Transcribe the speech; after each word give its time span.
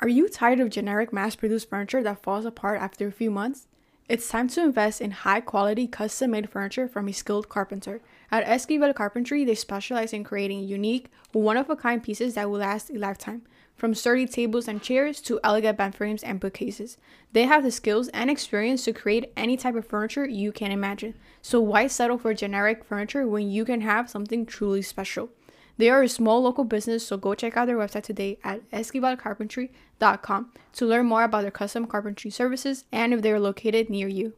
Are 0.00 0.08
you 0.08 0.28
tired 0.28 0.60
of 0.60 0.70
generic 0.70 1.12
mass 1.12 1.34
produced 1.34 1.68
furniture 1.68 2.04
that 2.04 2.22
falls 2.22 2.44
apart 2.44 2.80
after 2.80 3.08
a 3.08 3.12
few 3.12 3.32
months? 3.32 3.66
It's 4.08 4.28
time 4.28 4.46
to 4.50 4.62
invest 4.62 5.00
in 5.00 5.10
high 5.10 5.40
quality 5.40 5.88
custom 5.88 6.30
made 6.30 6.48
furniture 6.48 6.86
from 6.86 7.08
a 7.08 7.12
skilled 7.12 7.48
carpenter. 7.48 8.00
At 8.30 8.46
Esquivel 8.46 8.94
Carpentry, 8.94 9.44
they 9.44 9.56
specialize 9.56 10.12
in 10.12 10.22
creating 10.22 10.62
unique, 10.62 11.10
one 11.32 11.56
of 11.56 11.68
a 11.68 11.74
kind 11.74 12.00
pieces 12.00 12.34
that 12.34 12.48
will 12.48 12.60
last 12.60 12.90
a 12.90 12.94
lifetime. 12.94 13.42
From 13.74 13.92
sturdy 13.92 14.26
tables 14.26 14.68
and 14.68 14.80
chairs 14.80 15.20
to 15.22 15.40
elegant 15.42 15.78
bed 15.78 15.96
frames 15.96 16.22
and 16.22 16.38
bookcases. 16.38 16.96
They 17.32 17.42
have 17.42 17.64
the 17.64 17.72
skills 17.72 18.06
and 18.10 18.30
experience 18.30 18.84
to 18.84 18.92
create 18.92 19.32
any 19.36 19.56
type 19.56 19.74
of 19.74 19.86
furniture 19.86 20.26
you 20.26 20.52
can 20.52 20.70
imagine. 20.70 21.14
So 21.42 21.60
why 21.60 21.88
settle 21.88 22.18
for 22.18 22.32
generic 22.34 22.84
furniture 22.84 23.26
when 23.26 23.50
you 23.50 23.64
can 23.64 23.80
have 23.80 24.08
something 24.08 24.46
truly 24.46 24.82
special? 24.82 25.30
They 25.78 25.90
are 25.90 26.02
a 26.02 26.08
small 26.08 26.42
local 26.42 26.64
business, 26.64 27.06
so 27.06 27.16
go 27.16 27.34
check 27.34 27.56
out 27.56 27.66
their 27.66 27.76
website 27.76 28.02
today 28.02 28.38
at 28.42 28.68
esquivelcarpentry.com 28.72 30.52
to 30.72 30.86
learn 30.86 31.06
more 31.06 31.22
about 31.22 31.42
their 31.42 31.52
custom 31.52 31.86
carpentry 31.86 32.32
services 32.32 32.84
and 32.90 33.14
if 33.14 33.22
they 33.22 33.30
are 33.30 33.38
located 33.38 33.88
near 33.88 34.08
you. 34.08 34.32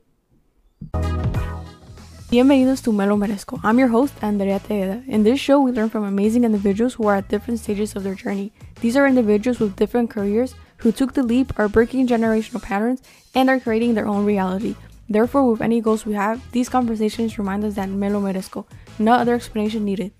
Bienvenidos 2.31 2.85
to 2.85 2.93
Me 2.93 3.07
Lo 3.07 3.17
Merezco. 3.17 3.59
I'm 3.65 3.79
your 3.79 3.89
host, 3.89 4.13
Andrea 4.23 4.61
Tejeda. 4.61 5.09
In 5.09 5.25
this 5.25 5.41
show, 5.41 5.59
we 5.61 5.73
learn 5.73 5.89
from 5.89 6.05
amazing 6.05 6.45
individuals 6.45 6.95
who 6.95 7.07
are 7.09 7.17
at 7.17 7.29
different 7.29 7.59
stages 7.59 7.97
of 7.97 8.05
their 8.05 8.15
journey. 8.15 8.53
These 8.83 8.97
are 8.97 9.07
individuals 9.07 9.59
with 9.61 9.77
different 9.77 10.11
careers 10.11 10.55
who 10.77 10.93
took 10.93 11.15
the 11.15 11.23
leap, 11.23 11.59
are 11.59 11.69
breaking 11.69 12.07
generational 12.07 12.63
patterns, 12.63 13.03
and 13.35 13.49
are 13.49 13.59
creating 13.59 13.95
their 13.95 14.07
own 14.07 14.27
reality. 14.27 14.77
Therefore, 15.09 15.51
with 15.51 15.63
any 15.63 15.81
goals 15.81 16.07
we 16.07 16.13
have, 16.13 16.41
these 16.53 16.69
conversations 16.69 17.39
remind 17.39 17.65
us 17.65 17.75
that 17.75 17.89
Me 17.89 18.11
Lo 18.11 18.21
Merezco. 18.21 18.67
No 18.99 19.15
other 19.15 19.35
explanation 19.35 19.85
needed. 19.85 20.13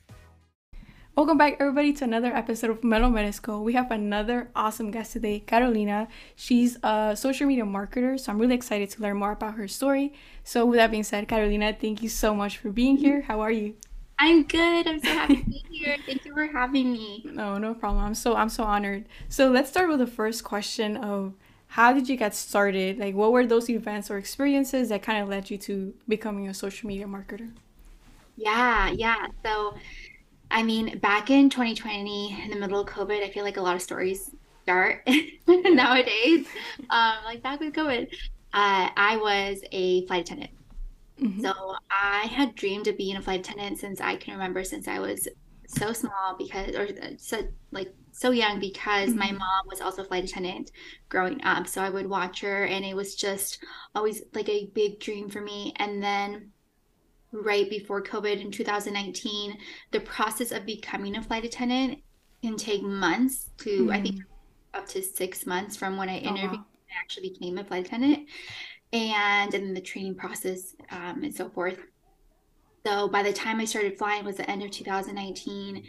Welcome 1.17 1.39
back, 1.39 1.57
everybody, 1.59 1.93
to 1.95 2.05
another 2.05 2.35
episode 2.35 2.71
of 2.71 2.85
Me 2.85 2.97
Lo 2.97 3.11
Merezco. 3.11 3.61
We 3.63 3.73
have 3.73 3.91
another 3.91 4.49
awesome 4.55 4.93
guest 4.93 5.13
today, 5.13 5.41
Carolina. 5.41 6.07
She's 6.37 6.79
a 6.85 7.15
social 7.17 7.47
media 7.49 7.65
marketer, 7.65 8.19
so 8.19 8.31
I'm 8.31 8.39
really 8.39 8.55
excited 8.55 8.91
to 8.91 9.03
learn 9.03 9.17
more 9.17 9.33
about 9.33 9.55
her 9.55 9.67
story. 9.67 10.15
So, 10.45 10.65
with 10.65 10.77
that 10.79 10.93
being 10.93 11.03
said, 11.03 11.27
Carolina, 11.27 11.77
thank 11.79 12.01
you 12.03 12.09
so 12.09 12.33
much 12.33 12.59
for 12.59 12.71
being 12.71 12.97
here. 12.97 13.23
How 13.23 13.41
are 13.41 13.51
you? 13.51 13.75
I'm 14.21 14.45
good. 14.45 14.87
I'm 14.87 15.01
so 15.01 15.09
happy 15.09 15.37
to 15.37 15.45
be 15.45 15.65
here. 15.71 15.97
Thank 16.07 16.25
you 16.25 16.33
for 16.33 16.47
having 16.47 16.93
me. 16.93 17.23
No, 17.25 17.59
no 17.59 17.75
problem. 17.75 18.05
I'm 18.05 18.15
so 18.15 18.37
I'm 18.37 18.49
so 18.49 18.63
honored. 18.63 19.05
So 19.29 19.51
let's 19.51 19.69
start 19.69 19.89
with 19.89 19.99
the 19.99 20.07
first 20.07 20.45
question 20.45 20.97
of 20.97 21.35
how 21.67 21.93
did 21.93 22.09
you 22.09 22.17
get 22.17 22.35
started? 22.37 22.99
Like, 22.99 23.17
what 23.17 23.33
were 23.33 23.45
those 23.45 23.69
events 23.69 24.11
or 24.11 24.17
experiences 24.17 24.91
that 24.91 25.03
kind 25.03 25.23
of 25.23 25.29
led 25.29 25.51
you 25.51 25.59
to 25.59 25.93
becoming 26.09 26.49
a 26.49 26.55
social 26.55 26.87
media 26.87 27.07
marketer? 27.07 27.51
Yeah, 28.37 28.91
yeah. 28.91 29.27
So 29.45 29.75
I 30.51 30.63
mean, 30.63 30.99
back 30.99 31.31
in 31.31 31.49
2020, 31.49 32.43
in 32.45 32.51
the 32.51 32.57
middle 32.57 32.81
of 32.81 32.89
COVID, 32.89 33.23
I 33.23 33.31
feel 33.31 33.45
like 33.45 33.57
a 33.57 33.63
lot 33.63 33.77
of 33.77 33.83
stories 33.83 34.31
start 34.63 35.09
nowadays. 35.47 36.47
Um, 36.91 37.15
like 37.25 37.43
back 37.43 37.61
with 37.61 37.73
COVID, 37.73 38.09
uh, 38.53 38.89
I 38.97 39.17
was 39.17 39.63
a 39.73 40.07
flight 40.07 40.23
attendant. 40.23 40.51
Mm-hmm. 41.21 41.41
So 41.43 41.53
I 41.91 42.27
had 42.27 42.55
dreamed 42.55 42.89
of 42.89 42.97
being 42.97 43.17
a 43.17 43.23
flight 43.23 43.41
attendant 43.41 43.79
since 43.79 44.01
I 44.01 44.17
can 44.17 44.33
remember, 44.35 44.65
since 44.65 44.89
I 44.89 44.99
was 44.99 45.29
so 45.67 45.93
small 45.93 46.35
because, 46.37 46.75
or 46.75 46.89
uh, 47.03 47.11
so 47.19 47.43
like 47.71 47.95
so 48.13 48.31
young 48.31 48.59
because 48.59 49.11
mm-hmm. 49.11 49.19
my 49.19 49.33
mom 49.33 49.67
was 49.67 49.81
also 49.81 50.03
a 50.03 50.05
flight 50.05 50.25
attendant 50.25 50.73
growing 51.09 51.43
up. 51.45 51.69
So 51.69 51.83
I 51.83 51.91
would 51.91 52.09
watch 52.09 52.41
her, 52.41 52.65
and 52.65 52.85
it 52.85 52.97
was 52.97 53.15
just 53.15 53.63
always 53.95 54.23
like 54.35 54.49
a 54.49 54.71
big 54.75 54.99
dream 54.99 55.29
for 55.29 55.41
me. 55.41 55.75
And 55.77 56.03
then 56.03 56.51
right 57.33 57.69
before 57.69 58.03
COVID 58.03 58.41
in 58.41 58.51
2019, 58.51 59.57
the 59.93 60.01
process 60.01 60.53
of 60.53 60.67
becoming 60.67 61.17
a 61.17 61.23
flight 61.23 61.45
attendant 61.45 62.01
can 62.43 62.57
take 62.57 62.83
months 62.83 63.51
to, 63.59 63.71
mm-hmm. 63.71 63.91
I 63.91 64.01
think, 64.01 64.17
mm-hmm. 64.17 64.79
up 64.79 64.89
to 64.89 65.03
six 65.03 65.47
months 65.47 65.77
from 65.77 65.97
when 65.97 66.09
I 66.09 66.19
interviewed 66.19 66.51
oh, 66.53 66.57
wow. 66.57 66.67
I 66.91 67.01
actually 67.01 67.31
became 67.31 67.59
a 67.59 67.65
flight 67.65 67.87
attendant, 67.87 68.29
and 68.93 69.55
and 69.55 69.67
then 69.67 69.75
the 69.75 69.81
training 69.81 70.17
process 70.17 70.75
um, 70.91 71.23
and 71.23 71.35
so 71.35 71.49
forth. 71.49 71.79
So 72.85 73.09
by 73.09 73.23
the 73.23 73.33
time 73.33 73.61
I 73.61 73.65
started 73.65 73.99
flying 73.99 74.25
was 74.25 74.37
the 74.37 74.51
end 74.51 74.63
of 74.63 74.71
2019, 74.71 75.85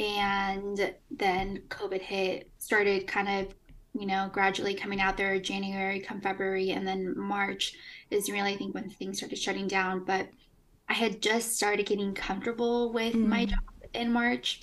and 0.00 0.94
then 1.10 1.62
COVID 1.68 2.00
hit, 2.00 2.50
started 2.58 3.06
kind 3.06 3.28
of 3.28 3.54
you 3.94 4.06
know 4.06 4.30
gradually 4.32 4.74
coming 4.74 5.00
out 5.00 5.16
there 5.16 5.38
January, 5.38 6.00
come 6.00 6.20
February, 6.20 6.70
and 6.70 6.86
then 6.86 7.16
March 7.16 7.74
is 8.10 8.30
really 8.30 8.54
I 8.54 8.56
think 8.56 8.74
when 8.74 8.90
things 8.90 9.18
started 9.18 9.38
shutting 9.38 9.68
down, 9.68 10.04
but 10.04 10.28
I 10.88 10.94
had 10.94 11.22
just 11.22 11.56
started 11.56 11.86
getting 11.86 12.14
comfortable 12.14 12.92
with 12.92 13.14
mm. 13.14 13.26
my 13.26 13.46
job 13.46 13.60
in 13.94 14.12
March. 14.12 14.62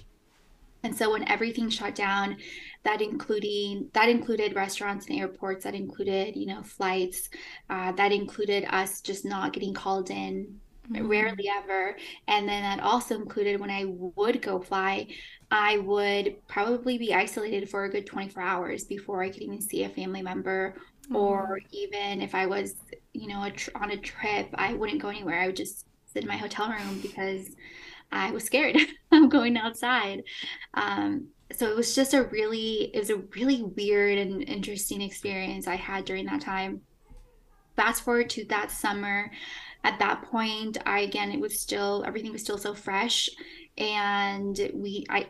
And 0.83 0.95
so 0.95 1.11
when 1.11 1.27
everything 1.27 1.69
shut 1.69 1.95
down, 1.95 2.37
that 2.83 3.01
including 3.01 3.89
that 3.93 4.07
included 4.07 4.55
restaurants 4.55 5.07
and 5.07 5.19
airports, 5.19 5.65
that 5.65 5.75
included, 5.75 6.35
you 6.35 6.45
know, 6.45 6.63
flights, 6.63 7.29
uh, 7.69 7.91
that 7.93 8.11
included 8.11 8.65
us 8.69 9.01
just 9.01 9.25
not 9.25 9.51
getting 9.51 9.73
called 9.73 10.09
in 10.09 10.59
mm-hmm. 10.89 11.07
rarely 11.07 11.49
ever. 11.49 11.95
And 12.27 12.47
then 12.47 12.63
that 12.63 12.81
also 12.81 13.15
included 13.15 13.59
when 13.59 13.69
I 13.69 13.85
would 13.87 14.41
go 14.41 14.59
fly, 14.59 15.07
I 15.51 15.79
would 15.79 16.35
probably 16.47 16.97
be 16.97 17.13
isolated 17.13 17.69
for 17.69 17.85
a 17.85 17.89
good 17.89 18.05
24 18.05 18.41
hours 18.41 18.83
before 18.85 19.23
I 19.23 19.29
could 19.29 19.41
even 19.41 19.61
see 19.61 19.83
a 19.83 19.89
family 19.89 20.21
member. 20.21 20.75
Mm-hmm. 21.05 21.15
Or 21.15 21.59
even 21.71 22.21
if 22.21 22.35
I 22.35 22.45
was, 22.45 22.75
you 23.13 23.27
know, 23.27 23.43
a 23.43 23.51
tr- 23.51 23.71
on 23.75 23.91
a 23.91 23.97
trip, 23.97 24.49
I 24.53 24.73
wouldn't 24.73 25.01
go 25.01 25.09
anywhere. 25.09 25.41
I 25.41 25.47
would 25.47 25.55
just 25.55 25.85
in 26.15 26.27
my 26.27 26.37
hotel 26.37 26.69
room 26.69 26.99
because 27.01 27.49
I 28.11 28.31
was 28.31 28.43
scared 28.43 28.77
of 29.11 29.29
going 29.29 29.57
outside. 29.57 30.23
Um, 30.73 31.27
so 31.51 31.69
it 31.69 31.75
was 31.75 31.95
just 31.95 32.13
a 32.13 32.23
really, 32.23 32.91
it 32.93 32.99
was 32.99 33.09
a 33.09 33.17
really 33.35 33.63
weird 33.63 34.17
and 34.17 34.43
interesting 34.43 35.01
experience 35.01 35.67
I 35.67 35.75
had 35.75 36.05
during 36.05 36.25
that 36.27 36.41
time. 36.41 36.81
Fast 37.75 38.03
forward 38.03 38.29
to 38.31 38.45
that 38.45 38.71
summer. 38.71 39.31
At 39.83 39.99
that 39.99 40.23
point, 40.23 40.77
I 40.85 40.99
again, 40.99 41.31
it 41.31 41.39
was 41.39 41.57
still 41.57 42.03
everything 42.05 42.33
was 42.33 42.41
still 42.41 42.57
so 42.57 42.73
fresh, 42.73 43.29
and 43.77 44.59
we, 44.73 45.05
I, 45.09 45.27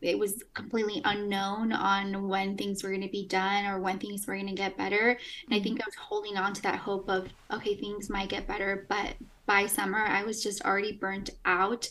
it 0.00 0.18
was 0.18 0.42
completely 0.54 1.02
unknown 1.04 1.72
on 1.72 2.26
when 2.26 2.56
things 2.56 2.82
were 2.82 2.88
going 2.88 3.02
to 3.02 3.08
be 3.08 3.26
done 3.26 3.66
or 3.66 3.78
when 3.78 3.98
things 3.98 4.26
were 4.26 4.34
going 4.34 4.46
to 4.46 4.54
get 4.54 4.78
better. 4.78 5.10
And 5.10 5.54
I 5.54 5.60
think 5.60 5.78
mm-hmm. 5.78 5.82
I 5.82 5.88
was 5.88 5.94
holding 5.96 6.38
on 6.38 6.54
to 6.54 6.62
that 6.62 6.78
hope 6.78 7.10
of, 7.10 7.28
okay, 7.52 7.74
things 7.76 8.08
might 8.08 8.30
get 8.30 8.46
better, 8.46 8.86
but 8.88 9.14
by 9.50 9.66
summer, 9.66 9.98
I 9.98 10.22
was 10.22 10.40
just 10.44 10.64
already 10.64 10.92
burnt 10.92 11.30
out 11.44 11.88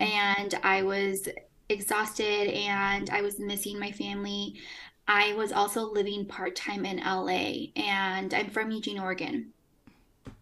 mm. 0.00 0.06
and 0.06 0.54
I 0.62 0.84
was 0.84 1.28
exhausted 1.68 2.54
and 2.54 3.10
I 3.10 3.20
was 3.20 3.40
missing 3.40 3.80
my 3.80 3.90
family. 3.90 4.54
I 5.08 5.34
was 5.34 5.50
also 5.50 5.90
living 5.90 6.24
part 6.24 6.54
time 6.54 6.86
in 6.86 6.98
LA 6.98 7.72
and 7.74 8.32
I'm 8.32 8.48
from 8.50 8.70
Eugene, 8.70 9.00
Oregon. 9.00 9.50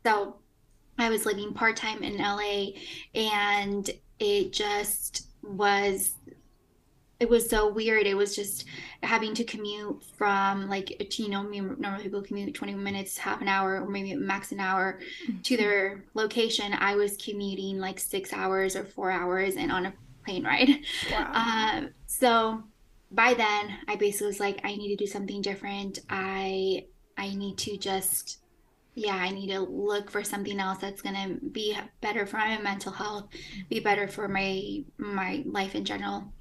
So 0.04 0.36
I 0.98 1.08
was 1.08 1.24
living 1.24 1.54
part 1.54 1.74
time 1.74 2.02
in 2.02 2.18
LA 2.18 2.72
and 3.14 3.88
it 4.18 4.52
just 4.52 5.28
was 5.42 6.16
it 7.20 7.28
was 7.28 7.48
so 7.50 7.68
weird. 7.68 8.06
It 8.06 8.16
was 8.16 8.36
just 8.36 8.64
having 9.02 9.34
to 9.34 9.44
commute 9.44 10.04
from 10.16 10.68
like 10.68 11.18
you 11.18 11.28
know 11.28 11.42
normal 11.42 12.00
people 12.00 12.22
commute 12.22 12.54
20 12.54 12.74
minutes, 12.74 13.18
half 13.18 13.40
an 13.40 13.48
hour, 13.48 13.80
or 13.80 13.88
maybe 13.88 14.14
max 14.14 14.52
an 14.52 14.60
hour 14.60 15.00
mm-hmm. 15.26 15.40
to 15.42 15.56
their 15.56 16.04
location. 16.14 16.74
I 16.78 16.94
was 16.94 17.16
commuting 17.16 17.78
like 17.78 17.98
six 17.98 18.32
hours 18.32 18.76
or 18.76 18.84
four 18.84 19.10
hours 19.10 19.56
and 19.56 19.72
on 19.72 19.86
a 19.86 19.94
plane 20.24 20.44
ride. 20.44 20.68
Wow. 21.10 21.32
Um, 21.78 21.90
so 22.06 22.62
by 23.10 23.34
then, 23.34 23.78
I 23.88 23.96
basically 23.96 24.28
was 24.28 24.40
like, 24.40 24.60
I 24.64 24.76
need 24.76 24.88
to 24.88 24.96
do 24.96 25.06
something 25.06 25.42
different. 25.42 26.00
I 26.08 26.86
I 27.16 27.34
need 27.34 27.58
to 27.58 27.76
just 27.76 28.38
yeah, 28.94 29.14
I 29.14 29.30
need 29.30 29.48
to 29.48 29.60
look 29.60 30.10
for 30.10 30.24
something 30.24 30.58
else 30.58 30.78
that's 30.78 31.02
gonna 31.02 31.36
be 31.52 31.76
better 32.00 32.26
for 32.26 32.36
my 32.36 32.58
mental 32.58 32.92
health, 32.92 33.28
be 33.68 33.80
better 33.80 34.06
for 34.06 34.28
my 34.28 34.84
my 34.98 35.42
life 35.46 35.74
in 35.74 35.84
general. 35.84 36.32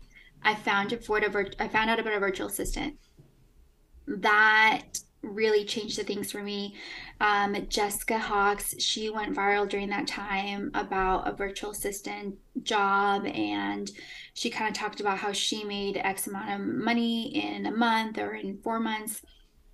I 0.44 0.56
found 0.56 0.94
a 0.94 0.98
I 1.60 1.68
found 1.68 1.90
out 1.90 2.00
about 2.00 2.14
a 2.14 2.20
virtual 2.20 2.48
assistant. 2.48 2.98
That 4.08 5.00
really 5.22 5.66
changed 5.66 5.98
the 5.98 6.04
things 6.04 6.32
for 6.32 6.42
me. 6.42 6.76
Um, 7.20 7.68
Jessica 7.70 8.18
Hawks, 8.18 8.76
she 8.82 9.10
went 9.10 9.36
viral 9.36 9.68
during 9.68 9.90
that 9.90 10.08
time 10.08 10.72
about 10.74 11.28
a 11.28 11.34
virtual 11.34 11.72
assistant 11.72 12.36
job, 12.64 13.26
and 13.26 13.90
she 14.34 14.50
kind 14.50 14.70
of 14.70 14.76
talked 14.76 15.00
about 15.00 15.18
how 15.18 15.32
she 15.32 15.64
made 15.64 15.98
X 15.98 16.28
amount 16.28 16.52
of 16.52 16.66
money 16.66 17.36
in 17.36 17.66
a 17.66 17.72
month 17.72 18.18
or 18.18 18.34
in 18.34 18.60
four 18.62 18.80
months. 18.80 19.24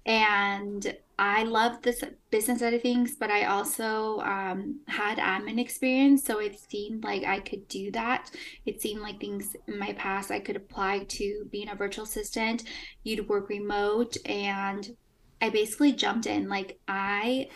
And 0.06 0.96
I 1.20 1.44
love 1.44 1.82
this 1.82 2.04
business 2.32 2.60
side 2.60 2.74
of 2.74 2.82
things, 2.82 3.16
but 3.16 3.30
I 3.30 3.46
also 3.46 4.20
um, 4.20 4.80
had 4.88 5.20
admin 5.20 5.60
experience. 5.60 6.24
So 6.24 6.40
it 6.40 6.60
seemed 6.60 7.04
like 7.04 7.24
I 7.24 7.40
could 7.40 7.68
do 7.68 7.92
that. 7.92 8.32
It 8.66 8.82
seemed 8.82 9.02
like 9.02 9.20
things 9.20 9.56
in 9.68 9.78
my 9.78 9.94
past 9.94 10.32
I 10.32 10.40
could 10.40 10.56
apply 10.56 11.06
to 11.10 11.48
being 11.52 11.70
a 11.70 11.76
virtual 11.76 12.06
assistant. 12.06 12.64
You'd 13.04 13.30
work 13.30 13.50
remote. 13.50 14.18
And 14.26 14.96
I 15.40 15.50
basically 15.50 15.92
jumped 15.92 16.26
in. 16.26 16.50
Like 16.50 16.80
I 16.88 17.50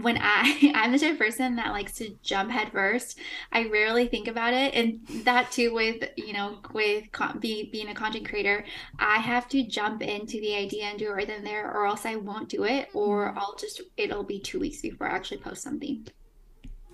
when 0.00 0.16
I 0.20 0.72
I'm 0.74 0.92
the 0.92 0.98
type 0.98 1.12
of 1.12 1.18
person 1.18 1.56
that 1.56 1.72
likes 1.72 1.94
to 1.94 2.16
jump 2.22 2.50
head 2.50 2.70
first. 2.72 3.18
I 3.52 3.66
rarely 3.68 4.06
think 4.06 4.28
about 4.28 4.54
it, 4.54 4.74
and 4.74 5.00
that 5.24 5.50
too 5.50 5.74
with 5.74 6.08
you 6.16 6.32
know 6.32 6.58
with 6.72 7.10
con- 7.12 7.38
be, 7.40 7.68
being 7.70 7.88
a 7.88 7.94
content 7.94 8.28
creator, 8.28 8.64
I 8.98 9.16
have 9.16 9.48
to 9.48 9.64
jump 9.64 10.02
into 10.02 10.40
the 10.40 10.54
idea 10.54 10.84
and 10.84 10.98
do 10.98 11.08
it 11.08 11.14
right 11.14 11.26
then 11.26 11.38
and 11.38 11.46
there, 11.46 11.70
or 11.70 11.86
else 11.86 12.06
I 12.06 12.16
won't 12.16 12.48
do 12.48 12.64
it, 12.64 12.88
or 12.94 13.28
mm-hmm. 13.28 13.38
I'll 13.38 13.56
just 13.56 13.82
it'll 13.96 14.24
be 14.24 14.40
two 14.40 14.60
weeks 14.60 14.80
before 14.80 15.08
I 15.08 15.14
actually 15.14 15.38
post 15.38 15.62
something. 15.62 16.06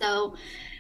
So 0.01 0.35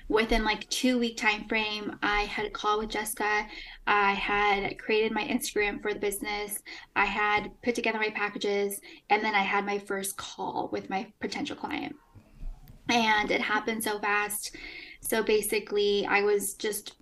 within 0.09 0.45
like 0.45 0.69
two 0.69 0.99
week 0.99 1.17
time 1.17 1.49
frame 1.49 1.97
i 2.03 2.23
had 2.23 2.45
a 2.45 2.51
call 2.51 2.79
with 2.79 2.91
jessica 2.91 3.47
i 3.87 4.13
had 4.13 4.79
created 4.79 5.13
my 5.13 5.25
instagram 5.25 5.81
for 5.81 5.95
the 5.95 5.99
business 5.99 6.63
i 6.95 7.07
had 7.07 7.51
put 7.63 7.75
together 7.75 7.99
my 7.99 8.11
packages 8.11 8.83
and 9.09 9.25
then 9.25 9.35
i 9.35 9.41
had 9.41 9.65
my 9.65 9.79
first 9.79 10.15
call 10.19 10.69
with 10.73 10.91
my 10.91 11.11
potential 11.21 11.57
client 11.57 11.97
and 12.89 13.31
it 13.31 13.41
happened 13.41 13.83
so 13.83 13.99
fast 13.99 14.57
so 15.01 15.23
basically 15.23 16.07
i 16.07 16.23
was 16.23 16.55
just 16.55 16.97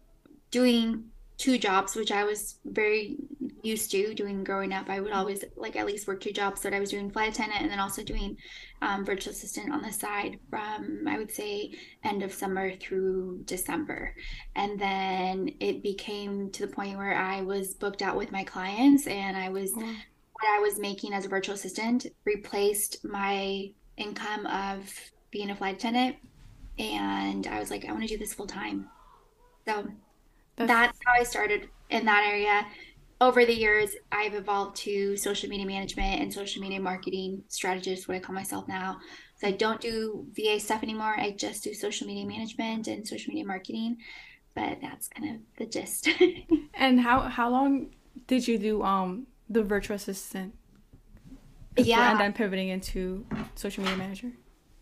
doing 0.50 1.05
two 1.43 1.58
jobs, 1.58 1.96
which 1.96 2.12
I 2.12 2.23
was 2.23 2.61
very 2.64 3.17
used 3.64 3.90
to 3.90 4.14
doing 4.14 4.44
growing 4.44 4.73
up. 4.73 4.88
I 4.88 5.00
would 5.00 5.11
always 5.11 5.44
like 5.56 5.75
at 5.75 5.87
least 5.87 6.06
work 6.06 6.20
two 6.20 6.32
jobs. 6.32 6.61
So 6.61 6.70
I 6.70 6.79
was 6.79 6.90
doing 6.90 7.11
flight 7.11 7.31
attendant 7.31 7.62
and 7.62 7.70
then 7.70 7.81
also 7.81 8.05
doing 8.05 8.37
um, 8.81 9.05
virtual 9.05 9.32
assistant 9.32 9.73
on 9.73 9.82
the 9.82 9.93
side 9.93 10.38
from 10.49 11.08
I 11.08 11.19
would 11.19 11.32
say 11.32 11.73
end 12.05 12.23
of 12.23 12.32
summer 12.32 12.76
through 12.76 13.43
December, 13.44 14.14
and 14.55 14.79
then 14.79 15.50
it 15.58 15.82
became 15.82 16.50
to 16.52 16.67
the 16.67 16.73
point 16.73 16.96
where 16.96 17.17
I 17.17 17.43
was 17.43 17.75
booked 17.75 18.02
out 18.02 18.17
with 18.17 18.31
my 18.31 18.44
clients 18.44 19.08
and 19.08 19.37
I 19.37 19.49
was. 19.49 19.73
Mm. 19.73 19.96
What 20.34 20.58
I 20.58 20.61
was 20.61 20.79
making 20.79 21.12
as 21.12 21.25
a 21.25 21.29
virtual 21.29 21.55
assistant 21.55 22.06
replaced 22.25 23.05
my 23.05 23.70
income 23.96 24.46
of 24.46 24.93
being 25.32 25.50
a 25.50 25.56
flight 25.56 25.76
attendant 25.76 26.17
and 26.79 27.46
I 27.46 27.58
was 27.58 27.70
like, 27.70 27.84
I 27.84 27.93
want 27.93 28.02
to 28.02 28.08
do 28.08 28.19
this 28.19 28.32
full 28.32 28.46
time. 28.46 28.88
So 29.67 29.88
that's... 30.56 30.69
that's 30.69 30.99
how 31.05 31.12
I 31.12 31.25
started 31.25 31.69
in 31.90 32.06
that 32.06 32.25
area. 32.26 32.67
Over 33.20 33.44
the 33.44 33.55
years, 33.55 33.94
I've 34.11 34.34
evolved 34.34 34.76
to 34.79 35.17
social 35.17 35.49
media 35.49 35.67
management 35.67 36.20
and 36.20 36.32
social 36.32 36.61
media 36.61 36.81
marketing 36.81 37.44
strategist, 37.49 38.08
what 38.08 38.17
I 38.17 38.20
call 38.20 38.34
myself 38.34 38.67
now. 38.67 38.99
So 39.37 39.49
I 39.49 39.52
don't 39.52 39.81
do 39.81 40.26
VA 40.32 40.58
stuff 40.58 40.82
anymore. 40.82 41.14
I 41.17 41.32
just 41.32 41.62
do 41.62 41.75
social 41.75 42.06
media 42.06 42.26
management 42.26 42.88
and 42.88 43.06
social 43.06 43.31
media 43.32 43.46
marketing. 43.46 43.99
But 44.55 44.79
that's 44.81 45.08
kind 45.08 45.37
of 45.37 45.40
the 45.56 45.67
gist. 45.67 46.08
and 46.75 47.00
how 47.00 47.20
how 47.20 47.49
long 47.49 47.94
did 48.26 48.46
you 48.46 48.58
do 48.58 48.82
um 48.82 49.26
the 49.49 49.62
virtual 49.62 49.96
assistant? 49.96 50.55
Yeah, 51.76 52.11
and 52.11 52.20
then 52.20 52.32
pivoting 52.34 52.69
into 52.69 53.25
social 53.55 53.82
media 53.82 53.96
manager. 53.96 54.32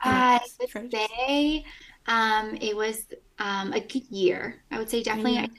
I 0.03 0.41
would 0.61 0.91
say 0.93 1.65
um, 2.07 2.57
it 2.61 2.77
was 2.77 3.07
um, 3.39 3.73
a 3.73 3.81
good 3.81 4.07
year. 4.11 4.63
I 4.71 4.79
would 4.79 4.91
say 4.91 5.03
definitely. 5.03 5.37
Mm-hmm. 5.37 5.55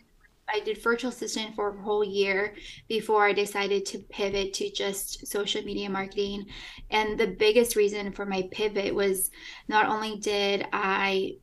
I, 0.49 0.57
I 0.57 0.59
did 0.59 0.83
virtual 0.83 1.11
assistant 1.11 1.55
for 1.55 1.69
a 1.69 1.81
whole 1.81 2.03
year 2.03 2.55
before 2.89 3.25
I 3.25 3.31
decided 3.31 3.85
to 3.87 3.99
pivot 3.99 4.53
to 4.55 4.69
just 4.69 5.25
social 5.27 5.61
media 5.63 5.89
marketing. 5.89 6.45
And 6.89 7.17
the 7.17 7.27
biggest 7.27 7.75
reason 7.77 8.11
for 8.11 8.25
my 8.25 8.49
pivot 8.51 8.93
was 8.93 9.31
not 9.69 9.87
only 9.87 10.17
did 10.17 10.67
I 10.73 11.37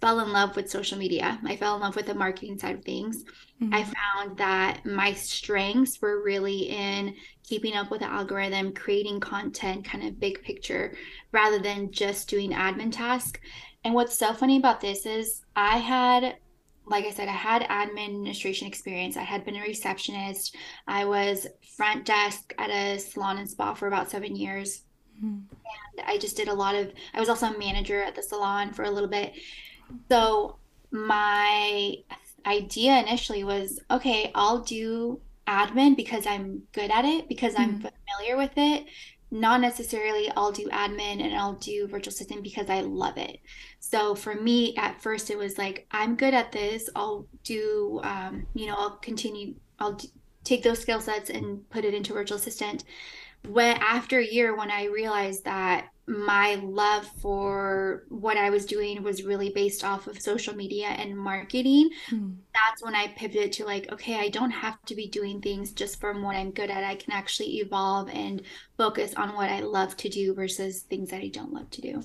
fell 0.00 0.20
in 0.20 0.32
love 0.32 0.54
with 0.56 0.70
social 0.70 0.98
media. 0.98 1.38
I 1.44 1.56
fell 1.56 1.76
in 1.76 1.80
love 1.80 1.96
with 1.96 2.06
the 2.06 2.14
marketing 2.14 2.58
side 2.58 2.76
of 2.76 2.84
things. 2.84 3.24
Mm-hmm. 3.62 3.74
I 3.74 3.84
found 3.84 4.36
that 4.38 4.84
my 4.84 5.12
strengths 5.14 6.00
were 6.00 6.22
really 6.22 6.70
in 6.70 7.14
keeping 7.44 7.74
up 7.74 7.90
with 7.90 8.00
the 8.00 8.10
algorithm, 8.10 8.72
creating 8.72 9.20
content, 9.20 9.84
kind 9.84 10.04
of 10.04 10.18
big 10.18 10.42
picture, 10.42 10.96
rather 11.30 11.58
than 11.58 11.92
just 11.92 12.28
doing 12.28 12.50
admin 12.50 12.90
tasks. 12.90 13.38
And 13.84 13.94
what's 13.94 14.18
so 14.18 14.32
funny 14.32 14.56
about 14.56 14.80
this 14.80 15.06
is 15.06 15.42
I 15.54 15.78
had 15.78 16.36
like 16.86 17.06
I 17.06 17.10
said, 17.10 17.28
I 17.28 17.32
had 17.32 17.62
administration 17.62 18.68
experience. 18.68 19.16
I 19.16 19.22
had 19.22 19.44
been 19.44 19.56
a 19.56 19.60
receptionist. 19.60 20.54
I 20.86 21.04
was 21.04 21.46
front 21.76 22.04
desk 22.04 22.54
at 22.58 22.70
a 22.70 22.98
salon 22.98 23.38
and 23.38 23.48
spa 23.48 23.74
for 23.74 23.88
about 23.88 24.10
seven 24.10 24.36
years. 24.36 24.82
Mm-hmm. 25.16 25.54
And 25.98 26.06
I 26.06 26.18
just 26.18 26.36
did 26.36 26.48
a 26.48 26.54
lot 26.54 26.74
of, 26.74 26.92
I 27.14 27.20
was 27.20 27.28
also 27.28 27.46
a 27.46 27.58
manager 27.58 28.02
at 28.02 28.14
the 28.14 28.22
salon 28.22 28.72
for 28.72 28.84
a 28.84 28.90
little 28.90 29.08
bit. 29.08 29.32
So 30.10 30.56
my 30.90 31.96
idea 32.46 32.98
initially 33.00 33.44
was 33.44 33.80
okay, 33.90 34.30
I'll 34.34 34.60
do 34.60 35.20
admin 35.46 35.96
because 35.96 36.26
I'm 36.26 36.62
good 36.72 36.90
at 36.90 37.04
it, 37.04 37.28
because 37.28 37.54
I'm 37.56 37.78
mm-hmm. 37.78 37.88
familiar 38.16 38.36
with 38.36 38.52
it. 38.56 38.86
Not 39.30 39.60
necessarily 39.60 40.30
I'll 40.36 40.52
do 40.52 40.68
admin 40.68 41.20
and 41.20 41.34
I'll 41.34 41.54
do 41.54 41.88
virtual 41.88 42.12
assistant 42.12 42.44
because 42.44 42.70
I 42.70 42.82
love 42.82 43.18
it. 43.18 43.38
So 43.80 44.14
for 44.14 44.34
me, 44.34 44.76
at 44.76 45.02
first, 45.02 45.30
it 45.30 45.38
was 45.38 45.58
like, 45.58 45.86
I'm 45.90 46.14
good 46.14 46.34
at 46.34 46.52
this. 46.52 46.88
I'll 46.94 47.26
do, 47.42 48.00
um, 48.04 48.46
you 48.54 48.66
know, 48.66 48.76
I'll 48.78 48.96
continue, 48.98 49.54
I'll 49.78 49.94
d- 49.94 50.10
take 50.44 50.62
those 50.62 50.78
skill 50.78 51.00
sets 51.00 51.30
and 51.30 51.68
put 51.70 51.84
it 51.84 51.94
into 51.94 52.12
virtual 52.12 52.38
assistant. 52.38 52.84
When 53.46 53.76
after 53.76 54.18
a 54.18 54.26
year, 54.26 54.56
when 54.56 54.70
I 54.70 54.84
realized 54.86 55.44
that 55.44 55.88
my 56.06 56.56
love 56.56 57.06
for 57.22 58.04
what 58.08 58.36
I 58.36 58.50
was 58.50 58.66
doing 58.66 59.02
was 59.02 59.24
really 59.24 59.50
based 59.50 59.84
off 59.84 60.06
of 60.06 60.20
social 60.20 60.54
media 60.54 60.88
and 60.88 61.16
marketing. 61.16 61.88
Mm. 62.10 62.36
That's 62.54 62.82
when 62.82 62.94
I 62.94 63.08
pivoted 63.16 63.52
to 63.52 63.64
like, 63.64 63.90
okay, 63.90 64.16
I 64.16 64.28
don't 64.28 64.50
have 64.50 64.82
to 64.84 64.94
be 64.94 65.08
doing 65.08 65.40
things 65.40 65.72
just 65.72 66.00
from 66.00 66.22
what 66.22 66.36
I'm 66.36 66.50
good 66.50 66.70
at. 66.70 66.84
I 66.84 66.96
can 66.96 67.12
actually 67.12 67.56
evolve 67.58 68.10
and 68.10 68.42
focus 68.76 69.14
on 69.14 69.34
what 69.34 69.48
I 69.48 69.60
love 69.60 69.96
to 69.98 70.10
do 70.10 70.34
versus 70.34 70.82
things 70.82 71.08
that 71.10 71.22
I 71.22 71.28
don't 71.28 71.54
love 71.54 71.70
to 71.70 71.80
do. 71.80 72.04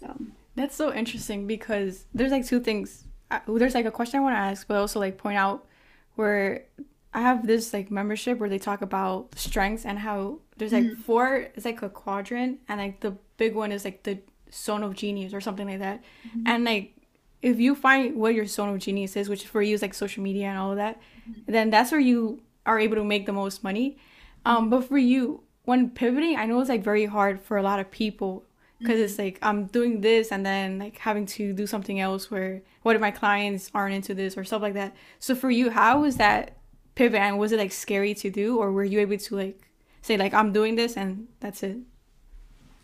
So 0.00 0.16
that's 0.54 0.74
so 0.74 0.94
interesting 0.94 1.46
because 1.46 2.04
there's 2.14 2.32
like 2.32 2.46
two 2.46 2.60
things. 2.60 3.04
There's 3.46 3.74
like 3.74 3.84
a 3.84 3.90
question 3.90 4.20
I 4.20 4.22
want 4.22 4.36
to 4.36 4.40
ask, 4.40 4.66
but 4.66 4.78
also 4.78 5.00
like 5.00 5.18
point 5.18 5.36
out 5.36 5.66
where 6.14 6.64
I 7.14 7.20
have 7.20 7.46
this 7.46 7.72
like 7.72 7.90
membership 7.90 8.38
where 8.38 8.48
they 8.48 8.58
talk 8.58 8.82
about 8.82 9.34
strengths 9.36 9.84
and 9.84 9.98
how 9.98 10.40
there's 10.56 10.72
like 10.72 10.84
mm-hmm. 10.84 11.00
four 11.02 11.48
it's 11.54 11.64
like 11.64 11.82
a 11.82 11.88
quadrant 11.88 12.60
and 12.68 12.80
like 12.80 13.00
the 13.00 13.16
big 13.36 13.54
one 13.54 13.72
is 13.72 13.84
like 13.84 14.02
the 14.02 14.18
zone 14.52 14.82
of 14.82 14.94
genius 14.94 15.32
or 15.32 15.40
something 15.40 15.66
like 15.66 15.78
that. 15.78 16.02
Mm-hmm. 16.28 16.42
And 16.46 16.64
like 16.64 16.94
if 17.40 17.58
you 17.58 17.74
find 17.74 18.16
what 18.16 18.34
your 18.34 18.46
zone 18.46 18.74
of 18.74 18.78
genius 18.80 19.16
is, 19.16 19.28
which 19.28 19.46
for 19.46 19.62
you 19.62 19.74
is 19.74 19.82
like 19.82 19.94
social 19.94 20.22
media 20.22 20.48
and 20.48 20.58
all 20.58 20.70
of 20.70 20.76
that, 20.76 21.00
mm-hmm. 21.28 21.50
then 21.50 21.70
that's 21.70 21.92
where 21.92 22.00
you 22.00 22.42
are 22.66 22.78
able 22.78 22.96
to 22.96 23.04
make 23.04 23.26
the 23.26 23.32
most 23.32 23.64
money. 23.64 23.96
Um, 24.44 24.56
mm-hmm. 24.56 24.70
but 24.70 24.84
for 24.84 24.98
you, 24.98 25.42
when 25.64 25.90
pivoting, 25.90 26.36
I 26.36 26.46
know 26.46 26.60
it's 26.60 26.68
like 26.68 26.82
very 26.82 27.06
hard 27.06 27.40
for 27.40 27.56
a 27.56 27.62
lot 27.62 27.80
of 27.80 27.90
people 27.90 28.44
because 28.78 29.00
it's 29.00 29.18
like 29.18 29.38
I'm 29.42 29.66
doing 29.66 30.00
this 30.00 30.30
and 30.30 30.46
then 30.46 30.78
like 30.78 30.98
having 30.98 31.26
to 31.26 31.52
do 31.52 31.66
something 31.66 31.98
else 31.98 32.30
where 32.30 32.62
what 32.82 32.94
if 32.94 33.00
my 33.00 33.10
clients 33.10 33.70
aren't 33.74 33.94
into 33.94 34.14
this 34.14 34.36
or 34.38 34.44
stuff 34.44 34.62
like 34.62 34.74
that. 34.74 34.94
So 35.18 35.34
for 35.34 35.50
you, 35.50 35.70
how 35.70 36.02
was 36.02 36.16
that 36.16 36.57
pivot 36.98 37.20
and 37.20 37.38
was 37.38 37.52
it 37.52 37.58
like 37.58 37.70
scary 37.70 38.12
to 38.12 38.28
do 38.28 38.58
or 38.58 38.72
were 38.72 38.82
you 38.82 38.98
able 38.98 39.16
to 39.16 39.36
like 39.36 39.70
say 40.02 40.16
like 40.16 40.34
I'm 40.34 40.52
doing 40.52 40.74
this 40.74 40.96
and 40.96 41.28
that's 41.38 41.62
it? 41.62 41.78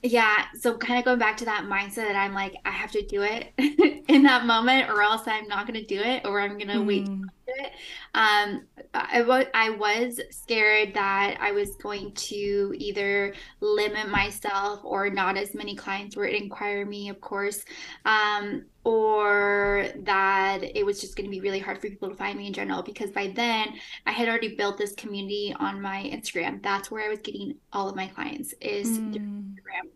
Yeah, 0.05 0.45
so 0.61 0.77
kind 0.77 0.99
of 0.99 1.05
going 1.05 1.19
back 1.19 1.37
to 1.39 1.47
that 1.47 1.65
mindset 1.65 2.07
that 2.07 2.17
I'm 2.17 2.33
like 2.33 2.55
I 2.65 2.71
have 2.71 2.93
to 2.93 3.03
do 3.03 3.23
it 3.23 3.53
in 4.09 4.23
that 4.23 4.47
moment 4.47 4.89
or 4.89 5.03
else 5.03 5.23
I'm 5.27 5.49
not 5.49 5.67
going 5.67 5.81
to 5.81 5.87
do 5.87 6.01
it 6.01 6.25
or 6.25 6.41
I'm 6.41 6.59
going 6.59 6.69
to 6.69 6.75
mm. 6.75 6.87
wait 6.87 7.09
it. 7.47 7.73
Um, 8.15 8.63
I, 8.95 9.19
w- 9.19 9.47
I 9.55 9.71
was 9.71 10.21
scared 10.31 10.95
that 10.95 11.37
I 11.41 11.53
was 11.53 11.77
going 11.77 12.13
to 12.13 12.75
either 12.77 13.35
limit 13.61 14.09
myself 14.09 14.81
or 14.85 15.11
not 15.11 15.37
as 15.37 15.55
many 15.55 15.75
clients 15.75 16.17
would 16.17 16.31
inquire 16.31 16.87
me, 16.87 17.09
of 17.09 17.21
course, 17.21 17.65
um, 18.05 18.65
or 18.85 19.89
that 20.01 20.59
it 20.63 20.85
was 20.85 21.01
just 21.01 21.17
going 21.17 21.25
to 21.25 21.31
be 21.31 21.41
really 21.41 21.59
hard 21.59 21.81
for 21.81 21.89
people 21.89 22.11
to 22.11 22.15
find 22.15 22.39
me 22.39 22.47
in 22.47 22.53
general 22.53 22.83
because 22.83 23.11
by 23.11 23.33
then 23.35 23.69
I 24.07 24.13
had 24.13 24.29
already 24.29 24.55
built 24.57 24.77
this 24.77 24.95
community 24.95 25.55
on 25.59 25.81
my 25.81 26.11
Instagram. 26.13 26.63
That's 26.63 26.91
where 26.91 27.05
I 27.05 27.09
was 27.09 27.21
getting 27.21 27.57
all 27.73 27.89
of 27.89 27.97
my 27.97 28.07
clients 28.09 28.53
is 28.61 28.99
mm. 28.99 29.15
Instagram. 29.15 29.89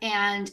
And 0.00 0.50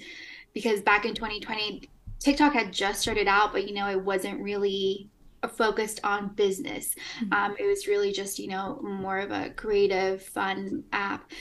because 0.53 0.81
back 0.81 1.05
in 1.05 1.13
2020, 1.13 1.89
TikTok 2.19 2.53
had 2.53 2.73
just 2.73 3.01
started 3.01 3.27
out, 3.27 3.53
but 3.53 3.67
you 3.67 3.73
know, 3.73 3.89
it 3.89 4.01
wasn't 4.01 4.41
really 4.41 5.09
focused 5.47 6.01
on 6.03 6.29
business. 6.29 6.95
Mm-hmm. 7.21 7.33
Um, 7.33 7.55
it 7.57 7.65
was 7.65 7.87
really 7.87 8.11
just, 8.11 8.39
you 8.39 8.47
know, 8.47 8.79
more 8.81 9.19
of 9.19 9.31
a 9.31 9.51
creative, 9.51 10.21
fun 10.21 10.83
app. 10.91 11.31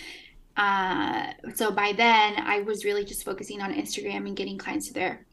Uh, 0.56 1.32
so 1.54 1.72
by 1.72 1.92
then, 1.92 2.34
I 2.38 2.60
was 2.60 2.84
really 2.84 3.04
just 3.04 3.24
focusing 3.24 3.60
on 3.60 3.72
Instagram 3.72 4.26
and 4.26 4.36
getting 4.36 4.58
clients 4.58 4.90
there. 4.92 5.26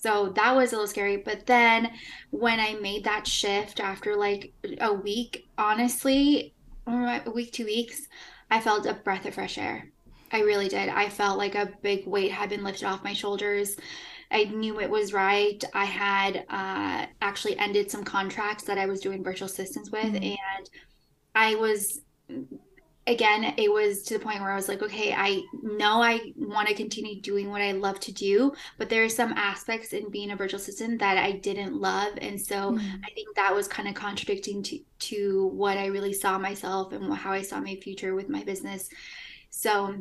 So 0.00 0.30
that 0.30 0.56
was 0.56 0.72
a 0.72 0.76
little 0.76 0.88
scary. 0.88 1.18
But 1.18 1.46
then 1.46 1.90
when 2.30 2.58
I 2.58 2.74
made 2.74 3.04
that 3.04 3.26
shift 3.26 3.80
after 3.80 4.16
like 4.16 4.52
a 4.80 4.92
week, 4.92 5.46
honestly, 5.58 6.54
a 6.86 7.30
week, 7.32 7.52
two 7.52 7.66
weeks, 7.66 8.08
I 8.50 8.60
felt 8.60 8.86
a 8.86 8.94
breath 8.94 9.26
of 9.26 9.34
fresh 9.34 9.58
air. 9.58 9.90
I 10.32 10.40
really 10.40 10.68
did. 10.68 10.88
I 10.88 11.08
felt 11.08 11.38
like 11.38 11.54
a 11.54 11.72
big 11.82 12.06
weight 12.06 12.32
had 12.32 12.48
been 12.48 12.64
lifted 12.64 12.86
off 12.86 13.04
my 13.04 13.12
shoulders. 13.12 13.76
I 14.30 14.44
knew 14.44 14.80
it 14.80 14.88
was 14.88 15.12
right. 15.12 15.62
I 15.74 15.84
had 15.84 16.44
uh, 16.48 17.06
actually 17.20 17.58
ended 17.58 17.90
some 17.90 18.04
contracts 18.04 18.64
that 18.64 18.78
I 18.78 18.86
was 18.86 19.00
doing 19.00 19.24
virtual 19.24 19.46
assistants 19.46 19.90
with, 19.90 20.04
mm-hmm. 20.04 20.24
and 20.24 20.70
I 21.34 21.56
was 21.56 22.00
again, 23.06 23.54
it 23.56 23.72
was 23.72 24.02
to 24.02 24.14
the 24.14 24.24
point 24.24 24.40
where 24.40 24.52
I 24.52 24.56
was 24.56 24.68
like, 24.68 24.82
okay, 24.82 25.12
I 25.12 25.42
know 25.62 26.02
I 26.02 26.32
want 26.36 26.68
to 26.68 26.74
continue 26.74 27.20
doing 27.20 27.50
what 27.50 27.62
I 27.62 27.72
love 27.72 27.98
to 28.00 28.12
do, 28.12 28.52
but 28.78 28.88
there 28.88 29.02
are 29.04 29.08
some 29.08 29.32
aspects 29.32 29.92
in 29.92 30.10
being 30.10 30.30
a 30.30 30.36
virtual 30.36 30.60
assistant 30.60 31.00
that 31.00 31.16
I 31.16 31.32
didn't 31.32 31.74
love. 31.74 32.12
And 32.20 32.40
so 32.40 32.72
mm-hmm. 32.72 32.96
I 33.04 33.10
think 33.14 33.34
that 33.36 33.54
was 33.54 33.66
kind 33.66 33.88
of 33.88 33.94
contradicting 33.94 34.62
to, 34.64 34.78
to 35.00 35.46
what 35.46 35.78
I 35.78 35.86
really 35.86 36.12
saw 36.12 36.38
myself 36.38 36.92
and 36.92 37.12
how 37.14 37.32
I 37.32 37.42
saw 37.42 37.58
my 37.60 37.76
future 37.76 38.14
with 38.14 38.28
my 38.28 38.44
business. 38.44 38.88
So 39.48 39.96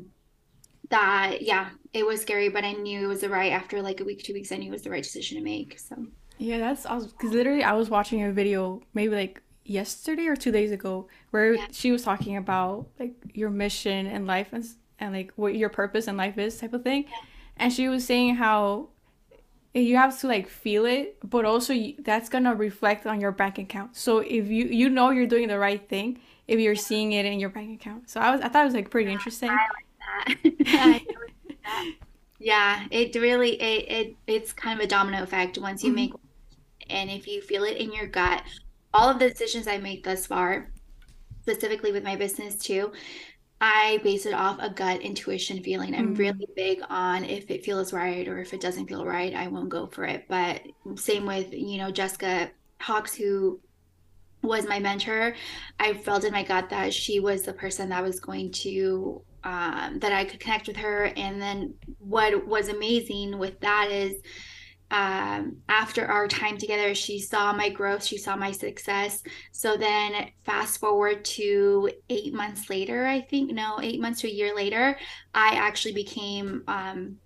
that, 0.89 1.41
yeah, 1.41 1.69
it 1.93 2.05
was 2.05 2.21
scary, 2.21 2.49
but 2.49 2.65
I 2.65 2.73
knew 2.73 3.05
it 3.05 3.07
was 3.07 3.21
the 3.21 3.29
right, 3.29 3.51
after 3.51 3.81
like 3.81 4.01
a 4.01 4.03
week, 4.03 4.23
two 4.23 4.33
weeks, 4.33 4.51
I 4.51 4.57
knew 4.57 4.69
it 4.69 4.71
was 4.71 4.83
the 4.83 4.91
right 4.91 5.03
decision 5.03 5.37
to 5.37 5.43
make. 5.43 5.79
So. 5.79 6.05
Yeah, 6.37 6.59
that's 6.59 6.85
awesome. 6.85 7.11
Because 7.11 7.31
literally, 7.31 7.63
I 7.63 7.73
was 7.73 7.89
watching 7.89 8.23
a 8.23 8.31
video 8.31 8.81
maybe 8.93 9.15
like 9.15 9.41
yesterday 9.65 10.25
or 10.27 10.35
two 10.35 10.51
days 10.51 10.71
ago 10.71 11.07
where 11.31 11.53
yeah. 11.53 11.67
she 11.71 11.91
was 11.91 12.03
talking 12.03 12.38
about 12.38 12.88
like 13.00 13.13
your 13.33 13.50
mission 13.50 14.05
in 14.05 14.25
life 14.25 14.50
and, 14.51 14.65
and 15.00 15.13
like 15.13 15.31
what 15.36 15.55
your 15.55 15.69
purpose 15.69 16.07
in 16.07 16.17
life 16.17 16.38
is 16.38 16.57
type 16.57 16.74
of 16.74 16.83
thing 16.83 17.03
yeah. 17.03 17.17
and 17.57 17.74
she 17.74 17.88
was 17.88 18.05
saying 18.05 18.36
how 18.36 18.89
you 19.74 19.95
have 19.95 20.19
to 20.19 20.27
like 20.27 20.48
feel 20.48 20.86
it 20.86 21.17
but 21.27 21.45
also 21.45 21.74
you, 21.74 21.95
that's 22.00 22.29
gonna 22.29 22.55
reflect 22.55 23.05
on 23.05 23.21
your 23.21 23.31
bank 23.31 23.57
account 23.57 23.95
so 23.95 24.19
if 24.19 24.48
you 24.48 24.65
you 24.65 24.89
know 24.89 25.12
you're 25.12 25.27
doing 25.27 25.48
the 25.48 25.59
right 25.59 25.88
thing 25.88 26.19
if 26.48 26.59
you're 26.59 26.75
seeing 26.75 27.12
it 27.12 27.25
in 27.25 27.39
your 27.39 27.50
bank 27.50 27.79
account 27.79 28.09
so 28.09 28.19
i 28.19 28.31
was 28.31 28.41
i 28.41 28.48
thought 28.48 28.63
it 28.63 28.65
was 28.65 28.74
like 28.74 28.89
pretty 28.89 29.12
interesting 29.12 29.50
I 29.50 29.67
like 29.74 30.55
that. 30.65 31.93
yeah 32.39 32.86
it 32.89 33.13
really 33.15 33.62
it, 33.62 33.91
it 33.91 34.15
it's 34.25 34.51
kind 34.51 34.79
of 34.79 34.83
a 34.83 34.88
domino 34.88 35.21
effect 35.21 35.57
once 35.59 35.83
you 35.83 35.89
mm-hmm. 35.89 35.95
make 35.95 36.13
and 36.89 37.12
if 37.12 37.27
you 37.27 37.41
feel 37.41 37.63
it 37.63 37.77
in 37.77 37.93
your 37.93 38.07
gut 38.07 38.41
all 38.93 39.09
of 39.09 39.19
the 39.19 39.29
decisions 39.29 39.67
I 39.67 39.77
made 39.77 40.03
thus 40.03 40.25
far, 40.25 40.71
specifically 41.41 41.91
with 41.91 42.03
my 42.03 42.15
business 42.15 42.55
too, 42.55 42.91
I 43.62 44.00
base 44.03 44.25
it 44.25 44.34
off 44.34 44.58
a 44.60 44.69
gut 44.69 45.01
intuition 45.01 45.62
feeling. 45.62 45.93
I'm 45.93 46.10
mm-hmm. 46.10 46.15
really 46.15 46.48
big 46.55 46.79
on 46.89 47.25
if 47.25 47.51
it 47.51 47.65
feels 47.65 47.91
right 47.91 48.27
or 48.27 48.39
if 48.39 48.53
it 48.53 48.62
doesn't 48.62 48.88
feel 48.88 49.05
right, 49.05 49.34
I 49.34 49.48
won't 49.48 49.69
go 49.69 49.88
for 49.88 50.05
it. 50.05 50.25
But 50.29 50.62
same 50.96 51.25
with, 51.25 51.51
you 51.51 51.77
know, 51.77 51.91
Jessica 51.91 52.51
Hawks, 52.79 53.13
who 53.13 53.60
was 54.41 54.65
my 54.65 54.79
mentor. 54.79 55.36
I 55.79 55.93
felt 55.93 56.24
in 56.24 56.31
my 56.31 56.43
gut 56.43 56.69
that 56.69 56.93
she 56.93 57.19
was 57.19 57.43
the 57.43 57.53
person 57.53 57.89
that 57.89 58.03
was 58.03 58.22
going 58.22 58.51
to 58.51 59.22
um, 59.43 60.00
that 60.00 60.12
I 60.12 60.25
could 60.25 60.39
connect 60.39 60.67
with 60.67 60.77
her. 60.77 61.05
And 61.15 61.41
then 61.41 61.74
what 62.00 62.48
was 62.48 62.69
amazing 62.69 63.38
with 63.38 63.60
that 63.62 63.89
is 63.91 64.22
um, 64.91 65.58
after 65.67 66.05
our 66.05 66.27
time 66.27 66.58
together, 66.58 66.96
she 66.96 67.19
saw 67.19 67.53
my 67.53 67.69
growth, 67.69 68.03
she 68.03 68.17
saw 68.17 68.36
my 68.36 68.51
success. 68.51 69.22
So 69.51 69.77
then, 69.77 70.29
fast 70.46 70.79
forward 70.79 71.24
to 71.25 71.91
eight 72.10 72.34
months 72.34 72.69
later, 72.69 73.05
I 73.05 73.22
think, 73.22 73.51
no, 73.51 73.79
eight 73.81 74.01
months 74.01 74.22
to 74.22 74.27
a 74.27 74.31
year 74.31 74.55
later, 74.55 74.98
I 75.34 75.55
actually 75.55 75.93
became 75.93 76.63
um, 76.67 77.17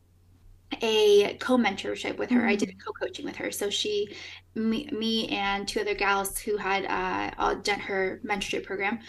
a 0.82 1.38
co 1.38 1.58
mentorship 1.58 2.18
with 2.18 2.32
her. 2.32 2.42
Mm-hmm. 2.42 2.50
I 2.50 2.56
did 2.56 2.84
co 2.84 2.92
coaching 2.92 3.26
with 3.26 3.38
her. 3.38 3.50
So 3.52 3.70
she, 3.70 4.14
me, 4.56 4.90
me, 4.92 5.30
and 5.30 5.66
two 5.66 5.80
other 5.80 5.96
gals 5.96 6.38
who 6.38 6.58
had 6.58 6.86
uh, 6.86 7.54
done 7.56 7.80
her 7.80 8.20
mentorship 8.26 8.66
program 8.66 9.00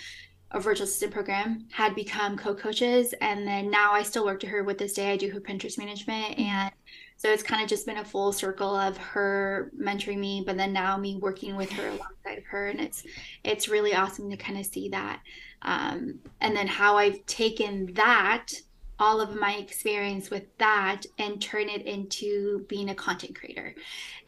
a 0.55 0.61
virtual 0.61 0.85
assistant 0.85 1.13
program 1.13 1.67
had 1.73 1.97
become 1.97 2.37
co-coaches 2.37 3.13
and 3.21 3.47
then 3.47 3.71
now 3.71 3.93
i 3.93 4.03
still 4.05 4.25
work 4.25 4.39
to 4.39 4.47
her 4.47 4.63
with 4.63 4.79
this 4.79 4.93
day 4.93 5.11
i 5.11 5.17
do 5.17 5.29
her 5.31 5.41
pinterest 5.41 5.79
management 5.79 6.37
mm-hmm. 6.37 6.43
and 6.43 6.73
so 7.17 7.31
it's 7.31 7.43
kind 7.43 7.63
of 7.63 7.69
just 7.69 7.87
been 7.87 7.99
a 7.99 8.05
full 8.05 8.33
circle 8.33 8.75
of 8.75 8.97
her 8.99 9.71
mentoring 9.79 10.19
me, 10.19 10.43
but 10.45 10.57
then 10.57 10.73
now 10.73 10.97
me 10.97 11.17
working 11.17 11.57
with 11.57 11.71
her 11.71 11.89
alongside 11.89 12.39
of 12.39 12.45
her, 12.45 12.69
and 12.69 12.81
it's 12.81 13.05
it's 13.43 13.69
really 13.69 13.95
awesome 13.95 14.31
to 14.31 14.37
kind 14.37 14.59
of 14.59 14.67
see 14.67 14.89
that, 14.91 15.21
um, 15.63 16.19
and 16.41 16.57
then 16.57 16.67
how 16.67 16.97
I've 16.97 17.25
taken 17.27 17.93
that 17.95 18.53
all 18.99 19.21
of 19.21 19.35
my 19.35 19.55
experience 19.55 20.31
with 20.31 20.45
that 20.59 21.03
and 21.19 21.43
turn 21.43 21.69
it 21.69 21.83
into 21.83 22.65
being 22.69 22.91
a 22.91 22.95
content 22.95 23.35
creator. 23.35 23.75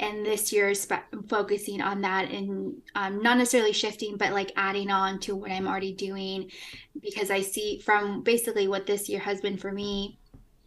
And 0.01 0.27
this 0.27 0.53
year 0.53 0.71
is 0.71 0.89
focusing 1.29 1.81
on 1.81 2.01
that 2.01 2.31
and 2.31 2.75
um, 2.95 3.23
not 3.23 3.39
necessarily 3.39 3.73
shifting, 3.73 4.17
but 4.17 4.33
like 4.33 4.53
adding 4.57 4.91
on 4.91 5.21
to 5.21 5.37
what 5.37 5.53
I'm 5.53 5.69
already 5.69 5.93
doing 5.93 6.51
because 7.01 7.31
I 7.31 7.43
see 7.43 7.79
from 7.79 8.23
basically 8.23 8.67
what 8.67 8.87
this 8.87 9.09
year 9.09 9.21
has 9.21 9.41
been 9.41 9.57
for 9.57 9.71
me 9.71 10.19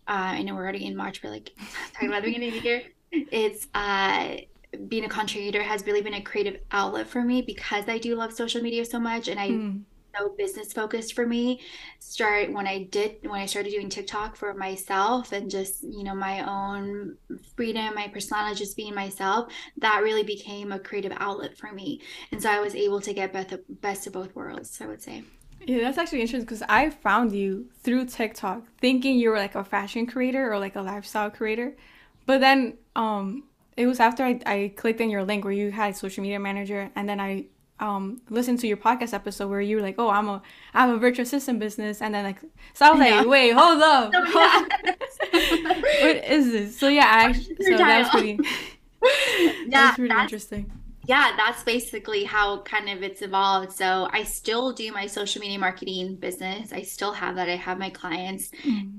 uh, 0.10 0.34
I 0.34 0.42
know 0.42 0.56
we're 0.56 0.63
already 0.63 0.86
in 0.86 0.96
March, 0.96 1.22
but 1.22 1.30
like 1.30 1.51
talking 1.94 2.10
about 2.10 2.24
the 2.24 2.30
beginning 2.30 2.50
of 2.50 2.63
the 2.63 2.68
year, 2.68 2.82
it's 3.12 3.68
uh, 3.75 4.38
being 4.88 5.06
a 5.06 5.10
contributor 5.10 5.62
has 5.62 5.86
really 5.86 6.01
been 6.01 6.16
a 6.16 6.22
creative 6.22 6.60
outlet 6.72 7.08
for 7.08 7.22
me 7.22 7.42
because 7.42 7.88
I 7.88 8.00
do 8.00 8.16
love 8.16 8.34
social 8.34 8.62
media 8.62 8.86
so 8.86 9.00
much 9.00 9.28
and 9.28 9.39
I 9.39 9.50
mm. 9.50 9.82
so 10.18 10.34
business 10.38 10.74
focused 10.74 11.13
for 11.13 11.28
me. 11.28 11.62
Start 12.00 12.51
when 12.51 12.66
I 12.66 12.84
did 12.86 13.18
when 13.22 13.39
I 13.39 13.46
started 13.46 13.72
doing 13.72 13.89
TikTok 13.89 14.36
for 14.36 14.54
myself 14.56 15.32
and 15.32 15.50
just 15.50 15.84
you 15.84 16.04
know 16.04 16.16
my 16.16 16.42
own 16.42 17.18
freedom, 17.56 17.94
my 17.94 18.08
persona, 18.08 18.56
just 18.56 18.75
being 18.75 18.96
myself. 18.96 19.51
That 19.78 20.01
really 20.01 20.24
became 20.24 20.72
a 20.72 20.80
creative 20.80 21.13
outlet 21.18 21.56
for 21.58 21.72
me, 21.72 22.01
and 22.32 22.42
so 22.42 22.50
I 22.50 22.60
was 22.60 22.75
able 22.75 23.01
to 23.01 23.13
get 23.13 23.34
best 23.34 23.51
of, 23.51 23.62
best 23.82 24.08
of 24.08 24.13
both 24.13 24.36
worlds. 24.36 24.80
I 24.82 24.88
would 24.88 25.01
say. 25.01 25.24
Yeah, 25.66 25.82
that's 25.82 25.98
actually 25.98 26.22
interesting 26.22 26.46
because 26.46 26.63
I 26.68 26.89
found 26.89 27.34
you 27.34 27.70
through 27.84 28.06
TikTok 28.06 28.63
thinking 28.80 29.20
you 29.20 29.30
were 29.30 29.38
like 29.38 29.56
a 29.56 29.63
fashion 29.63 30.06
creator 30.06 30.51
or 30.51 30.60
like 30.60 30.75
a 30.75 30.82
lifestyle 30.82 31.30
creator. 31.30 31.74
But 32.25 32.42
then 32.42 32.78
um 32.96 33.44
it 33.78 33.86
was 33.86 34.00
after 34.00 34.24
I, 34.24 34.39
I 34.46 34.74
clicked 34.75 35.01
in 35.01 35.10
your 35.10 35.24
link 35.24 35.44
where 35.44 35.54
you 35.54 35.72
had 35.72 35.96
social 35.96 36.22
media 36.22 36.39
manager 36.39 36.89
and 36.96 37.08
then 37.08 37.20
I 37.20 37.46
um 37.80 38.22
listened 38.30 38.60
to 38.60 38.68
your 38.68 38.78
podcast 38.78 39.13
episode 39.13 39.50
where 39.50 39.62
you 39.62 39.78
were 39.78 39.82
like, 39.82 39.96
Oh, 39.98 40.10
I'm 40.10 40.30
a 40.30 40.42
I 40.74 40.82
have 40.82 40.96
a 40.96 40.98
virtual 40.98 41.24
assistant 41.24 41.60
business 41.60 42.01
and 42.01 42.13
then 42.13 42.24
like 42.24 42.39
so 42.74 42.86
I 42.86 42.92
was 42.92 43.00
like, 43.00 43.28
wait, 43.28 43.51
hold 43.51 43.82
up. 43.82 44.13
Oh, 44.22 44.68
yeah. 45.34 45.82
what 46.01 46.25
is 46.25 46.51
this? 46.51 46.80
So 46.80 46.88
yeah, 46.88 47.06
I 47.08 47.34
so 47.34 47.78
that's 47.78 48.10
pretty 48.10 48.39
yeah, 49.04 49.54
that's 49.70 49.96
pretty 49.96 50.13
that's, 50.13 50.24
interesting 50.24 50.72
yeah, 51.10 51.32
that's 51.36 51.63
basically 51.63 52.24
how 52.24 52.62
kind 52.62 52.88
of 52.88 53.01
it's 53.01 53.24
evolved. 53.24 53.72
So 53.72 54.08
I 54.13 54.22
still 54.22 54.72
do 54.72 54.92
my 54.92 55.08
social 55.08 55.42
media 55.42 55.58
marketing 55.58 56.18
business. 56.18 56.72
I 56.72 56.84
still 56.84 57.13
have 57.13 57.34
that. 57.38 57.50
I 57.50 57.56
have 57.56 57.80
my 57.80 57.89
clients, 57.89 58.51
mm. 58.63 58.92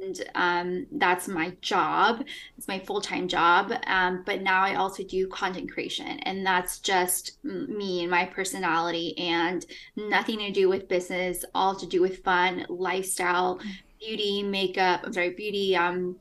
and 0.00 0.24
um, 0.34 0.86
that's 0.90 1.28
my 1.28 1.56
job. 1.60 2.24
It's 2.58 2.66
my 2.66 2.80
full 2.80 3.00
time 3.00 3.28
job. 3.28 3.72
Um, 3.86 4.24
but 4.26 4.42
now 4.42 4.64
I 4.64 4.74
also 4.74 5.04
do 5.04 5.28
content 5.28 5.70
creation, 5.70 6.18
and 6.24 6.44
that's 6.44 6.80
just 6.80 7.38
me 7.44 8.00
and 8.00 8.10
my 8.10 8.24
personality, 8.24 9.16
and 9.16 9.64
nothing 9.94 10.40
to 10.40 10.50
do 10.50 10.68
with 10.68 10.88
business. 10.88 11.44
All 11.54 11.76
to 11.76 11.86
do 11.86 12.00
with 12.00 12.24
fun, 12.24 12.66
lifestyle, 12.70 13.60
mm. 13.60 13.70
beauty, 14.00 14.42
makeup. 14.42 15.02
I'm 15.04 15.12
sorry, 15.12 15.30
beauty, 15.30 15.76
um, 15.76 16.16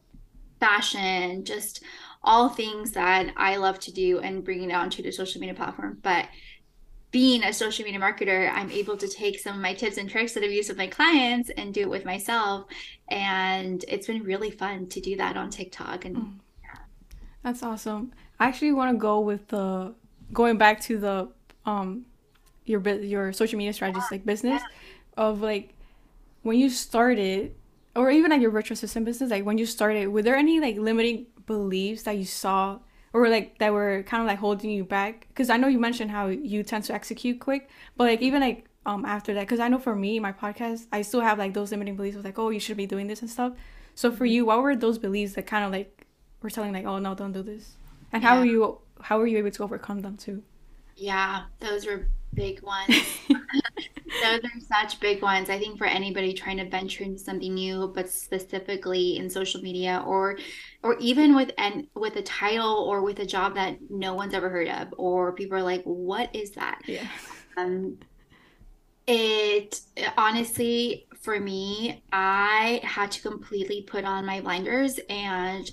fashion, 0.60 1.44
just 1.44 1.84
all 2.24 2.50
things 2.50 2.92
that 2.92 3.34
I 3.36 3.56
love 3.56 3.80
to 3.82 3.92
do 3.92 4.20
and 4.20 4.44
bringing 4.44 4.70
it 4.70 4.76
onto 4.76 5.02
the 5.02 5.12
social 5.12 5.42
media 5.42 5.56
platform. 5.56 5.98
But 6.02 6.28
being 7.12 7.44
a 7.44 7.52
social 7.52 7.84
media 7.84 8.00
marketer, 8.00 8.50
I'm 8.54 8.72
able 8.72 8.96
to 8.98 9.08
take 9.08 9.40
some 9.40 9.56
of 9.56 9.62
my 9.62 9.74
tips 9.74 9.98
and 9.98 10.10
tricks 10.10 10.34
that 10.34 10.44
I've 10.44 10.52
used 10.52 10.70
with 10.70 10.78
my 10.78 10.88
clients 10.88 11.50
and 11.58 11.74
do 11.74 11.82
it 11.82 11.90
with 11.90 12.06
myself. 12.06 12.68
And 13.10 13.84
it's 13.88 14.08
been 14.08 14.24
really 14.24 14.52
fun 14.52 14.88
to 14.88 15.02
do 15.02 15.18
that 15.18 15.36
on 15.36 15.50
TikTok. 15.50 16.06
And 16.06 16.16
mm. 16.16 16.34
yeah. 16.64 16.80
that's 17.44 17.64
awesome. 17.64 18.14
I 18.40 18.48
actually 18.48 18.72
want 18.72 18.94
to 18.94 18.98
go 18.98 19.20
with 19.20 19.48
the 19.50 19.94
going 20.32 20.58
back 20.58 20.80
to 20.82 20.98
the 20.98 21.30
um 21.66 22.06
your 22.66 22.82
your 23.00 23.34
social 23.34 23.58
media 23.58 23.74
strategies 23.74 24.04
like 24.10 24.26
business 24.26 24.62
yeah. 24.62 25.24
of 25.24 25.42
like 25.42 25.74
when 26.42 26.58
you 26.58 26.70
started 26.70 27.54
or 27.96 28.10
even 28.10 28.32
like 28.32 28.42
your 28.42 28.52
virtual 28.52 28.74
assistant 28.74 29.06
business 29.06 29.30
like 29.30 29.46
when 29.46 29.58
you 29.58 29.66
started 29.66 30.08
were 30.08 30.22
there 30.22 30.36
any 30.36 30.60
like 30.60 30.78
limiting 30.78 31.26
beliefs 31.46 32.04
that 32.04 32.18
you 32.18 32.26
saw 32.26 32.80
or 33.14 33.28
like 33.28 33.58
that 33.60 33.74
were 33.74 34.04
kind 34.04 34.22
of 34.22 34.28
like 34.28 34.40
holding 34.40 34.70
you 34.70 34.84
back? 34.84 35.28
Because 35.30 35.50
i 35.50 35.58
know 35.58 35.68
you 35.68 35.80
mentioned 35.80 36.12
how 36.12 36.28
you 36.28 36.64
tend 36.64 36.84
to 36.86 36.94
execute 36.94 37.40
quick 37.40 37.70
but 37.98 38.06
like 38.06 38.22
even 38.22 38.42
like 38.42 38.66
um 38.86 39.06
after 39.06 39.34
that 39.34 39.42
because 39.42 39.60
i 39.60 39.68
know 39.68 39.78
for 39.78 39.96
me 39.96 40.20
my 40.20 40.32
podcast 40.32 40.88
i 40.92 41.02
still 41.02 41.22
have 41.22 41.38
like 41.38 41.54
those 41.54 41.72
limiting 41.72 41.96
beliefs 41.96 42.18
of 42.18 42.24
like 42.24 42.40
oh 42.40 42.50
you 42.50 42.60
should 42.60 42.78
be 42.78 42.86
doing 42.88 43.08
this 43.08 43.22
and 43.22 43.30
stuff. 43.30 43.54
So 43.94 44.12
for 44.12 44.26
you 44.26 44.46
what 44.46 44.62
were 44.62 44.76
those 44.76 44.98
beliefs 44.98 45.34
that 45.34 45.46
kind 45.46 45.66
of 45.66 45.72
like 45.72 46.08
were 46.42 46.50
telling 46.50 46.74
like 46.74 46.86
oh 46.86 47.00
no 47.00 47.14
don't 47.16 47.32
do 47.32 47.44
this. 47.44 47.74
And 48.12 48.24
yeah. 48.24 48.30
how 48.30 48.40
were 48.40 48.46
you 48.46 48.80
how 49.02 49.20
were 49.20 49.28
you 49.28 49.38
able 49.38 49.52
to 49.52 49.64
overcome 49.64 50.00
them 50.02 50.18
too? 50.18 50.44
Yeah 50.96 51.44
those 51.60 51.86
were 51.86 52.08
big 52.34 52.62
ones. 52.62 52.96
Those 54.20 54.40
are 54.40 54.60
such 54.84 55.00
big 55.00 55.22
ones. 55.22 55.50
I 55.50 55.58
think 55.58 55.78
for 55.78 55.86
anybody 55.88 56.34
trying 56.34 56.58
to 56.58 56.70
venture 56.70 57.04
into 57.04 57.20
something 57.20 57.54
new, 57.54 57.92
but 57.96 58.10
specifically 58.10 59.18
in 59.18 59.30
social 59.30 59.62
media 59.62 60.04
or 60.06 60.38
or 60.84 60.98
even 61.00 61.36
with 61.36 61.52
and 61.58 61.88
with 61.96 62.16
a 62.18 62.22
title 62.22 62.86
or 62.88 63.02
with 63.02 63.20
a 63.20 63.26
job 63.26 63.56
that 63.56 63.78
no 63.90 64.14
one's 64.14 64.34
ever 64.34 64.50
heard 64.50 64.68
of, 64.68 64.94
or 64.98 65.34
people 65.34 65.58
are 65.58 65.64
like, 65.64 65.84
what 65.84 66.36
is 66.36 66.52
that? 66.52 66.82
Yeah. 66.86 67.08
Um 67.58 67.98
it 69.08 69.80
honestly 70.18 71.08
for 71.22 71.40
me, 71.40 72.04
I 72.12 72.82
had 72.84 73.12
to 73.12 73.22
completely 73.22 73.84
put 73.84 74.06
on 74.06 74.26
my 74.26 74.42
blinders 74.42 75.00
and 75.10 75.70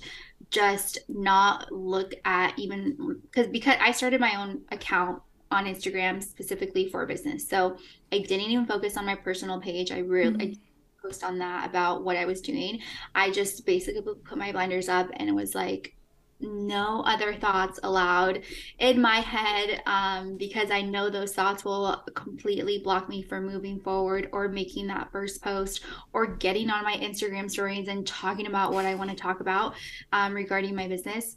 just 0.51 0.99
not 1.07 1.71
look 1.71 2.13
at 2.25 2.57
even 2.57 3.19
because 3.23 3.47
because 3.47 3.75
I 3.79 3.91
started 3.91 4.19
my 4.19 4.41
own 4.41 4.61
account 4.71 5.21
on 5.51 5.65
Instagram 5.65 6.23
specifically 6.23 6.89
for 6.89 7.05
business. 7.05 7.47
So 7.47 7.77
I 8.11 8.19
didn't 8.19 8.51
even 8.51 8.65
focus 8.65 8.97
on 8.97 9.05
my 9.05 9.15
personal 9.15 9.59
page. 9.59 9.91
I 9.91 9.99
really 9.99 10.31
mm-hmm. 10.31 10.53
I 10.53 11.07
post 11.07 11.23
on 11.23 11.39
that 11.39 11.67
about 11.67 12.03
what 12.03 12.17
I 12.17 12.25
was 12.25 12.41
doing. 12.41 12.79
I 13.15 13.31
just 13.31 13.65
basically 13.65 14.01
put 14.01 14.37
my 14.37 14.51
blinders 14.51 14.89
up 14.89 15.09
and 15.13 15.29
it 15.29 15.33
was 15.33 15.55
like 15.55 15.95
no 16.41 17.03
other 17.05 17.33
thoughts 17.33 17.79
allowed 17.83 18.43
in 18.79 19.01
my 19.01 19.17
head 19.17 19.81
um, 19.85 20.37
because 20.37 20.71
I 20.71 20.81
know 20.81 21.09
those 21.09 21.33
thoughts 21.33 21.65
will 21.65 22.01
completely 22.15 22.79
block 22.79 23.09
me 23.09 23.21
from 23.21 23.45
moving 23.45 23.79
forward 23.79 24.29
or 24.31 24.47
making 24.47 24.87
that 24.87 25.11
first 25.11 25.43
post 25.43 25.81
or 26.13 26.25
getting 26.25 26.69
on 26.69 26.83
my 26.83 26.95
Instagram 26.95 27.51
stories 27.51 27.87
and 27.87 28.07
talking 28.07 28.47
about 28.47 28.71
what 28.71 28.85
I 28.85 28.95
want 28.95 29.09
to 29.09 29.15
talk 29.15 29.41
about 29.41 29.73
um, 30.13 30.33
regarding 30.33 30.75
my 30.75 30.87
business 30.87 31.35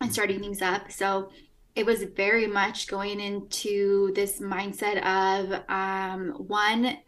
and 0.00 0.12
starting 0.12 0.40
things 0.40 0.60
up. 0.60 0.92
So 0.92 1.30
it 1.78 1.86
was 1.86 2.02
very 2.02 2.48
much 2.48 2.88
going 2.88 3.20
into 3.20 4.12
this 4.12 4.40
mindset 4.40 5.00
of 5.04 5.62
um, 5.68 6.30
one, 6.48 6.98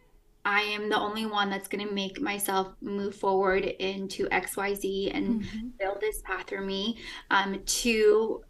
I 0.45 0.61
am 0.61 0.87
the 0.87 0.97
only 0.97 1.25
one 1.25 1.49
that's 1.49 1.67
going 1.67 1.85
to 1.85 1.93
make 1.93 2.21
myself 2.21 2.69
move 2.79 3.13
forward 3.13 3.65
into 3.65 4.29
XYZ 4.29 5.13
and 5.13 5.41
mm-hmm. 5.41 5.67
build 5.77 5.99
this 5.99 6.21
path 6.21 6.47
for 6.47 6.61
me. 6.61 6.99
Um, 7.29 7.61
two, 7.65 8.45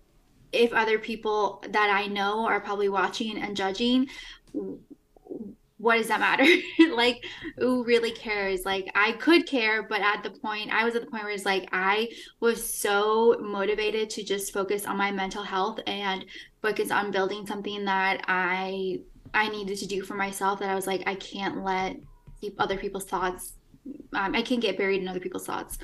if 0.51 0.71
other 0.73 0.99
people 0.99 1.63
that 1.69 1.89
I 1.89 2.05
know 2.05 2.45
are 2.45 2.61
probably 2.61 2.89
watching 2.89 3.41
and 3.41 3.57
judging, 3.57 4.07
what 5.81 5.97
does 5.97 6.07
that 6.09 6.19
matter? 6.19 6.45
like, 6.95 7.25
who 7.57 7.83
really 7.83 8.11
cares? 8.11 8.65
Like, 8.65 8.89
I 8.93 9.13
could 9.13 9.47
care, 9.47 9.81
but 9.81 10.01
at 10.01 10.21
the 10.21 10.29
point, 10.29 10.71
I 10.71 10.85
was 10.85 10.95
at 10.95 11.01
the 11.01 11.09
point 11.09 11.23
where 11.23 11.33
it's 11.33 11.45
like, 11.45 11.67
I 11.71 12.09
was 12.39 12.63
so 12.63 13.37
motivated 13.41 14.09
to 14.11 14.23
just 14.23 14.53
focus 14.53 14.85
on 14.85 14.95
my 14.95 15.11
mental 15.11 15.43
health 15.43 15.79
and 15.87 16.25
focus 16.61 16.91
on 16.91 17.09
building 17.09 17.47
something 17.47 17.83
that 17.85 18.23
I 18.27 18.99
I 19.33 19.47
needed 19.49 19.77
to 19.77 19.87
do 19.87 20.03
for 20.03 20.15
myself 20.15 20.59
that 20.59 20.69
I 20.69 20.75
was 20.75 20.87
like, 20.87 21.03
I 21.07 21.15
can't 21.15 21.63
let 21.63 21.95
other 22.59 22.77
people's 22.77 23.05
thoughts. 23.05 23.53
Um, 24.13 24.35
I 24.35 24.41
can't 24.41 24.61
get 24.61 24.77
buried 24.77 25.01
in 25.01 25.07
other 25.07 25.21
people's 25.21 25.45
thoughts. 25.45 25.77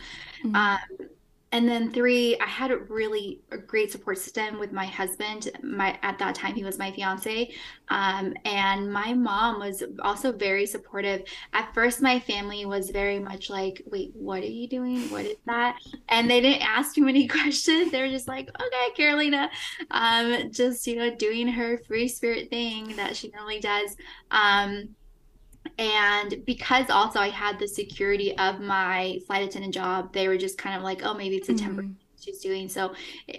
Mm-hmm. 0.44 0.56
Um, 0.56 1.10
and 1.52 1.68
then 1.68 1.92
three, 1.92 2.38
I 2.40 2.46
had 2.46 2.72
a 2.72 2.78
really 2.78 3.40
a 3.52 3.58
great 3.58 3.92
support 3.92 4.18
system 4.18 4.60
with 4.60 4.74
my 4.74 4.86
husband. 4.86 5.50
My 5.64 5.98
at 6.02 6.20
that 6.20 6.36
time 6.36 6.56
he 6.56 6.64
was 6.66 6.78
my 6.78 6.92
fiance, 6.92 7.54
um, 7.88 8.34
and 8.44 8.92
my 8.92 9.14
mom 9.14 9.60
was 9.60 9.82
also 10.02 10.34
very 10.34 10.66
supportive. 10.66 11.24
At 11.54 11.74
first, 11.74 12.02
my 12.02 12.20
family 12.20 12.66
was 12.66 12.90
very 12.90 13.20
much 13.20 13.50
like, 13.50 13.82
"Wait, 13.86 14.12
what 14.14 14.44
are 14.44 14.46
you 14.46 14.68
doing? 14.68 15.10
What 15.10 15.26
is 15.26 15.38
that?" 15.46 15.78
And 16.10 16.30
they 16.30 16.42
didn't 16.42 16.68
ask 16.68 16.94
too 16.94 17.06
many 17.06 17.28
questions. 17.30 17.92
They 17.92 18.02
were 18.02 18.10
just 18.10 18.28
like, 18.28 18.50
"Okay, 18.50 18.94
Carolina," 18.96 19.50
um, 19.92 20.52
just 20.52 20.86
you 20.86 20.98
know, 20.98 21.16
doing 21.16 21.48
her 21.48 21.78
free 21.88 22.10
spirit 22.10 22.50
thing 22.50 22.96
that 22.98 23.16
she 23.16 23.30
normally 23.30 23.62
does. 23.62 23.96
Um, 24.32 24.96
and 25.78 26.44
because 26.46 26.90
also 26.90 27.20
I 27.20 27.30
had 27.30 27.60
the 27.60 27.68
security 27.68 28.38
of 28.38 28.60
my 28.60 29.20
flight 29.28 29.48
attendant 29.48 29.74
job, 29.74 30.14
they 30.14 30.28
were 30.28 30.38
just 30.38 30.58
kind 30.58 30.76
of 30.76 30.84
like, 30.84 31.02
oh, 31.04 31.14
maybe 31.14 31.38
it's 31.38 31.50
a 31.50 31.54
mm-hmm. 31.54 31.66
temporary 31.66 31.96
she's 32.28 32.40
doing. 32.40 32.70
So 32.70 32.94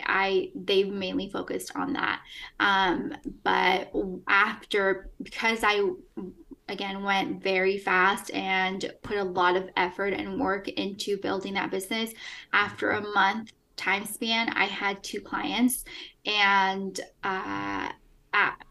I 0.06 0.50
they 0.54 0.84
mainly 0.84 1.28
focused 1.28 1.72
on 1.76 1.92
that. 1.94 2.20
Um, 2.60 3.14
but 3.42 3.92
after 4.26 5.10
because 5.22 5.60
I 5.62 5.90
again 6.68 7.02
went 7.02 7.42
very 7.42 7.78
fast 7.78 8.30
and 8.32 8.90
put 9.02 9.16
a 9.16 9.24
lot 9.24 9.56
of 9.56 9.70
effort 9.76 10.12
and 10.14 10.40
work 10.40 10.68
into 10.68 11.16
building 11.18 11.54
that 11.54 11.70
business, 11.70 12.12
after 12.52 12.92
a 12.92 13.00
month 13.00 13.52
time 13.76 14.04
span, 14.04 14.48
I 14.50 14.64
had 14.64 15.02
two 15.02 15.20
clients 15.20 15.84
and 16.26 16.98
uh 17.22 17.90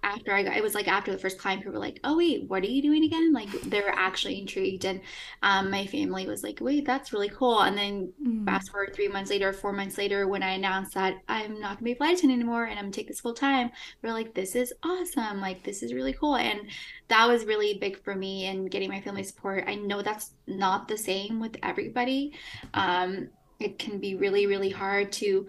after 0.04 0.34
I 0.34 0.44
got, 0.44 0.58
it 0.58 0.64
was 0.64 0.76
like 0.76 0.88
after 0.88 1.12
the 1.12 1.18
first 1.18 1.38
client, 1.38 1.62
people 1.62 1.74
were 1.74 1.80
like, 1.80 2.00
"Oh 2.04 2.18
wait, 2.18 2.44
what 2.50 2.64
are 2.64 2.68
you 2.68 2.82
doing 2.82 3.04
again?" 3.04 3.34
Like 3.34 3.50
they 3.64 3.82
were 3.82 3.94
actually 3.94 4.40
intrigued, 4.40 4.86
and 4.86 5.02
um, 5.44 5.70
my 5.70 5.86
family 5.88 6.28
was 6.28 6.44
like, 6.44 6.60
"Wait, 6.62 6.86
that's 6.86 7.14
really 7.14 7.30
cool." 7.30 7.62
And 7.62 7.78
then 7.78 8.14
mm. 8.26 8.46
fast 8.46 8.72
forward 8.72 8.94
three 8.94 9.08
months 9.08 9.30
later, 9.30 9.52
four 9.54 9.74
months 9.74 9.98
later, 9.98 10.28
when 10.28 10.44
I 10.44 10.52
announced 10.52 10.94
that 10.94 11.16
I'm 11.28 11.60
not 11.60 11.76
gonna 11.76 11.84
be 11.84 11.92
a 11.94 11.96
flight 11.96 12.18
attendant 12.18 12.42
anymore 12.42 12.66
and 12.66 12.78
I'm 12.78 12.86
gonna 12.86 12.94
take 12.94 13.08
this 13.08 13.20
full 13.20 13.34
time, 13.34 13.72
we're 14.02 14.14
like, 14.14 14.34
"This 14.34 14.56
is 14.56 14.74
awesome! 14.84 15.42
Like 15.42 15.64
this 15.64 15.84
is 15.84 15.94
really 15.94 16.14
cool." 16.14 16.36
And 16.36 16.62
that 17.08 17.28
was 17.28 17.46
really 17.46 17.78
big 17.80 18.04
for 18.04 18.16
me 18.16 18.46
and 18.46 18.72
getting 18.72 18.90
my 18.90 19.02
family 19.02 19.24
support. 19.24 19.66
I 19.68 19.76
know 19.76 20.02
that's 20.02 20.32
not 20.48 20.88
the 20.88 20.98
same 20.98 21.40
with 21.40 21.58
everybody. 21.64 22.34
Um, 22.74 23.30
it 23.60 23.80
can 23.80 24.00
be 24.00 24.16
really, 24.16 24.46
really 24.46 24.70
hard 24.70 25.12
to 25.14 25.48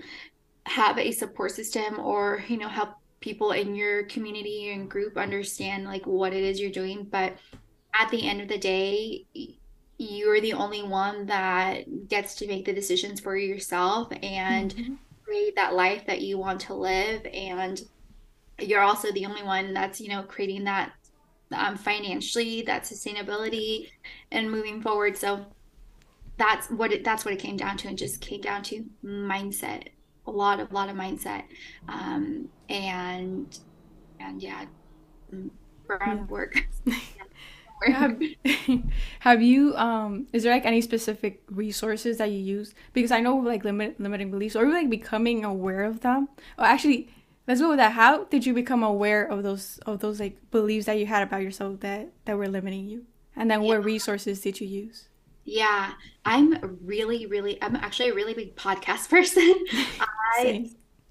have 0.68 0.98
a 0.98 1.10
support 1.12 1.50
system 1.50 1.98
or 1.98 2.44
you 2.48 2.58
know 2.58 2.68
help 2.68 2.90
people 3.20 3.52
in 3.52 3.74
your 3.74 4.04
community 4.04 4.70
and 4.72 4.90
group 4.90 5.16
understand 5.16 5.84
like 5.84 6.06
what 6.06 6.32
it 6.32 6.42
is 6.42 6.60
you're 6.60 6.70
doing 6.70 7.04
but 7.10 7.36
at 7.94 8.08
the 8.10 8.28
end 8.28 8.40
of 8.40 8.48
the 8.48 8.58
day 8.58 9.24
you're 9.98 10.40
the 10.40 10.52
only 10.52 10.82
one 10.82 11.26
that 11.26 12.08
gets 12.08 12.36
to 12.36 12.46
make 12.46 12.64
the 12.64 12.72
decisions 12.72 13.18
for 13.18 13.36
yourself 13.36 14.08
and 14.22 14.74
mm-hmm. 14.74 14.94
create 15.24 15.56
that 15.56 15.74
life 15.74 16.06
that 16.06 16.20
you 16.20 16.38
want 16.38 16.60
to 16.60 16.74
live 16.74 17.26
and 17.32 17.82
you're 18.60 18.80
also 18.80 19.10
the 19.12 19.26
only 19.26 19.42
one 19.42 19.74
that's 19.74 20.00
you 20.00 20.08
know 20.08 20.22
creating 20.22 20.64
that 20.64 20.92
um, 21.52 21.76
financially 21.76 22.62
that 22.62 22.82
sustainability 22.84 23.88
and 24.30 24.50
moving 24.50 24.80
forward 24.80 25.16
so 25.16 25.44
that's 26.36 26.70
what 26.70 26.92
it 26.92 27.04
that's 27.04 27.24
what 27.24 27.34
it 27.34 27.40
came 27.40 27.56
down 27.56 27.76
to 27.76 27.88
and 27.88 27.98
just 27.98 28.20
came 28.20 28.40
down 28.40 28.62
to 28.62 28.84
mindset 29.04 29.88
a 30.28 30.30
lot 30.30 30.60
of 30.60 30.72
lot 30.72 30.88
of 30.88 30.96
mindset 30.96 31.44
um, 31.88 32.48
and 32.68 33.58
and 34.20 34.42
yeah 34.42 34.64
groundwork. 35.86 36.66
Have, 37.86 38.20
have 39.20 39.40
you 39.40 39.76
um 39.76 40.26
is 40.32 40.42
there 40.42 40.52
like 40.52 40.66
any 40.66 40.80
specific 40.80 41.42
resources 41.48 42.18
that 42.18 42.32
you 42.32 42.38
use? 42.38 42.74
Because 42.92 43.12
i 43.12 43.20
know 43.20 43.36
like 43.36 43.62
limit 43.62 44.00
limiting 44.00 44.32
beliefs 44.32 44.56
or 44.56 44.68
like 44.68 44.90
becoming 44.90 45.44
aware 45.44 45.84
of 45.84 46.00
them? 46.00 46.28
Oh 46.58 46.64
actually 46.64 47.08
let's 47.46 47.60
go 47.60 47.68
with 47.68 47.78
that. 47.78 47.92
How 47.92 48.24
did 48.24 48.44
you 48.44 48.52
become 48.52 48.82
aware 48.82 49.24
of 49.24 49.44
those 49.44 49.78
of 49.86 50.00
those 50.00 50.18
like 50.18 50.38
beliefs 50.50 50.86
that 50.86 50.98
you 50.98 51.06
had 51.06 51.22
about 51.22 51.42
yourself 51.42 51.78
that 51.78 52.10
that 52.24 52.36
were 52.36 52.48
limiting 52.48 52.86
you? 52.88 53.04
And 53.36 53.48
then 53.48 53.62
yeah. 53.62 53.68
what 53.68 53.84
resources 53.84 54.40
did 54.40 54.60
you 54.60 54.66
use 54.66 55.07
yeah, 55.48 55.92
I'm 56.26 56.78
really, 56.84 57.24
really, 57.26 57.60
I'm 57.62 57.74
actually 57.76 58.10
a 58.10 58.14
really 58.14 58.34
big 58.34 58.54
podcast 58.54 59.08
person. 59.10 59.64
I 60.30 60.68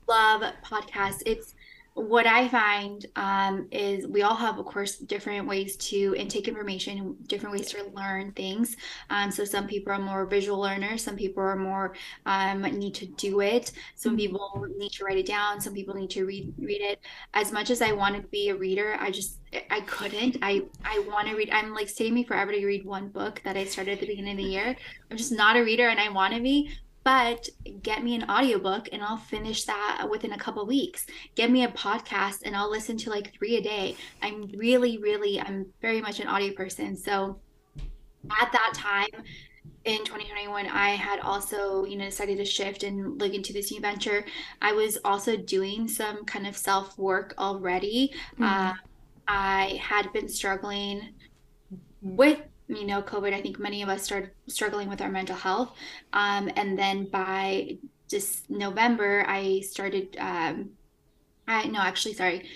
love 0.07 0.43
podcasts. 0.63 1.23
It's 1.25 1.55
what 1.95 2.27
I 2.27 2.47
find 2.47 3.03
um, 3.15 3.67
is 3.71 4.05
we 4.05 4.21
all 4.21 4.35
have, 4.35 4.59
of 4.59 4.65
course, 4.67 4.97
different 4.97 5.47
ways 5.47 5.75
to 5.77 6.13
intake 6.15 6.47
information, 6.47 7.17
different 7.25 7.55
ways 7.55 7.71
to 7.71 7.83
learn 7.95 8.31
things. 8.33 8.77
Um, 9.09 9.31
so 9.31 9.43
some 9.43 9.65
people 9.65 9.91
are 9.91 9.97
more 9.97 10.27
visual 10.27 10.59
learners, 10.59 11.03
some 11.03 11.15
people 11.15 11.41
are 11.41 11.55
more 11.55 11.95
um, 12.27 12.61
need 12.61 12.93
to 12.95 13.07
do 13.07 13.41
it. 13.41 13.71
Some 13.95 14.11
mm-hmm. 14.11 14.17
people 14.17 14.67
need 14.77 14.91
to 14.91 15.05
write 15.05 15.17
it 15.17 15.25
down. 15.25 15.59
Some 15.59 15.73
people 15.73 15.95
need 15.95 16.11
to 16.11 16.25
read 16.25 16.53
read 16.59 16.81
it. 16.81 16.99
As 17.33 17.51
much 17.51 17.71
as 17.71 17.81
I 17.81 17.93
want 17.93 18.15
to 18.15 18.21
be 18.27 18.49
a 18.49 18.55
reader, 18.55 18.95
I 18.99 19.09
just 19.09 19.39
I 19.69 19.81
couldn't. 19.81 20.37
I 20.41 20.63
I 20.83 20.99
want 21.07 21.27
to 21.27 21.35
read. 21.35 21.49
I'm 21.51 21.73
like 21.73 21.89
saving 21.89 22.13
me 22.13 22.23
forever 22.23 22.51
to 22.51 22.65
read 22.65 22.85
one 22.85 23.09
book 23.09 23.41
that 23.43 23.55
I 23.55 23.65
started 23.65 23.93
at 23.93 23.99
the 24.01 24.07
beginning 24.07 24.31
of 24.31 24.37
the 24.37 24.43
year. 24.43 24.75
I'm 25.09 25.17
just 25.17 25.31
not 25.31 25.55
a 25.55 25.63
reader, 25.63 25.87
and 25.87 25.99
I 25.99 26.09
want 26.09 26.33
to 26.33 26.41
be 26.41 26.71
but 27.07 27.47
get 27.83 28.03
me 28.03 28.15
an 28.15 28.29
audiobook 28.29 28.89
and 28.91 29.01
I'll 29.01 29.15
finish 29.15 29.63
that 29.63 30.05
within 30.11 30.33
a 30.33 30.37
couple 30.37 30.65
weeks. 30.65 31.05
Get 31.35 31.49
me 31.49 31.63
a 31.63 31.69
podcast 31.69 32.41
and 32.43 32.53
I'll 32.53 32.69
listen 32.69 32.97
to 32.97 33.09
like 33.09 33.31
3 33.31 33.55
a 33.55 33.61
day. 33.61 33.95
I'm 34.21 34.51
really 34.57 34.97
really 34.97 35.39
I'm 35.39 35.67
very 35.81 36.01
much 36.01 36.19
an 36.19 36.27
audio 36.27 36.53
person. 36.53 36.97
So 36.97 37.39
at 38.41 38.51
that 38.51 38.73
time 38.75 39.23
in 39.85 39.99
2021 39.99 40.67
I 40.67 40.89
had 40.89 41.21
also, 41.21 41.85
you 41.85 41.95
know, 41.95 42.03
decided 42.03 42.39
to 42.39 42.45
shift 42.45 42.83
and 42.83 43.17
look 43.21 43.33
into 43.33 43.53
this 43.53 43.71
new 43.71 43.79
venture. 43.79 44.25
I 44.61 44.73
was 44.73 44.97
also 45.05 45.37
doing 45.37 45.87
some 45.87 46.25
kind 46.25 46.45
of 46.45 46.57
self-work 46.57 47.35
already. 47.37 48.11
Mm-hmm. 48.33 48.43
Uh, 48.43 48.73
I 49.27 49.79
had 49.81 50.11
been 50.13 50.29
struggling 50.29 51.13
with 52.01 52.39
you 52.67 52.85
know, 52.85 53.01
COVID, 53.01 53.33
I 53.33 53.41
think 53.41 53.59
many 53.59 53.81
of 53.81 53.89
us 53.89 54.03
started 54.03 54.31
struggling 54.47 54.89
with 54.89 55.01
our 55.01 55.09
mental 55.09 55.35
health. 55.35 55.73
Um, 56.13 56.51
and 56.55 56.77
then 56.77 57.05
by 57.05 57.77
just 58.09 58.49
November, 58.49 59.25
I 59.27 59.61
started, 59.61 60.17
um, 60.19 60.71
I 61.47 61.67
no, 61.67 61.79
actually, 61.79 62.13
sorry, 62.13 62.49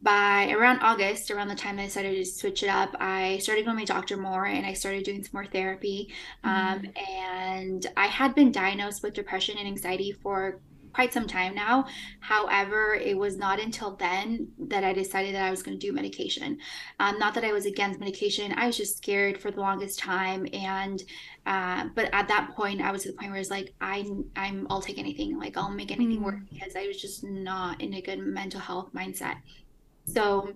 by 0.00 0.50
around 0.52 0.80
August, 0.80 1.30
around 1.30 1.48
the 1.48 1.54
time 1.54 1.78
I 1.78 1.86
decided 1.86 2.14
to 2.14 2.24
switch 2.24 2.62
it 2.62 2.68
up, 2.68 2.94
I 3.00 3.38
started 3.38 3.64
going 3.64 3.76
to 3.76 3.80
my 3.80 3.84
doctor 3.84 4.16
more 4.16 4.46
and 4.46 4.64
I 4.64 4.74
started 4.74 5.04
doing 5.04 5.24
some 5.24 5.32
more 5.32 5.46
therapy. 5.46 6.12
Um, 6.44 6.80
mm-hmm. 6.80 7.24
And 7.24 7.86
I 7.96 8.06
had 8.06 8.34
been 8.34 8.52
diagnosed 8.52 9.02
with 9.02 9.14
depression 9.14 9.56
and 9.58 9.66
anxiety 9.66 10.12
for 10.12 10.60
quite 10.92 11.12
some 11.12 11.26
time 11.26 11.54
now. 11.54 11.86
However, 12.20 12.94
it 12.94 13.16
was 13.16 13.36
not 13.36 13.60
until 13.60 13.96
then 13.96 14.48
that 14.58 14.84
I 14.84 14.92
decided 14.92 15.34
that 15.34 15.44
I 15.44 15.50
was 15.50 15.62
going 15.62 15.78
to 15.78 15.86
do 15.86 15.92
medication. 15.92 16.58
Um, 17.00 17.18
not 17.18 17.34
that 17.34 17.44
I 17.44 17.52
was 17.52 17.66
against 17.66 18.00
medication, 18.00 18.52
I 18.56 18.66
was 18.66 18.76
just 18.76 18.96
scared 18.96 19.38
for 19.40 19.50
the 19.50 19.60
longest 19.60 19.98
time. 19.98 20.46
And 20.52 21.02
uh, 21.46 21.88
but 21.94 22.12
at 22.12 22.28
that 22.28 22.50
point, 22.54 22.80
I 22.80 22.92
was 22.92 23.06
at 23.06 23.12
the 23.12 23.18
point 23.18 23.30
where 23.30 23.40
it's 23.40 23.50
like 23.50 23.72
I 23.80 24.06
I'm 24.36 24.66
I'll 24.70 24.82
take 24.82 24.98
anything, 24.98 25.38
like 25.38 25.56
I'll 25.56 25.70
make 25.70 25.90
anything 25.90 26.20
mm. 26.20 26.24
work 26.24 26.40
because 26.52 26.76
I 26.76 26.86
was 26.86 27.00
just 27.00 27.24
not 27.24 27.80
in 27.80 27.94
a 27.94 28.02
good 28.02 28.18
mental 28.18 28.60
health 28.60 28.90
mindset. 28.94 29.36
So 30.06 30.52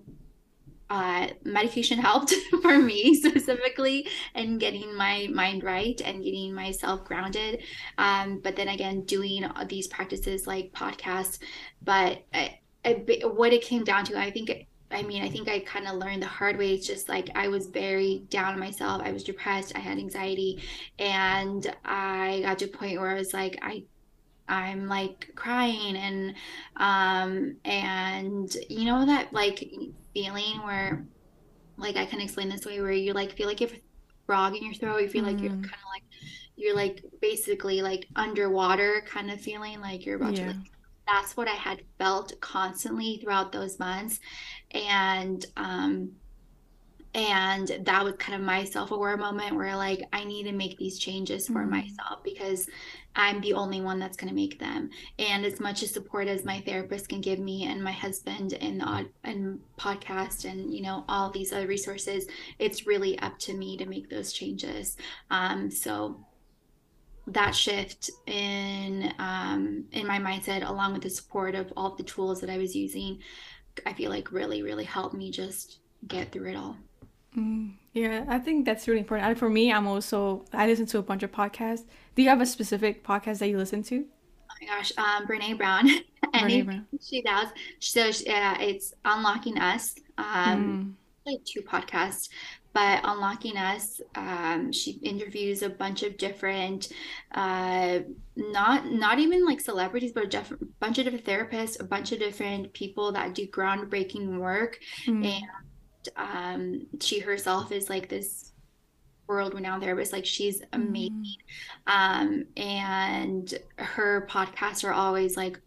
uh, 0.93 1.27
medication 1.43 1.97
helped 1.97 2.35
for 2.61 2.77
me 2.77 3.15
specifically 3.15 4.07
in 4.35 4.59
getting 4.59 4.95
my 4.95 5.27
mind 5.33 5.63
right 5.63 5.99
and 6.05 6.23
getting 6.23 6.53
myself 6.53 7.03
grounded. 7.03 7.63
Um, 7.97 8.37
but 8.43 8.55
then 8.55 8.67
again, 8.67 9.01
doing 9.01 9.43
these 9.67 9.87
practices 9.87 10.45
like 10.45 10.71
podcasts. 10.71 11.39
But 11.81 12.23
I, 12.31 12.59
I, 12.85 12.91
what 13.25 13.53
it 13.53 13.63
came 13.63 13.83
down 13.83 14.05
to, 14.05 14.19
I 14.19 14.29
think. 14.29 14.67
I 14.91 15.01
mean, 15.01 15.23
I 15.23 15.29
think 15.29 15.49
I 15.49 15.57
kind 15.57 15.87
of 15.87 15.95
learned 15.95 16.21
the 16.21 16.27
hard 16.27 16.55
way. 16.55 16.75
It's 16.75 16.85
just 16.85 17.09
like 17.09 17.31
I 17.33 17.47
was 17.47 17.65
very 17.65 18.27
down 18.29 18.53
on 18.53 18.59
myself. 18.59 19.01
I 19.03 19.11
was 19.11 19.23
depressed. 19.23 19.71
I 19.75 19.79
had 19.79 19.97
anxiety, 19.97 20.61
and 20.99 21.75
I 21.83 22.41
got 22.43 22.59
to 22.59 22.65
a 22.65 22.67
point 22.67 23.01
where 23.01 23.09
I 23.09 23.15
was 23.15 23.33
like, 23.33 23.57
I 23.63 23.85
I'm 24.47 24.87
like 24.87 25.31
crying 25.33 25.95
and 25.95 26.35
um 26.75 27.55
and 27.65 28.55
you 28.69 28.85
know 28.85 29.05
that 29.05 29.33
like 29.33 29.67
feeling 30.13 30.61
where 30.63 31.05
like 31.77 31.95
I 31.95 32.05
can 32.05 32.21
explain 32.21 32.49
this 32.49 32.65
way 32.65 32.81
where 32.81 32.91
you 32.91 33.13
like 33.13 33.31
feel 33.33 33.47
like 33.47 33.61
you 33.61 33.67
have 33.67 33.75
a 33.75 33.81
frog 34.25 34.55
in 34.55 34.63
your 34.63 34.73
throat, 34.73 35.01
you 35.01 35.09
feel 35.09 35.23
mm. 35.23 35.27
like 35.27 35.41
you're 35.41 35.51
mm. 35.51 35.63
kind 35.63 35.65
of 35.65 35.89
like 35.93 36.03
you're 36.55 36.75
like 36.75 37.03
basically 37.21 37.81
like 37.81 38.07
underwater 38.15 39.03
kind 39.07 39.31
of 39.31 39.41
feeling 39.41 39.81
like 39.81 40.05
you're 40.05 40.17
about 40.17 40.37
yeah. 40.37 40.45
to 40.45 40.47
like 40.49 40.71
that's 41.07 41.35
what 41.35 41.47
I 41.47 41.55
had 41.55 41.81
felt 41.97 42.39
constantly 42.39 43.17
throughout 43.17 43.51
those 43.51 43.79
months 43.79 44.19
and 44.71 45.45
um 45.57 46.11
and 47.15 47.79
that 47.81 48.03
was 48.03 48.15
kind 48.17 48.39
of 48.39 48.45
my 48.45 48.63
self-aware 48.63 49.17
moment 49.17 49.55
where 49.55 49.75
like 49.75 50.01
i 50.11 50.23
need 50.23 50.43
to 50.43 50.51
make 50.51 50.77
these 50.77 50.97
changes 50.97 51.47
for 51.47 51.61
mm-hmm. 51.61 51.71
myself 51.71 52.23
because 52.23 52.67
i'm 53.15 53.41
the 53.41 53.53
only 53.53 53.81
one 53.81 53.99
that's 53.99 54.17
going 54.17 54.29
to 54.29 54.35
make 54.35 54.59
them. 54.59 54.89
And 55.19 55.45
as 55.45 55.59
much 55.59 55.83
as 55.83 55.91
support 55.91 56.27
as 56.27 56.45
my 56.45 56.61
therapist 56.61 57.09
can 57.09 57.21
give 57.21 57.39
me 57.39 57.65
and 57.65 57.83
my 57.83 57.91
husband 57.91 58.53
and 58.53 58.81
the 58.81 59.09
and 59.23 59.59
podcast 59.77 60.49
and 60.49 60.73
you 60.73 60.81
know 60.81 61.05
all 61.07 61.29
these 61.29 61.53
other 61.53 61.67
resources 61.67 62.27
it's 62.59 62.87
really 62.87 63.17
up 63.19 63.37
to 63.39 63.53
me 63.53 63.77
to 63.77 63.85
make 63.85 64.09
those 64.09 64.33
changes. 64.33 64.97
Um, 65.29 65.69
so 65.69 66.25
that 67.27 67.55
shift 67.55 68.11
in 68.25 69.13
um, 69.19 69.85
in 69.91 70.05
my 70.05 70.19
mindset 70.19 70.67
along 70.67 70.93
with 70.93 71.03
the 71.03 71.09
support 71.09 71.55
of 71.55 71.71
all 71.77 71.95
the 71.95 72.03
tools 72.03 72.41
that 72.41 72.49
i 72.49 72.57
was 72.57 72.75
using 72.75 73.17
i 73.85 73.93
feel 73.93 74.09
like 74.09 74.33
really 74.33 74.61
really 74.61 74.83
helped 74.83 75.15
me 75.15 75.31
just 75.31 75.79
get 76.07 76.31
through 76.31 76.49
it 76.49 76.55
all. 76.55 76.77
Mm, 77.37 77.73
yeah, 77.93 78.25
I 78.27 78.39
think 78.39 78.65
that's 78.65 78.87
really 78.87 78.99
important. 78.99 79.29
And 79.29 79.37
for 79.37 79.49
me, 79.49 79.71
I'm 79.71 79.87
also 79.87 80.45
I 80.51 80.65
listen 80.65 80.87
to 80.87 80.97
a 80.97 81.03
bunch 81.03 81.21
of 81.21 81.31
podcasts. 81.31 81.85
Do 82.15 82.23
you 82.23 82.29
have 82.29 82.41
a 82.41 82.45
specific 82.45 83.03
podcast 83.03 83.39
that 83.39 83.49
you 83.49 83.57
listen 83.57 83.83
to? 83.83 84.05
Oh 84.49 84.53
my 84.59 84.67
gosh, 84.67 84.91
um, 84.97 85.27
Brene 85.27 85.57
Brown. 85.57 85.87
Brene 86.33 86.65
Brown. 86.65 86.87
She 87.01 87.21
does. 87.21 87.49
So 87.79 88.07
uh, 88.07 88.57
it's 88.59 88.93
Unlocking 89.05 89.59
Us. 89.59 89.95
Um, 90.17 90.97
mm. 91.25 91.31
like 91.31 91.45
two 91.45 91.61
podcasts, 91.61 92.29
but 92.73 93.01
Unlocking 93.03 93.57
Us. 93.57 94.01
Um, 94.15 94.71
she 94.71 94.93
interviews 95.03 95.61
a 95.61 95.69
bunch 95.69 96.01
of 96.01 96.17
different, 96.17 96.91
uh, 97.35 97.99
not 98.35 98.91
not 98.91 99.19
even 99.19 99.45
like 99.45 99.61
celebrities, 99.61 100.13
but 100.13 100.33
a 100.33 100.43
bunch 100.79 100.97
of 100.97 101.05
different 101.05 101.25
therapists, 101.25 101.79
a 101.79 101.83
bunch 101.83 102.11
of 102.11 102.17
different 102.17 102.73
people 102.73 103.11
that 103.11 103.35
do 103.35 103.45
groundbreaking 103.47 104.39
work, 104.39 104.79
mm. 105.05 105.23
and 105.25 105.43
um, 106.15 106.85
she 106.99 107.19
herself 107.19 107.71
is 107.71 107.89
like 107.89 108.09
this 108.09 108.51
world 109.27 109.53
renowned 109.53 109.81
therapist. 109.81 110.13
Like 110.13 110.25
she's 110.25 110.61
amazing. 110.73 111.25
Mm. 111.87 112.21
Um, 112.21 112.45
and 112.57 113.53
her 113.77 114.27
podcasts 114.29 114.83
are 114.83 114.93
always 114.93 115.37
like, 115.37 115.59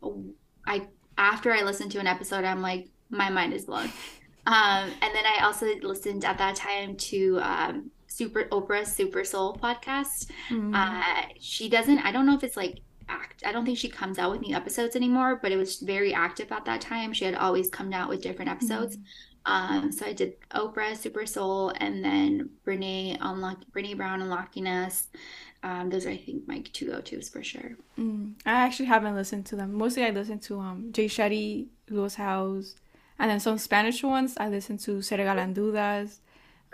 I, 0.67 0.89
after 1.19 1.53
I 1.53 1.63
listen 1.63 1.89
to 1.91 1.99
an 1.99 2.07
episode, 2.07 2.45
I'm 2.45 2.63
like, 2.63 2.89
my 3.11 3.31
mind 3.31 3.55
is 3.55 3.65
blown. 3.65 3.91
Um, 4.47 4.91
and 5.03 5.15
then 5.15 5.25
I 5.27 5.41
also 5.43 5.67
listened 5.83 6.25
at 6.25 6.39
that 6.39 6.55
time 6.55 6.97
to 6.97 7.41
um, 7.41 7.91
Super 8.07 8.45
Oprah's 8.45 8.95
Super 8.95 9.25
Soul 9.25 9.59
podcast. 9.61 10.31
Mm. 10.51 10.73
Uh, 10.75 11.29
she 11.41 11.69
doesn't, 11.69 11.99
I 12.01 12.13
don't 12.13 12.27
know 12.27 12.35
if 12.35 12.45
it's 12.45 12.57
like 12.57 12.81
act. 13.09 13.43
I 13.47 13.53
don't 13.53 13.65
think 13.65 13.79
she 13.79 13.89
comes 13.89 14.19
out 14.19 14.31
with 14.31 14.41
new 14.41 14.55
episodes 14.55 14.97
anymore, 14.97 15.39
but 15.41 15.53
it 15.53 15.57
was 15.57 15.79
very 15.81 16.13
active 16.13 16.53
at 16.53 16.65
that 16.65 16.81
time. 16.81 17.13
She 17.13 17.25
had 17.25 17.35
always 17.35 17.71
come 17.71 17.93
out 17.93 18.09
with 18.09 18.23
different 18.23 18.51
episodes. 18.51 18.97
Mm. 18.97 19.03
Um, 19.47 19.93
so 19.93 20.05
I 20.05 20.13
did 20.13 20.35
Oprah, 20.51 20.97
Super 20.97 21.25
Soul, 21.25 21.73
and 21.77 22.05
then 22.05 22.51
Brene 22.67 23.17
unlock 23.21 23.59
Brene 23.73 23.97
Brown 23.97 24.21
unlocking 24.21 24.67
us. 24.67 25.07
Um, 25.63 25.89
those 25.89 26.05
are 26.05 26.11
I 26.11 26.17
think 26.17 26.47
my 26.47 26.63
two 26.73 26.87
go 26.87 27.01
tos 27.01 27.29
for 27.29 27.43
sure. 27.43 27.77
Mm, 27.99 28.35
I 28.45 28.53
actually 28.53 28.87
haven't 28.87 29.15
listened 29.15 29.47
to 29.47 29.57
them. 29.57 29.73
Mostly 29.73 30.05
I 30.05 30.11
listen 30.11 30.41
to 30.41 30.59
um 30.59 30.93
Jay 30.93 31.07
Shetty, 31.07 31.69
Lewis 31.89 32.17
Howes, 32.17 32.75
and 33.19 33.31
then 33.31 33.41
some 33.41 33.57
Spanish 33.59 34.03
ones. 34.03 34.37
I 34.37 34.49
listen 34.49 34.79
to 34.79 35.01
Se 35.01 35.17
Regalan 35.17 35.55
Dudas, 35.55 36.19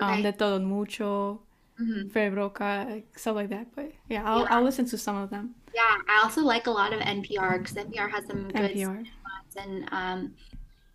um, 0.00 0.14
okay. 0.14 0.22
De 0.22 0.32
Todo 0.32 0.58
Mucho, 0.60 1.40
mm-hmm. 1.78 2.08
Fer 2.08 2.30
Broca, 2.30 3.02
stuff 3.14 3.36
like 3.36 3.50
that. 3.50 3.66
But 3.76 3.92
yeah, 4.08 4.24
I'll 4.24 4.40
yeah. 4.40 4.56
I'll 4.56 4.62
listen 4.62 4.86
to 4.86 4.96
some 4.96 5.16
of 5.16 5.28
them. 5.28 5.54
Yeah, 5.74 5.96
I 6.08 6.22
also 6.24 6.40
like 6.40 6.66
a 6.66 6.70
lot 6.70 6.94
of 6.94 7.00
NPR 7.00 7.58
because 7.58 7.74
NPR 7.74 8.10
has 8.10 8.26
some 8.26 8.48
good 8.48 8.72
NPR. 8.72 9.06
and 9.56 9.88
um 9.92 10.34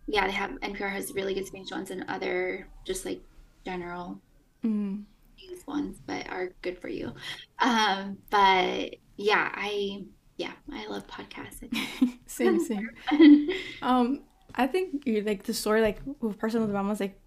yeah, 0.08 0.26
they 0.26 0.34
have 0.34 0.52
NPR 0.62 0.90
has 0.90 1.14
really 1.14 1.34
good 1.34 1.46
Spanish 1.46 1.72
ones 1.72 1.92
and 1.92 2.06
other 2.08 2.68
just 2.86 3.06
like 3.06 3.22
general 3.66 4.20
mm. 4.64 5.04
news 5.38 5.68
ones, 5.68 5.98
but 6.06 6.30
are 6.30 6.54
good 6.62 6.80
for 6.80 6.88
you. 6.88 7.14
Um, 7.60 8.18
but 8.30 8.96
yeah, 9.18 9.52
I 9.54 10.04
yeah, 10.38 10.54
I 10.72 10.88
love 10.88 11.08
podcasts. 11.08 11.68
same, 12.26 12.60
same. 12.60 12.90
um, 13.82 14.22
I 14.56 14.68
think 14.68 15.06
you 15.06 15.22
like 15.22 15.44
the 15.44 15.54
story 15.54 15.82
like 15.82 16.00
with 16.22 16.38
personal 16.38 16.68
development 16.68 16.98
is 16.98 17.02
like 17.02 17.20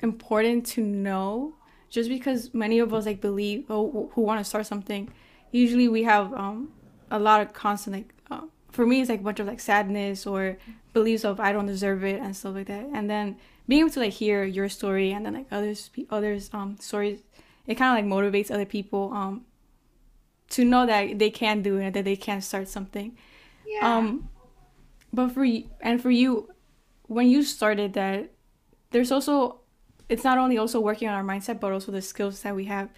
important 0.00 0.66
to 0.66 0.82
know 0.82 1.54
just 1.88 2.08
because 2.08 2.52
many 2.52 2.78
of 2.78 2.92
us 2.92 3.06
like 3.06 3.20
believe 3.20 3.66
oh, 3.70 4.10
who 4.14 4.22
want 4.22 4.40
to 4.40 4.44
start 4.44 4.66
something 4.66 5.08
usually 5.52 5.86
we 5.88 6.02
have 6.02 6.32
um 6.34 6.72
a 7.10 7.18
lot 7.18 7.40
of 7.40 7.52
constant 7.52 7.94
like 7.94 8.14
for 8.72 8.86
me 8.86 9.00
it's 9.00 9.10
like 9.10 9.20
a 9.20 9.22
bunch 9.22 9.38
of 9.38 9.46
like 9.46 9.60
sadness 9.60 10.26
or 10.26 10.58
beliefs 10.92 11.24
of 11.24 11.38
I 11.38 11.52
don't 11.52 11.66
deserve 11.66 12.04
it 12.04 12.20
and 12.20 12.36
stuff 12.36 12.54
like 12.54 12.66
that. 12.66 12.86
And 12.92 13.08
then 13.08 13.36
being 13.68 13.80
able 13.80 13.90
to 13.90 14.00
like 14.00 14.12
hear 14.12 14.44
your 14.44 14.68
story 14.68 15.12
and 15.12 15.24
then 15.24 15.34
like 15.34 15.46
others 15.50 15.90
others 16.10 16.50
um 16.52 16.76
stories, 16.80 17.20
it 17.66 17.76
kind 17.76 17.96
of 17.96 18.04
like 18.04 18.10
motivates 18.12 18.50
other 18.50 18.64
people 18.66 19.12
um 19.12 19.44
to 20.50 20.64
know 20.64 20.86
that 20.86 21.18
they 21.18 21.30
can 21.30 21.62
do 21.62 21.78
it 21.78 21.94
that 21.94 22.04
they 22.04 22.16
can 22.16 22.40
start 22.40 22.68
something. 22.68 23.16
Yeah. 23.66 23.96
Um, 23.96 24.28
but 25.12 25.30
for 25.30 25.44
you 25.44 25.70
and 25.80 26.00
for 26.00 26.10
you, 26.10 26.50
when 27.06 27.28
you 27.28 27.42
started 27.42 27.92
that, 27.94 28.30
there's 28.90 29.12
also 29.12 29.60
it's 30.08 30.24
not 30.24 30.38
only 30.38 30.58
also 30.58 30.80
working 30.80 31.08
on 31.08 31.14
our 31.14 31.24
mindset 31.24 31.60
but 31.60 31.72
also 31.72 31.92
the 31.92 32.02
skills 32.02 32.42
that 32.42 32.54
we 32.54 32.66
have. 32.66 32.88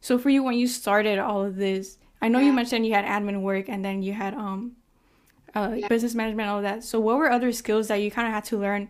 So 0.00 0.18
for 0.18 0.30
you, 0.30 0.42
when 0.42 0.54
you 0.54 0.66
started 0.66 1.18
all 1.18 1.44
of 1.44 1.56
this, 1.56 1.98
I 2.20 2.28
know 2.28 2.40
yeah. 2.40 2.46
you 2.46 2.52
mentioned 2.52 2.86
you 2.86 2.94
had 2.94 3.04
admin 3.04 3.40
work 3.42 3.68
and 3.68 3.84
then 3.84 4.02
you 4.02 4.12
had 4.12 4.34
um 4.34 4.76
uh, 5.54 5.74
yeah. 5.76 5.88
business 5.88 6.14
management, 6.14 6.48
all 6.48 6.62
that. 6.62 6.84
So, 6.84 7.00
what 7.00 7.16
were 7.18 7.30
other 7.30 7.52
skills 7.52 7.88
that 7.88 7.96
you 7.96 8.10
kind 8.10 8.26
of 8.26 8.34
had 8.34 8.44
to 8.46 8.58
learn 8.58 8.88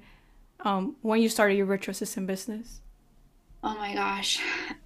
um, 0.60 0.96
when 1.02 1.20
you 1.20 1.28
started 1.28 1.54
your 1.54 1.66
virtual 1.66 1.92
assistant 1.92 2.26
business? 2.26 2.80
Oh 3.64 3.76
my 3.76 3.94
gosh, 3.94 4.40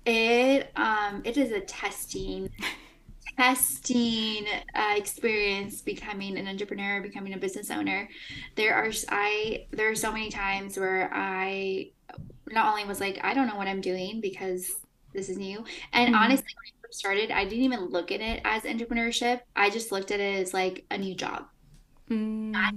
it 0.05 0.71
um, 0.77 1.23
it 1.25 1.37
is 1.37 1.51
a 1.51 1.61
testing 1.61 2.51
testing 3.39 4.47
uh, 4.75 4.95
experience 4.97 5.81
becoming 5.81 6.39
an 6.39 6.49
entrepreneur, 6.49 7.01
becoming 7.01 7.35
a 7.35 7.39
business 7.39 7.71
owner. 7.71 8.09
There 8.55 8.75
are 8.75 8.91
I 9.09 9.67
there 9.71 9.91
are 9.91 9.95
so 9.95 10.13
many 10.13 10.31
times 10.31 10.79
where 10.79 11.11
I 11.13 11.91
not 12.51 12.71
only 12.71 12.85
was 12.85 13.01
like 13.01 13.19
I 13.23 13.35
don't 13.35 13.47
know 13.47 13.57
what 13.57 13.67
I'm 13.67 13.81
doing 13.81 14.21
because 14.21 14.71
this 15.13 15.31
is 15.31 15.39
new, 15.39 15.65
and 15.93 16.15
mm-hmm. 16.15 16.23
honestly, 16.23 16.45
when 16.45 16.67
I 16.67 16.87
first 16.87 16.99
started, 16.99 17.31
I 17.31 17.45
didn't 17.45 17.65
even 17.65 17.87
look 17.87 18.13
at 18.13 18.21
it 18.21 18.43
as 18.45 18.63
entrepreneurship. 18.65 19.41
I 19.55 19.71
just 19.71 19.91
looked 19.91 20.11
at 20.11 20.21
it 20.21 20.41
as 20.41 20.53
like 20.53 20.85
a 20.91 20.99
new 20.99 21.15
job. 21.15 21.47
Mm. 22.11 22.55
I 22.55 22.71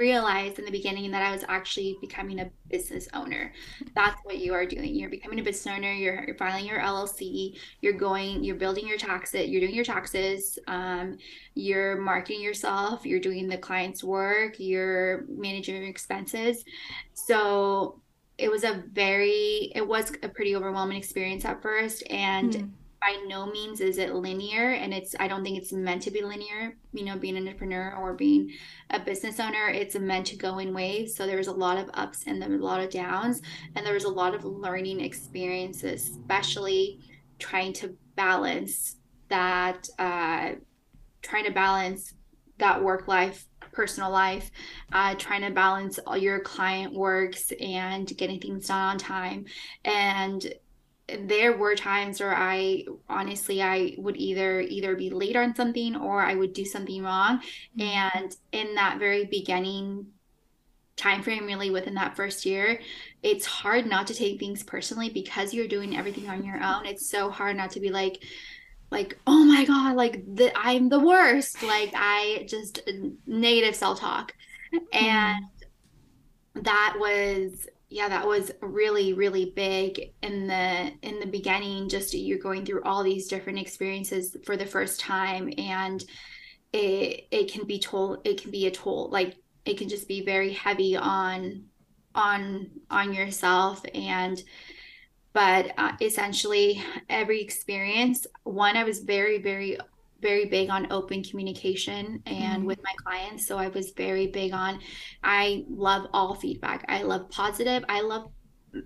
realized 0.00 0.58
in 0.58 0.64
the 0.64 0.70
beginning 0.70 1.10
that 1.10 1.22
I 1.22 1.30
was 1.30 1.44
actually 1.46 1.98
becoming 2.00 2.40
a 2.40 2.50
business 2.68 3.08
owner. 3.12 3.52
That's 3.94 4.18
what 4.24 4.38
you 4.38 4.54
are 4.54 4.64
doing. 4.64 4.94
You're 4.94 5.10
becoming 5.10 5.38
a 5.38 5.42
business 5.42 5.72
owner. 5.72 5.92
You're, 5.92 6.24
you're 6.24 6.36
filing 6.36 6.64
your 6.64 6.80
LLC. 6.80 7.58
You're 7.82 7.92
going. 7.92 8.42
You're 8.42 8.56
building 8.56 8.88
your 8.88 8.96
taxes. 8.96 9.48
You're 9.48 9.60
doing 9.60 9.74
your 9.74 9.84
taxes. 9.84 10.58
Um, 10.66 11.18
you're 11.54 12.00
marketing 12.00 12.40
yourself. 12.40 13.04
You're 13.04 13.20
doing 13.20 13.46
the 13.46 13.58
client's 13.58 14.02
work. 14.02 14.58
You're 14.58 15.26
managing 15.28 15.76
your 15.76 15.84
expenses. 15.84 16.64
So 17.12 18.00
it 18.38 18.50
was 18.50 18.64
a 18.64 18.82
very. 18.92 19.70
It 19.74 19.86
was 19.86 20.12
a 20.22 20.28
pretty 20.28 20.56
overwhelming 20.56 20.96
experience 20.96 21.44
at 21.44 21.62
first, 21.62 22.02
and. 22.10 22.52
Mm 22.52 22.70
by 23.00 23.16
no 23.26 23.46
means 23.46 23.80
is 23.80 23.98
it 23.98 24.14
linear 24.14 24.72
and 24.72 24.92
it's 24.92 25.14
i 25.18 25.26
don't 25.26 25.42
think 25.42 25.56
it's 25.56 25.72
meant 25.72 26.02
to 26.02 26.10
be 26.10 26.22
linear 26.22 26.76
you 26.92 27.04
know 27.04 27.16
being 27.16 27.36
an 27.36 27.46
entrepreneur 27.46 27.94
or 27.96 28.14
being 28.14 28.50
a 28.90 29.00
business 29.00 29.40
owner 29.40 29.68
it's 29.68 29.94
meant 29.96 30.26
to 30.26 30.36
go 30.36 30.58
in 30.58 30.74
waves 30.74 31.14
so 31.14 31.26
there's 31.26 31.46
a 31.46 31.52
lot 31.52 31.78
of 31.78 31.88
ups 31.94 32.24
and 32.26 32.40
then 32.40 32.52
a 32.52 32.56
lot 32.58 32.80
of 32.80 32.90
downs 32.90 33.40
and 33.74 33.86
there 33.86 33.94
was 33.94 34.04
a 34.04 34.08
lot 34.08 34.34
of 34.34 34.44
learning 34.44 35.00
experiences 35.00 36.10
especially 36.10 37.00
trying 37.38 37.72
to 37.72 37.96
balance 38.16 38.96
that 39.28 39.88
uh 39.98 40.52
trying 41.22 41.44
to 41.44 41.52
balance 41.52 42.14
that 42.58 42.82
work 42.82 43.08
life 43.08 43.46
personal 43.72 44.10
life, 44.10 44.50
uh, 44.92 45.14
trying 45.14 45.42
to 45.42 45.50
balance 45.50 45.98
all 46.00 46.16
your 46.16 46.40
client 46.40 46.92
works 46.92 47.52
and 47.60 48.06
getting 48.16 48.40
things 48.40 48.68
done 48.68 48.80
on 48.80 48.98
time. 48.98 49.44
And 49.84 50.52
there 51.26 51.56
were 51.56 51.74
times 51.74 52.20
where 52.20 52.34
I 52.34 52.84
honestly 53.08 53.62
I 53.62 53.94
would 53.98 54.16
either 54.16 54.60
either 54.60 54.96
be 54.96 55.10
late 55.10 55.36
on 55.36 55.54
something 55.54 55.96
or 55.96 56.22
I 56.22 56.34
would 56.34 56.52
do 56.52 56.64
something 56.64 57.02
wrong. 57.02 57.40
Mm-hmm. 57.78 57.82
And 57.82 58.36
in 58.52 58.74
that 58.74 58.98
very 58.98 59.24
beginning 59.24 60.06
time 61.00 61.22
frame 61.22 61.46
really 61.46 61.70
within 61.70 61.94
that 61.94 62.14
first 62.14 62.44
year 62.44 62.78
it's 63.22 63.46
hard 63.46 63.86
not 63.86 64.06
to 64.06 64.12
take 64.12 64.38
things 64.38 64.62
personally 64.62 65.08
because 65.08 65.54
you're 65.54 65.66
doing 65.66 65.96
everything 65.96 66.28
on 66.28 66.44
your 66.44 66.62
own 66.62 66.84
it's 66.84 67.08
so 67.08 67.30
hard 67.30 67.56
not 67.56 67.70
to 67.70 67.80
be 67.80 67.88
like 67.88 68.22
like 68.90 69.18
oh 69.26 69.42
my 69.44 69.64
god 69.64 69.96
like 69.96 70.22
the, 70.34 70.52
i'm 70.54 70.90
the 70.90 71.00
worst 71.00 71.62
like 71.62 71.90
i 71.94 72.44
just 72.46 72.80
negative 73.26 73.74
self-talk 73.74 74.34
and 74.92 75.42
mm. 76.54 76.62
that 76.64 76.96
was 76.98 77.66
yeah 77.90 78.08
that 78.08 78.26
was 78.26 78.52
really 78.62 79.12
really 79.12 79.52
big 79.56 80.12
in 80.22 80.46
the 80.46 80.92
in 81.02 81.18
the 81.18 81.26
beginning 81.26 81.88
just 81.88 82.14
you're 82.14 82.38
going 82.38 82.64
through 82.64 82.82
all 82.84 83.02
these 83.02 83.26
different 83.26 83.58
experiences 83.58 84.36
for 84.46 84.56
the 84.56 84.64
first 84.64 85.00
time 85.00 85.52
and 85.58 86.04
it 86.72 87.26
it 87.30 87.52
can 87.52 87.66
be 87.66 87.78
told 87.78 88.18
it 88.24 88.40
can 88.40 88.50
be 88.50 88.66
a 88.66 88.70
toll 88.70 89.10
like 89.10 89.36
it 89.64 89.76
can 89.76 89.88
just 89.88 90.06
be 90.08 90.24
very 90.24 90.52
heavy 90.52 90.96
on 90.96 91.64
on 92.14 92.70
on 92.90 93.12
yourself 93.12 93.82
and 93.92 94.42
but 95.32 95.72
uh, 95.76 95.92
essentially 96.00 96.82
every 97.08 97.40
experience 97.40 98.24
one 98.44 98.76
i 98.76 98.84
was 98.84 99.00
very 99.00 99.42
very 99.42 99.76
very 100.20 100.46
big 100.46 100.70
on 100.70 100.90
open 100.92 101.22
communication 101.22 102.22
and 102.26 102.58
mm-hmm. 102.58 102.66
with 102.66 102.82
my 102.82 102.92
clients 103.02 103.46
so 103.46 103.58
i 103.58 103.68
was 103.68 103.90
very 103.92 104.26
big 104.26 104.52
on 104.52 104.78
i 105.22 105.64
love 105.68 106.06
all 106.12 106.34
feedback. 106.34 106.84
I 106.88 107.02
love 107.02 107.28
positive 107.30 107.84
i 107.88 108.00
love 108.00 108.30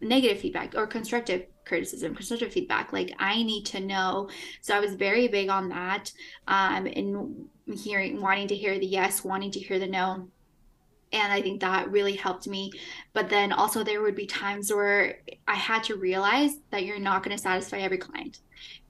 negative 0.01 0.41
feedback 0.41 0.75
or 0.75 0.87
constructive 0.87 1.47
criticism 1.65 2.15
constructive 2.15 2.53
feedback 2.53 2.93
like 2.93 3.15
i 3.19 3.43
need 3.43 3.65
to 3.67 3.81
know. 3.81 4.29
So 4.61 4.75
i 4.75 4.81
was 4.81 4.95
very 4.95 5.29
big 5.29 5.49
on 5.49 5.69
that 5.71 6.13
um 6.49 6.87
and 6.87 7.47
hearing 7.75 8.21
wanting 8.21 8.49
to 8.49 8.55
hear 8.55 8.79
the 8.79 8.87
yes 8.87 9.25
wanting 9.25 9.51
to 9.53 9.61
hear 9.61 9.79
the 9.79 9.87
no 9.87 10.29
and 11.13 11.33
i 11.33 11.41
think 11.41 11.61
that 11.61 11.91
really 11.91 12.17
helped 12.17 12.47
me. 12.47 12.73
But 13.13 13.29
then 13.29 13.53
also 13.53 13.85
there 13.85 14.03
would 14.03 14.15
be 14.15 14.27
times 14.27 14.73
where 14.73 15.19
i 15.49 15.55
had 15.55 15.85
to 15.85 15.97
realize 15.97 16.53
that 16.71 16.85
you're 16.85 16.99
not 16.99 17.23
going 17.23 17.37
to 17.37 17.43
satisfy 17.43 17.79
every 17.79 17.99
client 17.99 18.41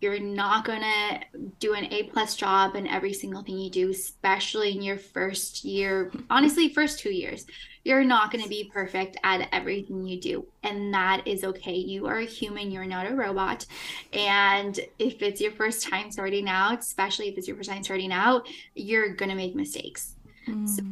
you're 0.01 0.21
not 0.21 0.65
going 0.65 0.83
to 0.83 1.21
do 1.59 1.75
an 1.75 1.93
a 1.93 2.05
plus 2.05 2.37
job 2.37 2.77
in 2.77 2.87
every 2.87 3.13
single 3.13 3.43
thing 3.43 3.59
you 3.59 3.71
do 3.71 3.91
especially 3.91 4.73
in 4.73 4.83
your 4.83 4.99
first 4.99 5.65
year 5.65 6.11
honestly 6.31 6.69
first 6.69 6.99
two 6.99 7.11
years. 7.11 7.47
You're 7.85 8.05
not 8.05 8.31
going 8.31 8.43
to 8.43 8.49
be 8.49 8.71
perfect 8.73 9.19
at 9.25 9.47
everything 9.53 10.07
you 10.07 10.21
do 10.21 10.47
and 10.63 10.93
that 10.95 11.27
is 11.27 11.45
okay. 11.45 11.75
You 11.75 12.07
are 12.07 12.19
a 12.19 12.27
human 12.27 12.71
you're 12.71 12.87
not 12.87 13.11
a 13.11 13.15
robot. 13.15 13.67
And 14.13 14.79
if 14.99 15.23
it's 15.23 15.41
your 15.41 15.53
first 15.53 15.89
time 15.89 16.11
starting 16.11 16.49
out 16.49 16.81
especially 16.81 17.29
if 17.29 17.39
it's 17.39 17.49
your 17.49 17.57
first 17.57 17.71
time 17.71 17.83
starting 17.83 18.13
out 18.13 18.47
you're 18.75 19.15
going 19.15 19.31
to 19.31 19.37
make 19.37 19.55
mistakes. 19.55 20.15
Mm. 20.49 20.69
so 20.69 20.83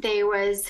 there 0.00 0.26
was 0.26 0.68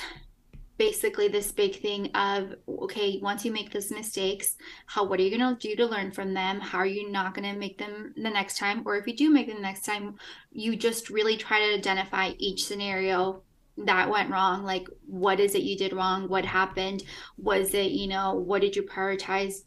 basically 0.79 1.29
this 1.29 1.53
big 1.53 1.81
thing 1.81 2.11
of 2.15 2.55
okay 2.69 3.19
once 3.23 3.45
you 3.45 3.53
make 3.53 3.71
those 3.71 3.91
mistakes 3.91 4.57
how 4.87 5.05
what 5.05 5.21
are 5.21 5.23
you 5.23 5.37
going 5.37 5.57
to 5.57 5.69
do 5.69 5.77
to 5.77 5.87
learn 5.87 6.11
from 6.11 6.35
them? 6.35 6.61
How 6.61 6.79
are 6.79 6.87
you 6.87 7.11
not 7.11 7.35
going 7.35 7.51
to 7.51 7.59
make 7.59 7.79
them 7.79 8.13
the 8.17 8.31
next 8.31 8.59
time? 8.59 8.83
Or 8.85 8.97
if 8.97 9.07
you 9.07 9.17
do 9.17 9.31
make 9.31 9.47
them 9.47 9.57
the 9.57 9.63
next 9.63 9.85
time 9.85 10.17
you 10.51 10.77
just 10.77 11.11
really 11.11 11.37
try 11.37 11.61
to 11.61 11.75
identify 11.75 12.33
each 12.39 12.65
scenario 12.65 13.43
that 13.79 14.11
went 14.11 14.31
wrong. 14.31 14.65
Like 14.65 14.87
what 15.07 15.41
is 15.41 15.55
it 15.55 15.63
you 15.63 15.77
did 15.77 15.93
wrong? 15.93 16.29
What 16.29 16.45
happened? 16.45 17.03
Was 17.39 17.75
it 17.75 17.93
you 17.93 18.07
know 18.07 18.35
what 18.35 18.61
did 18.61 18.77
you 18.77 18.83
prioritize 18.83 19.63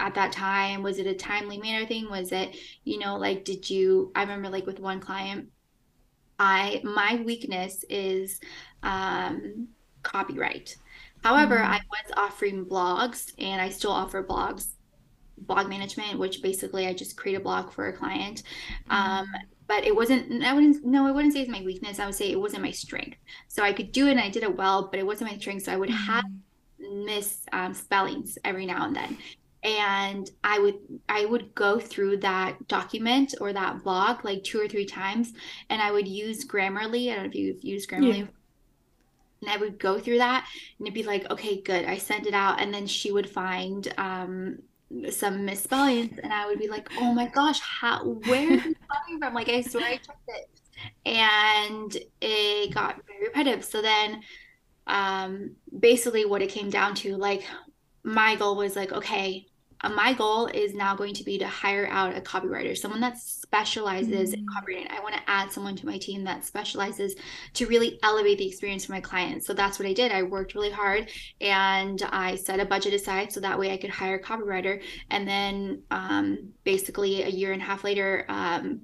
at 0.00 0.14
that 0.14 0.32
time? 0.32 0.82
Was 0.82 0.98
it 0.98 1.06
a 1.06 1.14
timely 1.14 1.58
manner 1.58 1.86
thing? 1.86 2.10
Was 2.10 2.32
it 2.32 2.56
you 2.84 2.98
know 2.98 3.16
like 3.16 3.44
did 3.44 3.68
you 3.68 4.12
i 4.14 4.22
remember 4.22 4.48
like 4.48 4.66
with 4.66 4.80
one 4.80 5.00
client 5.00 5.48
i 6.38 6.80
my 6.82 7.22
weakness 7.24 7.84
is 7.88 8.40
um, 8.82 9.68
copyright. 10.04 10.76
However, 11.24 11.56
mm-hmm. 11.56 11.72
I 11.72 11.80
was 11.90 12.12
offering 12.16 12.66
blogs 12.66 13.32
and 13.38 13.60
I 13.60 13.70
still 13.70 13.90
offer 13.90 14.22
blogs, 14.22 14.72
blog 15.38 15.68
management, 15.68 16.18
which 16.18 16.42
basically 16.42 16.86
I 16.86 16.92
just 16.92 17.16
create 17.16 17.36
a 17.36 17.40
blog 17.40 17.72
for 17.72 17.88
a 17.88 17.92
client. 17.92 18.42
Mm-hmm. 18.90 18.92
Um, 18.92 19.26
but 19.66 19.84
it 19.84 19.96
wasn't, 19.96 20.44
I 20.44 20.52
wouldn't, 20.52 20.84
no, 20.84 21.06
I 21.06 21.10
wouldn't 21.10 21.32
say 21.32 21.40
it's 21.40 21.50
my 21.50 21.62
weakness. 21.62 21.98
I 21.98 22.04
would 22.04 22.14
say 22.14 22.30
it 22.30 22.38
wasn't 22.38 22.62
my 22.62 22.70
strength. 22.70 23.16
So 23.48 23.62
I 23.62 23.72
could 23.72 23.90
do 23.90 24.06
it 24.06 24.12
and 24.12 24.20
I 24.20 24.28
did 24.28 24.42
it 24.42 24.54
well, 24.54 24.88
but 24.90 25.00
it 25.00 25.06
wasn't 25.06 25.30
my 25.30 25.38
strength. 25.38 25.64
So 25.64 25.72
I 25.72 25.76
would 25.76 25.88
mm-hmm. 25.88 26.12
have 26.12 26.24
miss 26.92 27.46
um, 27.52 27.72
spellings 27.72 28.36
every 28.44 28.66
now 28.66 28.84
and 28.84 28.94
then 28.94 29.16
and 29.64 30.30
i 30.44 30.58
would 30.58 30.76
i 31.08 31.24
would 31.24 31.54
go 31.54 31.80
through 31.80 32.18
that 32.18 32.68
document 32.68 33.34
or 33.40 33.52
that 33.52 33.82
blog 33.82 34.22
like 34.24 34.44
two 34.44 34.60
or 34.60 34.68
three 34.68 34.84
times 34.84 35.32
and 35.70 35.80
i 35.80 35.90
would 35.90 36.06
use 36.06 36.46
grammarly 36.46 37.10
i 37.10 37.14
don't 37.14 37.24
know 37.24 37.28
if 37.30 37.34
you've 37.34 37.64
used 37.64 37.88
grammarly 37.88 38.18
yeah 38.18 38.26
and 39.44 39.54
I 39.54 39.58
would 39.58 39.78
go 39.78 39.98
through 39.98 40.18
that 40.18 40.46
and 40.78 40.86
it'd 40.86 40.94
be 40.94 41.02
like, 41.02 41.30
okay, 41.30 41.60
good. 41.60 41.84
I 41.84 41.98
sent 41.98 42.26
it 42.26 42.34
out. 42.34 42.60
And 42.60 42.72
then 42.72 42.86
she 42.86 43.12
would 43.12 43.28
find 43.28 43.92
um, 43.98 44.58
some 45.10 45.44
misspellings 45.44 46.18
and 46.22 46.32
I 46.32 46.46
would 46.46 46.58
be 46.58 46.68
like, 46.68 46.88
oh 46.98 47.12
my 47.12 47.26
gosh, 47.26 47.60
how, 47.60 48.04
where 48.04 48.52
is 48.52 48.64
it 48.64 48.76
coming 48.90 49.20
from? 49.20 49.34
Like, 49.34 49.48
I 49.48 49.60
swear 49.60 49.84
I 49.84 49.96
checked 49.96 50.28
it. 50.28 50.48
And 51.04 51.96
it 52.20 52.74
got 52.74 53.00
very 53.06 53.26
repetitive. 53.26 53.64
So 53.64 53.82
then 53.82 54.22
um, 54.86 55.56
basically 55.78 56.24
what 56.24 56.42
it 56.42 56.48
came 56.48 56.70
down 56.70 56.94
to, 56.96 57.16
like, 57.16 57.44
my 58.02 58.36
goal 58.36 58.56
was 58.56 58.76
like, 58.76 58.92
okay, 58.92 59.46
uh, 59.82 59.90
my 59.90 60.14
goal 60.14 60.46
is 60.46 60.74
now 60.74 60.96
going 60.96 61.14
to 61.14 61.24
be 61.24 61.38
to 61.38 61.46
hire 61.46 61.86
out 61.90 62.16
a 62.16 62.20
copywriter, 62.20 62.76
someone 62.76 63.00
that 63.00 63.18
specializes 63.54 64.32
mm-hmm. 64.32 64.40
in 64.40 64.46
copywriting. 64.46 64.90
I 64.90 65.00
want 65.00 65.14
to 65.14 65.20
add 65.28 65.52
someone 65.52 65.76
to 65.76 65.86
my 65.86 65.96
team 65.96 66.24
that 66.24 66.44
specializes 66.44 67.14
to 67.52 67.66
really 67.66 68.00
elevate 68.02 68.38
the 68.38 68.48
experience 68.48 68.84
for 68.84 68.92
my 68.92 69.00
clients. 69.00 69.46
So 69.46 69.54
that's 69.54 69.78
what 69.78 69.86
I 69.86 69.92
did. 69.92 70.10
I 70.10 70.22
worked 70.22 70.54
really 70.54 70.72
hard 70.72 71.08
and 71.40 72.02
I 72.10 72.34
set 72.34 72.58
a 72.58 72.64
budget 72.64 72.94
aside 72.94 73.32
so 73.32 73.38
that 73.40 73.56
way 73.56 73.72
I 73.72 73.76
could 73.76 73.90
hire 73.90 74.16
a 74.16 74.22
copywriter. 74.22 74.82
And 75.10 75.28
then 75.28 75.82
um, 75.92 76.52
basically 76.64 77.22
a 77.22 77.28
year 77.28 77.52
and 77.52 77.62
a 77.62 77.64
half 77.64 77.84
later, 77.84 78.24
um, 78.28 78.80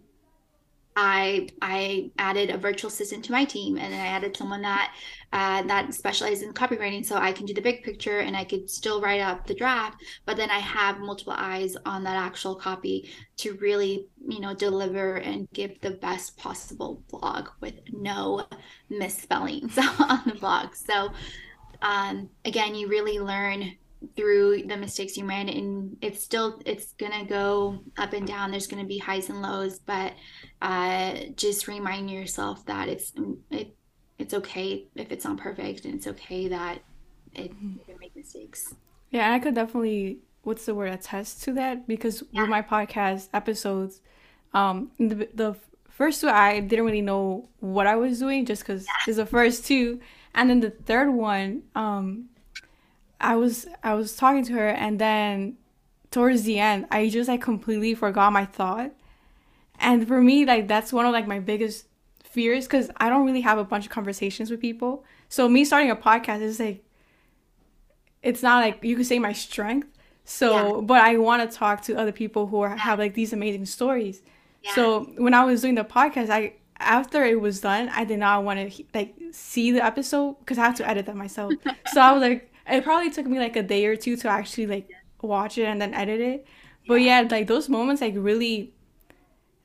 I 0.96 1.48
I 1.62 2.10
added 2.18 2.50
a 2.50 2.58
virtual 2.58 2.88
assistant 2.88 3.24
to 3.26 3.32
my 3.32 3.44
team, 3.44 3.78
and 3.78 3.94
I 3.94 4.06
added 4.06 4.36
someone 4.36 4.62
that 4.62 4.94
uh, 5.32 5.62
that 5.62 5.94
specializes 5.94 6.42
in 6.42 6.52
copywriting, 6.52 7.04
so 7.04 7.16
I 7.16 7.32
can 7.32 7.46
do 7.46 7.54
the 7.54 7.60
big 7.60 7.82
picture 7.82 8.18
and 8.18 8.36
I 8.36 8.44
could 8.44 8.68
still 8.68 9.00
write 9.00 9.20
up 9.20 9.46
the 9.46 9.54
draft. 9.54 10.02
But 10.26 10.36
then 10.36 10.50
I 10.50 10.58
have 10.58 10.98
multiple 10.98 11.34
eyes 11.36 11.76
on 11.86 12.02
that 12.04 12.16
actual 12.16 12.56
copy 12.56 13.10
to 13.38 13.54
really, 13.54 14.06
you 14.26 14.40
know, 14.40 14.54
deliver 14.54 15.16
and 15.16 15.48
give 15.52 15.80
the 15.80 15.92
best 15.92 16.36
possible 16.36 17.02
blog 17.08 17.48
with 17.60 17.74
no 17.92 18.46
misspellings 18.88 19.78
on 19.98 20.22
the 20.26 20.34
blog. 20.34 20.74
So 20.74 21.10
um, 21.82 22.28
again, 22.44 22.74
you 22.74 22.88
really 22.88 23.18
learn 23.18 23.76
through 24.16 24.62
the 24.62 24.76
mistakes 24.76 25.16
you 25.16 25.24
made 25.24 25.48
and 25.48 25.96
it's 26.00 26.22
still 26.22 26.60
it's 26.64 26.92
gonna 26.92 27.24
go 27.24 27.78
up 27.98 28.12
and 28.14 28.26
down 28.26 28.50
there's 28.50 28.66
gonna 28.66 28.84
be 28.84 28.98
highs 28.98 29.28
and 29.28 29.42
lows 29.42 29.78
but 29.80 30.14
uh 30.62 31.14
just 31.36 31.68
remind 31.68 32.10
yourself 32.10 32.64
that 32.64 32.88
it's 32.88 33.12
it, 33.50 33.74
it's 34.18 34.32
okay 34.32 34.86
if 34.96 35.12
it's 35.12 35.24
not 35.24 35.36
perfect 35.36 35.84
and 35.84 35.94
it's 35.94 36.06
okay 36.06 36.48
that 36.48 36.78
it 37.34 37.52
mm-hmm. 37.52 37.72
you 37.72 37.80
can 37.86 37.98
make 38.00 38.16
mistakes 38.16 38.74
yeah 39.10 39.26
and 39.26 39.34
i 39.34 39.38
could 39.38 39.54
definitely 39.54 40.18
what's 40.44 40.64
the 40.64 40.74
word 40.74 40.92
attest 40.92 41.42
to 41.42 41.52
that 41.52 41.86
because 41.86 42.22
yeah. 42.30 42.40
with 42.40 42.50
my 42.50 42.62
podcast 42.62 43.28
episodes 43.34 44.00
um 44.54 44.90
the, 44.98 45.28
the 45.34 45.54
first 45.90 46.22
two 46.22 46.28
i 46.28 46.58
didn't 46.58 46.86
really 46.86 47.02
know 47.02 47.46
what 47.58 47.86
i 47.86 47.94
was 47.96 48.18
doing 48.18 48.46
just 48.46 48.62
because 48.62 48.86
yeah. 48.86 48.92
it's 49.06 49.18
the 49.18 49.26
first 49.26 49.66
two 49.66 50.00
and 50.34 50.48
then 50.48 50.60
the 50.60 50.70
third 50.70 51.10
one 51.10 51.62
um 51.74 52.29
I 53.20 53.36
was 53.36 53.66
I 53.82 53.94
was 53.94 54.16
talking 54.16 54.44
to 54.46 54.52
her 54.54 54.68
and 54.68 54.98
then 54.98 55.56
towards 56.10 56.42
the 56.42 56.58
end 56.58 56.86
I 56.90 57.08
just 57.08 57.28
like 57.28 57.42
completely 57.42 57.94
forgot 57.94 58.32
my 58.32 58.44
thought. 58.44 58.92
And 59.78 60.06
for 60.06 60.20
me 60.20 60.44
like 60.44 60.68
that's 60.68 60.92
one 60.92 61.06
of 61.06 61.12
like 61.12 61.26
my 61.26 61.38
biggest 61.38 61.86
fears 62.24 62.66
cuz 62.66 62.90
I 62.96 63.08
don't 63.08 63.26
really 63.26 63.40
have 63.42 63.58
a 63.58 63.64
bunch 63.64 63.84
of 63.86 63.90
conversations 63.90 64.50
with 64.50 64.60
people. 64.60 65.04
So 65.28 65.48
me 65.48 65.64
starting 65.64 65.90
a 65.90 65.96
podcast 65.96 66.40
is 66.40 66.58
like 66.58 66.84
it's 68.22 68.42
not 68.42 68.62
like 68.62 68.82
you 68.84 68.96
could 68.96 69.06
say 69.06 69.18
my 69.18 69.32
strength. 69.32 69.88
So, 70.24 70.76
yeah. 70.76 70.80
but 70.82 71.00
I 71.00 71.16
want 71.16 71.50
to 71.50 71.56
talk 71.56 71.82
to 71.82 71.96
other 71.96 72.12
people 72.12 72.46
who 72.46 72.60
are, 72.60 72.76
have 72.76 72.98
like 72.98 73.14
these 73.14 73.32
amazing 73.32 73.66
stories. 73.66 74.22
Yeah. 74.62 74.74
So, 74.74 75.04
when 75.16 75.34
I 75.34 75.44
was 75.44 75.62
doing 75.62 75.74
the 75.74 75.84
podcast, 75.84 76.30
I 76.30 76.54
after 76.78 77.24
it 77.24 77.40
was 77.40 77.60
done, 77.60 77.88
I 77.90 78.04
did 78.04 78.18
not 78.18 78.44
want 78.44 78.72
to 78.72 78.84
like 78.94 79.14
see 79.32 79.70
the 79.70 79.84
episode 79.84 80.38
because 80.40 80.58
I 80.58 80.66
have 80.66 80.76
to 80.76 80.88
edit 80.88 81.06
that 81.06 81.16
myself. 81.16 81.52
so 81.92 82.00
I 82.00 82.12
was 82.12 82.20
like, 82.20 82.49
it 82.68 82.84
probably 82.84 83.10
took 83.10 83.26
me 83.26 83.38
like 83.38 83.56
a 83.56 83.62
day 83.62 83.86
or 83.86 83.96
two 83.96 84.16
to 84.18 84.28
actually 84.28 84.66
like 84.66 84.90
watch 85.22 85.58
it 85.58 85.64
and 85.64 85.80
then 85.80 85.94
edit 85.94 86.20
it. 86.20 86.46
But 86.86 86.96
yeah, 86.96 87.26
like 87.30 87.46
those 87.46 87.68
moments 87.68 88.00
like 88.02 88.14
really 88.16 88.74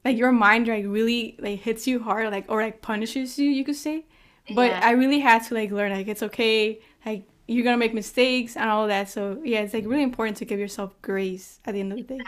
like 0.03 0.17
your 0.17 0.31
mind 0.31 0.67
like 0.67 0.85
really 0.87 1.35
like 1.39 1.59
hits 1.61 1.87
you 1.87 1.99
hard 2.01 2.31
like 2.31 2.45
or 2.49 2.61
like 2.61 2.81
punishes 2.81 3.39
you, 3.39 3.49
you 3.49 3.63
could 3.65 3.75
say. 3.75 4.05
but 4.49 4.73
Yeah. 4.73 4.79
I 4.81 4.91
really 4.91 5.19
had 5.19 5.39
to 5.45 5.53
like 5.55 5.71
learn 5.71 5.91
like 5.91 6.07
it's 6.07 6.23
okay, 6.23 6.81
like 7.05 7.27
you're 7.47 7.63
gonna 7.63 7.77
make 7.77 7.93
mistakes 7.93 8.55
and 8.55 8.69
all 8.69 8.87
that. 8.87 9.09
So 9.09 9.41
yeah, 9.43 9.61
it's 9.61 9.73
like 9.73 9.85
really 9.85 10.03
important 10.03 10.37
to 10.37 10.45
give 10.45 10.59
yourself 10.59 10.93
grace 11.01 11.59
at 11.65 11.73
the 11.73 11.79
end 11.81 11.93
of 11.93 11.99
the 11.99 12.03
day. 12.05 12.27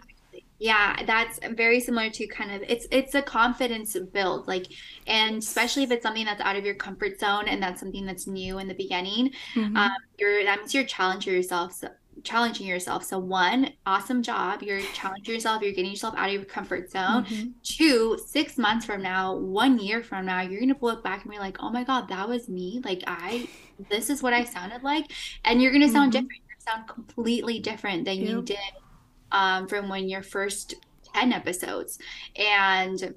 Yeah, 0.59 1.03
that's 1.05 1.39
very 1.55 1.79
similar 1.79 2.09
to 2.09 2.27
kind 2.27 2.51
of 2.51 2.63
it's 2.67 2.87
it's 2.91 3.13
a 3.13 3.21
confidence 3.21 3.95
build, 4.11 4.47
like, 4.47 4.65
and 5.05 5.37
especially 5.37 5.83
if 5.83 5.91
it's 5.91 6.01
something 6.01 6.25
that's 6.25 6.41
out 6.41 6.55
of 6.55 6.65
your 6.65 6.73
comfort 6.75 7.19
zone 7.19 7.47
and 7.47 7.61
that's 7.61 7.79
something 7.79 8.05
that's 8.07 8.25
new 8.25 8.57
in 8.57 8.67
the 8.67 8.73
beginning, 8.73 9.31
um, 9.75 9.89
Mm-hmm. 9.89 9.93
you're 10.17 10.43
that 10.45 10.57
means 10.59 10.73
you're 10.73 10.83
challenging 10.83 11.33
yourself, 11.35 11.73
so, 11.73 11.89
challenging 12.23 12.65
yourself. 12.65 13.03
So 13.03 13.19
one, 13.19 13.69
awesome 13.85 14.23
job, 14.23 14.63
you're 14.63 14.87
challenging 14.87 15.35
yourself, 15.35 15.61
you're 15.61 15.73
getting 15.73 15.91
yourself 15.91 16.15
out 16.17 16.29
of 16.29 16.33
your 16.33 16.45
comfort 16.45 16.89
zone. 16.89 17.25
Mm-hmm. 17.25 17.49
Two, 17.63 18.17
six 18.25 18.57
months 18.57 18.83
from 18.85 19.03
now, 19.03 19.35
one 19.37 19.77
year 19.77 20.01
from 20.01 20.25
now, 20.25 20.41
you're 20.41 20.59
gonna 20.59 20.75
look 20.81 21.03
back 21.03 21.21
and 21.23 21.31
be 21.31 21.37
like, 21.37 21.57
oh 21.59 21.69
my 21.69 21.83
God, 21.83 22.07
that 22.09 22.27
was 22.27 22.49
me. 22.49 22.81
Like 22.83 23.03
I, 23.05 23.49
this 23.89 24.09
is 24.09 24.23
what 24.23 24.33
I 24.33 24.43
sounded 24.43 24.81
like, 24.83 25.05
and 25.45 25.61
you're 25.61 25.71
gonna 25.71 25.87
sound 25.87 26.11
Mm-hmm. 26.11 26.11
different. 26.11 26.31
You're 26.49 26.55
gonna 26.73 26.77
sound 26.79 26.87
completely 26.89 27.59
different 27.59 28.05
than 28.05 28.17
you 28.23 28.41
did 28.41 28.57
um, 29.31 29.67
from 29.67 29.89
when 29.89 30.09
your 30.09 30.23
first 30.23 30.75
10 31.15 31.33
episodes 31.33 31.97
and 32.35 33.13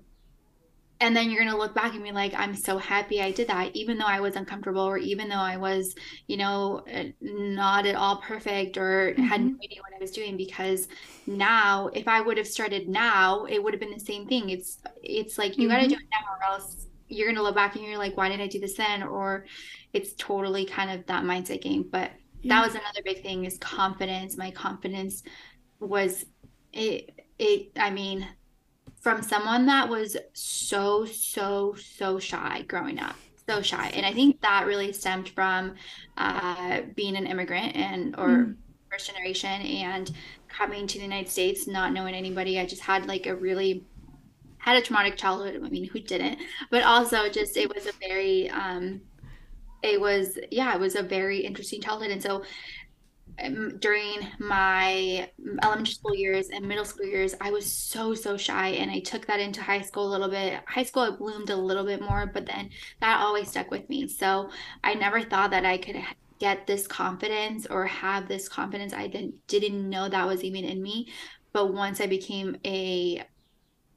and 1.02 1.16
then 1.16 1.30
you're 1.30 1.40
going 1.42 1.52
to 1.52 1.58
look 1.58 1.74
back 1.74 1.94
and 1.94 2.02
be 2.04 2.12
like 2.12 2.32
i'm 2.36 2.54
so 2.54 2.76
happy 2.78 3.22
i 3.22 3.32
did 3.32 3.48
that 3.48 3.74
even 3.74 3.96
though 3.98 4.04
i 4.06 4.20
was 4.20 4.36
uncomfortable 4.36 4.82
or 4.82 4.98
even 4.98 5.28
though 5.28 5.36
i 5.36 5.56
was 5.56 5.94
you 6.26 6.36
know 6.36 6.82
not 7.20 7.86
at 7.86 7.94
all 7.94 8.20
perfect 8.20 8.76
or 8.76 9.14
had 9.18 9.40
no 9.40 9.46
Mm-hmm. 9.46 9.60
idea 9.64 9.78
what 9.80 9.96
i 9.96 10.00
was 10.00 10.10
doing 10.10 10.36
because 10.36 10.86
now 11.26 11.88
if 11.94 12.06
i 12.06 12.20
would 12.20 12.36
have 12.36 12.46
started 12.46 12.88
now 12.88 13.44
it 13.46 13.62
would 13.62 13.72
have 13.72 13.80
been 13.80 13.90
the 13.92 14.00
same 14.00 14.26
thing 14.26 14.50
it's 14.50 14.78
it's 15.02 15.38
like 15.38 15.58
you 15.58 15.68
got 15.68 15.78
to 15.78 15.86
Mm-hmm. 15.86 15.88
do 15.88 15.94
it 15.94 16.08
now 16.12 16.48
or 16.50 16.52
else 16.54 16.86
you're 17.08 17.26
going 17.26 17.36
to 17.36 17.42
look 17.42 17.56
back 17.56 17.74
and 17.74 17.84
you're 17.84 17.98
like 17.98 18.16
why 18.16 18.28
didn't 18.28 18.42
i 18.42 18.46
do 18.46 18.60
this 18.60 18.76
then 18.76 19.02
or 19.02 19.44
it's 19.92 20.14
totally 20.14 20.64
kind 20.66 20.90
of 20.90 21.06
that 21.06 21.24
mindset 21.24 21.62
game 21.62 21.84
but 21.90 22.10
Yeah. 22.42 22.50
that 22.50 22.64
was 22.64 22.74
another 22.74 23.00
big 23.04 23.22
thing 23.22 23.44
is 23.44 23.58
confidence 23.58 24.36
my 24.36 24.50
confidence 24.50 25.22
was 25.80 26.24
it 26.72 27.10
it 27.38 27.72
I 27.76 27.90
mean 27.90 28.28
from 29.02 29.22
someone 29.22 29.66
that 29.66 29.88
was 29.88 30.16
so 30.34 31.04
so 31.06 31.74
so 31.76 32.18
shy 32.18 32.62
growing 32.68 32.98
up 32.98 33.16
so 33.48 33.62
shy. 33.62 33.88
And 33.90 34.06
I 34.06 34.12
think 34.12 34.40
that 34.42 34.66
really 34.66 34.92
stemmed 34.92 35.30
from 35.30 35.74
uh 36.16 36.82
being 36.96 37.16
an 37.16 37.26
immigrant 37.26 37.76
and 37.76 38.14
or 38.18 38.48
Mm. 38.48 38.56
first 38.90 39.06
generation 39.08 39.50
and 39.62 40.10
coming 40.48 40.86
to 40.86 40.98
the 40.98 41.04
United 41.04 41.30
States 41.30 41.66
not 41.68 41.92
knowing 41.92 42.14
anybody. 42.14 42.58
I 42.60 42.66
just 42.66 42.82
had 42.82 43.06
like 43.06 43.26
a 43.26 43.36
really 43.36 43.86
had 44.58 44.76
a 44.76 44.82
traumatic 44.82 45.16
childhood. 45.16 45.60
I 45.64 45.68
mean 45.70 45.88
who 45.92 46.00
didn't? 46.00 46.38
But 46.70 46.84
also 46.84 47.28
just 47.30 47.56
it 47.56 47.72
was 47.74 47.86
a 47.86 47.92
very 48.08 48.50
um 48.50 49.02
it 49.82 50.00
was 50.00 50.38
yeah 50.50 50.74
it 50.74 50.80
was 50.80 50.94
a 50.96 51.02
very 51.02 51.38
interesting 51.40 51.80
childhood. 51.80 52.10
And 52.10 52.22
so 52.22 52.44
Um, 53.42 53.78
during 53.78 54.26
my 54.38 55.30
elementary 55.62 55.94
school 55.94 56.14
years 56.14 56.48
and 56.50 56.66
middle 56.66 56.84
school 56.84 57.06
years, 57.06 57.34
I 57.40 57.50
was 57.50 57.70
so, 57.70 58.14
so 58.14 58.36
shy. 58.36 58.68
And 58.68 58.90
I 58.90 59.00
took 59.00 59.26
that 59.26 59.40
into 59.40 59.62
high 59.62 59.80
school 59.80 60.06
a 60.08 60.10
little 60.10 60.28
bit. 60.28 60.60
High 60.66 60.84
school, 60.84 61.02
I 61.02 61.10
bloomed 61.10 61.50
a 61.50 61.56
little 61.56 61.84
bit 61.84 62.00
more, 62.00 62.30
but 62.32 62.46
then 62.46 62.70
that 63.00 63.20
always 63.20 63.48
stuck 63.48 63.70
with 63.70 63.88
me. 63.88 64.08
So 64.08 64.50
I 64.84 64.94
never 64.94 65.22
thought 65.22 65.50
that 65.52 65.64
I 65.64 65.78
could 65.78 65.96
get 66.38 66.66
this 66.66 66.86
confidence 66.86 67.66
or 67.66 67.86
have 67.86 68.28
this 68.28 68.48
confidence. 68.48 68.92
I 68.92 69.06
didn't, 69.06 69.46
didn't 69.46 69.88
know 69.88 70.08
that 70.08 70.26
was 70.26 70.42
even 70.42 70.64
in 70.64 70.82
me. 70.82 71.08
But 71.52 71.74
once 71.74 72.00
I 72.00 72.06
became 72.06 72.56
a 72.64 73.24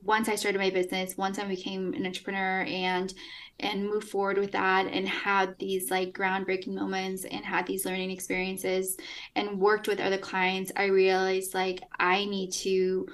once 0.04 0.28
I 0.28 0.36
started 0.36 0.60
my 0.60 0.70
business, 0.70 1.18
once 1.18 1.40
I 1.40 1.46
became 1.46 1.94
an 1.94 2.06
entrepreneur 2.06 2.62
and 2.64 3.14
and 3.60 3.88
moved 3.88 4.10
forward 4.10 4.38
with 4.38 4.52
that 4.52 4.88
and 4.88 5.08
had 5.08 5.58
these 5.60 5.92
like 5.92 6.12
groundbreaking 6.14 6.74
moments 6.74 7.24
and 7.24 7.46
had 7.46 7.68
these 7.68 7.86
learning 7.86 8.12
experiences 8.12 8.98
and 9.36 9.60
worked 9.60 9.88
with 9.88 10.00
other 10.00 10.18
clients, 10.18 10.72
I 10.76 10.86
realized 10.86 11.54
like 11.54 11.82
I 12.00 12.26
need 12.26 12.52
to 12.54 13.08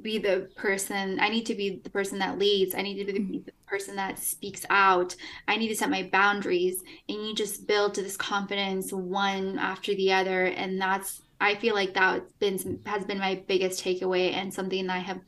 be 0.00 0.18
the 0.18 0.48
person 0.54 1.18
I 1.18 1.28
need 1.28 1.46
to 1.46 1.54
be 1.54 1.80
the 1.82 1.90
person 1.90 2.18
that 2.20 2.38
leads. 2.38 2.74
I 2.74 2.82
need 2.82 3.04
to 3.04 3.12
be 3.12 3.18
the, 3.18 3.38
the 3.46 3.52
person 3.66 3.96
that 3.96 4.18
speaks 4.18 4.64
out. 4.70 5.16
I 5.48 5.56
need 5.56 5.68
to 5.68 5.76
set 5.76 5.90
my 5.90 6.08
boundaries 6.12 6.82
and 7.08 7.26
you 7.26 7.34
just 7.34 7.66
build 7.66 7.94
to 7.94 8.02
this 8.02 8.16
confidence 8.16 8.92
one 8.92 9.58
after 9.58 9.94
the 9.94 10.12
other 10.12 10.44
and 10.44 10.80
that's 10.80 11.22
I 11.40 11.56
feel 11.56 11.74
like 11.74 11.94
that's 11.94 12.32
been 12.38 12.80
has 12.86 13.04
been 13.04 13.18
my 13.18 13.42
biggest 13.48 13.84
takeaway 13.84 14.32
and 14.32 14.54
something 14.54 14.86
that 14.86 14.96
I 14.96 15.00
have 15.00 15.20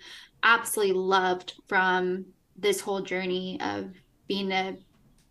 absolutely 0.45 0.95
loved 0.95 1.55
from 1.67 2.27
this 2.57 2.81
whole 2.81 3.01
journey 3.01 3.59
of 3.61 3.91
being 4.29 4.53
a 4.53 4.77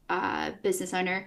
uh, 0.09 0.51
business 0.61 0.93
owner. 0.93 1.25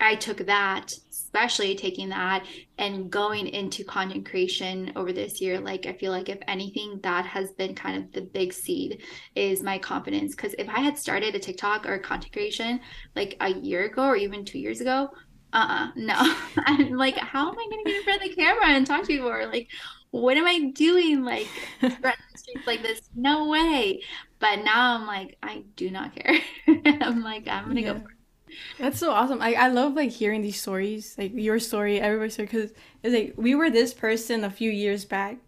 I 0.00 0.14
took 0.14 0.38
that, 0.46 0.92
especially 1.10 1.74
taking 1.74 2.08
that 2.10 2.44
and 2.78 3.10
going 3.10 3.48
into 3.48 3.82
content 3.82 4.28
creation 4.28 4.92
over 4.94 5.12
this 5.12 5.40
year. 5.40 5.58
Like, 5.58 5.86
I 5.86 5.92
feel 5.94 6.12
like 6.12 6.28
if 6.28 6.38
anything, 6.46 7.00
that 7.02 7.26
has 7.26 7.50
been 7.52 7.74
kind 7.74 7.96
of 7.96 8.12
the 8.12 8.20
big 8.20 8.52
seed 8.52 9.02
is 9.34 9.62
my 9.62 9.76
confidence. 9.76 10.36
Because 10.36 10.54
if 10.56 10.68
I 10.68 10.80
had 10.80 10.96
started 10.96 11.34
a 11.34 11.40
TikTok 11.40 11.84
or 11.86 11.98
content 11.98 12.32
creation 12.32 12.80
like 13.16 13.36
a 13.40 13.50
year 13.50 13.86
ago 13.86 14.04
or 14.04 14.14
even 14.14 14.44
two 14.44 14.60
years 14.60 14.80
ago, 14.80 15.10
uh-uh, 15.52 15.88
no. 15.96 16.14
I'm 16.58 16.92
like, 16.92 17.16
how 17.16 17.48
am 17.48 17.58
I 17.58 17.66
going 17.70 17.84
to 17.84 17.90
get 17.90 17.96
in 17.96 18.04
front 18.04 18.22
of 18.22 18.28
the 18.28 18.36
camera 18.36 18.66
and 18.66 18.86
talk 18.86 19.00
to 19.00 19.06
people? 19.06 19.28
Or 19.28 19.46
like, 19.46 19.68
what 20.10 20.36
am 20.36 20.46
I 20.46 20.70
doing? 20.74 21.24
Like, 21.24 21.54
like 22.66 22.82
this? 22.82 23.00
No 23.14 23.48
way. 23.48 24.02
But 24.38 24.56
now 24.64 24.94
I'm 24.96 25.06
like, 25.06 25.36
I 25.42 25.64
do 25.76 25.90
not 25.90 26.14
care. 26.14 26.38
I'm 27.00 27.22
like, 27.22 27.48
I'm 27.48 27.66
gonna 27.68 27.82
Yeah. 27.82 27.92
go 27.92 27.94
for 27.94 28.00
it. 28.00 28.54
That's 28.78 28.98
so 28.98 29.12
awesome. 29.12 29.42
I, 29.42 29.54
I 29.54 29.68
love 29.68 29.94
like 29.94 30.10
hearing 30.10 30.42
these 30.42 30.60
stories, 30.60 31.16
like 31.18 31.32
your 31.34 31.58
story, 31.60 32.00
everybody's 32.00 32.34
story, 32.34 32.46
because 32.46 32.72
it's 33.02 33.14
like 33.14 33.34
we 33.36 33.54
were 33.54 33.70
this 33.70 33.94
person 33.94 34.44
a 34.44 34.50
few 34.50 34.70
years 34.70 35.04
back, 35.04 35.38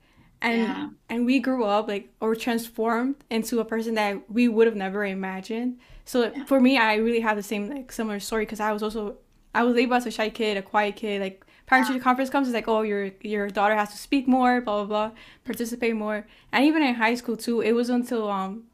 and 0.42 0.74
Yeah. 0.74 0.90
and 1.10 1.26
we 1.26 1.40
grew 1.40 1.64
up 1.64 1.88
like 1.88 2.10
or 2.20 2.36
transformed 2.36 3.16
into 3.30 3.60
a 3.60 3.64
person 3.66 3.94
that 3.96 4.30
we 4.30 4.48
would 4.48 4.66
have 4.66 4.76
never 4.76 5.04
imagined. 5.06 5.78
So 6.06 6.34
for 6.46 6.60
me, 6.60 6.78
I 6.78 6.96
really 6.96 7.20
have 7.20 7.36
the 7.36 7.42
same 7.44 7.68
like 7.70 7.92
similar 7.92 8.20
story 8.20 8.44
because 8.46 8.60
I 8.60 8.72
was 8.72 8.82
also 8.82 9.18
I 9.54 9.64
was 9.64 9.76
labeled 9.76 9.98
as 9.98 10.06
a 10.06 10.10
shy 10.12 10.30
kid, 10.30 10.56
a 10.58 10.62
quiet 10.62 10.96
kid. 10.96 11.20
Like 11.22 11.46
parent 11.70 11.88
teacher 11.88 12.00
conference 12.00 12.30
comes, 12.30 12.48
it's 12.48 12.54
like 12.54 12.68
oh 12.68 12.82
your 12.82 13.12
your 13.22 13.50
daughter 13.50 13.76
has 13.76 13.90
to 13.92 13.98
speak 13.98 14.28
more, 14.28 14.60
blah 14.60 14.84
blah 14.84 15.08
blah, 15.08 15.16
participate 15.46 15.96
more, 15.96 16.26
and 16.52 16.66
even 16.66 16.82
in 16.82 16.96
high 16.96 17.16
school 17.16 17.38
too. 17.38 17.62
It 17.62 17.72
was 17.74 17.90
until 17.90 18.30
um 18.30 18.64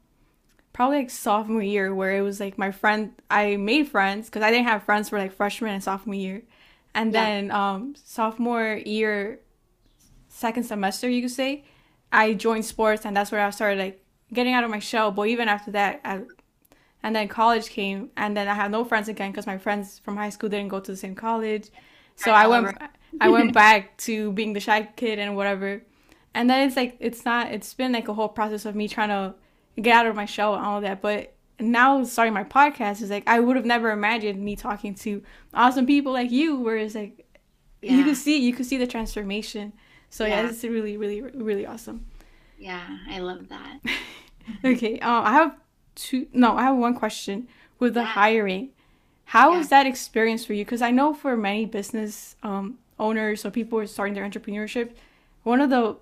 probably 0.73 0.99
like 0.99 1.09
sophomore 1.11 1.61
year 1.63 1.93
where 1.95 2.17
it 2.17 2.21
was 2.21 2.39
like 2.39 2.57
my 2.57 2.71
friend 2.71 3.13
I 3.31 3.57
made 3.57 3.89
friends 3.89 4.27
because 4.27 4.43
I 4.43 4.51
didn't 4.51 4.67
have 4.67 4.83
friends 4.83 5.09
for 5.09 5.19
like 5.19 5.33
freshman 5.33 5.73
and 5.73 5.83
sophomore 5.83 6.15
year. 6.15 6.43
And 6.95 7.13
Yeah. 7.13 7.15
then 7.15 7.51
um 7.51 7.95
sophomore 8.03 8.81
year 8.85 9.41
second 10.29 10.65
semester 10.65 11.09
you 11.09 11.21
could 11.21 11.31
say, 11.31 11.65
I 12.11 12.33
joined 12.33 12.65
sports 12.65 13.05
and 13.05 13.15
that's 13.17 13.31
where 13.31 13.41
I 13.45 13.49
started 13.51 13.79
like 13.79 14.03
getting 14.33 14.53
out 14.53 14.65
of 14.65 14.71
my 14.71 14.79
shell. 14.79 15.11
But 15.11 15.27
even 15.29 15.49
after 15.49 15.71
that 15.71 16.01
I 16.05 16.23
and 17.03 17.15
then 17.15 17.27
college 17.29 17.69
came 17.69 18.11
and 18.17 18.35
then 18.37 18.47
I 18.47 18.55
had 18.55 18.71
no 18.71 18.85
friends 18.85 19.09
again 19.09 19.31
because 19.31 19.47
my 19.47 19.57
friends 19.57 19.99
from 19.99 20.17
high 20.17 20.29
school 20.29 20.49
didn't 20.49 20.69
go 20.69 20.79
to 20.81 20.91
the 20.91 20.97
same 20.97 21.15
college. 21.15 21.69
So 22.17 22.31
Right, 22.31 22.43
I 22.43 22.47
went. 22.47 22.77
I 23.21 23.29
went 23.29 23.53
back 23.53 23.97
to 23.99 24.31
being 24.33 24.53
the 24.53 24.59
shy 24.59 24.83
kid 24.95 25.17
and 25.17 25.35
whatever. 25.35 25.81
And 26.35 26.49
then 26.49 26.67
it's 26.67 26.75
like 26.75 26.97
it's 26.99 27.25
not 27.25 27.51
it's 27.51 27.73
been 27.73 27.91
like 27.93 28.07
a 28.09 28.13
whole 28.13 28.27
process 28.29 28.65
of 28.65 28.75
me 28.75 28.87
trying 28.87 29.09
to 29.09 29.33
get 29.81 29.95
out 29.95 30.05
of 30.07 30.15
my 30.15 30.25
shell 30.25 30.53
and 30.55 30.63
all 30.65 30.81
that. 30.81 31.01
But 31.01 31.33
now 31.59 32.03
starting 32.03 32.33
my 32.33 32.43
podcast 32.43 33.01
is 33.01 33.09
like 33.09 33.23
I 33.27 33.39
would 33.39 33.55
have 33.55 33.65
never 33.65 33.89
imagined 33.91 34.43
me 34.43 34.55
talking 34.55 34.93
to 34.95 35.23
awesome 35.53 35.85
people 35.87 36.11
like 36.13 36.29
you, 36.29 36.59
where 36.59 36.77
it's 36.77 36.93
like 36.95 37.25
you 37.81 37.97
Yeah. 37.97 38.03
could 38.03 38.17
see 38.17 38.37
you 38.37 38.53
could 38.53 38.65
see 38.67 38.77
the 38.77 38.85
transformation. 38.87 39.73
So 40.09 40.25
yeah, 40.25 40.41
Yeah. 40.43 40.49
it's 40.49 40.63
really 40.63 40.97
really 40.97 41.21
really 41.21 41.65
awesome. 41.65 42.05
Yeah, 42.59 42.85
I 43.09 43.19
love 43.19 43.47
that. 43.49 43.79
Okay, 44.63 44.97
um, 44.99 45.25
I 45.25 45.33
have 45.33 45.55
two. 45.95 46.27
No, 46.33 46.55
I 46.55 46.63
have 46.63 46.77
one 46.77 46.95
question 46.95 47.47
with 47.79 47.93
the 47.95 47.99
Yeah. 48.01 48.05
hiring. 48.05 48.69
How 49.27 49.55
was 49.55 49.67
Yeah. 49.67 49.69
that 49.69 49.85
experience 49.85 50.45
for 50.45 50.53
you? 50.53 50.63
Because 50.65 50.81
I 50.81 50.91
know 50.91 51.13
for 51.13 51.35
many 51.37 51.65
business 51.65 52.35
um, 52.43 52.79
owners 52.99 53.45
or 53.45 53.51
people 53.51 53.77
who 53.77 53.83
are 53.83 53.87
starting 53.87 54.13
their 54.15 54.27
entrepreneurship, 54.29 54.91
one 55.43 55.61
of 55.61 55.69
the 55.69 55.97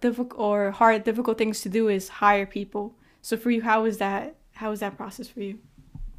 difficult 0.00 0.40
or 0.40 0.70
hard, 0.72 1.04
difficult 1.04 1.38
things 1.38 1.60
to 1.62 1.68
do 1.68 1.88
is 1.88 2.08
hire 2.08 2.46
people. 2.46 2.94
So 3.22 3.36
for 3.36 3.50
you, 3.50 3.62
how 3.62 3.82
was 3.84 3.98
that? 3.98 4.36
How 4.54 4.70
was 4.70 4.80
that 4.80 4.96
process 4.96 5.28
for 5.28 5.40
you? 5.42 5.58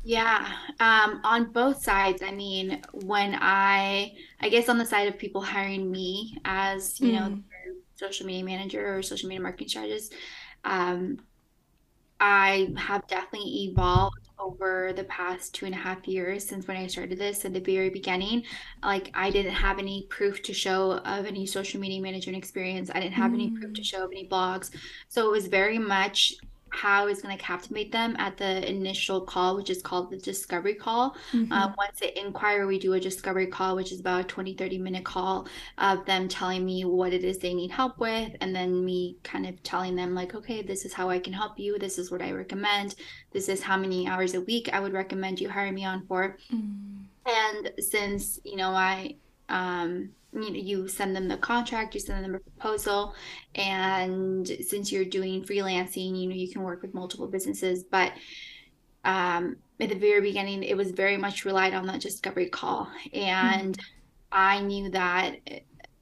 Yeah, 0.03 0.47
um, 0.79 1.19
on 1.23 1.51
both 1.51 1.83
sides. 1.83 2.21
I 2.21 2.31
mean, 2.31 2.81
when 2.93 3.37
I, 3.39 4.13
I 4.39 4.49
guess 4.49 4.69
on 4.69 4.77
the 4.77 4.85
side 4.85 5.07
of 5.09 5.17
people 5.17 5.41
hiring 5.41 5.91
me 5.91 6.37
as, 6.45 6.99
you 7.01 7.11
know, 7.11 7.25
Mm. 7.25 7.43
their 7.49 7.73
social 7.95 8.25
media 8.25 8.45
manager 8.45 8.95
or 8.97 9.01
social 9.03 9.27
media 9.27 9.41
marketing 9.41 9.67
strategist, 9.69 10.13
um, 10.63 11.17
I 12.19 12.73
have 12.77 13.07
definitely 13.07 13.65
evolved 13.71 14.26
over 14.39 14.93
the 14.95 15.03
past 15.05 15.53
two 15.55 15.65
and 15.65 15.73
a 15.75 15.77
half 15.77 16.07
years 16.07 16.47
since 16.47 16.67
when 16.67 16.77
I 16.77 16.87
started 16.87 17.17
this 17.17 17.43
at 17.45 17.53
the 17.53 17.59
very 17.59 17.89
beginning. 17.89 18.43
Like, 18.83 19.11
I 19.13 19.29
didn't 19.29 19.53
have 19.53 19.79
any 19.79 20.05
proof 20.09 20.41
to 20.43 20.53
show 20.53 20.93
of 20.99 21.25
any 21.25 21.45
social 21.45 21.79
media 21.79 22.01
management 22.01 22.37
experience. 22.37 22.89
I 22.93 22.99
didn't 22.99 23.13
have 23.13 23.33
any 23.33 23.51
proof 23.51 23.73
to 23.73 23.81
Mm. 23.81 23.85
show 23.85 24.05
of 24.05 24.11
any 24.11 24.27
blogs. 24.27 24.69
So 25.07 25.27
it 25.27 25.31
was 25.31 25.47
very 25.47 25.79
much 25.79 26.33
how 26.69 27.07
I 27.07 27.13
going 27.13 27.37
to 27.37 27.43
captivate 27.43 27.91
them 27.91 28.15
at 28.19 28.37
the 28.37 28.69
initial 28.69 29.21
call, 29.21 29.55
which 29.55 29.69
is 29.69 29.81
called 29.81 30.09
the 30.09 30.17
discovery 30.17 30.75
call. 30.75 31.15
Mm-hmm. 31.31 31.51
Uh, 31.51 31.73
once 31.77 31.99
they 31.99 32.13
inquire, 32.15 32.67
we 32.67 32.79
do 32.79 32.93
a 32.93 32.99
discovery 32.99 33.47
call, 33.47 33.75
which 33.75 33.91
is 33.91 33.99
about 33.99 34.21
a 34.21 34.23
20, 34.25 34.53
30 34.53 34.77
minute 34.77 35.03
call 35.03 35.47
of 35.77 36.05
them 36.05 36.27
telling 36.27 36.65
me 36.65 36.85
what 36.85 37.13
it 37.13 37.23
is 37.23 37.37
they 37.37 37.53
need 37.53 37.71
help 37.71 37.97
with. 37.99 38.35
And 38.41 38.55
then 38.55 38.83
me 38.83 39.17
kind 39.23 39.45
of 39.45 39.61
telling 39.63 39.95
them, 39.95 40.13
like, 40.13 40.35
okay, 40.35 40.61
this 40.61 40.85
is 40.85 40.93
how 40.93 41.09
I 41.09 41.19
can 41.19 41.33
help 41.33 41.59
you. 41.59 41.77
This 41.77 41.97
is 41.97 42.11
what 42.11 42.21
I 42.21 42.31
recommend. 42.31 42.95
This 43.31 43.49
is 43.49 43.61
how 43.61 43.77
many 43.77 44.07
hours 44.07 44.33
a 44.33 44.41
week 44.41 44.69
I 44.73 44.79
would 44.79 44.93
recommend 44.93 45.39
you 45.39 45.49
hire 45.49 45.71
me 45.71 45.85
on 45.85 46.05
for. 46.07 46.37
Mm-hmm. 46.53 47.03
And 47.27 47.71
since, 47.79 48.39
you 48.43 48.55
know, 48.55 48.69
I, 48.69 49.15
um, 49.49 50.11
you 50.43 50.51
know, 50.51 50.59
you 50.59 50.87
send 50.87 51.15
them 51.15 51.27
the 51.27 51.37
contract, 51.37 51.93
you 51.93 51.99
send 51.99 52.23
them 52.23 52.35
a 52.35 52.39
proposal, 52.39 53.13
and 53.55 54.47
since 54.47 54.91
you're 54.91 55.05
doing 55.05 55.43
freelancing, 55.43 56.19
you 56.19 56.27
know, 56.27 56.35
you 56.35 56.51
can 56.51 56.63
work 56.63 56.81
with 56.81 56.93
multiple 56.93 57.27
businesses. 57.27 57.83
But 57.83 58.13
um, 59.03 59.57
at 59.79 59.89
the 59.89 59.95
very 59.95 60.21
beginning, 60.21 60.63
it 60.63 60.77
was 60.77 60.91
very 60.91 61.17
much 61.17 61.45
relied 61.45 61.73
on 61.73 61.87
that 61.87 62.01
discovery 62.01 62.49
call, 62.49 62.89
and 63.13 63.77
mm-hmm. 63.77 63.85
I 64.31 64.61
knew 64.61 64.89
that 64.91 65.37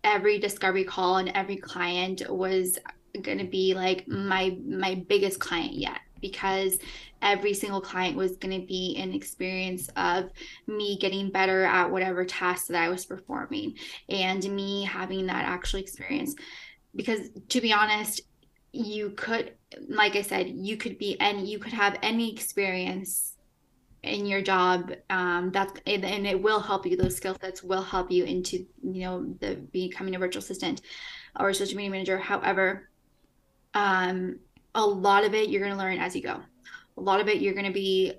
every 0.04 0.40
discovery 0.40 0.84
call 0.84 1.18
and 1.18 1.30
every 1.30 1.58
client 1.58 2.22
was 2.30 2.78
going 3.22 3.38
to 3.38 3.46
be 3.46 3.74
like 3.74 4.08
my 4.08 4.58
my 4.66 4.96
biggest 5.08 5.40
client 5.40 5.74
yet 5.74 6.00
because 6.22 6.78
every 7.22 7.54
single 7.54 7.82
client 7.82 8.16
was 8.16 8.38
going 8.38 8.60
to 8.60 8.66
be 8.66 8.96
an 8.98 9.14
experience 9.14 9.90
of 9.96 10.30
me 10.68 10.98
getting 10.98 11.32
better 11.32 11.64
at 11.66 11.92
whatever 11.92 12.26
task 12.26 12.68
that 12.68 12.82
I 12.82 12.90
was 12.90 13.06
performing 13.06 13.76
and 14.10 14.44
me 14.56 14.84
having 14.84 15.26
that 15.28 15.46
actual 15.46 15.80
experience. 15.80 16.36
Because 16.96 17.30
to 17.50 17.62
be 17.62 17.74
honest, 17.74 18.22
you 18.72 19.12
could, 19.12 19.54
like 19.88 20.16
I 20.16 20.22
said, 20.22 20.50
you 20.50 20.78
could 20.78 20.98
be 20.98 21.20
and 21.20 21.48
you 21.48 21.60
could 21.60 21.74
have 21.74 21.98
any 22.02 22.32
experience 22.32 23.36
in 24.06 24.26
your 24.28 24.42
job 24.42 24.94
um 25.10 25.52
that's 25.52 25.82
and, 25.88 26.06
and 26.06 26.28
it 26.28 26.42
will 26.42 26.60
help 26.60 26.86
you 26.86 26.96
those 26.96 27.16
skill 27.16 27.36
sets 27.42 27.64
will 27.64 27.82
help 27.82 28.12
you 28.12 28.24
into 28.24 28.66
you 28.84 29.02
know 29.02 29.36
the 29.40 29.56
becoming 29.56 30.16
a 30.16 30.20
virtual 30.20 30.44
assistant 30.44 30.82
or 31.40 31.50
a 31.50 31.54
social 31.56 31.76
media 31.76 31.90
manager 31.90 32.20
however 32.20 32.88
um 33.74 34.38
a 34.76 34.86
lot 34.86 35.24
of 35.24 35.34
it 35.34 35.50
you're 35.50 35.62
going 35.62 35.74
to 35.74 35.78
learn 35.78 35.98
as 35.98 36.16
you 36.16 36.22
go. 36.22 36.40
A 36.98 37.02
lot 37.02 37.20
of 37.20 37.28
it 37.28 37.42
you're 37.42 37.54
going 37.54 37.66
to 37.66 37.74
be 37.74 38.14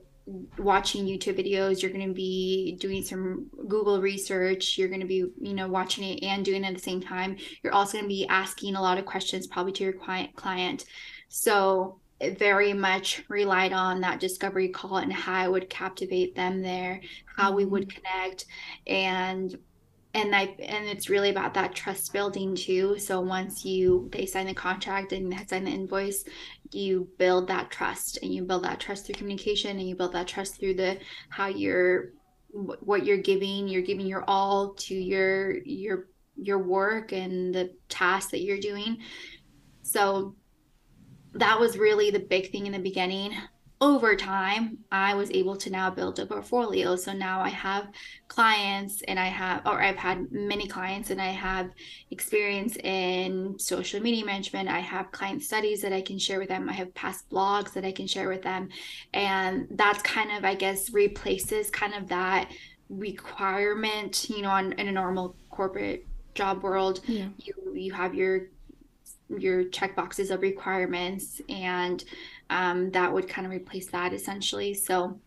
watching 0.59 1.07
YouTube 1.07 1.38
videos, 1.38 1.80
you're 1.80 1.92
going 1.92 2.09
to 2.09 2.12
be 2.12 2.76
doing 2.80 3.02
some 3.02 3.46
Google 3.68 4.00
research, 4.00 4.76
you're 4.76 4.88
going 4.88 5.00
to 5.00 5.07
be, 5.07 5.26
you 5.40 5.54
know, 5.54 5.68
watching 5.68 6.02
it 6.02 6.22
and 6.24 6.44
doing 6.44 6.64
it 6.64 6.68
at 6.68 6.74
the 6.74 6.80
same 6.80 7.00
time. 7.00 7.36
You're 7.62 7.72
also 7.72 7.98
going 7.98 8.04
to 8.04 8.09
be 8.09 8.26
asking 8.26 8.74
a 8.74 8.82
lot 8.82 8.98
of 8.98 9.07
questions 9.07 9.46
probably 9.46 9.72
to 9.72 9.84
your 9.84 9.92
client 9.92 10.34
client. 10.34 10.84
So, 11.28 12.00
it 12.18 12.38
very 12.38 12.72
much 12.72 13.22
relied 13.28 13.74
on 13.74 14.00
that 14.00 14.20
discovery 14.20 14.70
call 14.70 14.96
and 14.96 15.12
how 15.12 15.34
I 15.34 15.48
would 15.48 15.68
captivate 15.68 16.34
them 16.34 16.62
there, 16.62 17.02
how 17.36 17.52
we 17.52 17.66
would 17.66 17.88
mm-hmm. 17.88 17.98
connect 17.98 18.46
and 18.86 19.54
and 20.16 20.34
I 20.34 20.56
and 20.60 20.86
it's 20.86 21.10
really 21.10 21.28
about 21.28 21.52
that 21.54 21.74
trust 21.74 22.12
building 22.12 22.56
too. 22.56 22.98
So 22.98 23.20
once 23.20 23.64
you 23.66 24.08
they 24.12 24.24
sign 24.24 24.46
the 24.46 24.54
contract 24.54 25.12
and 25.12 25.30
they 25.30 25.44
sign 25.46 25.64
the 25.64 25.70
invoice, 25.70 26.24
you 26.72 27.08
build 27.18 27.48
that 27.48 27.70
trust 27.70 28.18
and 28.22 28.34
you 28.34 28.42
build 28.42 28.64
that 28.64 28.80
trust 28.80 29.04
through 29.04 29.16
communication 29.16 29.78
and 29.78 29.86
you 29.86 29.94
build 29.94 30.14
that 30.14 30.26
trust 30.26 30.58
through 30.58 30.74
the 30.74 30.98
how 31.28 31.48
you're 31.48 32.12
what 32.50 33.04
you're 33.04 33.18
giving. 33.18 33.68
You're 33.68 33.82
giving 33.82 34.06
your 34.06 34.24
all 34.26 34.72
to 34.74 34.94
your 34.94 35.58
your 35.64 36.08
your 36.34 36.58
work 36.58 37.12
and 37.12 37.54
the 37.54 37.74
tasks 37.90 38.30
that 38.30 38.40
you're 38.40 38.58
doing. 38.58 38.98
So 39.82 40.34
that 41.34 41.60
was 41.60 41.76
really 41.76 42.10
the 42.10 42.20
big 42.20 42.50
thing 42.50 42.64
in 42.64 42.72
the 42.72 42.78
beginning 42.78 43.34
over 43.80 44.16
time, 44.16 44.78
I 44.90 45.14
was 45.14 45.30
able 45.30 45.54
to 45.56 45.70
now 45.70 45.90
build 45.90 46.18
a 46.18 46.24
portfolio. 46.24 46.96
So 46.96 47.12
now 47.12 47.40
I 47.40 47.50
have 47.50 47.88
clients 48.26 49.02
and 49.02 49.20
I 49.20 49.26
have, 49.26 49.66
or 49.66 49.82
I've 49.82 49.96
had 49.96 50.32
many 50.32 50.66
clients 50.66 51.10
and 51.10 51.20
I 51.20 51.28
have 51.28 51.70
experience 52.10 52.76
in 52.76 53.58
social 53.58 54.00
media 54.00 54.24
management. 54.24 54.70
I 54.70 54.80
have 54.80 55.12
client 55.12 55.42
studies 55.42 55.82
that 55.82 55.92
I 55.92 56.00
can 56.00 56.18
share 56.18 56.38
with 56.38 56.48
them. 56.48 56.70
I 56.70 56.72
have 56.72 56.94
past 56.94 57.28
blogs 57.28 57.74
that 57.74 57.84
I 57.84 57.92
can 57.92 58.06
share 58.06 58.30
with 58.30 58.42
them. 58.42 58.70
And 59.12 59.66
that's 59.72 60.00
kind 60.02 60.32
of, 60.32 60.44
I 60.44 60.54
guess, 60.54 60.90
replaces 60.90 61.68
kind 61.68 61.94
of 61.94 62.08
that 62.08 62.50
requirement, 62.88 64.30
you 64.30 64.40
know, 64.40 64.50
on, 64.50 64.72
in 64.72 64.88
a 64.88 64.92
normal 64.92 65.36
corporate 65.50 66.06
job 66.34 66.62
world. 66.62 67.00
Yeah. 67.06 67.28
You, 67.38 67.54
you 67.74 67.92
have 67.92 68.14
your 68.14 68.48
your 69.28 69.64
check 69.64 69.96
boxes 69.96 70.30
of 70.30 70.40
requirements 70.40 71.40
and 71.48 72.04
um, 72.51 72.90
that 72.92 73.12
would 73.12 73.28
kind 73.28 73.47
of 73.47 73.53
replace 73.53 73.86
that 73.88 74.12
essentially. 74.12 74.74
So 74.74 75.18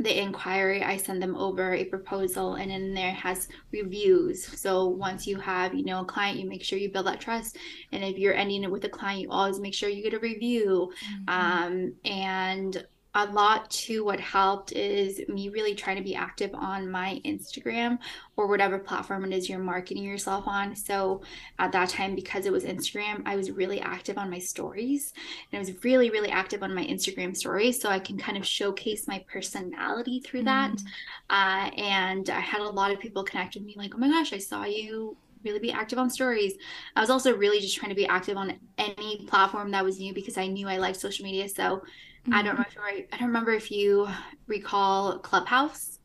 the 0.00 0.22
inquiry 0.22 0.80
i 0.84 0.96
send 0.96 1.20
them 1.20 1.34
over 1.34 1.74
a 1.74 1.84
proposal 1.84 2.54
and 2.54 2.70
in 2.70 2.94
there 2.94 3.12
has 3.12 3.48
reviews. 3.72 4.46
So 4.60 4.86
once 4.86 5.26
you 5.26 5.38
have 5.40 5.74
you 5.74 5.84
know 5.84 6.02
a 6.02 6.04
client 6.04 6.38
you 6.38 6.48
make 6.48 6.62
sure 6.62 6.78
you 6.78 6.90
build 6.90 7.06
that 7.06 7.20
trust. 7.20 7.58
And 7.90 8.04
if 8.04 8.16
you're 8.16 8.34
ending 8.34 8.62
it 8.62 8.70
with 8.70 8.84
a 8.84 8.88
client 8.88 9.22
you 9.22 9.30
always 9.30 9.58
make 9.58 9.74
sure 9.74 9.88
you 9.88 10.02
get 10.02 10.14
a 10.14 10.20
review. 10.20 10.92
Mm-hmm. 11.28 11.64
um, 11.64 11.94
and 12.04 12.86
a 13.18 13.26
lot 13.32 13.68
to 13.68 14.04
what 14.04 14.20
helped 14.20 14.70
is 14.70 15.20
me 15.28 15.48
really 15.48 15.74
trying 15.74 15.96
to 15.96 16.04
be 16.04 16.14
active 16.14 16.54
on 16.54 16.88
my 16.88 17.20
Instagram 17.24 17.98
or 18.36 18.46
whatever 18.46 18.78
platform 18.78 19.24
it 19.24 19.36
is 19.36 19.48
you're 19.48 19.58
marketing 19.58 20.04
yourself 20.04 20.46
on. 20.46 20.76
So 20.76 21.22
at 21.58 21.72
that 21.72 21.88
time, 21.88 22.14
because 22.14 22.46
it 22.46 22.52
was 22.52 22.62
Instagram, 22.62 23.22
I 23.26 23.34
was 23.34 23.50
really 23.50 23.80
active 23.80 24.18
on 24.18 24.30
my 24.30 24.38
stories 24.38 25.12
and 25.50 25.58
I 25.58 25.60
was 25.60 25.82
really, 25.82 26.10
really 26.10 26.30
active 26.30 26.62
on 26.62 26.72
my 26.72 26.84
Instagram 26.86 27.36
stories. 27.36 27.80
So 27.82 27.88
I 27.88 27.98
can 27.98 28.18
kind 28.18 28.38
of 28.38 28.46
showcase 28.46 29.08
my 29.08 29.24
personality 29.30 30.20
through 30.20 30.44
that. 30.44 30.70
Mm. 30.70 30.84
Uh, 31.28 31.70
and 31.76 32.30
I 32.30 32.38
had 32.38 32.60
a 32.60 32.70
lot 32.70 32.92
of 32.92 33.00
people 33.00 33.24
connect 33.24 33.56
with 33.56 33.64
me 33.64 33.74
like, 33.76 33.96
oh 33.96 33.98
my 33.98 34.08
gosh, 34.08 34.32
I 34.32 34.38
saw 34.38 34.64
you 34.64 35.16
really 35.42 35.58
be 35.58 35.72
active 35.72 35.98
on 35.98 36.08
stories. 36.08 36.54
I 36.94 37.00
was 37.00 37.10
also 37.10 37.36
really 37.36 37.58
just 37.58 37.76
trying 37.76 37.90
to 37.90 37.96
be 37.96 38.06
active 38.06 38.36
on 38.36 38.60
any 38.76 39.24
platform 39.26 39.72
that 39.72 39.84
was 39.84 39.98
new 39.98 40.14
because 40.14 40.38
I 40.38 40.46
knew 40.46 40.68
I 40.68 40.76
liked 40.76 41.00
social 41.00 41.24
media. 41.24 41.48
So 41.48 41.82
Mm-hmm. 42.22 42.34
I 42.34 42.42
don't 42.42 42.56
know 42.56 42.64
mm-hmm. 42.64 42.98
if 42.98 43.06
I 43.12 43.16
don't 43.16 43.28
remember 43.28 43.52
if 43.52 43.70
you 43.70 44.08
recall 44.46 45.18
Clubhouse 45.18 45.98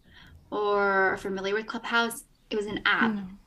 or 0.51 0.81
are 1.13 1.17
familiar 1.17 1.53
with 1.53 1.67
Clubhouse. 1.67 2.23
It 2.49 2.55
was 2.55 2.67
an 2.67 2.81
app. 2.85 3.11
Mm. 3.11 3.37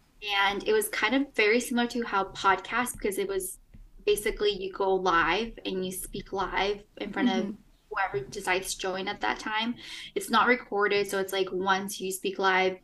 And 0.44 0.66
it 0.66 0.72
was 0.72 0.88
kind 0.88 1.14
of 1.14 1.32
very 1.34 1.60
similar 1.60 1.86
to 1.88 2.02
how 2.02 2.24
podcasts, 2.24 2.94
because 2.94 3.18
it 3.18 3.28
was 3.28 3.58
basically 4.04 4.50
you 4.50 4.72
go 4.72 4.94
live 4.94 5.58
and 5.64 5.84
you 5.84 5.92
speak 5.92 6.32
live 6.32 6.82
in 6.96 7.12
front 7.12 7.28
mm-hmm. 7.28 7.50
of 7.50 7.54
whoever 7.90 8.24
decides 8.26 8.74
to 8.74 8.80
join 8.80 9.06
at 9.08 9.20
that 9.20 9.38
time. 9.38 9.74
It's 10.14 10.30
not 10.30 10.48
recorded, 10.48 11.08
so 11.08 11.18
it's 11.18 11.32
like 11.32 11.48
once 11.52 12.00
you 12.00 12.10
speak 12.10 12.38
live, 12.38 12.78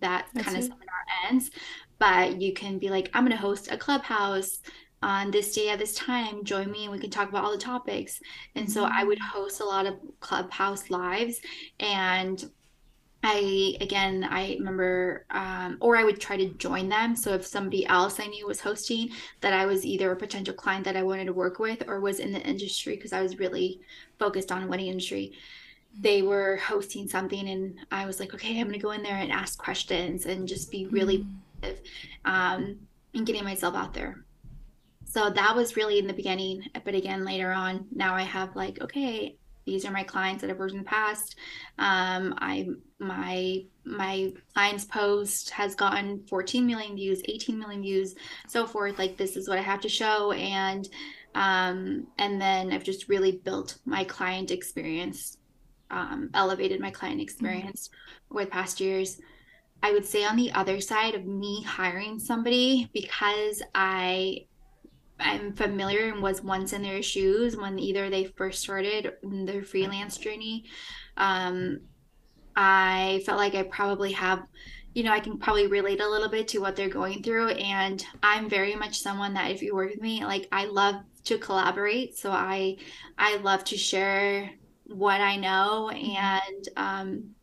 that 0.00 0.26
kind 0.34 0.56
of 0.56 0.62
seminar 0.64 1.04
ends. 1.28 1.50
But 1.98 2.40
you 2.40 2.52
can 2.52 2.78
be 2.78 2.90
like, 2.90 3.10
I'm 3.12 3.24
going 3.24 3.32
to 3.32 3.38
host 3.38 3.70
a 3.70 3.76
clubhouse 3.76 4.60
on 5.02 5.30
this 5.30 5.54
day 5.54 5.70
at 5.70 5.78
this 5.78 5.94
time 5.94 6.44
join 6.44 6.70
me 6.70 6.84
and 6.84 6.92
we 6.92 6.98
can 6.98 7.10
talk 7.10 7.28
about 7.28 7.44
all 7.44 7.52
the 7.52 7.58
topics. 7.58 8.20
And 8.54 8.70
so 8.70 8.84
i 8.84 9.04
would 9.04 9.18
mm-hmm. 9.18 9.38
host 9.38 9.60
a 9.60 9.64
lot 9.64 9.86
of 9.86 9.94
clubhouse 10.20 10.90
lives. 10.90 11.40
And 11.80 12.50
i 13.24 13.76
again 13.80 14.24
i 14.30 14.54
remember 14.58 15.26
um, 15.30 15.76
or 15.80 15.96
i 15.96 16.04
would 16.04 16.20
try 16.20 16.36
to 16.36 16.50
join 16.54 16.88
them. 16.88 17.16
So 17.16 17.34
if 17.34 17.44
somebody 17.46 17.86
else 17.86 18.20
i 18.20 18.26
knew 18.26 18.46
was 18.46 18.60
hosting 18.60 19.10
that 19.40 19.52
i 19.52 19.66
was 19.66 19.84
either 19.84 20.12
a 20.12 20.16
potential 20.16 20.54
client 20.54 20.84
that 20.84 20.96
i 20.96 21.02
wanted 21.02 21.26
to 21.26 21.32
work 21.32 21.58
with 21.58 21.82
or 21.88 22.00
was 22.00 22.20
in 22.20 22.32
the 22.32 22.40
industry 22.40 22.94
because 22.96 23.12
i 23.12 23.22
was 23.22 23.38
really 23.38 23.80
focused 24.18 24.52
on 24.52 24.68
wedding 24.68 24.86
industry 24.86 25.32
they 26.00 26.22
were 26.22 26.56
hosting 26.58 27.08
something 27.08 27.48
and 27.48 27.78
i 27.90 28.06
was 28.06 28.20
like 28.20 28.34
okay 28.34 28.60
i'm 28.60 28.68
going 28.68 28.72
to 28.72 28.78
go 28.78 28.92
in 28.92 29.02
there 29.02 29.16
and 29.16 29.32
ask 29.32 29.58
questions 29.58 30.26
and 30.26 30.46
just 30.46 30.70
be 30.70 30.86
really 30.86 31.26
mm. 31.62 31.76
um, 32.24 32.78
and 33.14 33.26
getting 33.26 33.44
myself 33.44 33.74
out 33.74 33.94
there 33.94 34.24
so 35.08 35.30
that 35.30 35.56
was 35.56 35.76
really 35.76 35.98
in 35.98 36.06
the 36.06 36.12
beginning 36.12 36.62
but 36.84 36.94
again 36.94 37.24
later 37.24 37.50
on 37.50 37.86
now 37.92 38.14
i 38.14 38.22
have 38.22 38.54
like 38.54 38.80
okay 38.80 39.36
these 39.68 39.84
are 39.84 39.92
my 39.92 40.02
clients 40.02 40.40
that 40.40 40.50
i've 40.50 40.58
worked 40.58 40.72
in 40.72 40.78
the 40.78 40.84
past. 40.84 41.36
Um, 41.78 42.34
i 42.38 42.68
my 42.98 43.64
my 43.84 44.32
clients 44.54 44.86
post 44.86 45.50
has 45.50 45.74
gotten 45.74 46.24
14 46.26 46.66
million 46.66 46.96
views 46.96 47.20
18 47.26 47.58
million 47.58 47.82
views 47.82 48.14
so 48.48 48.66
forth. 48.66 48.98
Like 48.98 49.18
this 49.18 49.36
is 49.36 49.46
what 49.46 49.58
i 49.58 49.62
have 49.62 49.82
to 49.82 49.88
show. 49.88 50.32
And 50.32 50.88
um, 51.34 52.06
and 52.16 52.40
then 52.40 52.72
i've 52.72 52.82
just 52.82 53.08
really 53.08 53.32
built 53.32 53.78
my 53.84 54.04
client 54.04 54.50
experience 54.50 55.36
um, 55.90 56.30
elevated 56.34 56.80
my 56.80 56.90
client 56.90 57.20
experience 57.20 57.88
mm-hmm. 57.88 58.36
with 58.36 58.50
past 58.50 58.80
years. 58.80 59.20
I 59.82 59.92
would 59.92 60.06
say 60.06 60.24
on 60.24 60.36
the 60.36 60.50
other 60.52 60.80
side 60.80 61.14
of 61.14 61.24
me 61.24 61.62
hiring 61.62 62.18
somebody 62.18 62.90
because 62.92 63.62
I 63.74 64.46
I'm 65.20 65.52
familiar 65.52 66.12
and 66.12 66.22
was 66.22 66.42
once 66.42 66.72
in 66.72 66.82
their 66.82 67.02
shoes 67.02 67.56
when 67.56 67.78
either 67.78 68.10
they 68.10 68.24
first 68.24 68.60
started 68.60 69.14
their 69.22 69.62
freelance 69.62 70.16
journey. 70.16 70.64
Um, 71.16 71.80
I 72.56 73.22
felt 73.26 73.38
like 73.38 73.54
I 73.54 73.64
probably 73.64 74.12
have, 74.12 74.42
you 74.94 75.02
know, 75.02 75.12
I 75.12 75.20
can 75.20 75.38
probably 75.38 75.66
relate 75.66 76.00
a 76.00 76.08
little 76.08 76.28
bit 76.28 76.48
to 76.48 76.58
what 76.58 76.76
they're 76.76 76.88
going 76.88 77.22
through. 77.22 77.50
And 77.50 78.04
I'm 78.22 78.48
very 78.48 78.74
much 78.74 79.00
someone 79.00 79.34
that 79.34 79.50
if 79.50 79.62
you 79.62 79.74
work 79.74 79.90
with 79.90 80.00
me, 80.00 80.24
like 80.24 80.48
I 80.52 80.66
love 80.66 80.96
to 81.24 81.38
collaborate. 81.38 82.16
So 82.16 82.30
I 82.30 82.78
I 83.16 83.36
love 83.36 83.64
to 83.64 83.76
share 83.76 84.50
what 84.88 85.20
I 85.20 85.36
know 85.36 85.90
and 85.90 86.68
um 86.76 87.34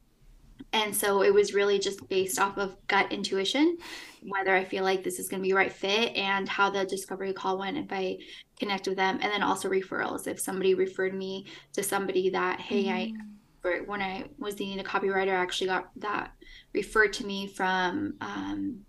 and 0.74 0.96
so 0.96 1.22
it 1.22 1.34
was 1.34 1.54
really 1.54 1.80
just 1.80 2.08
based 2.10 2.40
off 2.40 2.58
of 2.58 2.76
gut 2.88 3.12
intuition 3.12 3.78
whether 4.28 4.56
I 4.56 4.64
feel 4.64 4.84
like 4.84 5.04
this 5.04 5.20
is 5.20 5.28
going 5.28 5.42
to 5.42 5.48
be 5.48 5.54
right 5.54 5.72
fit 5.72 6.16
and 6.16 6.48
how 6.48 6.70
the 6.70 6.86
discovery 6.86 7.34
call 7.34 7.60
went 7.60 7.78
if 7.78 7.92
I 7.92 8.18
connect 8.60 8.88
with 8.88 8.98
them 8.98 9.20
and 9.22 9.32
then 9.32 9.44
also 9.44 9.70
referrals 9.70 10.28
if 10.28 10.40
somebody 10.40 10.74
referred 10.74 11.14
me 11.14 11.46
to 11.74 11.84
somebody 11.84 12.30
that 12.32 12.60
hey 12.60 12.86
mm-hmm. 12.86 13.22
I 13.66 13.70
mm. 13.70 13.88
when 13.88 14.02
I 14.02 14.26
was 14.38 14.60
needing 14.60 14.80
a 14.80 14.84
copywriter 14.84 15.30
I 15.30 15.42
actually 15.42 15.68
got 15.68 15.90
that 15.98 16.32
referred 16.74 17.14
to 17.14 17.26
me 17.26 17.48
from 17.48 18.16
um, 18.22 18.80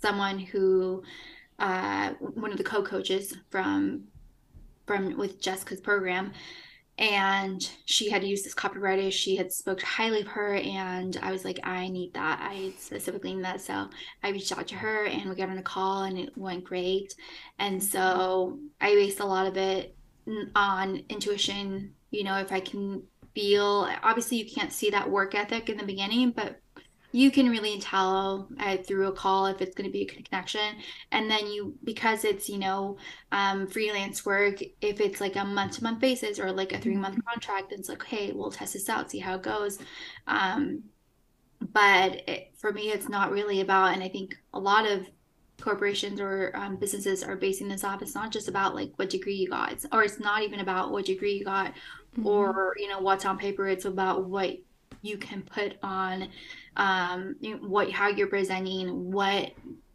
someone 0.00 0.38
who 0.38 1.02
uh, 1.58 2.10
one 2.20 2.52
of 2.52 2.58
the 2.58 2.64
co-coaches 2.64 3.34
from 3.50 4.04
from 4.86 5.16
with 5.18 5.40
Jessica's 5.40 5.80
program 5.80 6.32
and 6.98 7.70
she 7.84 8.10
had 8.10 8.24
used 8.24 8.44
this 8.44 8.54
copywriter 8.54 9.10
she 9.10 9.36
had 9.36 9.52
spoke 9.52 9.80
highly 9.80 10.20
of 10.20 10.26
her 10.26 10.54
and 10.54 11.16
i 11.22 11.30
was 11.30 11.44
like 11.44 11.60
i 11.62 11.88
need 11.88 12.12
that. 12.14 12.38
I 12.42 12.72
specifically 12.78 13.34
need 13.34 13.44
that. 13.44 13.60
So 13.60 13.88
i 14.22 14.30
reached 14.30 14.56
out 14.56 14.66
to 14.68 14.74
her 14.74 15.04
and 15.04 15.28
we 15.28 15.36
got 15.36 15.48
on 15.48 15.58
a 15.58 15.62
call 15.62 16.04
and 16.04 16.18
it 16.18 16.36
went 16.36 16.64
great. 16.64 17.14
And 17.58 17.80
mm-hmm. 17.80 17.88
so 17.88 18.58
i 18.80 18.94
based 18.94 19.20
a 19.20 19.26
lot 19.26 19.46
of 19.46 19.56
it 19.56 19.94
on 20.54 21.02
intuition 21.08 21.94
you 22.10 22.24
know 22.24 22.36
if 22.36 22.52
i 22.52 22.60
can 22.60 23.02
feel 23.34 23.88
obviously 24.02 24.36
you 24.36 24.44
can't 24.44 24.72
see 24.72 24.90
that 24.90 25.08
work 25.08 25.34
ethic 25.34 25.68
in 25.68 25.76
the 25.76 25.84
beginning 25.84 26.30
but 26.30 26.60
you 27.12 27.30
can 27.30 27.48
really 27.48 27.78
tell 27.80 28.48
uh, 28.60 28.76
through 28.76 29.08
a 29.08 29.12
call 29.12 29.46
if 29.46 29.62
it's 29.62 29.74
going 29.74 29.88
to 29.88 29.92
be 29.92 30.02
a 30.02 30.06
connection 30.06 30.76
and 31.12 31.30
then 31.30 31.46
you 31.46 31.74
because 31.84 32.24
it's 32.24 32.48
you 32.48 32.58
know 32.58 32.96
um, 33.32 33.66
freelance 33.66 34.26
work 34.26 34.60
if 34.80 35.00
it's 35.00 35.20
like 35.20 35.36
a 35.36 35.44
month 35.44 35.76
to 35.76 35.82
month 35.82 36.00
basis 36.00 36.38
or 36.38 36.52
like 36.52 36.72
a 36.72 36.78
three 36.78 36.96
month 36.96 37.14
mm-hmm. 37.14 37.28
contract 37.28 37.72
it's 37.72 37.88
like 37.88 38.04
hey 38.04 38.32
we'll 38.32 38.50
test 38.50 38.74
this 38.74 38.88
out 38.88 39.10
see 39.10 39.18
how 39.18 39.34
it 39.36 39.42
goes 39.42 39.78
um, 40.26 40.82
but 41.72 42.22
it, 42.28 42.52
for 42.56 42.72
me 42.72 42.90
it's 42.90 43.08
not 43.08 43.30
really 43.30 43.60
about 43.60 43.94
and 43.94 44.02
i 44.02 44.08
think 44.08 44.36
a 44.52 44.58
lot 44.58 44.86
of 44.86 45.06
corporations 45.60 46.20
or 46.20 46.52
um, 46.54 46.76
businesses 46.76 47.24
are 47.24 47.36
basing 47.36 47.68
this 47.68 47.82
off 47.82 48.02
it's 48.02 48.14
not 48.14 48.30
just 48.30 48.48
about 48.48 48.74
like 48.74 48.92
what 48.96 49.10
degree 49.10 49.34
you 49.34 49.48
got 49.48 49.72
it's, 49.72 49.86
or 49.92 50.04
it's 50.04 50.20
not 50.20 50.42
even 50.42 50.60
about 50.60 50.92
what 50.92 51.06
degree 51.06 51.32
you 51.32 51.44
got 51.44 51.72
mm-hmm. 51.72 52.26
or 52.26 52.74
you 52.78 52.86
know 52.86 53.00
what's 53.00 53.24
on 53.24 53.38
paper 53.38 53.66
it's 53.66 53.86
about 53.86 54.26
what 54.26 54.56
you 55.02 55.18
can 55.18 55.42
put 55.42 55.76
on 55.82 56.28
um, 56.76 57.36
what 57.60 57.90
how 57.90 58.08
you're 58.08 58.28
presenting, 58.28 59.10
what 59.10 59.52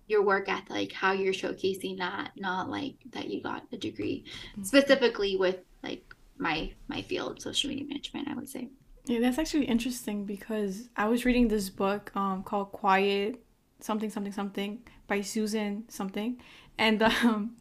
your 0.07 0.23
work 0.23 0.49
ethic, 0.49 0.91
how 0.93 1.11
you're 1.13 1.33
showcasing 1.33 1.97
that, 1.97 2.31
not 2.35 2.69
like 2.69 2.95
that 3.11 3.29
you 3.29 3.41
got 3.41 3.63
a 3.71 3.77
degree 3.77 4.23
mm-hmm. 4.51 4.63
specifically 4.63 5.35
with 5.37 5.57
like 5.81 6.03
my 6.37 6.71
my 6.87 7.01
field, 7.01 7.41
social 7.41 7.69
media 7.69 7.85
management. 7.85 8.27
I 8.27 8.35
would 8.35 8.49
say. 8.49 8.69
Yeah, 9.05 9.19
that's 9.19 9.37
actually 9.37 9.65
interesting 9.65 10.23
because 10.23 10.89
I 10.95 11.07
was 11.09 11.25
reading 11.25 11.49
this 11.49 11.69
book 11.69 12.15
um, 12.15 12.41
called 12.43 12.71
Quiet 12.71 13.43
something 13.81 14.09
something 14.09 14.31
something 14.31 14.79
by 15.07 15.21
Susan 15.21 15.83
something, 15.89 16.39
and 16.77 17.03
um, 17.03 17.57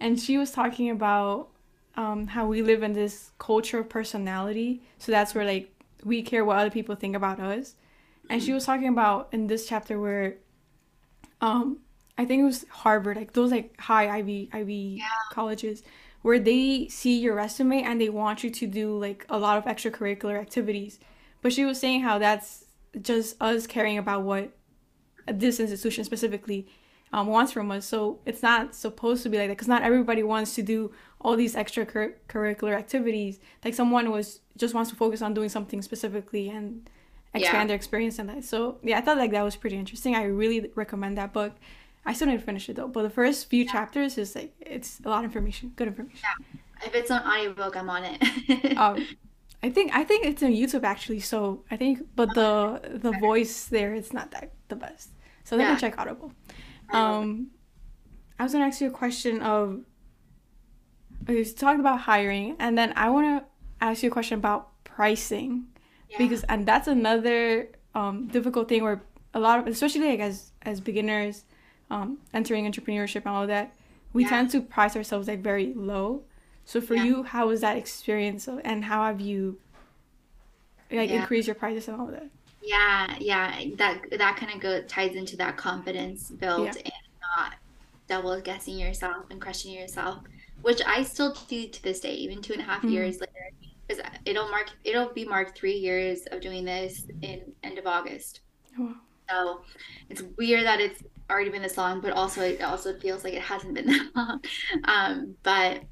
and 0.00 0.20
she 0.20 0.38
was 0.38 0.50
talking 0.50 0.90
about 0.90 1.48
um, 1.96 2.26
how 2.26 2.46
we 2.46 2.62
live 2.62 2.82
in 2.82 2.92
this 2.92 3.30
culture 3.38 3.80
of 3.80 3.88
personality. 3.88 4.82
So 4.98 5.12
that's 5.12 5.34
where 5.34 5.44
like 5.44 5.75
we 6.06 6.22
care 6.22 6.44
what 6.44 6.56
other 6.56 6.70
people 6.70 6.94
think 6.94 7.16
about 7.16 7.40
us. 7.40 7.74
And 8.30 8.42
she 8.42 8.52
was 8.52 8.64
talking 8.64 8.88
about 8.88 9.28
in 9.32 9.48
this 9.48 9.66
chapter 9.66 10.00
where 10.00 10.36
um 11.40 11.78
I 12.18 12.24
think 12.24 12.40
it 12.40 12.44
was 12.44 12.64
Harvard, 12.70 13.16
like 13.16 13.32
those 13.32 13.50
like 13.50 13.78
high 13.80 14.08
Ivy 14.08 14.48
Ivy 14.52 14.96
yeah. 14.98 15.06
colleges 15.32 15.82
where 16.22 16.38
they 16.38 16.88
see 16.88 17.18
your 17.18 17.34
resume 17.34 17.82
and 17.82 18.00
they 18.00 18.08
want 18.08 18.42
you 18.42 18.50
to 18.50 18.66
do 18.66 18.98
like 18.98 19.26
a 19.28 19.38
lot 19.38 19.58
of 19.58 19.64
extracurricular 19.64 20.40
activities. 20.40 20.98
But 21.42 21.52
she 21.52 21.64
was 21.64 21.78
saying 21.78 22.02
how 22.02 22.18
that's 22.18 22.64
just 23.00 23.40
us 23.40 23.66
caring 23.66 23.98
about 23.98 24.22
what 24.22 24.50
this 25.26 25.60
institution 25.60 26.04
specifically 26.04 26.66
um, 27.12 27.26
wants 27.26 27.52
from 27.52 27.70
us. 27.70 27.86
So 27.86 28.20
it's 28.26 28.42
not 28.42 28.74
supposed 28.74 29.22
to 29.24 29.28
be 29.28 29.38
like 29.38 29.48
that 29.48 29.54
because 29.54 29.68
not 29.68 29.82
everybody 29.82 30.22
wants 30.22 30.54
to 30.54 30.62
do 30.62 30.92
all 31.26 31.34
these 31.34 31.56
extracurricular 31.56 32.72
activities. 32.72 33.40
Like 33.64 33.74
someone 33.74 34.12
was 34.12 34.38
just 34.56 34.74
wants 34.74 34.90
to 34.90 34.96
focus 34.96 35.22
on 35.22 35.34
doing 35.34 35.48
something 35.48 35.82
specifically 35.82 36.48
and 36.48 36.88
expand 37.34 37.62
yeah. 37.62 37.66
their 37.66 37.74
experience 37.74 38.20
in 38.20 38.28
that. 38.28 38.44
So 38.44 38.78
yeah, 38.84 38.98
I 38.98 39.00
thought 39.00 39.18
like 39.18 39.32
that 39.32 39.42
was 39.42 39.56
pretty 39.56 39.76
interesting. 39.76 40.14
I 40.14 40.22
really 40.22 40.70
recommend 40.76 41.18
that 41.18 41.32
book. 41.32 41.52
I 42.04 42.12
still 42.12 42.28
need 42.28 42.38
to 42.38 42.46
finish 42.46 42.68
it 42.68 42.76
though, 42.76 42.86
but 42.86 43.02
the 43.02 43.10
first 43.10 43.50
few 43.50 43.64
yeah. 43.64 43.72
chapters 43.72 44.16
is 44.18 44.36
like 44.36 44.54
it's 44.60 45.00
a 45.04 45.08
lot 45.08 45.18
of 45.18 45.24
information, 45.24 45.72
good 45.74 45.88
information. 45.88 46.20
Yeah. 46.22 46.86
If 46.86 46.94
it's 46.94 47.10
on 47.10 47.22
audiobook, 47.22 47.76
I'm 47.76 47.90
on 47.90 48.04
it. 48.04 48.78
um, 48.78 49.04
I 49.64 49.70
think 49.70 49.96
I 49.96 50.04
think 50.04 50.26
it's 50.26 50.44
on 50.44 50.52
YouTube 50.52 50.84
actually. 50.84 51.18
So 51.18 51.64
I 51.72 51.76
think, 51.76 52.06
but 52.14 52.34
the 52.34 52.80
the 53.02 53.10
voice 53.18 53.64
there 53.64 53.94
is 53.94 54.12
not 54.12 54.30
that 54.30 54.52
the 54.68 54.76
best. 54.76 55.10
So 55.42 55.56
then 55.56 55.72
yeah. 55.72 55.76
check 55.76 55.98
Audible. 55.98 56.30
Um, 56.92 57.48
I 58.38 58.44
was 58.44 58.52
gonna 58.52 58.66
ask 58.66 58.80
you 58.80 58.86
a 58.86 58.92
question 58.92 59.42
of. 59.42 59.80
We 61.26 61.44
talked 61.44 61.80
about 61.80 62.00
hiring, 62.00 62.56
and 62.58 62.76
then 62.76 62.92
I 62.96 63.10
want 63.10 63.42
to 63.42 63.46
ask 63.80 64.02
you 64.02 64.08
a 64.08 64.12
question 64.12 64.38
about 64.38 64.70
pricing. 64.84 65.66
Yeah. 66.08 66.18
because 66.18 66.44
and 66.44 66.64
that's 66.66 66.86
another 66.86 67.68
um, 67.94 68.28
difficult 68.28 68.68
thing 68.68 68.84
where 68.84 69.02
a 69.34 69.40
lot 69.40 69.58
of 69.58 69.66
especially 69.66 70.08
like 70.08 70.20
as 70.20 70.52
as 70.62 70.80
beginners 70.80 71.44
um, 71.90 72.18
entering 72.32 72.70
entrepreneurship 72.70 73.16
and 73.16 73.26
all 73.26 73.42
of 73.42 73.48
that 73.48 73.74
we 74.12 74.22
yeah. 74.22 74.30
tend 74.30 74.50
to 74.50 74.60
price 74.62 74.96
ourselves 74.96 75.28
like 75.28 75.42
very 75.42 75.74
low. 75.74 76.22
So 76.64 76.80
for 76.80 76.94
yeah. 76.94 77.04
you 77.04 77.22
how 77.22 77.48
was 77.48 77.60
that 77.60 77.76
experience 77.76 78.48
and 78.48 78.84
how 78.84 79.04
have 79.04 79.20
you 79.20 79.58
like 80.90 81.10
increased 81.10 81.48
your 81.48 81.54
prices 81.54 81.88
and 81.88 82.00
all 82.00 82.08
of 82.08 82.14
that? 82.14 82.30
Yeah 82.62 83.16
yeah 83.20 83.62
that 83.76 84.02
that 84.10 84.36
kind 84.36 84.52
of 84.54 84.60
go 84.60 84.80
ties 84.82 85.14
into 85.14 85.36
that 85.36 85.56
confidence 85.56 86.30
built 86.30 86.76
and 86.76 86.92
not 87.36 87.54
double 88.08 88.40
guessing 88.40 88.78
yourself 88.78 89.26
and 89.30 89.40
questioning 89.40 89.78
yourself 89.78 90.20
which 90.62 90.80
i 90.86 91.02
still 91.02 91.36
do 91.48 91.68
to 91.68 91.82
this 91.82 92.00
day 92.00 92.14
even 92.14 92.42
two 92.42 92.52
and 92.52 92.62
a 92.62 92.64
half 92.64 92.78
mm-hmm. 92.78 92.90
years 92.90 93.20
later 93.20 93.50
because 93.86 94.02
it'll 94.24 94.48
mark 94.48 94.70
it'll 94.84 95.12
be 95.12 95.24
marked 95.24 95.56
three 95.56 95.76
years 95.76 96.26
of 96.30 96.40
doing 96.40 96.64
this 96.64 97.06
in 97.22 97.52
end 97.62 97.78
of 97.78 97.86
August. 97.86 98.40
Oh. 98.78 98.94
So 99.28 99.60
it's 100.08 100.22
weird 100.36 100.64
that 100.66 100.80
it's 100.80 101.02
already 101.30 101.50
been 101.50 101.62
this 101.62 101.76
long, 101.76 102.00
but 102.00 102.12
also 102.12 102.42
it 102.42 102.62
also 102.62 102.98
feels 102.98 103.24
like 103.24 103.34
it 103.34 103.42
hasn't 103.42 103.74
been 103.74 103.86
that 103.86 104.10
long. 104.14 104.40
Um, 104.84 105.34
but 105.42 105.82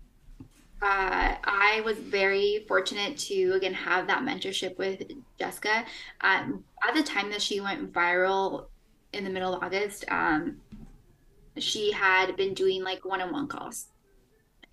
uh, 0.82 1.34
I 1.44 1.82
was 1.84 1.98
very 1.98 2.64
fortunate 2.68 3.16
to 3.18 3.52
again 3.52 3.74
have 3.74 4.06
that 4.06 4.22
mentorship 4.22 4.76
with 4.78 5.02
Jessica. 5.38 5.84
Um, 6.20 6.64
at 6.86 6.94
the 6.94 7.02
time 7.02 7.30
that 7.30 7.42
she 7.42 7.60
went 7.60 7.92
viral 7.92 8.66
in 9.12 9.24
the 9.24 9.30
middle 9.30 9.54
of 9.54 9.62
August, 9.62 10.04
um, 10.10 10.56
she 11.58 11.92
had 11.92 12.36
been 12.36 12.52
doing 12.52 12.82
like 12.82 13.04
one-on-one 13.04 13.46
calls, 13.46 13.86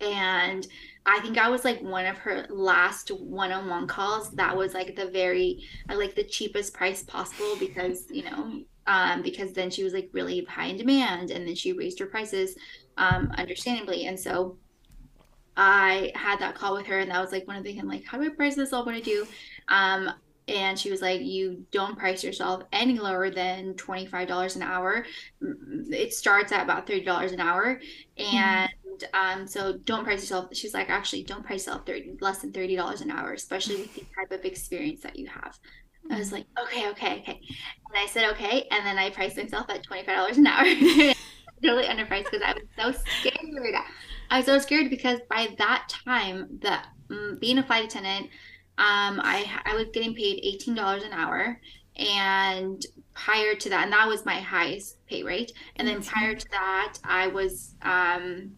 and 0.02 0.66
I 1.04 1.20
think 1.20 1.38
I 1.38 1.48
was 1.48 1.64
like 1.64 1.80
one 1.82 2.06
of 2.06 2.16
her 2.18 2.46
last 2.48 3.10
one-on-one 3.10 3.86
calls. 3.86 4.30
That 4.30 4.56
was 4.56 4.74
like 4.74 4.94
the 4.94 5.06
very 5.06 5.64
like 5.88 6.14
the 6.14 6.24
cheapest 6.24 6.74
price 6.74 7.02
possible 7.02 7.56
because 7.58 8.06
you 8.10 8.24
know 8.24 8.62
um, 8.86 9.22
because 9.22 9.52
then 9.52 9.70
she 9.70 9.84
was 9.84 9.92
like 9.92 10.10
really 10.12 10.44
high 10.44 10.66
in 10.66 10.76
demand 10.76 11.30
and 11.30 11.46
then 11.46 11.54
she 11.54 11.72
raised 11.72 11.98
her 11.98 12.06
prices 12.06 12.56
um, 12.96 13.32
understandably 13.36 14.06
and 14.06 14.18
so 14.18 14.56
I 15.56 16.12
had 16.14 16.38
that 16.40 16.54
call 16.54 16.74
with 16.74 16.86
her 16.86 16.98
and 16.98 17.10
that 17.10 17.20
was 17.20 17.32
like 17.32 17.46
one 17.46 17.56
of 17.56 17.64
the 17.64 17.72
things 17.72 17.84
like 17.84 18.04
how 18.04 18.18
do 18.18 18.24
I 18.24 18.30
price 18.30 18.56
this 18.56 18.72
all 18.72 18.84
what 18.84 18.94
I 18.94 19.00
do 19.00 19.26
um, 19.68 20.10
and 20.48 20.78
she 20.78 20.90
was 20.90 21.00
like 21.00 21.20
you 21.20 21.64
don't 21.70 21.96
price 21.96 22.24
yourself 22.24 22.64
any 22.72 22.98
lower 22.98 23.30
than 23.30 23.74
$25 23.74 24.56
an 24.56 24.62
hour 24.62 25.06
it 25.40 26.12
starts 26.12 26.50
at 26.50 26.64
about 26.64 26.86
$30 26.86 27.32
an 27.32 27.40
hour 27.40 27.76
mm-hmm. 27.76 28.36
and 28.36 28.70
mm-hmm 28.70 28.81
um, 29.12 29.46
so 29.46 29.78
don't 29.84 30.04
price 30.04 30.20
yourself. 30.20 30.54
She's 30.54 30.74
like, 30.74 30.90
actually, 30.90 31.24
don't 31.24 31.44
price 31.44 31.66
yourself 31.66 31.86
30, 31.86 32.18
less 32.20 32.38
than 32.38 32.52
thirty 32.52 32.76
dollars 32.76 33.00
an 33.00 33.10
hour, 33.10 33.32
especially 33.32 33.76
with 33.76 33.94
the 33.94 34.04
type 34.16 34.32
of 34.32 34.44
experience 34.44 35.02
that 35.02 35.18
you 35.18 35.28
have. 35.28 35.58
I 36.10 36.18
was 36.18 36.32
like, 36.32 36.46
okay, 36.60 36.88
okay, 36.90 37.20
okay. 37.20 37.40
And 37.40 37.96
I 37.96 38.06
said, 38.06 38.30
okay. 38.32 38.66
And 38.70 38.84
then 38.84 38.98
I 38.98 39.10
priced 39.10 39.36
myself 39.36 39.70
at 39.70 39.86
$25 39.86 40.36
an 40.36 40.46
hour. 40.46 40.64
totally 41.62 41.86
underpriced 41.86 42.24
because 42.24 42.42
I 42.44 42.54
was 42.54 42.64
so 42.76 43.00
scared. 43.20 43.74
I 44.30 44.38
was 44.38 44.46
so 44.46 44.58
scared 44.58 44.90
because 44.90 45.20
by 45.30 45.48
that 45.58 45.88
time, 45.88 46.58
the 46.60 46.78
um, 47.10 47.38
being 47.40 47.58
a 47.58 47.62
flight 47.62 47.84
attendant, 47.84 48.30
um, 48.78 49.20
I 49.22 49.48
I 49.64 49.74
was 49.74 49.86
getting 49.92 50.14
paid 50.14 50.42
$18 50.60 51.06
an 51.06 51.12
hour. 51.12 51.60
And 51.96 52.84
prior 53.14 53.54
to 53.54 53.68
that, 53.68 53.84
and 53.84 53.92
that 53.92 54.08
was 54.08 54.24
my 54.24 54.40
highest 54.40 54.96
pay 55.06 55.22
rate. 55.22 55.52
And 55.76 55.86
then 55.86 56.02
prior 56.02 56.34
to 56.34 56.48
that, 56.50 56.98
I 57.04 57.26
was 57.26 57.74
um, 57.82 58.52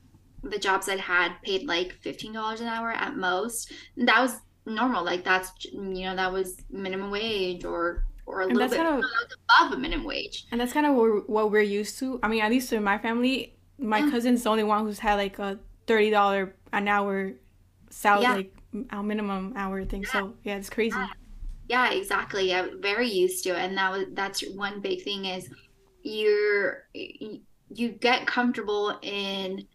the 0.51 0.59
jobs 0.59 0.89
I'd 0.89 1.01
had 1.01 1.33
paid 1.43 1.67
like 1.67 2.01
$15 2.03 2.61
an 2.61 2.67
hour 2.67 2.93
at 2.93 3.17
most. 3.17 3.73
And 3.97 4.09
that 4.09 4.21
was 4.21 4.41
normal. 4.67 5.05
Like 5.05 5.25
that's, 5.25 5.53
you 5.65 6.05
know, 6.05 6.17
that 6.17 6.33
was 6.33 6.57
minimum 6.71 7.11
wage 7.11 7.65
or 7.65 8.05
or 8.27 8.41
a 8.41 8.47
and 8.47 8.57
little 8.57 8.71
bit 8.71 8.79
kind 8.79 9.05
of, 9.05 9.11
above 9.61 9.73
a 9.73 9.77
minimum 9.77 10.07
wage. 10.07 10.47
And 10.51 10.61
that's 10.61 10.73
kind 10.73 10.87
of 10.87 10.95
what 11.27 11.51
we're, 11.51 11.61
used 11.61 11.99
to. 11.99 12.19
I 12.23 12.29
mean, 12.29 12.43
at 12.43 12.51
least 12.51 12.73
in 12.73 12.83
my 12.83 12.99
family, 12.99 13.55
my 13.79 13.99
yeah. 13.99 14.11
cousin's 14.11 14.43
the 14.43 14.51
only 14.51 14.65
one 14.65 14.85
who's 14.85 14.99
had 14.99 15.17
like 15.17 15.39
a 15.39 15.59
thirty 15.87 16.11
dollar 16.11 16.55
an 16.73 16.89
hour 16.89 17.33
salary, 17.91 18.23
yeah. 18.23 18.35
like 18.35 18.53
a 18.91 19.03
minimum 19.03 19.53
hour 19.57 19.85
thing. 19.85 20.03
Yeah. 20.03 20.13
So 20.13 20.35
yeah, 20.43 20.57
it's 20.57 20.71
crazy. 20.71 20.97
Yeah. 21.69 21.91
exactly. 21.91 22.55
I'm 22.55 22.81
very 22.81 23.09
used 23.09 23.45
to 23.45 23.51
it, 23.51 23.59
and 23.59 23.77
that 23.77 23.91
was 23.91 24.05
that's 24.13 24.43
one 24.55 24.81
big 24.81 25.03
thing 25.03 25.27
is 25.27 25.51
you're 26.03 26.85
you 26.93 27.89
get 27.89 28.27
comfortable 28.27 28.99
in 29.03 29.67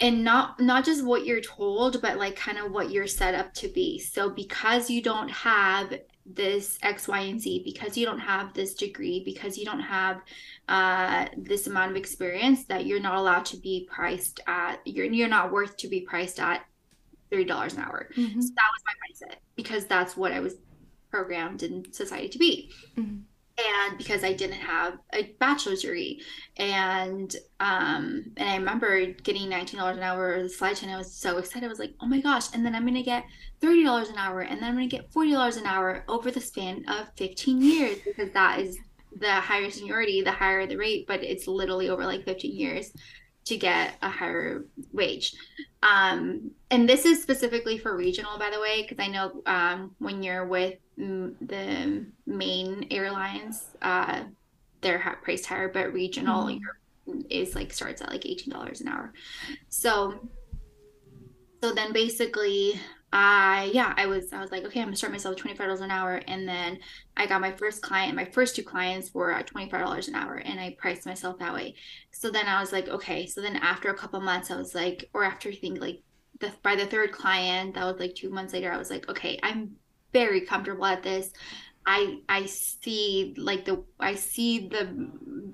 and 0.00 0.24
not 0.24 0.60
not 0.60 0.84
just 0.84 1.04
what 1.04 1.24
you're 1.26 1.40
told 1.40 2.02
but 2.02 2.18
like 2.18 2.36
kind 2.36 2.58
of 2.58 2.72
what 2.72 2.90
you're 2.90 3.06
set 3.06 3.34
up 3.34 3.52
to 3.54 3.68
be. 3.68 3.98
So 3.98 4.30
because 4.30 4.90
you 4.90 5.02
don't 5.02 5.30
have 5.30 5.94
this 6.24 6.78
x 6.82 7.08
y 7.08 7.20
and 7.20 7.40
z 7.40 7.62
because 7.64 7.96
you 7.96 8.06
don't 8.06 8.20
have 8.20 8.54
this 8.54 8.74
degree 8.74 9.22
because 9.24 9.58
you 9.58 9.64
don't 9.64 9.80
have 9.80 10.20
uh, 10.68 11.26
this 11.36 11.66
amount 11.66 11.90
of 11.90 11.96
experience 11.96 12.64
that 12.66 12.86
you're 12.86 13.00
not 13.00 13.16
allowed 13.16 13.44
to 13.44 13.56
be 13.56 13.88
priced 13.90 14.38
at 14.46 14.80
you're, 14.84 15.06
you're 15.06 15.28
not 15.28 15.50
worth 15.50 15.76
to 15.76 15.88
be 15.88 16.00
priced 16.00 16.38
at 16.38 16.64
$30 17.32 17.74
an 17.74 17.80
hour. 17.82 18.08
Mm-hmm. 18.16 18.40
so 18.40 18.50
that 18.54 18.70
was 18.72 18.82
my 18.86 18.94
mindset 19.02 19.36
because 19.56 19.86
that's 19.86 20.16
what 20.16 20.32
i 20.32 20.38
was 20.38 20.54
programmed 21.10 21.62
in 21.62 21.92
society 21.92 22.28
to 22.28 22.38
be. 22.38 22.70
Mm-hmm 22.96 23.22
and 23.58 23.98
because 23.98 24.24
I 24.24 24.32
didn't 24.32 24.60
have 24.60 24.98
a 25.12 25.34
bachelor's 25.38 25.82
degree, 25.82 26.22
and 26.56 27.34
um, 27.60 28.24
and 28.36 28.48
I 28.48 28.56
remember 28.56 29.06
getting 29.06 29.48
nineteen 29.48 29.78
dollars 29.78 29.96
an 29.96 30.02
hour 30.02 30.42
the 30.42 30.48
slide 30.48 30.82
and 30.82 30.90
I 30.90 30.96
was 30.96 31.12
so 31.12 31.38
excited. 31.38 31.66
I 31.66 31.68
was 31.68 31.78
like, 31.78 31.94
oh 32.00 32.06
my 32.06 32.20
gosh! 32.20 32.54
And 32.54 32.64
then 32.64 32.74
I'm 32.74 32.86
gonna 32.86 33.02
get 33.02 33.24
thirty 33.60 33.84
dollars 33.84 34.08
an 34.08 34.16
hour, 34.16 34.40
and 34.40 34.60
then 34.60 34.68
I'm 34.68 34.74
gonna 34.74 34.86
get 34.86 35.12
forty 35.12 35.32
dollars 35.32 35.56
an 35.56 35.66
hour 35.66 36.04
over 36.08 36.30
the 36.30 36.40
span 36.40 36.84
of 36.88 37.08
fifteen 37.16 37.60
years 37.60 37.98
because 38.04 38.30
that 38.32 38.60
is 38.60 38.78
the 39.18 39.32
higher 39.32 39.70
seniority, 39.70 40.22
the 40.22 40.32
higher 40.32 40.66
the 40.66 40.76
rate, 40.76 41.06
but 41.06 41.22
it's 41.22 41.46
literally 41.46 41.88
over 41.88 42.04
like 42.06 42.24
fifteen 42.24 42.56
years 42.56 42.92
to 43.44 43.56
get 43.56 43.94
a 44.02 44.08
higher 44.08 44.64
wage. 44.92 45.34
Um, 45.82 46.52
and 46.70 46.88
this 46.88 47.04
is 47.04 47.20
specifically 47.20 47.76
for 47.76 47.96
regional, 47.96 48.38
by 48.38 48.50
the 48.50 48.60
way, 48.60 48.82
because 48.82 49.04
I 49.04 49.08
know 49.08 49.42
um, 49.46 49.94
when 49.98 50.22
you're 50.22 50.46
with 50.46 50.78
the 50.96 52.06
main 52.26 52.86
airlines, 52.90 53.64
uh, 53.80 54.24
they're 54.80 55.18
priced 55.22 55.46
higher, 55.46 55.68
but 55.68 55.92
regional 55.92 56.46
mm-hmm. 56.46 57.20
is 57.30 57.54
like 57.54 57.72
starts 57.72 58.00
at 58.00 58.10
like 58.10 58.26
eighteen 58.26 58.52
dollars 58.52 58.80
an 58.80 58.88
hour. 58.88 59.12
So, 59.68 60.28
so 61.62 61.72
then 61.72 61.92
basically, 61.92 62.80
I 63.12 63.70
yeah, 63.74 63.92
I 63.96 64.06
was 64.06 64.32
I 64.32 64.40
was 64.40 64.50
like, 64.50 64.64
okay, 64.64 64.80
I'm 64.80 64.86
gonna 64.86 64.96
start 64.96 65.12
myself 65.12 65.34
at 65.34 65.38
twenty 65.38 65.56
five 65.56 65.66
dollars 65.66 65.80
an 65.82 65.90
hour, 65.90 66.22
and 66.26 66.48
then 66.48 66.78
I 67.16 67.26
got 67.26 67.40
my 67.42 67.52
first 67.52 67.82
client. 67.82 68.16
My 68.16 68.24
first 68.24 68.56
two 68.56 68.62
clients 68.62 69.12
were 69.12 69.34
uh, 69.34 69.40
at 69.40 69.50
five 69.50 69.70
dollars 69.70 70.08
an 70.08 70.14
hour, 70.14 70.36
and 70.36 70.58
I 70.58 70.76
priced 70.78 71.04
myself 71.06 71.38
that 71.38 71.52
way. 71.52 71.74
So 72.10 72.30
then 72.30 72.46
I 72.46 72.60
was 72.60 72.72
like, 72.72 72.88
okay. 72.88 73.26
So 73.26 73.40
then 73.42 73.56
after 73.56 73.90
a 73.90 73.94
couple 73.98 74.20
months, 74.20 74.50
I 74.50 74.56
was 74.56 74.74
like, 74.74 75.10
or 75.12 75.24
after 75.24 75.50
I 75.50 75.54
think 75.54 75.80
like 75.80 76.02
the 76.40 76.52
by 76.62 76.74
the 76.76 76.86
third 76.86 77.12
client, 77.12 77.74
that 77.74 77.84
was 77.84 78.00
like 78.00 78.14
two 78.14 78.30
months 78.30 78.54
later, 78.54 78.72
I 78.72 78.78
was 78.78 78.90
like, 78.90 79.08
okay, 79.10 79.38
I'm 79.42 79.76
very 80.12 80.42
comfortable 80.42 80.86
at 80.86 81.02
this. 81.02 81.30
I 81.84 82.18
I 82.28 82.46
see 82.46 83.34
like 83.36 83.64
the 83.64 83.84
I 83.98 84.14
see 84.14 84.68
the 84.68 84.84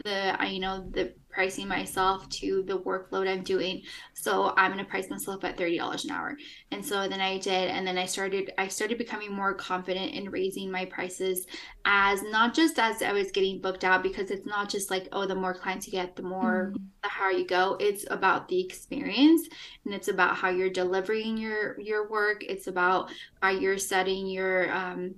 the 0.04 0.40
I 0.40 0.46
you 0.48 0.61
know 0.61 0.88
the 0.90 1.14
pricing 1.39 1.68
myself 1.68 2.28
to 2.30 2.64
the 2.66 2.80
workload 2.80 3.28
I'm 3.28 3.45
doing. 3.45 3.80
So 4.12 4.53
I'm 4.57 4.72
gonna 4.72 4.84
price 4.84 5.09
myself 5.09 5.45
at 5.45 5.57
thirty 5.57 5.78
dollars 5.78 6.05
an 6.05 6.11
hour. 6.11 6.36
And 6.72 6.84
so 6.84 7.07
then 7.07 7.20
I 7.20 7.39
did, 7.39 7.70
and 7.70 7.86
then 7.86 7.97
I 7.97 8.07
started 8.07 8.51
I 8.59 8.66
started 8.66 8.99
becoming 8.99 9.32
more 9.32 9.55
confident 9.55 10.14
in 10.14 10.32
raising 10.32 10.68
my 10.68 10.84
prices 10.86 11.47
as 11.84 12.24
not 12.24 12.55
just 12.55 12.80
as 12.80 13.03
I 13.03 13.12
was 13.12 13.30
getting 13.30 13.61
booked 13.61 13.84
out 13.84 14.03
because 14.03 14.32
it's 14.32 14.47
not 14.47 14.68
just 14.68 14.91
like 14.91 15.07
oh 15.12 15.26
the 15.26 15.36
more 15.36 15.55
clients 15.55 15.86
you 15.86 15.93
get 15.93 16.16
the 16.16 16.24
more 16.24 16.72
mm-hmm. 16.72 16.84
the 17.05 17.09
higher 17.09 17.30
you 17.30 17.47
go. 17.47 17.76
It's 17.78 18.05
about 18.11 18.49
the 18.49 18.61
experience 18.61 19.49
and 19.84 19.95
it's 19.95 20.09
about 20.09 20.34
how 20.34 20.49
you're 20.49 20.70
delivering 20.70 21.36
your 21.39 21.78
your 21.78 22.11
work. 22.11 22.43
It's 22.43 22.66
about 22.66 23.12
how 23.41 23.51
you're 23.51 23.78
setting 23.78 24.26
your 24.26 24.72
um 24.72 25.14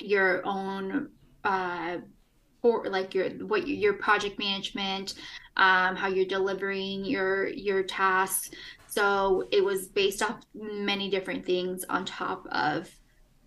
your 0.00 0.46
own 0.46 1.08
uh 1.42 1.96
for 2.66 2.88
like 2.88 3.14
your 3.14 3.30
what 3.46 3.68
your 3.68 3.92
project 3.92 4.38
management 4.38 5.14
um, 5.56 5.96
how 5.96 6.08
you're 6.08 6.26
delivering 6.26 7.04
your 7.04 7.48
your 7.48 7.82
tasks. 7.82 8.50
So 8.88 9.46
it 9.52 9.64
was 9.64 9.88
based 9.88 10.22
off 10.22 10.40
many 10.54 11.10
different 11.10 11.44
things 11.44 11.84
on 11.88 12.04
top 12.04 12.46
of 12.50 12.90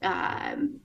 um, 0.01 0.79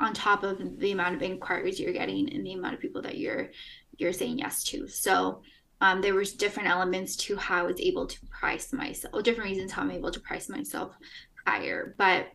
on 0.00 0.14
top 0.14 0.42
of 0.42 0.78
the 0.78 0.92
amount 0.92 1.16
of 1.16 1.22
inquiries 1.22 1.78
you're 1.78 1.92
getting 1.92 2.32
and 2.32 2.44
the 2.46 2.54
amount 2.54 2.74
of 2.74 2.80
people 2.80 3.02
that 3.02 3.18
you're 3.18 3.50
you're 3.98 4.12
saying 4.12 4.38
yes 4.38 4.64
to. 4.64 4.88
So 4.88 5.42
um, 5.80 6.00
there 6.00 6.14
was 6.14 6.32
different 6.32 6.70
elements 6.70 7.16
to 7.16 7.36
how 7.36 7.60
I 7.60 7.66
was 7.66 7.80
able 7.80 8.06
to 8.06 8.26
price 8.26 8.72
myself 8.72 9.22
different 9.22 9.50
reasons 9.50 9.72
how 9.72 9.82
I'm 9.82 9.90
able 9.90 10.10
to 10.12 10.20
price 10.20 10.48
myself 10.48 10.96
higher. 11.46 11.94
But 11.98 12.28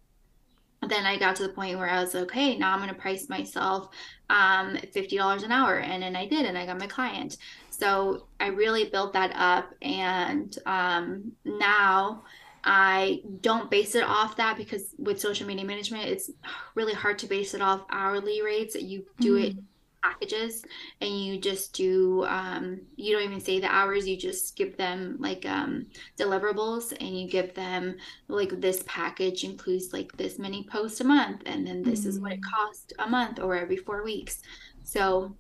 then 0.86 1.06
I 1.06 1.18
got 1.18 1.36
to 1.38 1.44
the 1.44 1.50
point 1.50 1.78
where 1.78 1.90
I 1.90 2.02
was 2.02 2.14
like, 2.14 2.24
okay, 2.24 2.58
now 2.58 2.74
I'm 2.74 2.80
going 2.80 2.94
to 2.94 3.00
price 3.00 3.30
myself 3.30 3.90
um, 4.30 4.76
$50 4.76 5.44
an 5.44 5.52
hour. 5.52 5.80
And 5.80 6.04
then 6.04 6.16
I 6.16 6.28
did, 6.28 6.46
and 6.46 6.58
I 6.58 6.66
got 6.66 6.80
my 6.80 6.88
client. 6.88 7.38
So 7.70 8.28
I 8.40 8.48
really 8.48 8.90
built 8.90 9.14
that 9.14 9.32
up. 9.36 9.74
And 9.82 10.58
um, 10.66 11.32
now 11.46 12.24
I 12.64 13.22
don't 13.42 13.72
base 13.72 13.96
it 13.96 14.04
off 14.04 14.36
that 14.38 14.58
because 14.58 14.94
with 14.98 15.20
social 15.20 15.48
media 15.48 15.66
management, 15.66 16.06
it's 16.06 16.30
really 16.76 16.94
hard 16.94 17.18
to 17.20 17.28
base 17.28 17.54
it 17.54 17.62
off 17.62 17.86
hourly 17.90 18.42
rates. 18.42 18.76
You 18.76 19.06
do 19.20 19.36
mm-hmm. 19.36 19.58
it 19.58 19.64
packages 20.08 20.64
and 21.02 21.10
you 21.10 21.40
just 21.40 21.74
do 21.74 22.26
um, 22.26 22.80
you 22.96 23.14
don't 23.14 23.24
even 23.24 23.40
say 23.40 23.60
the 23.60 23.68
hours 23.68 24.08
you 24.08 24.18
just 24.18 24.56
give 24.56 24.78
them 24.78 25.18
like 25.20 25.46
um, 25.46 25.86
deliverables 26.18 26.92
and 27.00 27.20
you 27.20 27.28
give 27.28 27.54
them 27.54 27.96
like 28.28 28.60
this 28.62 28.84
package 28.88 29.44
includes 29.44 29.94
like 29.94 30.16
this 30.18 30.40
many 30.40 30.64
posts 30.64 31.02
a 31.02 31.04
month 31.04 31.42
and 31.46 31.66
then 31.66 31.84
this 31.84 32.02
mm-hmm. 32.02 32.10
is 32.10 32.20
what 32.20 32.32
it 32.32 32.42
mm. 32.42 32.52
costs 32.52 32.94
a 33.00 33.08
month 33.08 33.40
or 33.40 33.56
every 33.56 33.78
four 33.78 34.04
weeks 34.04 34.42
so 34.84 35.36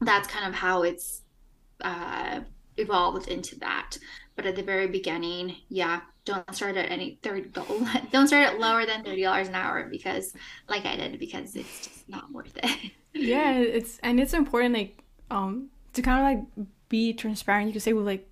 that's 0.00 0.28
kind 0.28 0.46
of 0.46 0.54
how 0.54 0.82
it's 0.82 1.22
uh, 1.80 2.40
evolved 2.76 3.28
into 3.28 3.58
that 3.58 3.96
but 4.36 4.46
at 4.46 4.56
the 4.56 4.62
very 4.62 4.86
beginning 4.86 5.56
yeah 5.68 6.00
don't 6.24 6.54
start 6.54 6.76
at 6.76 6.90
any 6.90 7.18
30 7.22 7.50
don't 8.12 8.28
start 8.28 8.46
at 8.46 8.58
lower 8.58 8.86
than 8.86 9.04
$30 9.04 9.48
an 9.48 9.54
hour 9.54 9.88
because 9.90 10.34
like 10.68 10.84
i 10.86 10.96
did 10.96 11.18
because 11.18 11.54
it's 11.54 11.93
not 12.08 12.32
worth 12.32 12.56
it. 12.62 12.92
Yeah 13.16 13.52
it's 13.52 14.00
and 14.02 14.18
it's 14.18 14.34
important 14.34 14.74
like 14.74 15.00
um 15.30 15.68
to 15.92 16.02
kind 16.02 16.18
of 16.18 16.24
like 16.24 16.66
be 16.88 17.12
transparent 17.12 17.68
you 17.68 17.72
can 17.72 17.80
say 17.80 17.92
with 17.92 18.04
like 18.04 18.28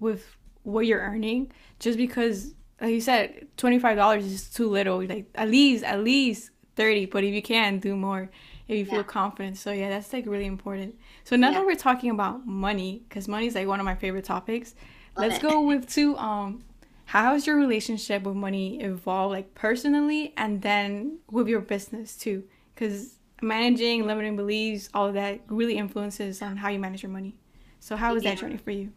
with 0.00 0.36
what 0.64 0.84
you're 0.84 1.00
earning 1.00 1.50
just 1.78 1.96
because 1.96 2.54
like 2.78 2.92
you 2.92 3.00
said 3.00 3.48
$25 3.56 4.18
is 4.18 4.50
too 4.50 4.68
little 4.68 5.02
like 5.02 5.26
at 5.34 5.48
least 5.48 5.82
at 5.82 6.04
least 6.04 6.50
30 6.76 7.06
but 7.06 7.24
if 7.24 7.32
you 7.32 7.40
can 7.40 7.78
do 7.78 7.96
more 7.96 8.30
if 8.68 8.76
you 8.76 8.84
feel 8.84 9.02
confident. 9.02 9.56
So 9.56 9.72
yeah 9.72 9.88
that's 9.88 10.12
like 10.12 10.26
really 10.26 10.44
important. 10.44 10.98
So 11.24 11.34
now 11.34 11.48
yeah. 11.48 11.60
that 11.60 11.66
we're 11.66 11.74
talking 11.74 12.10
about 12.10 12.46
money 12.46 13.02
because 13.08 13.28
money 13.28 13.46
is 13.46 13.54
like 13.54 13.66
one 13.66 13.80
of 13.80 13.86
my 13.86 13.94
favorite 13.94 14.26
topics 14.26 14.74
Love 15.16 15.30
let's 15.30 15.42
it. 15.42 15.48
go 15.48 15.62
with 15.62 15.88
two 15.94 16.16
um 16.18 16.62
how 17.06 17.32
has 17.32 17.46
your 17.46 17.56
relationship 17.56 18.24
with 18.24 18.36
money 18.36 18.80
evolved 18.82 19.32
like 19.32 19.54
personally 19.54 20.34
and 20.36 20.60
then 20.60 21.18
with 21.30 21.48
your 21.48 21.60
business 21.60 22.14
too 22.14 22.44
because 22.78 23.16
managing 23.42 24.06
limiting 24.06 24.36
beliefs 24.36 24.88
all 24.94 25.06
of 25.06 25.14
that 25.14 25.40
really 25.48 25.76
influences 25.76 26.42
on 26.42 26.56
how 26.56 26.68
you 26.68 26.78
manage 26.78 27.02
your 27.02 27.12
money. 27.12 27.36
So 27.80 27.96
how 27.96 28.14
was 28.14 28.24
yeah. 28.24 28.30
that 28.30 28.40
journey 28.40 28.56
for 28.56 28.70
you? 28.70 28.92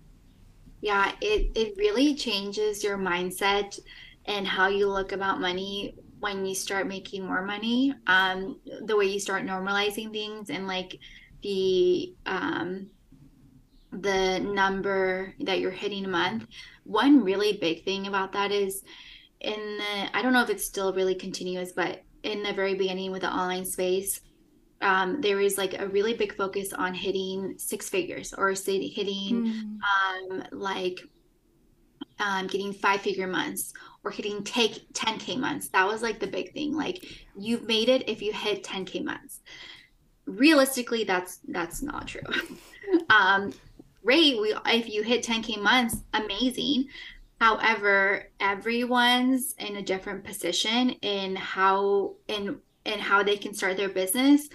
Yeah 0.82 1.12
it, 1.22 1.52
it 1.56 1.78
really 1.78 2.16
changes 2.16 2.84
your 2.84 2.98
mindset 2.98 3.80
and 4.26 4.48
how 4.48 4.68
you 4.68 4.88
look 4.88 5.12
about 5.12 5.40
money 5.40 5.96
when 6.20 6.46
you 6.46 6.54
start 6.54 6.88
making 6.88 7.26
more 7.26 7.44
money. 7.44 7.94
Um, 8.06 8.60
the 8.86 8.96
way 8.96 9.06
you 9.06 9.20
start 9.20 9.44
normalizing 9.44 10.12
things 10.12 10.50
and 10.52 10.68
like 10.68 11.00
the 11.42 12.14
um, 12.26 12.88
the 13.92 14.40
number 14.40 15.34
that 15.42 15.60
you're 15.60 15.72
hitting 15.72 16.06
a 16.06 16.08
month. 16.08 16.46
One 16.84 17.24
really 17.24 17.54
big 17.54 17.84
thing 17.84 18.08
about 18.08 18.32
that 18.34 18.52
is 18.52 18.84
in 19.42 19.78
the 19.78 20.16
i 20.16 20.22
don't 20.22 20.34
know 20.34 20.44
if 20.44 20.50
it's 20.50 20.64
still 20.64 20.94
really 20.94 21.16
continuous 21.16 21.72
but 21.72 22.04
in 22.24 22.44
the 22.44 22.54
very 22.54 22.76
beginning 22.76 23.12
with 23.12 23.22
the 23.22 23.34
online 23.34 23.66
space 23.66 24.22
um, 24.82 25.22
there 25.22 25.40
is 25.40 25.58
like 25.58 25.80
a 25.80 25.88
really 25.88 26.14
big 26.14 26.36
focus 26.36 26.74
on 26.74 26.94
hitting 26.94 27.56
six 27.58 27.88
figures 27.88 28.34
or 28.34 28.50
hitting 28.50 29.46
mm. 29.46 29.78
um, 29.84 30.44
like 30.52 31.00
um, 32.20 32.48
getting 32.48 32.74
five 32.74 33.02
figure 33.02 33.28
months 33.28 33.74
or 34.04 34.12
hitting 34.12 34.44
take 34.44 34.92
10k 34.94 35.38
months. 35.38 35.70
That 35.70 35.88
was 35.88 36.02
like 36.02 36.20
the 36.20 36.28
big 36.28 36.54
thing. 36.54 36.76
Like 36.76 37.06
you've 37.38 37.68
made 37.68 37.90
it 37.90 38.10
if 38.10 38.22
you 38.22 38.34
hit 38.34 38.64
10k 38.64 39.04
months. 39.04 39.42
Realistically 40.26 41.04
that's 41.04 41.40
that's 41.48 41.82
not 41.82 42.08
true. 42.08 42.22
Um 43.10 43.54
great 44.04 44.42
we 44.42 44.54
if 44.66 44.90
you 44.90 45.02
hit 45.02 45.24
10k 45.24 45.62
months 45.62 46.04
amazing 46.14 46.88
however 47.42 48.30
everyone's 48.40 49.56
in 49.58 49.78
a 49.78 49.82
different 49.82 50.24
position 50.24 50.92
in 51.02 51.36
how 51.36 52.14
in 52.28 52.60
and 52.86 53.02
how 53.02 53.24
they 53.24 53.36
can 53.36 53.52
start 53.52 53.78
their 53.78 53.90
business. 53.90 54.48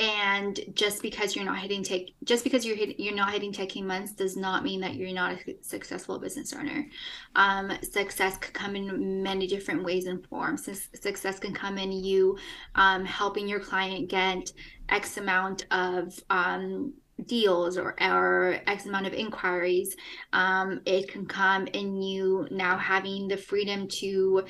And 0.00 0.58
just 0.72 1.00
because 1.00 1.36
you're 1.36 1.44
not 1.44 1.60
hitting 1.60 1.84
take 1.84 2.16
just 2.24 2.42
because 2.42 2.66
you're 2.66 2.74
hit, 2.74 2.98
you're 2.98 3.14
not 3.14 3.32
hitting 3.32 3.52
10k 3.52 3.84
months 3.84 4.14
does 4.14 4.36
not 4.36 4.64
mean 4.64 4.80
that 4.80 4.96
you're 4.96 5.12
not 5.12 5.38
a 5.46 5.54
successful 5.62 6.18
business 6.18 6.52
owner. 6.52 6.88
Um, 7.36 7.70
success 7.82 8.36
can 8.36 8.52
come 8.52 8.74
in 8.74 9.22
many 9.22 9.46
different 9.46 9.84
ways 9.84 10.06
and 10.06 10.26
forms. 10.26 10.64
Success 10.64 11.38
can 11.38 11.54
come 11.54 11.78
in 11.78 11.92
you 11.92 12.36
um, 12.74 13.04
helping 13.04 13.46
your 13.46 13.60
client 13.60 14.08
get 14.08 14.50
x 14.88 15.18
amount 15.18 15.66
of 15.70 16.18
um, 16.30 16.94
deals 17.26 17.78
or, 17.78 17.94
or 18.02 18.58
x 18.66 18.86
amount 18.86 19.06
of 19.06 19.12
inquiries 19.12 19.94
um, 20.32 20.80
it 20.84 21.08
can 21.08 21.26
come 21.26 21.66
in 21.68 22.02
you 22.02 22.46
now 22.50 22.76
having 22.76 23.28
the 23.28 23.36
freedom 23.36 23.86
to 23.88 24.44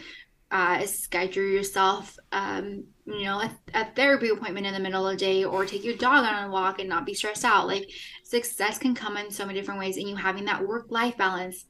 uh, 0.54 0.86
schedule 0.86 1.42
yourself, 1.42 2.16
um, 2.30 2.84
you 3.06 3.24
know, 3.24 3.40
a, 3.40 3.50
a, 3.74 3.84
therapy 3.96 4.28
appointment 4.28 4.64
in 4.64 4.72
the 4.72 4.78
middle 4.78 5.04
of 5.04 5.12
the 5.12 5.24
day 5.24 5.42
or 5.42 5.66
take 5.66 5.82
your 5.82 5.96
dog 5.96 6.24
on 6.24 6.44
a 6.44 6.50
walk 6.50 6.78
and 6.78 6.88
not 6.88 7.04
be 7.04 7.12
stressed 7.12 7.44
out. 7.44 7.66
Like 7.66 7.90
success 8.22 8.78
can 8.78 8.94
come 8.94 9.16
in 9.16 9.32
so 9.32 9.44
many 9.44 9.58
different 9.58 9.80
ways, 9.80 9.96
and 9.96 10.08
you 10.08 10.14
having 10.14 10.44
that 10.44 10.64
work 10.64 10.86
life 10.90 11.16
balance. 11.16 11.66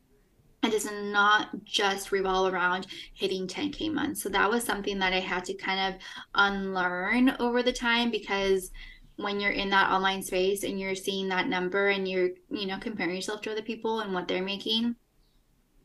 It 0.62 0.70
does 0.70 0.86
not 0.90 1.49
just 1.64 2.12
revolve 2.12 2.53
around 2.53 2.86
hitting 3.14 3.47
10K 3.47 3.90
months. 3.90 4.22
So 4.22 4.28
that 4.30 4.51
was 4.51 4.64
something 4.64 4.99
that 4.99 5.14
I 5.14 5.20
had 5.20 5.45
to 5.47 5.55
kind 5.55 5.95
of 5.95 6.01
unlearn 6.34 7.36
over 7.38 7.62
the 7.62 7.72
time 7.72 8.11
because 8.11 8.70
when 9.16 9.40
you're 9.40 9.52
in 9.52 9.70
that 9.70 9.90
online 9.90 10.22
space 10.22 10.64
and 10.64 10.78
you're 10.78 10.94
seeing 10.94 11.28
that 11.28 11.48
number 11.48 11.88
and 11.88 12.08
you're, 12.08 12.30
you 12.50 12.66
know, 12.66 12.78
comparing 12.78 13.14
yourself 13.14 13.40
to 13.42 13.52
other 13.52 13.62
people 13.62 14.00
and 14.00 14.12
what 14.12 14.26
they're 14.26 14.42
making, 14.42 14.96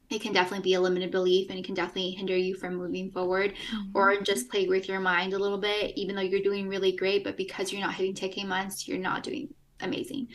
it 0.09 0.21
can 0.21 0.33
definitely 0.33 0.63
be 0.63 0.73
a 0.73 0.81
limited 0.81 1.11
belief 1.11 1.49
and 1.49 1.59
it 1.59 1.65
can 1.65 1.75
definitely 1.75 2.11
hinder 2.11 2.35
you 2.35 2.55
from 2.55 2.75
moving 2.75 3.11
forward 3.11 3.53
mm-hmm. 3.53 3.91
or 3.93 4.21
just 4.21 4.49
play 4.49 4.67
with 4.67 4.87
your 4.87 4.99
mind 4.99 5.33
a 5.33 5.39
little 5.39 5.57
bit 5.57 5.93
even 5.95 6.15
though 6.15 6.21
you're 6.21 6.41
doing 6.41 6.67
really 6.67 6.91
great 6.91 7.23
but 7.23 7.37
because 7.37 7.71
you're 7.71 7.81
not 7.81 7.93
hitting 7.93 8.13
10k 8.13 8.45
months 8.45 8.87
you're 8.87 8.97
not 8.97 9.23
doing 9.23 9.53
amazing 9.81 10.27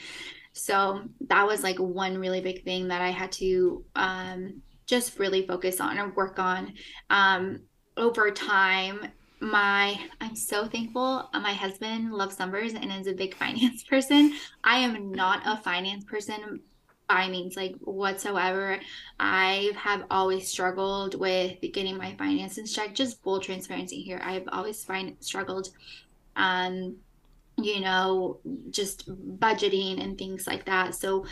so 0.52 1.02
that 1.28 1.46
was 1.46 1.62
like 1.62 1.78
one 1.78 2.18
really 2.18 2.40
big 2.40 2.64
thing 2.64 2.88
that 2.88 3.02
i 3.02 3.10
had 3.10 3.32
to 3.32 3.84
um, 3.96 4.62
just 4.86 5.18
really 5.18 5.46
focus 5.46 5.80
on 5.80 5.98
and 5.98 6.14
work 6.14 6.38
on 6.38 6.72
um, 7.10 7.60
over 7.96 8.30
time 8.30 9.00
my 9.40 9.98
i'm 10.20 10.36
so 10.36 10.66
thankful 10.66 11.28
my 11.34 11.52
husband 11.52 12.12
loves 12.12 12.38
numbers 12.38 12.74
and 12.74 12.90
is 12.92 13.06
a 13.06 13.12
big 13.12 13.34
finance 13.42 13.82
person. 13.84 14.34
I 14.62 14.78
am 14.78 15.12
not 15.12 15.42
a 15.44 15.62
finance 15.62 16.04
person 16.04 16.60
by 17.08 17.28
means 17.28 17.56
like 17.56 17.74
whatsoever. 17.80 18.80
I 19.20 19.72
have 19.76 20.04
always 20.10 20.48
struggled 20.48 21.18
with 21.18 21.60
getting 21.60 21.96
my 21.98 22.14
finances 22.16 22.72
checked. 22.72 22.94
Just 22.94 23.22
full 23.22 23.40
transparency 23.40 24.00
here. 24.00 24.20
I've 24.24 24.48
always 24.50 24.82
find 24.84 25.16
struggled 25.20 25.68
um 26.36 26.96
you 27.56 27.80
know 27.80 28.40
just 28.70 29.08
budgeting 29.38 30.02
and 30.02 30.18
things 30.18 30.46
like 30.46 30.64
that. 30.64 30.94
So 30.94 31.26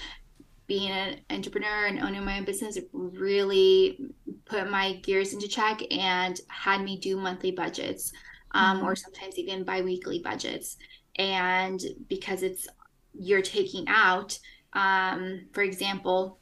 being 0.72 0.90
an 0.90 1.20
entrepreneur 1.28 1.84
and 1.86 2.00
owning 2.00 2.24
my 2.24 2.38
own 2.38 2.44
business 2.44 2.78
really 2.94 3.98
put 4.46 4.70
my 4.70 4.94
gears 5.02 5.34
into 5.34 5.46
check 5.46 5.82
and 5.90 6.40
had 6.48 6.82
me 6.82 6.98
do 6.98 7.14
monthly 7.14 7.50
budgets 7.50 8.10
um, 8.52 8.78
mm-hmm. 8.78 8.86
or 8.86 8.96
sometimes 8.96 9.36
even 9.38 9.64
biweekly 9.64 10.20
budgets 10.20 10.78
and 11.16 11.82
because 12.08 12.42
it's 12.42 12.66
you're 13.12 13.42
taking 13.42 13.84
out 13.86 14.38
um, 14.72 15.48
for 15.52 15.62
example, 15.62 16.38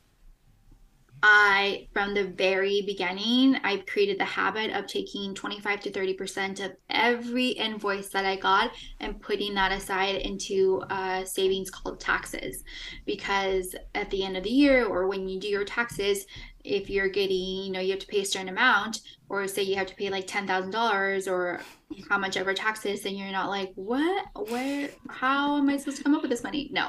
I, 1.22 1.88
from 1.92 2.14
the 2.14 2.24
very 2.24 2.82
beginning, 2.86 3.56
I've 3.62 3.86
created 3.86 4.18
the 4.18 4.24
habit 4.24 4.70
of 4.72 4.86
taking 4.86 5.34
25 5.34 5.80
to 5.80 5.90
30% 5.90 6.64
of 6.64 6.72
every 6.88 7.48
invoice 7.48 8.08
that 8.08 8.24
I 8.24 8.36
got 8.36 8.70
and 9.00 9.20
putting 9.20 9.54
that 9.54 9.72
aside 9.72 10.16
into 10.16 10.82
a 10.88 11.24
savings 11.26 11.70
called 11.70 12.00
taxes. 12.00 12.64
Because 13.04 13.74
at 13.94 14.10
the 14.10 14.24
end 14.24 14.36
of 14.36 14.44
the 14.44 14.50
year, 14.50 14.86
or 14.86 15.08
when 15.08 15.28
you 15.28 15.38
do 15.38 15.48
your 15.48 15.64
taxes, 15.64 16.24
if 16.64 16.90
you're 16.90 17.08
getting, 17.08 17.64
you 17.64 17.72
know, 17.72 17.80
you 17.80 17.90
have 17.90 18.00
to 18.00 18.06
pay 18.06 18.20
a 18.20 18.24
certain 18.24 18.48
amount, 18.48 19.00
or 19.28 19.46
say 19.46 19.62
you 19.62 19.76
have 19.76 19.86
to 19.86 19.94
pay 19.94 20.10
like 20.10 20.26
$10,000 20.26 21.30
or 21.30 21.60
how 22.08 22.18
much 22.18 22.36
ever 22.36 22.54
taxes, 22.54 23.04
and 23.04 23.16
you're 23.16 23.30
not 23.30 23.48
like, 23.48 23.72
what, 23.74 24.26
where, 24.50 24.90
how 25.08 25.56
am 25.56 25.68
I 25.68 25.76
supposed 25.76 25.98
to 25.98 26.04
come 26.04 26.14
up 26.14 26.22
with 26.22 26.30
this 26.30 26.44
money? 26.44 26.68
No. 26.72 26.88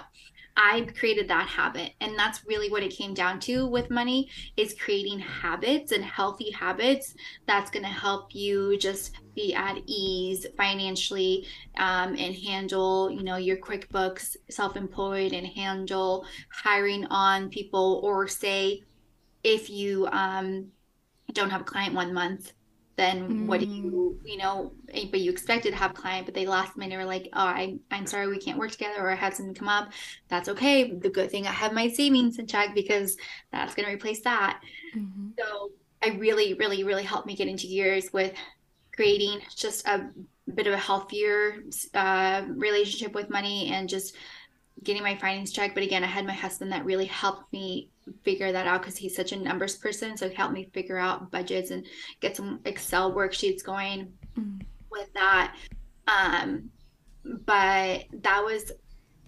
I 0.56 0.88
created 0.98 1.28
that 1.30 1.48
habit. 1.48 1.94
And 2.02 2.18
that's 2.18 2.46
really 2.46 2.70
what 2.70 2.84
it 2.84 2.92
came 2.92 3.14
down 3.14 3.40
to 3.42 3.66
with 3.66 3.90
money 3.90 4.30
is 4.58 4.76
creating 4.80 5.20
habits 5.20 5.92
and 5.92 6.04
healthy 6.04 6.52
habits 6.52 7.16
that's 7.48 7.72
going 7.72 7.84
to 7.84 7.90
help 7.90 8.36
you 8.36 8.78
just 8.78 9.16
be 9.36 9.54
at 9.54 9.80
ease 9.86 10.46
financially 10.58 11.48
um, 11.78 12.16
and 12.18 12.36
handle, 12.36 13.10
you 13.10 13.24
know, 13.24 13.38
your 13.38 13.58
QuickBooks 13.58 14.36
self-employed 14.50 15.34
and 15.34 15.48
handle 15.48 16.26
hiring 16.52 17.06
on 17.06 17.50
people 17.50 18.02
or 18.04 18.28
say 18.28 18.84
if 19.44 19.70
you 19.70 20.08
um, 20.12 20.68
don't 21.34 21.50
have 21.50 21.62
a 21.62 21.66
client 21.66 21.96
one 21.96 22.14
month 22.14 22.54
then 23.02 23.28
mm. 23.28 23.46
what 23.48 23.60
do 23.60 23.66
you 23.66 24.20
mm. 24.24 24.30
you 24.30 24.38
know 24.38 24.72
eh, 24.94 25.06
but 25.10 25.20
you 25.20 25.32
expected 25.32 25.72
to 25.72 25.76
have 25.76 25.94
client 25.94 26.26
but 26.26 26.36
they 26.36 26.46
last 26.46 26.78
minute 26.78 26.98
were 26.98 27.06
like 27.06 27.28
oh 27.34 27.40
I, 27.40 27.78
i'm 27.90 28.06
sorry 28.06 28.28
we 28.28 28.38
can't 28.38 28.60
work 28.60 28.72
together 28.72 29.00
or 29.00 29.10
i 29.10 29.16
had 29.16 29.34
something 29.34 29.56
come 29.56 29.68
up 29.68 29.92
that's 30.28 30.48
okay 30.50 30.92
the 30.92 31.10
good 31.10 31.32
thing 31.32 31.48
i 31.48 31.52
have 31.52 31.74
my 31.74 31.90
savings 31.90 32.38
in 32.38 32.46
check 32.48 32.76
because 32.76 33.18
that's 33.52 33.74
going 33.74 33.88
to 33.88 33.94
replace 33.94 34.22
that 34.22 34.62
mm-hmm. 34.96 35.30
so 35.40 35.72
i 36.04 36.10
really 36.18 36.54
really 36.54 36.84
really 36.84 37.04
helped 37.04 37.28
me 37.28 37.36
get 37.36 37.48
into 37.48 37.68
gears 37.68 38.14
with 38.14 38.34
creating 38.96 39.40
just 39.56 39.88
a 39.88 40.10
bit 40.54 40.68
of 40.68 40.74
a 40.74 40.78
healthier 40.78 41.64
uh, 41.94 42.44
relationship 42.50 43.14
with 43.14 43.30
money 43.30 43.72
and 43.72 43.90
just 43.90 44.16
getting 44.84 45.02
my 45.02 45.16
finance 45.16 45.52
check 45.52 45.74
but 45.74 45.84
again 45.84 46.04
i 46.04 46.08
had 46.08 46.26
my 46.26 46.34
husband 46.34 46.72
that 46.72 46.86
really 46.86 47.06
helped 47.06 47.52
me 47.52 47.90
figure 48.24 48.52
that 48.52 48.68
out 48.68 48.82
because 48.82 48.98
he's 48.98 49.16
such 49.16 49.32
a 49.32 49.38
numbers 49.38 49.76
person. 49.76 50.18
So 50.18 50.30
he 50.30 50.36
helped 50.36 50.54
me 50.54 50.70
figure 50.74 50.98
out 50.98 51.32
budgets 51.32 51.72
and 51.72 51.86
get 52.20 52.36
some 52.36 52.60
Excel 52.66 53.14
worksheets 53.14 53.64
going 53.64 54.14
mm. 54.38 54.62
with 54.92 55.12
that. 55.14 55.56
Um, 56.08 56.70
but 57.24 58.06
that 58.12 58.42
was 58.44 58.72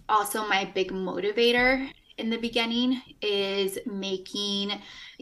also 0.08 0.46
my 0.48 0.70
big 0.74 0.92
motivator 0.92 1.88
in 2.18 2.30
the 2.30 2.38
beginning 2.38 3.00
is 3.22 3.78
making 3.86 4.72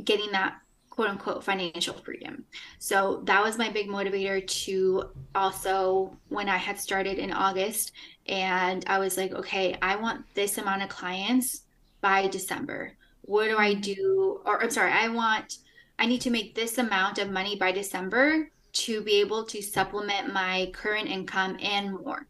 getting 0.05 0.31
that 0.33 0.59
quote 0.91 1.09
unquote 1.09 1.43
financial 1.43 1.95
freedom. 1.95 2.45
So 2.79 3.23
that 3.25 3.43
was 3.43 3.57
my 3.57 3.71
big 3.71 3.89
motivator 3.89 4.47
to 4.65 5.11
also 5.35 6.17
when 6.29 6.49
I 6.49 6.59
had 6.59 6.79
started 6.79 7.19
in 7.19 7.33
August 7.33 7.93
and 8.27 8.85
I 8.87 8.99
was 8.99 9.17
like, 9.17 9.33
okay, 9.33 9.77
I 9.81 9.97
want 9.97 10.25
this 10.35 10.59
amount 10.59 10.83
of 10.83 10.91
clients 10.91 11.63
by 12.03 12.29
December 12.29 12.93
what 13.33 13.49
do 13.49 13.57
I 13.57 13.73
do? 13.73 14.43
Or 14.45 14.63
I'm 14.63 14.71
sorry, 14.71 14.93
I 14.93 15.09
want, 15.09 15.57
I 15.99 16.05
need 16.05 16.21
to 16.21 16.31
make 16.31 16.55
this 16.55 16.77
amount 16.77 17.19
of 17.19 17.31
money 17.31 17.57
by 17.57 17.73
December 17.73 18.51
to 18.75 19.01
be 19.01 19.21
able 19.21 19.45
to 19.47 19.63
supplement 19.63 20.35
my 20.35 20.71
current 20.75 21.09
income 21.09 21.57
and 21.63 21.93
more. 21.93 22.27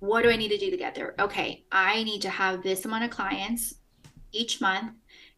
What 0.00 0.24
do 0.24 0.30
I 0.30 0.36
need 0.36 0.50
to 0.50 0.58
do 0.58 0.70
to 0.70 0.76
get 0.76 0.94
there? 0.94 1.14
Okay, 1.18 1.64
I 1.72 2.04
need 2.04 2.20
to 2.20 2.28
have 2.28 2.62
this 2.62 2.84
amount 2.84 3.04
of 3.04 3.10
clients 3.10 3.76
each 4.30 4.60
month 4.60 4.92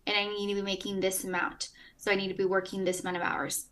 and 0.04 0.16
I 0.16 0.26
need 0.26 0.48
to 0.48 0.56
be 0.56 0.62
making 0.62 0.98
this 0.98 1.22
amount. 1.22 1.68
So 1.96 2.10
I 2.10 2.16
need 2.16 2.28
to 2.28 2.34
be 2.34 2.44
working 2.44 2.84
this 2.84 3.00
amount 3.00 3.18
of 3.18 3.22
hours. 3.22 3.66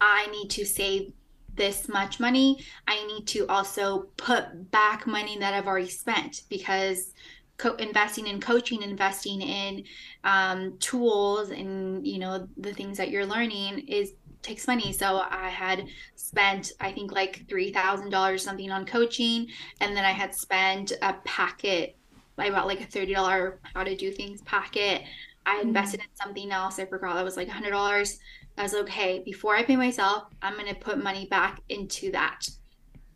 I 0.00 0.26
need 0.32 0.50
to 0.50 0.64
save 0.64 1.12
this 1.54 1.88
much 1.88 2.18
money. 2.18 2.58
I 2.88 3.06
need 3.06 3.28
to 3.28 3.46
also 3.46 4.08
put 4.16 4.72
back 4.72 5.06
money 5.06 5.38
that 5.38 5.54
I've 5.54 5.68
already 5.68 5.88
spent 5.88 6.42
because 6.48 7.12
co- 7.56 7.74
investing 7.76 8.26
in 8.26 8.40
coaching, 8.40 8.82
investing 8.82 9.42
in 9.42 9.84
um, 10.24 10.76
tools, 10.78 11.50
and 11.50 12.06
you 12.06 12.18
know 12.18 12.48
the 12.56 12.72
things 12.72 12.98
that 12.98 13.10
you're 13.10 13.26
learning 13.26 13.86
is 13.88 14.14
takes 14.42 14.66
money. 14.66 14.92
So 14.92 15.24
I 15.28 15.48
had 15.48 15.86
spent 16.16 16.72
I 16.80 16.92
think 16.92 17.12
like 17.12 17.48
three 17.48 17.72
thousand 17.72 18.10
dollars 18.10 18.42
something 18.42 18.70
on 18.70 18.84
coaching, 18.86 19.48
and 19.80 19.96
then 19.96 20.04
I 20.04 20.12
had 20.12 20.34
spent 20.34 20.92
a 21.02 21.14
packet. 21.24 21.96
I 22.36 22.50
bought 22.50 22.66
like 22.66 22.80
a 22.80 22.86
thirty 22.86 23.14
dollar 23.14 23.60
how 23.74 23.84
to 23.84 23.96
do 23.96 24.10
things 24.10 24.42
packet. 24.42 25.02
I 25.46 25.56
mm-hmm. 25.56 25.68
invested 25.68 26.00
mm-hmm. 26.00 26.10
in 26.10 26.16
something 26.16 26.52
else. 26.52 26.78
I 26.78 26.86
forgot 26.86 27.14
that 27.14 27.24
was 27.24 27.36
like 27.36 27.48
a 27.48 27.52
hundred 27.52 27.70
dollars. 27.70 28.18
I 28.56 28.62
was 28.62 28.72
like, 28.72 28.82
okay. 28.82 29.22
Before 29.24 29.56
I 29.56 29.64
pay 29.64 29.76
myself, 29.76 30.24
I'm 30.42 30.56
gonna 30.56 30.74
put 30.74 31.02
money 31.02 31.26
back 31.26 31.60
into 31.68 32.12
that. 32.12 32.46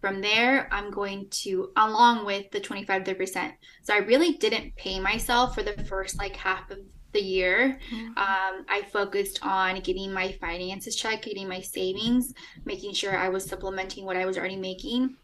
From 0.01 0.20
there, 0.20 0.68
I'm 0.72 0.90
going 0.90 1.28
to, 1.42 1.70
along 1.76 2.24
with 2.24 2.51
the 2.51 2.61
25 2.61 3.03
30%. 3.03 3.53
So 3.82 3.94
I 3.94 3.99
really 3.99 4.34
didn't 4.34 4.76
pay 4.76 5.01
myself 5.01 5.55
for 5.55 5.62
the 5.62 5.82
first 5.84 6.18
like 6.18 6.36
half 6.36 6.70
of 6.70 6.78
the 7.12 7.20
year. 7.20 7.80
Mm-hmm. 7.90 8.07
Um, 8.07 8.64
I 8.68 8.82
focused 8.92 9.40
on 9.42 9.80
getting 9.80 10.12
my 10.12 10.32
finances 10.40 10.94
checked, 10.94 11.24
getting 11.24 11.49
my 11.49 11.61
savings, 11.61 12.32
making 12.64 12.92
sure 12.92 13.16
I 13.16 13.28
was 13.28 13.44
supplementing 13.44 14.05
what 14.05 14.16
I 14.16 14.26
was 14.26 14.38
already 14.38 14.57
making 14.57 15.16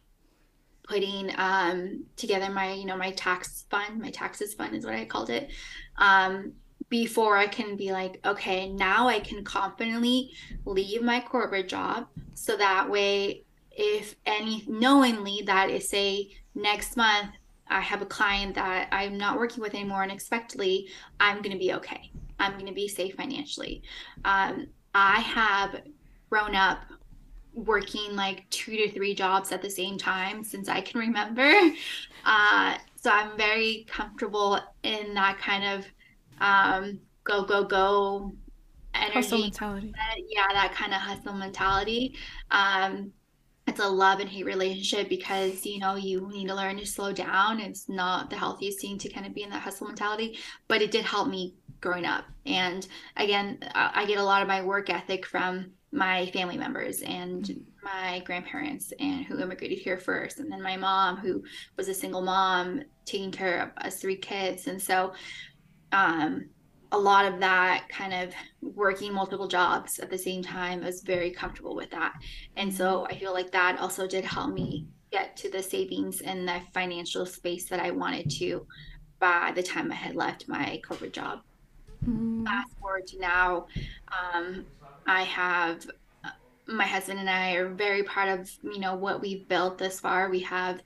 putting 0.85 1.33
um, 1.37 2.05
together 2.17 2.51
my 2.51 2.73
you 2.73 2.85
know 2.85 2.97
my 2.97 3.11
tax 3.13 3.65
fund 3.71 4.01
my 4.01 4.11
taxes 4.11 4.55
fund 4.55 4.75
is 4.75 4.85
what 4.85 4.95
i 4.95 5.05
called 5.05 5.31
it 5.31 5.51
um, 5.97 6.53
before 6.91 7.37
i 7.37 7.47
can 7.47 7.77
be 7.77 7.91
like 7.91 8.21
okay 8.25 8.69
now 8.69 9.09
i 9.09 9.19
can 9.19 9.43
confidently 9.43 10.31
leave 10.65 11.03
my 11.03 11.21
corporate 11.21 11.69
job 11.69 12.07
so 12.35 12.57
that 12.57 12.89
way 12.89 13.44
if 13.77 14.15
any 14.27 14.65
knowingly 14.67 15.43
that 15.47 15.71
is 15.71 15.89
say 15.89 16.31
next 16.55 16.97
month 16.97 17.31
I 17.69 17.81
have 17.81 18.03
a 18.03 18.07
client 18.07 18.55
that 18.57 18.89
I'm 18.93 19.17
not 19.17 19.39
working 19.39 19.63
with 19.63 19.75
anymore 19.75 20.03
unexpectedly, 20.03 20.89
I'm 21.19 21.39
going 21.39 21.53
to 21.53 21.59
be 21.59 21.73
okay. 21.75 22.11
I'm 22.39 22.53
going 22.53 22.67
to 22.67 22.73
be 22.73 22.89
safe 22.89 23.15
financially. 23.15 23.83
Um, 24.25 24.67
I 24.95 25.21
have 25.21 25.81
grown 26.31 26.55
up 26.55 26.81
working 27.55 28.17
like 28.17 28.49
two 28.51 28.77
to 28.77 28.91
three 28.91 29.15
jobs 29.15 29.53
at 29.53 29.63
the 29.63 29.71
same 29.71 29.97
time 29.97 30.45
since 30.45 30.69
I 30.69 30.81
can 30.81 31.01
remember. 31.01 31.53
Uh, 32.27 32.79
so 32.97 33.11
I'm 33.11 33.37
very 33.37 33.85
comfortable 33.87 34.59
in 34.83 35.13
that 35.13 35.37
kind 35.37 35.63
of 35.63 35.85
um, 36.41 36.99
go, 37.23 37.45
go, 37.45 37.63
go 37.63 38.33
energy. 38.95 39.15
Hustle 39.15 39.41
mentality. 39.41 39.93
Yeah, 40.31 40.47
that 40.55 40.73
kind 40.75 40.95
of 40.95 41.01
hustle 41.01 41.35
mentality. 41.35 42.17
Um, 42.51 43.13
it's 43.67 43.81
a 43.81 43.89
love 43.89 44.21
and 44.21 44.29
hate 44.29 44.45
relationship 44.45 45.09
because 45.09 45.65
you 45.65 45.79
know 45.79 45.95
you 45.95 46.29
need 46.33 46.49
to 46.49 46.55
learn 46.55 46.77
to 46.79 46.87
slow 46.87 47.13
down. 47.13 47.61
It's 47.61 47.89
not 47.89 48.31
the 48.31 48.37
healthiest 48.37 48.81
thing 48.81 48.99
to 48.99 49.09
kind 49.09 49.27
of 49.27 49.35
be 49.35 49.43
in 49.43 49.51
that 49.51 49.63
hustle 49.63 49.87
mentality 49.87 50.39
but 50.69 50.83
it 50.83 50.91
did 50.91 51.05
help 51.05 51.29
me 51.29 51.55
growing 51.81 52.05
up. 52.05 52.25
And 52.47 52.87
again 53.17 53.59
i 53.75 54.05
get 54.07 54.19
a 54.19 54.25
lot 54.25 54.43
of 54.43 54.49
my 54.49 54.63
work 54.63 54.91
ethic 54.91 55.27
from 55.27 55.73
my 55.93 56.27
family 56.27 56.57
members 56.57 57.03
and 57.03 57.65
my 57.83 58.21
grandparents 58.27 58.93
and 58.99 59.25
who 59.27 59.39
immigrated 59.39 59.79
here 59.79 59.99
first 59.99 60.41
and 60.41 60.51
then 60.51 60.61
my 60.61 60.77
mom 60.77 61.17
who 61.17 61.43
was 61.77 61.89
a 61.89 61.95
single 61.95 62.23
mom 62.23 62.83
taking 63.05 63.31
care 63.31 63.63
of 63.63 63.85
us 63.85 64.01
three 64.01 64.17
kids. 64.17 64.67
And 64.67 64.81
so 64.81 65.13
um, 65.93 66.49
a 66.95 66.99
lot 66.99 67.27
of 67.27 67.41
that 67.41 67.89
kind 67.89 68.15
of 68.15 68.33
working 68.63 69.13
multiple 69.13 69.49
jobs 69.49 69.99
at 69.99 70.11
the 70.11 70.17
same 70.17 70.45
time 70.45 70.81
I 70.83 70.87
was 70.87 71.03
very 71.03 71.33
comfortable 71.33 71.75
with 71.75 71.91
that 71.91 72.15
and 72.57 72.73
so 72.73 73.05
i 73.11 73.19
feel 73.19 73.33
like 73.33 73.51
that 73.51 73.81
also 73.81 74.07
did 74.07 74.25
help 74.25 74.55
me 74.55 74.87
get 75.11 75.37
to 75.39 75.51
the 75.51 75.63
savings 75.63 76.21
and 76.21 76.47
the 76.47 76.61
financial 76.73 77.27
space 77.27 77.69
that 77.69 77.81
i 77.81 77.91
wanted 77.91 78.31
to 78.39 78.65
by 79.19 79.53
the 79.57 79.63
time 79.63 79.91
i 79.91 79.97
had 79.97 80.15
left 80.15 80.47
my 80.47 80.81
corporate 80.87 81.13
job 81.13 81.41
mm-hmm. 82.07 82.45
fast 82.45 82.79
forward 82.81 83.07
to 83.09 83.19
now 83.19 83.67
um, 84.33 84.65
i 85.07 85.23
have 85.23 85.85
my 86.67 86.87
husband 86.87 87.21
and 87.21 87.29
I 87.29 87.53
are 87.53 87.69
very 87.69 88.03
proud 88.03 88.41
of 88.41 88.51
you 88.63 88.79
know 88.79 88.95
what 88.95 89.21
we've 89.21 89.47
built 89.49 89.79
thus 89.79 90.01
far. 90.01 90.31
We 90.31 90.41
have 90.41 90.83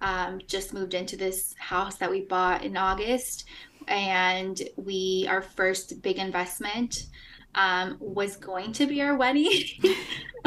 um, 0.00 0.40
just 0.46 0.74
moved 0.74 0.94
into 0.94 1.16
this 1.16 1.54
house 1.58 1.96
that 1.96 2.10
we 2.10 2.22
bought 2.22 2.64
in 2.64 2.76
August, 2.76 3.44
and 3.88 4.60
we 4.76 5.26
our 5.28 5.42
first 5.42 6.02
big 6.02 6.18
investment 6.18 7.06
um, 7.54 7.96
was 8.00 8.36
going 8.36 8.72
to 8.72 8.86
be 8.86 9.02
our 9.02 9.16
wedding, 9.16 9.64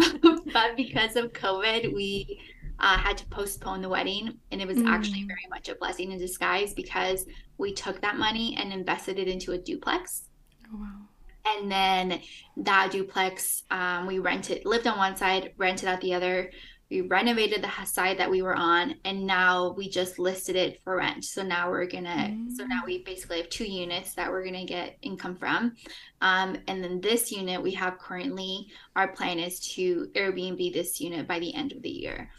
but 0.53 0.75
because 0.75 1.15
of 1.15 1.33
COVID, 1.33 1.93
we 1.93 2.39
uh, 2.79 2.97
had 2.97 3.17
to 3.17 3.25
postpone 3.27 3.81
the 3.81 3.89
wedding, 3.89 4.37
and 4.51 4.61
it 4.61 4.67
was 4.67 4.77
mm. 4.77 4.87
actually 4.87 5.23
very 5.23 5.47
much 5.49 5.69
a 5.69 5.75
blessing 5.75 6.11
in 6.11 6.19
disguise 6.19 6.73
because 6.73 7.25
we 7.57 7.73
took 7.73 8.01
that 8.01 8.17
money 8.17 8.55
and 8.59 8.71
invested 8.71 9.17
it 9.17 9.27
into 9.27 9.53
a 9.53 9.57
duplex. 9.57 10.29
Oh, 10.71 10.77
wow 10.77 11.04
and 11.45 11.71
then 11.71 12.21
that 12.57 12.91
duplex 12.91 13.63
um, 13.71 14.07
we 14.07 14.19
rented 14.19 14.65
lived 14.65 14.87
on 14.87 14.97
one 14.97 15.15
side 15.15 15.53
rented 15.57 15.89
out 15.89 16.01
the 16.01 16.13
other. 16.13 16.51
We 16.89 17.01
renovated 17.01 17.63
the 17.63 17.85
side 17.85 18.19
that 18.19 18.29
we 18.29 18.43
were 18.43 18.55
on 18.55 18.95
and 19.05 19.25
now 19.25 19.73
we 19.75 19.89
just 19.89 20.19
listed 20.19 20.55
it 20.55 20.81
for 20.83 20.97
rent. 20.97 21.25
So 21.25 21.41
now 21.41 21.69
we're 21.69 21.87
gonna 21.87 22.09
mm. 22.09 22.51
so 22.55 22.65
now 22.65 22.83
we 22.85 23.03
basically 23.03 23.37
have 23.37 23.49
two 23.49 23.65
units 23.65 24.13
that 24.13 24.29
we're 24.29 24.45
gonna 24.45 24.65
get 24.65 24.97
income 25.01 25.35
from. 25.35 25.75
Um, 26.21 26.57
and 26.67 26.83
then 26.83 27.01
this 27.01 27.31
unit 27.31 27.61
we 27.61 27.71
have 27.71 27.97
currently 27.97 28.67
our 28.95 29.07
plan 29.07 29.39
is 29.39 29.59
to 29.75 30.09
airbnb 30.13 30.73
this 30.73 31.01
unit 31.01 31.27
by 31.27 31.39
the 31.39 31.53
end 31.55 31.71
of 31.71 31.81
the 31.81 31.89
year. 31.89 32.29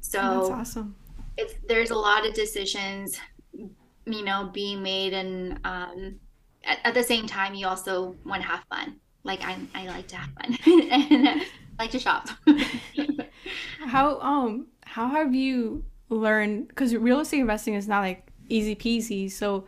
So 0.00 0.18
that's 0.18 0.50
awesome. 0.50 0.94
it's 1.36 1.54
there's 1.66 1.90
a 1.90 1.98
lot 1.98 2.24
of 2.24 2.32
decisions 2.32 3.18
you 4.06 4.24
know 4.24 4.50
being 4.52 4.82
made 4.82 5.12
and 5.12 5.58
um, 5.64 6.20
at, 6.66 6.78
at 6.84 6.94
the 6.94 7.02
same 7.02 7.26
time, 7.26 7.54
you 7.54 7.66
also 7.66 8.16
want 8.24 8.42
to 8.42 8.48
have 8.48 8.64
fun. 8.68 8.96
Like 9.22 9.42
I, 9.42 9.56
I 9.74 9.86
like 9.86 10.08
to 10.08 10.16
have 10.16 10.30
fun 10.40 10.58
and 10.90 11.40
I 11.78 11.82
like 11.82 11.90
to 11.92 11.98
shop. 11.98 12.28
how 13.86 14.20
um 14.20 14.66
how 14.82 15.08
have 15.08 15.34
you 15.34 15.84
learned? 16.08 16.68
Because 16.68 16.94
real 16.94 17.20
estate 17.20 17.40
investing 17.40 17.74
is 17.74 17.88
not 17.88 18.00
like 18.00 18.28
easy 18.48 18.76
peasy. 18.76 19.30
So, 19.30 19.66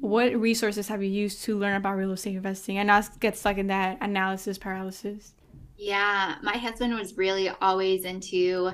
what 0.00 0.34
resources 0.34 0.88
have 0.88 1.02
you 1.02 1.10
used 1.10 1.42
to 1.44 1.58
learn 1.58 1.76
about 1.76 1.96
real 1.96 2.12
estate 2.12 2.36
investing 2.36 2.78
and 2.78 2.86
not 2.86 3.20
get 3.20 3.36
stuck 3.36 3.58
in 3.58 3.66
that 3.68 3.98
analysis 4.00 4.58
paralysis? 4.58 5.34
Yeah, 5.76 6.36
my 6.42 6.56
husband 6.56 6.94
was 6.94 7.16
really 7.16 7.50
always 7.60 8.04
into 8.04 8.72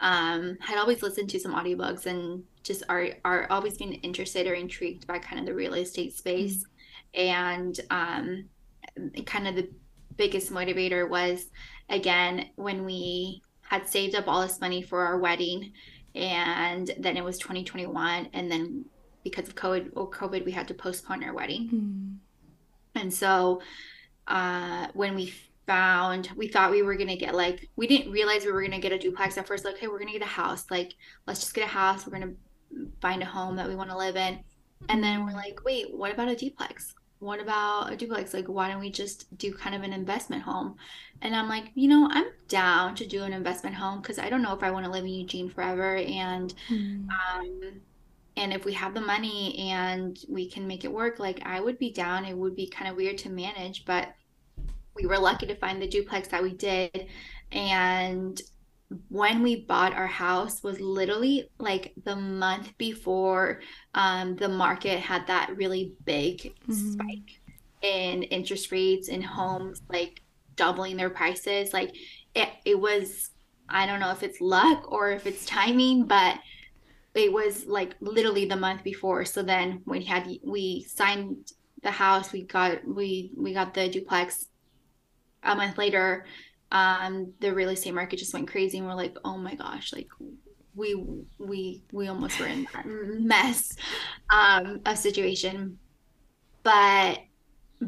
um 0.00 0.56
had 0.60 0.78
always 0.78 1.02
listened 1.02 1.30
to 1.30 1.40
some 1.40 1.54
audiobooks 1.54 2.06
and 2.06 2.44
just 2.62 2.82
are 2.88 3.08
are 3.24 3.46
always 3.50 3.76
been 3.76 3.92
interested 3.92 4.46
or 4.46 4.54
intrigued 4.54 5.06
by 5.06 5.18
kind 5.18 5.40
of 5.40 5.46
the 5.46 5.54
real 5.54 5.74
estate 5.74 6.14
space. 6.14 6.58
Mm-hmm 6.58 6.73
and 7.14 7.78
um, 7.90 8.44
kind 9.26 9.48
of 9.48 9.56
the 9.56 9.68
biggest 10.16 10.52
motivator 10.52 11.08
was 11.08 11.46
again 11.90 12.48
when 12.56 12.84
we 12.84 13.42
had 13.62 13.88
saved 13.88 14.14
up 14.14 14.28
all 14.28 14.42
this 14.42 14.60
money 14.60 14.82
for 14.82 15.04
our 15.04 15.18
wedding 15.18 15.72
and 16.14 16.92
then 16.98 17.16
it 17.16 17.24
was 17.24 17.38
2021 17.38 18.28
and 18.32 18.50
then 18.50 18.84
because 19.24 19.48
of 19.48 19.54
covid 19.56 19.90
or 19.96 20.08
covid 20.08 20.44
we 20.44 20.52
had 20.52 20.68
to 20.68 20.74
postpone 20.74 21.24
our 21.24 21.34
wedding. 21.34 22.20
Mm. 22.94 23.00
and 23.00 23.12
so 23.12 23.60
uh, 24.28 24.86
when 24.94 25.14
we 25.14 25.34
found 25.66 26.30
we 26.36 26.46
thought 26.46 26.70
we 26.70 26.82
were 26.82 26.94
gonna 26.94 27.16
get 27.16 27.34
like 27.34 27.68
we 27.76 27.86
didn't 27.86 28.12
realize 28.12 28.44
we 28.44 28.52
were 28.52 28.62
gonna 28.62 28.78
get 28.78 28.92
a 28.92 28.98
duplex 28.98 29.36
at 29.38 29.46
first 29.46 29.64
like 29.64 29.78
hey 29.78 29.88
we're 29.88 29.98
gonna 29.98 30.12
get 30.12 30.22
a 30.22 30.26
house 30.26 30.66
like 30.70 30.94
let's 31.26 31.40
just 31.40 31.54
get 31.54 31.64
a 31.64 31.68
house 31.68 32.06
we're 32.06 32.12
gonna 32.12 32.34
find 33.00 33.22
a 33.22 33.26
home 33.26 33.56
that 33.56 33.68
we 33.68 33.76
want 33.76 33.90
to 33.90 33.96
live 33.96 34.16
in. 34.16 34.40
And 34.88 35.02
then 35.02 35.24
we're 35.24 35.32
like 35.32 35.64
wait 35.64 35.94
what 35.94 36.12
about 36.12 36.28
a 36.28 36.36
duplex 36.36 36.94
what 37.24 37.40
about 37.40 37.90
a 37.90 37.96
duplex? 37.96 38.34
Like, 38.34 38.48
why 38.48 38.68
don't 38.68 38.80
we 38.80 38.90
just 38.90 39.36
do 39.38 39.52
kind 39.54 39.74
of 39.74 39.82
an 39.82 39.94
investment 39.94 40.42
home? 40.42 40.76
And 41.22 41.34
I'm 41.34 41.48
like, 41.48 41.70
you 41.74 41.88
know, 41.88 42.06
I'm 42.10 42.26
down 42.48 42.94
to 42.96 43.06
do 43.06 43.22
an 43.22 43.32
investment 43.32 43.74
home 43.74 44.02
because 44.02 44.18
I 44.18 44.28
don't 44.28 44.42
know 44.42 44.54
if 44.54 44.62
I 44.62 44.70
want 44.70 44.84
to 44.84 44.90
live 44.90 45.04
in 45.04 45.10
Eugene 45.10 45.48
forever. 45.48 45.96
And, 45.96 46.54
mm. 46.68 47.08
um, 47.08 47.60
and 48.36 48.52
if 48.52 48.66
we 48.66 48.74
have 48.74 48.92
the 48.92 49.00
money 49.00 49.56
and 49.70 50.18
we 50.28 50.50
can 50.50 50.66
make 50.66 50.84
it 50.84 50.92
work, 50.92 51.18
like 51.18 51.40
I 51.46 51.60
would 51.60 51.78
be 51.78 51.90
down. 51.90 52.26
It 52.26 52.36
would 52.36 52.54
be 52.54 52.66
kind 52.66 52.90
of 52.90 52.96
weird 52.96 53.16
to 53.18 53.30
manage, 53.30 53.86
but 53.86 54.12
we 54.94 55.06
were 55.06 55.18
lucky 55.18 55.46
to 55.46 55.54
find 55.54 55.80
the 55.80 55.88
duplex 55.88 56.28
that 56.28 56.42
we 56.42 56.52
did. 56.52 57.08
And 57.52 58.40
when 59.08 59.42
we 59.42 59.64
bought 59.64 59.94
our 59.94 60.06
house 60.06 60.62
was 60.62 60.80
literally 60.80 61.50
like 61.58 61.92
the 62.04 62.16
month 62.16 62.76
before 62.78 63.60
um, 63.94 64.36
the 64.36 64.48
market 64.48 65.00
had 65.00 65.26
that 65.26 65.56
really 65.56 65.92
big 66.04 66.54
mm-hmm. 66.68 66.92
spike 66.92 67.40
in 67.82 68.22
interest 68.24 68.72
rates 68.72 69.08
and 69.08 69.24
homes 69.24 69.82
like 69.90 70.22
doubling 70.56 70.96
their 70.96 71.10
prices. 71.10 71.72
Like 71.72 71.94
it, 72.34 72.48
it 72.64 72.78
was 72.78 73.30
i 73.66 73.86
don't 73.86 74.00
know 74.00 74.10
if 74.10 74.22
it's 74.22 74.42
luck 74.42 74.92
or 74.92 75.10
if 75.10 75.26
it's 75.26 75.46
timing 75.46 76.04
but 76.04 76.38
it 77.14 77.32
was 77.32 77.64
like 77.64 77.94
literally 78.00 78.44
the 78.44 78.56
month 78.56 78.82
before. 78.82 79.24
So 79.24 79.42
then 79.42 79.80
when 79.84 80.00
we 80.00 80.04
had 80.04 80.28
we 80.42 80.84
signed 80.88 81.52
the 81.84 81.90
house. 81.92 82.32
We 82.32 82.42
got 82.42 82.84
we 82.84 83.30
we 83.36 83.52
got 83.52 83.74
the 83.74 83.88
duplex 83.88 84.48
a 85.44 85.54
month 85.54 85.78
later 85.78 86.26
um, 86.74 87.32
the 87.38 87.54
real 87.54 87.68
estate 87.68 87.94
market 87.94 88.18
just 88.18 88.34
went 88.34 88.50
crazy 88.50 88.78
and 88.78 88.86
we're 88.86 88.94
like, 88.94 89.16
oh 89.24 89.38
my 89.38 89.54
gosh, 89.54 89.92
like 89.92 90.08
we 90.74 90.96
we 91.38 91.84
we 91.92 92.08
almost 92.08 92.40
were 92.40 92.48
in 92.48 92.66
that 92.74 92.84
mess 92.84 93.76
um, 94.28 94.80
of 94.84 94.98
situation. 94.98 95.78
But 96.64 97.20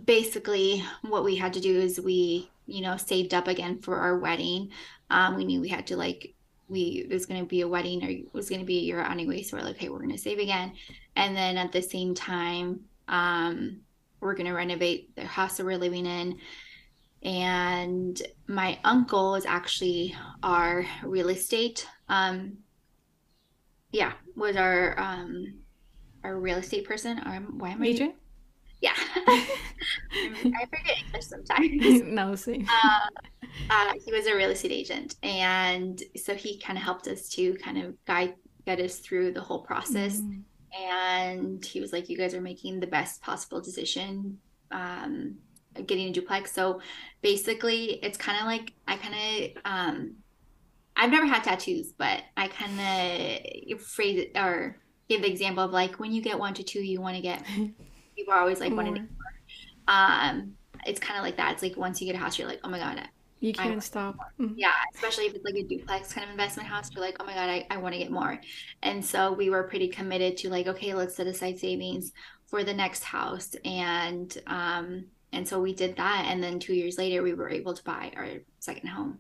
basically, 0.05 0.85
what 1.03 1.25
we 1.25 1.35
had 1.35 1.53
to 1.55 1.61
do 1.61 1.77
is 1.77 2.01
we, 2.01 2.49
you 2.67 2.81
know, 2.81 2.97
saved 2.97 3.35
up 3.35 3.49
again 3.49 3.81
for 3.81 3.97
our 3.97 4.21
wedding. 4.21 4.71
Um, 5.11 5.35
we 5.35 5.45
knew 5.45 5.61
we 5.61 5.69
had 5.69 5.89
to 5.89 5.97
like 5.97 6.35
we 6.69 7.07
it 7.09 7.13
was 7.13 7.27
going 7.27 7.41
to 7.41 7.47
be 7.47 7.63
a 7.63 7.69
wedding 7.69 8.05
or 8.05 8.09
it 8.09 8.33
was 8.33 8.49
going 8.49 8.61
to 8.61 8.67
be 8.67 8.79
a 8.79 8.83
year 8.83 9.01
anyway 9.01 9.41
so 9.41 9.57
we're 9.57 9.63
like 9.63 9.77
hey 9.77 9.89
we're 9.89 10.01
going 10.01 10.11
to 10.11 10.19
save 10.19 10.41
again 10.41 10.73
and 11.15 11.37
then 11.37 11.57
at 11.57 11.71
the 11.71 11.81
same 11.81 12.13
time 12.13 12.81
um, 13.07 13.79
we're 14.19 14.35
going 14.35 14.49
to 14.49 14.53
renovate 14.53 15.15
the 15.15 15.25
house 15.25 15.57
that 15.57 15.65
we're 15.65 15.79
living 15.79 16.07
in 16.07 16.37
and 17.23 18.23
my 18.47 18.79
uncle 18.85 19.35
is 19.35 19.47
actually 19.47 20.15
our 20.43 20.87
real 21.03 21.29
estate 21.29 21.87
um 22.09 22.59
yeah 23.93 24.13
was 24.37 24.57
our 24.57 24.99
um 25.01 25.55
our 26.23 26.39
real 26.39 26.59
estate 26.59 26.85
person. 26.87 27.21
Um 27.25 27.59
why 27.59 27.71
am 27.71 27.83
i 27.83 27.87
agent 27.87 28.15
yeah. 28.81 28.93
I 29.27 30.67
forget 30.71 30.99
english 31.05 31.25
sometimes. 31.25 32.03
No 32.05 32.35
see 32.35 32.65
uh, 32.69 33.09
uh, 33.71 33.93
he 34.05 34.13
was 34.13 34.27
a 34.27 34.37
real 34.37 34.51
estate 34.51 34.73
agent. 34.73 35.17
And 35.23 36.01
so 36.17 36.35
he 36.35 36.61
kind 36.61 36.79
of 36.79 36.85
helped 36.85 37.09
us 37.09 37.29
to 37.31 37.55
kind 37.55 37.79
of 37.79 37.95
guide 38.05 38.35
get 38.67 38.81
us 38.81 38.99
through 38.99 39.33
the 39.33 39.41
whole 39.41 39.63
process. 39.63 40.21
Mm. 40.21 40.43
and 40.75 41.65
he 41.65 41.81
was 41.81 41.93
like 41.93 42.09
you 42.09 42.19
guys 42.19 42.35
are 42.35 42.41
making 42.41 42.81
the 42.81 42.87
best 42.87 43.23
possible 43.23 43.61
decision. 43.61 44.39
Um 44.71 45.37
getting 45.87 46.09
a 46.09 46.13
duplex. 46.13 46.53
So 46.53 46.81
basically, 47.23 47.99
it's 48.03 48.19
kind 48.19 48.39
of 48.39 48.47
like 48.47 48.73
I 48.87 48.97
kind 48.97 49.15
of 49.15 49.63
um, 49.65 50.15
I've 50.97 51.11
never 51.11 51.27
had 51.27 51.45
tattoos, 51.45 51.93
but 51.93 52.23
I 52.37 52.49
kind 52.49 53.73
of 53.73 53.81
phrase 53.81 54.19
it 54.19 54.39
or 54.39 54.79
give 55.09 55.23
the 55.23 55.31
example 55.31 55.63
of 55.63 55.71
like 55.71 55.99
when 55.99 56.13
you 56.13 56.23
get 56.23 56.39
one 56.39 56.55
to 56.55 56.63
two, 56.63 56.81
you 56.81 57.01
want 57.01 57.17
to 57.17 57.23
get. 57.23 57.45
People 58.17 58.33
are 58.33 58.41
always 58.41 58.61
like 58.61 58.73
wanting 58.73 58.95
to. 58.95 59.03
Um, 59.89 60.55
it's 60.87 60.99
kind 60.99 61.19
of 61.19 61.25
like 61.25 61.37
that. 61.37 61.53
It's 61.53 61.63
like 61.63 61.77
once 61.77 62.01
you 62.01 62.07
get 62.07 62.17
a 62.17 62.19
house, 62.19 62.39
you're 62.39 62.49
like, 62.49 62.61
oh 62.65 62.69
my 62.69 62.79
god, 62.79 63.07
you 63.41 63.53
can't 63.53 63.83
stop. 63.83 64.17
Mm-hmm. 64.41 64.55
Yeah, 64.57 64.73
especially 64.95 65.27
if 65.27 65.35
it's 65.35 65.45
like 65.45 65.55
a 65.55 65.63
duplex 65.63 66.13
kind 66.13 66.25
of 66.25 66.31
investment 66.31 66.69
house, 66.69 66.91
you're 66.93 67.05
like, 67.05 67.17
oh 67.21 67.25
my 67.25 67.35
god, 67.35 67.51
I, 67.51 67.67
I 67.71 67.77
want 67.77 67.93
to 67.93 67.99
get 67.99 68.11
more. 68.11 68.41
And 68.83 69.05
so 69.05 69.33
we 69.33 69.51
were 69.51 69.65
pretty 69.65 69.89
committed 69.89 70.39
to 70.39 70.49
like, 70.49 70.67
okay, 70.67 70.95
let's 70.95 71.15
set 71.15 71.27
aside 71.27 71.59
savings 71.59 72.13
for 72.47 72.65
the 72.65 72.73
next 72.73 73.05
house, 73.05 73.55
and 73.65 74.37
um, 74.47 75.07
and 75.37 75.47
so 75.47 75.61
we 75.61 75.75
did 75.75 75.97
that, 75.97 76.27
and 76.29 76.43
then 76.43 76.59
two 76.59 76.75
years 76.75 76.97
later, 76.97 77.23
we 77.23 77.35
were 77.35 77.51
able 77.51 77.75
to 77.75 77.85
buy 77.85 78.11
our 78.17 78.29
second 78.59 78.89
home. 78.89 79.19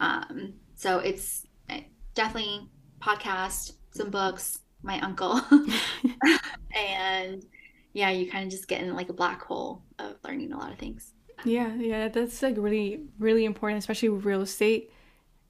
Um, 0.00 0.54
so 0.74 0.98
it's 0.98 1.46
eh, 1.68 1.82
definitely 2.14 2.68
podcast, 3.00 3.74
some 3.94 4.10
books, 4.10 4.58
my 4.82 5.00
uncle, 5.00 5.40
and 6.76 7.44
yeah, 7.92 8.10
you 8.10 8.28
kind 8.28 8.44
of 8.44 8.50
just 8.50 8.66
get 8.66 8.82
in 8.82 8.92
like 8.94 9.10
a 9.10 9.12
black 9.12 9.42
hole 9.42 9.82
of 10.00 10.16
learning 10.24 10.52
a 10.52 10.58
lot 10.58 10.72
of 10.72 10.78
things. 10.78 11.12
Yeah, 11.44 11.72
yeah, 11.76 12.08
that's 12.08 12.42
like 12.42 12.56
really, 12.58 13.02
really 13.20 13.44
important, 13.44 13.78
especially 13.78 14.08
with 14.08 14.24
real 14.24 14.42
estate. 14.42 14.90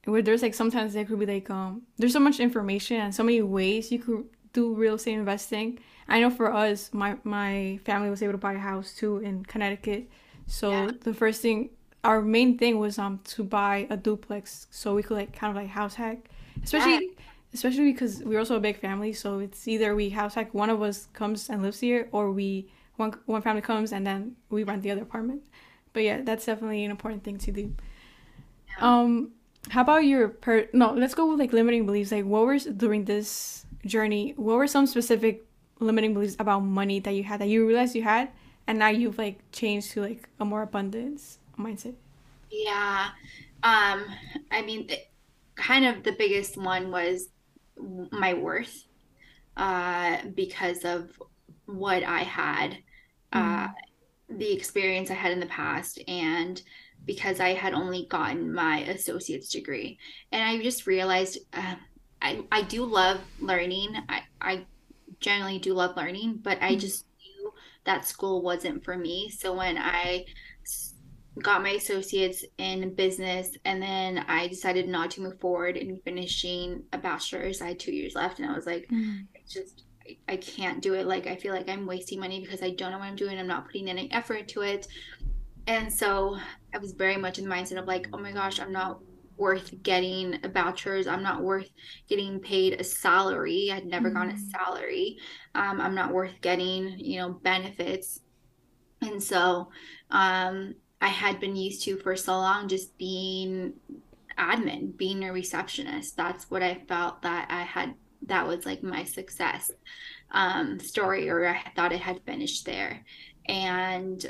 Where 0.05 0.21
there's 0.21 0.43
like 0.43 0.53
sometimes 0.53 0.93
there 0.93 1.07
could 1.07 1.19
be 1.19 1.25
like 1.25 1.49
um 1.49 1.83
there's 1.97 2.13
so 2.13 2.21
much 2.21 2.41
information 2.41 3.01
and 3.01 3.15
so 3.15 3.23
many 3.23 3.41
ways 3.41 3.91
you 3.91 3.99
could 3.99 4.25
do 4.53 4.75
real 4.75 4.97
estate 4.97 5.15
investing. 5.15 5.79
I 6.09 6.21
know 6.21 6.31
for 6.31 6.53
us, 6.53 6.91
my 6.93 7.17
my 7.25 7.81
family 7.85 8.11
was 8.11 8.23
able 8.23 8.33
to 8.33 8.39
buy 8.39 8.55
a 8.55 8.59
house 8.59 8.93
too 8.95 9.19
in 9.19 9.45
Connecticut. 9.45 10.09
So 10.47 10.71
yeah. 10.71 10.91
the 11.03 11.15
first 11.15 11.41
thing 11.41 11.71
our 12.05 12.21
main 12.21 12.57
thing 12.59 12.79
was 12.79 12.99
um 12.99 13.19
to 13.25 13.43
buy 13.43 13.87
a 13.91 13.97
duplex 13.97 14.67
so 14.71 14.95
we 14.95 15.03
could 15.03 15.17
like 15.17 15.33
kind 15.33 15.51
of 15.51 15.57
like 15.57 15.71
house 15.71 15.95
hack 15.95 16.29
especially 16.63 16.93
yeah. 16.93 17.25
especially 17.53 17.91
because 17.93 18.23
we're 18.23 18.39
also 18.39 18.57
a 18.57 18.61
big 18.61 18.79
family 18.79 19.13
so 19.13 19.39
it's 19.39 19.67
either 19.67 19.95
we 19.95 20.11
house 20.11 20.35
hack 20.35 20.53
one 20.55 20.71
of 20.71 20.83
us 20.83 21.09
comes 21.15 21.49
and 21.49 21.63
lives 21.63 21.81
here 21.81 22.09
or 22.13 22.31
we 22.31 22.69
one 22.97 23.13
one 23.27 23.43
family 23.43 23.63
comes 23.63 23.93
and 23.93 24.07
then 24.07 24.37
we 24.51 24.63
rent 24.63 24.83
the 24.83 24.91
other 24.91 25.03
apartment 25.03 25.43
but 25.93 26.03
yeah 26.03 26.21
that's 26.23 26.45
definitely 26.45 26.85
an 26.85 26.91
important 26.91 27.25
thing 27.25 27.39
to 27.39 27.51
do 27.51 27.75
yeah. 28.69 28.75
um 28.93 29.31
how 29.71 29.81
about 29.81 30.05
your 30.05 30.29
per 30.29 30.69
no 30.75 30.93
let's 30.93 31.15
go 31.15 31.27
with 31.27 31.41
like 31.41 31.53
limiting 31.53 31.87
beliefs 31.87 32.13
like 32.13 32.25
what 32.25 32.45
were 32.45 32.59
during 32.59 33.07
this 33.07 33.65
journey 33.87 34.35
what 34.37 34.57
were 34.57 34.67
some 34.67 34.87
specific 34.87 35.47
limiting 35.81 36.15
beliefs 36.15 36.37
about 36.39 36.61
money 36.61 37.01
that 37.01 37.13
you 37.13 37.25
had 37.25 37.41
that 37.41 37.49
you 37.49 37.67
realized 37.67 37.95
you 37.95 38.03
had 38.03 38.31
and 38.67 38.79
now 38.79 38.89
you've 38.89 39.19
like 39.19 39.39
changed 39.53 39.91
to 39.93 40.01
like 40.01 40.29
a 40.41 40.45
more 40.45 40.63
abundance 40.63 41.39
mindset? 41.59 41.95
Yeah. 42.51 43.09
Um, 43.63 44.05
I 44.51 44.63
mean, 44.65 44.89
kind 45.57 45.85
of 45.85 46.03
the 46.03 46.13
biggest 46.13 46.57
one 46.57 46.91
was 46.91 47.29
my 48.11 48.35
worth 48.35 48.85
uh, 49.57 50.19
because 50.35 50.85
of 50.85 51.11
what 51.67 52.03
I 52.03 52.21
had, 52.21 52.79
uh, 53.33 53.69
mm. 53.69 53.75
the 54.29 54.53
experience 54.53 55.11
I 55.11 55.15
had 55.15 55.33
in 55.33 55.41
the 55.41 55.47
past, 55.47 56.01
and 56.09 56.61
because 57.07 57.41
I 57.41 57.51
had 57.51 57.75
only 57.75 58.07
gotten 58.11 58.53
my 58.53 58.81
associate's 58.81 59.49
degree. 59.49 59.99
And 60.33 60.43
I 60.43 60.63
just 60.63 60.87
realized 60.87 61.39
uh, 61.53 61.77
I, 62.23 62.45
I 62.51 62.63
do 62.63 62.85
love 62.85 63.21
learning. 63.41 63.95
I, 64.09 64.23
I 64.41 64.67
generally 65.21 65.59
do 65.59 65.75
love 65.75 65.97
learning, 65.97 66.41
but 66.43 66.59
I 66.61 66.75
mm. 66.75 66.81
just 66.81 67.07
knew 67.19 67.53
that 67.85 68.07
school 68.07 68.43
wasn't 68.43 68.85
for 68.85 68.97
me. 68.97 69.31
So 69.31 69.55
when 69.55 69.79
I 69.79 70.25
got 71.43 71.63
my 71.63 71.71
associates 71.71 72.45
in 72.59 72.95
business 72.95 73.51
and 73.65 73.83
then 73.83 74.25
I 74.29 74.47
decided 74.47 74.89
not 74.89 75.11
to 75.13 75.21
move 75.21 75.41
forward 75.41 75.77
in 75.77 76.01
finishing 76.05 76.85
a 76.93 76.99
bachelor's. 76.99 77.61
I 77.61 77.69
had 77.69 77.81
two 77.81 77.93
years 77.93 78.15
left 78.15 78.39
and 78.39 78.49
I 78.49 78.55
was 78.55 78.67
like, 78.67 78.87
mm. 78.89 79.27
it's 79.35 79.53
just 79.53 79.85
I 80.29 80.37
can't 80.37 80.83
do 80.83 80.95
it. 80.95 81.07
Like 81.07 81.27
I 81.27 81.37
feel 81.37 81.53
like 81.53 81.69
I'm 81.69 81.87
wasting 81.87 82.21
money 82.21 82.41
because 82.41 82.63
I 82.63 82.71
don't 82.71 82.93
know 82.93 82.99
what 82.99 83.07
I'm 83.07 83.17
doing. 83.17 83.39
I'm 83.39 83.47
not 83.47 83.67
putting 83.67 83.89
any 83.89 84.11
effort 84.13 84.49
to 84.49 84.61
it. 84.61 84.87
And 85.67 85.93
so 85.93 86.37
I 86.75 86.79
was 86.79 86.93
very 86.93 87.17
much 87.17 87.39
in 87.39 87.49
the 87.49 87.55
mindset 87.55 87.79
of 87.79 87.87
like, 87.87 88.09
oh 88.13 88.19
my 88.19 88.33
gosh, 88.33 88.61
I'm 88.61 88.73
not 88.73 89.01
worth 89.37 89.83
getting 89.83 90.39
a 90.45 90.49
bachelor's. 90.49 91.07
I'm 91.07 91.23
not 91.23 91.43
worth 91.43 91.69
getting 92.09 92.41
paid 92.41 92.81
a 92.81 92.85
salary. 92.85 93.71
I'd 93.73 93.87
never 93.87 94.11
mm. 94.11 94.15
gotten 94.15 94.31
a 94.31 94.35
mm. 94.35 94.51
salary. 94.51 95.19
Um, 95.55 95.81
I'm 95.81 95.95
not 95.95 96.13
worth 96.13 96.41
getting, 96.41 96.99
you 96.99 97.19
know, 97.19 97.31
benefits. 97.31 98.21
And 99.03 99.23
so 99.23 99.71
um, 100.11 100.75
I 101.01 101.09
had 101.09 101.41
been 101.41 101.57
used 101.57 101.83
to 101.85 101.97
for 101.99 102.17
so 102.17 102.33
long 102.33 102.69
just 102.69 102.97
being 102.97 103.75
admin, 104.39 104.97
being 104.97 105.25
a 105.25 105.33
receptionist. 105.33 106.17
That's 106.17 106.51
what 106.51 106.63
I 106.63 106.83
felt 106.89 107.23
that 107.23 107.49
I 107.51 107.63
had 107.63 107.95
that 108.27 108.47
was 108.47 108.65
like 108.65 108.83
my 108.83 109.05
success 109.05 109.71
um, 110.31 110.79
story, 110.81 111.29
or 111.29 111.47
I 111.47 111.61
thought 111.77 111.93
it 111.93 112.01
had 112.01 112.25
finished 112.25 112.65
there. 112.65 113.05
And 113.47 114.25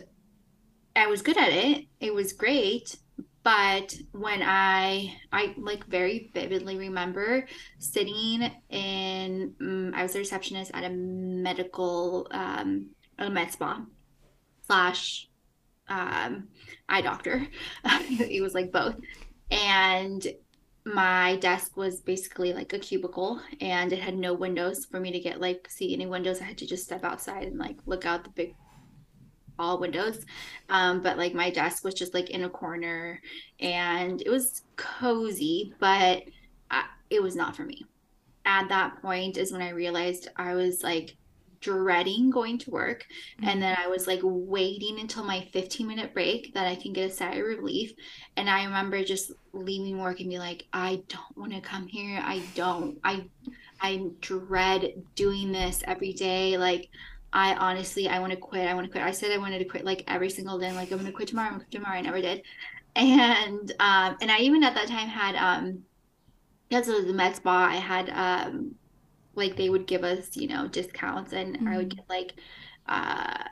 I 0.97 1.07
was 1.07 1.23
good 1.23 1.39
at 1.39 1.53
it. 1.53 1.87
It 2.01 2.13
was 2.13 2.33
great. 2.33 2.97
But 3.45 3.95
when 4.13 4.43
I, 4.43 5.15
I 5.31 5.55
like 5.59 5.87
very 5.87 6.31
vividly 6.33 6.79
remember 6.79 7.47
sitting 7.79 8.51
in, 8.71 9.55
um, 9.61 9.93
I 9.95 10.03
was 10.03 10.17
a 10.17 10.19
receptionist 10.19 10.71
at 10.73 10.83
a 10.83 10.89
medical, 10.89 12.27
um, 12.31 12.87
a 13.19 13.29
med 13.29 13.53
spa 13.53 13.85
slash 14.67 15.29
um, 15.89 16.49
eye 16.89 17.03
doctor. 17.03 17.47
it 17.85 18.43
was 18.43 18.55
like 18.55 18.73
both. 18.73 18.97
And 19.51 20.27
my 20.87 21.37
desk 21.37 21.77
was 21.77 22.01
basically 22.01 22.55
like 22.55 22.73
a 22.73 22.79
cubicle 22.79 23.41
and 23.61 23.93
it 23.93 23.99
had 23.99 24.17
no 24.17 24.35
windows 24.35 24.85
for 24.85 25.01
me 25.01 25.11
to 25.13 25.21
get 25.21 25.41
like 25.41 25.69
see 25.71 25.93
any 25.93 26.07
windows. 26.07 26.41
I 26.41 26.45
had 26.45 26.59
to 26.59 26.67
just 26.67 26.85
step 26.85 27.05
outside 27.05 27.45
and 27.45 27.59
like 27.59 27.77
look 27.85 28.07
out 28.07 28.25
the 28.25 28.31
big 28.31 28.55
all 29.59 29.79
windows. 29.79 30.25
Um, 30.69 31.03
but 31.03 31.19
like 31.19 31.35
my 31.35 31.51
desk 31.51 31.85
was 31.85 31.95
just 31.95 32.15
like 32.15 32.31
in 32.31 32.45
a 32.45 32.51
corner 32.51 33.21
and 33.61 34.21
it 34.23 34.31
was 34.31 34.63
cozy, 34.77 35.73
but 35.79 36.23
I, 36.71 36.85
it 37.11 37.23
was 37.23 37.37
not 37.37 37.57
for 37.57 37.65
me. 37.65 37.85
At 38.45 38.69
that 38.69 39.01
point 39.01 39.39
is 39.39 39.53
when 39.53 39.63
I 39.63 39.71
realized 39.71 40.29
I 40.37 40.55
was 40.55 40.83
like 40.83 41.17
dreading 41.65 42.29
going 42.29 42.59
to 42.59 42.71
work. 42.71 43.07
Mm-hmm. 43.39 43.49
And 43.49 43.63
then 43.63 43.77
I 43.79 43.89
was 43.89 44.07
like 44.07 44.21
waiting 44.23 45.01
until 45.01 45.25
my 45.25 45.49
15 45.53 45.87
minute 45.87 46.13
break 46.13 46.53
that 46.55 46.67
I 46.67 46.75
can 46.75 46.93
get 46.93 47.11
a 47.11 47.13
sigh 47.13 47.35
of 47.35 47.47
relief. 47.47 47.93
And 48.37 48.51
I 48.51 48.65
remember 48.65 49.03
just 49.03 49.33
leaving 49.53 49.99
work 49.99 50.21
and 50.21 50.29
be 50.29 50.39
like, 50.39 50.67
I 50.73 51.03
don't 51.09 51.37
want 51.39 51.53
to 51.55 51.61
come 51.61 51.87
here. 51.87 52.21
I 52.23 52.43
don't. 52.55 52.99
I 53.03 53.25
I 53.81 54.09
dread 54.21 54.93
doing 55.15 55.53
this 55.53 55.83
every 55.87 56.13
day. 56.13 56.59
Like 56.59 56.91
I 57.35 57.55
honestly 57.57 58.09
I 58.09 58.21
want 58.21 58.33
to 58.33 58.39
quit. 58.39 58.67
I 58.67 58.75
want 58.75 58.87
to 58.87 58.91
quit. 58.91 59.05
I 59.05 59.11
said 59.11 59.33
I 59.33 59.39
wanted 59.39 59.59
to 59.59 59.67
quit 59.67 59.85
like 59.85 60.05
every 60.09 60.31
single 60.31 60.59
day. 60.59 60.73
Like 60.73 60.91
I'm 60.91 60.99
gonna 60.99 61.13
quit 61.13 61.29
tomorrow. 61.29 61.49
I'm 61.49 61.55
gonna 61.55 61.65
quit 61.65 61.73
tomorrow. 61.73 61.99
I 61.99 62.03
never 62.03 62.21
did. 62.21 62.43
And 62.97 63.73
um 63.81 64.17
and 64.21 64.31
I 64.31 64.39
even 64.39 64.63
at 64.63 64.77
that 64.77 64.87
time 64.87 65.09
had 65.09 65.35
um 65.35 65.83
because 66.69 66.89
of 66.89 67.09
the 67.09 67.13
med 67.13 67.35
spa, 67.35 67.67
I 67.67 67.75
had 67.75 68.09
um 68.11 68.77
like 69.37 69.57
they 69.57 69.71
would 69.71 69.87
give 69.87 70.05
us 70.05 70.37
you 70.37 70.49
know 70.49 70.69
discounts 70.69 71.33
and 71.33 71.57
mm-hmm. 71.57 71.69
i 71.69 71.77
would 71.77 71.89
mm-hmm. 71.89 71.97
get 71.97 72.09
like 72.09 72.35
uh 72.89 73.45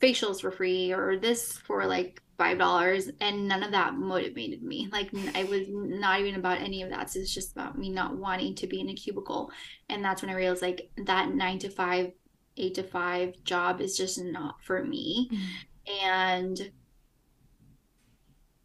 facials 0.00 0.40
for 0.40 0.50
free 0.50 0.92
or 0.92 1.18
this 1.18 1.58
for 1.58 1.86
like 1.86 2.22
five 2.38 2.58
dollars 2.58 3.10
and 3.20 3.46
none 3.46 3.62
of 3.62 3.72
that 3.72 3.94
motivated 3.94 4.62
me 4.62 4.88
like 4.92 5.10
i 5.34 5.44
was 5.44 5.66
not 5.68 6.20
even 6.20 6.36
about 6.36 6.58
any 6.58 6.82
of 6.82 6.88
that 6.88 7.10
so 7.10 7.18
it's 7.18 7.34
just 7.34 7.52
about 7.52 7.76
me 7.76 7.90
not 7.90 8.16
wanting 8.16 8.54
to 8.54 8.66
be 8.66 8.80
in 8.80 8.88
a 8.88 8.94
cubicle 8.94 9.50
and 9.90 10.02
that's 10.02 10.22
when 10.22 10.30
i 10.30 10.34
realized 10.34 10.62
like 10.62 10.90
that 11.04 11.34
nine 11.34 11.58
to 11.58 11.68
five 11.68 12.12
eight 12.60 12.74
to 12.74 12.82
five 12.82 13.34
job 13.44 13.80
is 13.80 13.96
just 13.96 14.22
not 14.22 14.62
for 14.62 14.84
me 14.84 15.28
mm-hmm. 15.32 16.06
and 16.06 16.70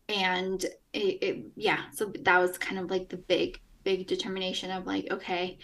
and 0.07 0.65
it, 0.93 1.23
it 1.23 1.45
yeah 1.55 1.81
so 1.93 2.11
that 2.21 2.39
was 2.39 2.57
kind 2.57 2.77
of 2.77 2.91
like 2.91 3.09
the 3.09 3.17
big 3.17 3.59
big 3.85 4.07
determination 4.07 4.71
of 4.71 4.85
like, 4.85 5.07
okay, 5.11 5.57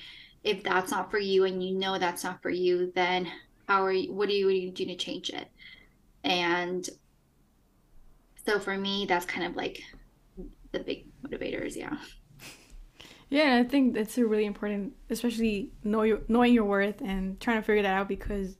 if 0.45 0.63
that's 0.63 0.91
not 0.91 1.11
for 1.11 1.19
you 1.19 1.43
and 1.43 1.61
you 1.61 1.77
know 1.77 1.97
that's 1.97 2.23
not 2.23 2.41
for 2.41 2.49
you, 2.49 2.93
then 2.95 3.29
how 3.67 3.83
are 3.83 3.91
you, 3.91 4.13
what 4.13 4.29
are 4.29 4.31
you, 4.31 4.45
what 4.45 4.53
are 4.53 4.57
you 4.57 4.71
doing 4.71 4.89
to 4.89 4.95
change 4.95 5.29
it? 5.31 5.49
And 6.23 6.87
so 8.45 8.59
for 8.59 8.77
me, 8.77 9.05
that's 9.05 9.25
kind 9.25 9.45
of 9.45 9.55
like 9.57 9.81
the 10.71 10.79
big 10.79 11.07
motivators. 11.23 11.75
Yeah. 11.75 11.97
Yeah, 13.31 13.55
I 13.55 13.63
think 13.63 13.93
that's 13.93 14.17
a 14.17 14.25
really 14.25 14.45
important, 14.45 14.93
especially 15.09 15.71
know 15.85 16.03
your, 16.03 16.19
knowing 16.27 16.53
your 16.53 16.65
worth 16.65 16.99
and 16.99 17.39
trying 17.39 17.57
to 17.57 17.63
figure 17.63 17.81
that 17.81 17.93
out 17.93 18.09
because 18.09 18.57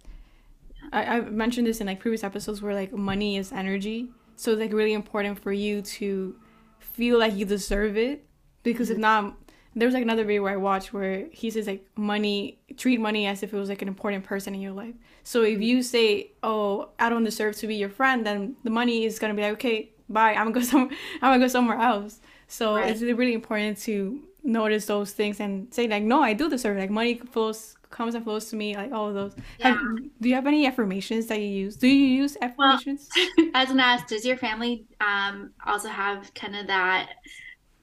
I, 0.94 1.18
I've 1.18 1.34
mentioned 1.34 1.68
this 1.68 1.82
in 1.82 1.88
like 1.88 2.00
previous 2.00 2.24
episodes 2.24 2.62
where 2.62 2.74
like 2.74 2.94
money 2.94 3.36
is 3.36 3.52
energy. 3.52 4.08
So 4.38 4.54
it's 4.54 4.62
like 4.62 4.72
really 4.72 4.94
important 4.94 5.40
for 5.40 5.52
you 5.52 5.82
to 5.82 6.38
feel 6.80 7.20
like 7.20 7.36
you 7.36 7.44
deserve 7.44 7.98
it 7.98 8.26
because 8.64 8.88
mm-hmm. 8.88 8.96
if 8.96 9.02
not, 9.02 9.38
there 9.76 9.86
was 9.86 9.94
like 9.94 10.04
another 10.04 10.24
video 10.24 10.44
where 10.44 10.54
I 10.54 10.58
watched 10.58 10.94
where 10.94 11.28
he 11.32 11.50
says 11.50 11.68
like 11.68 11.86
money 11.98 12.62
treat 12.78 13.02
money 13.02 13.28
as 13.28 13.44
if 13.44 13.54
it 13.54 13.58
was 13.58 13.68
like 13.68 13.82
an 13.82 13.90
important 13.90 14.24
person 14.24 14.56
in 14.56 14.62
your 14.62 14.72
life. 14.72 14.96
So 15.24 15.44
if 15.44 15.62
you 15.62 15.84
say, 15.84 16.32
"Oh, 16.44 16.90
I 17.00 17.10
don't 17.10 17.24
deserve 17.24 17.56
to 17.58 17.68
be 17.68 17.76
your 17.76 17.90
friend," 17.90 18.26
then 18.26 18.56
the 18.64 18.70
money 18.70 19.06
is 19.06 19.18
gonna 19.18 19.34
be 19.34 19.42
like, 19.42 19.54
"Okay, 19.54 19.92
bye. 20.10 20.34
I'm 20.34 20.52
gonna 20.52 20.54
go 20.54 20.62
some. 20.74 20.90
I'm 21.22 21.32
gonna 21.32 21.40
go 21.40 21.48
somewhere 21.48 21.78
else." 21.78 22.20
So 22.48 22.76
right. 22.76 22.90
it's 22.90 23.02
really 23.02 23.34
important 23.34 23.78
to 23.84 24.22
notice 24.44 24.86
those 24.86 25.12
things 25.12 25.40
and 25.40 25.74
say 25.74 25.88
like, 25.88 26.04
no, 26.04 26.22
I 26.22 26.34
do 26.34 26.50
deserve 26.50 26.78
it. 26.78 26.82
Like 26.82 26.90
money 26.90 27.16
flows 27.32 27.76
comes 27.90 28.16
and 28.16 28.24
flows 28.24 28.46
to 28.50 28.56
me, 28.56 28.76
like 28.76 28.92
all 28.92 29.10
of 29.10 29.14
those. 29.14 29.36
Yeah. 29.60 29.70
Have, 29.70 29.80
do 30.20 30.30
you 30.30 30.36
have 30.36 30.48
any 30.48 30.66
affirmations 30.66 31.28
that 31.28 31.40
you 31.40 31.48
use? 31.48 31.76
Do 31.76 31.88
you 31.88 32.08
use 32.08 32.38
affirmations? 32.42 33.10
Well, 33.38 33.48
as 33.54 33.70
an 33.70 33.80
ask, 33.80 34.08
does 34.08 34.26
your 34.26 34.38
family 34.38 34.86
um 35.00 35.52
also 35.66 35.90
have 35.90 36.34
kind 36.34 36.56
of 36.56 36.68
that? 36.68 37.10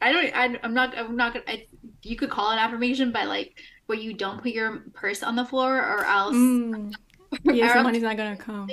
I 0.01 0.13
don't. 0.13 0.37
I, 0.37 0.59
am 0.63 0.75
not. 0.75 0.97
I'm 0.97 1.17
not 1.17 1.35
gonna. 1.35 1.45
I, 1.49 1.67
you 2.03 2.17
could 2.17 2.31
call 2.31 2.53
it 2.53 2.57
affirmation, 2.57 3.13
but 3.13 3.29
like 3.29 3.59
where 3.87 3.99
you 3.99 4.15
don't 4.15 4.43
put 4.43 4.53
your 4.53 4.85
purse 4.95 5.23
on 5.23 5.37
the 5.37 5.45
floor, 5.45 5.77
or 5.77 6.05
else. 6.05 6.35
Mm. 6.35 6.93
Yeah, 7.45 7.83
money's 7.83 8.03
not 8.03 8.17
gonna 8.17 8.37
come. 8.49 8.71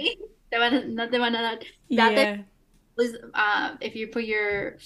That 1.90 2.14
yeah. 2.14 2.38
uh, 3.34 3.76
if 3.82 3.98
you 3.98 4.08
put 4.08 4.24
your 4.24 4.78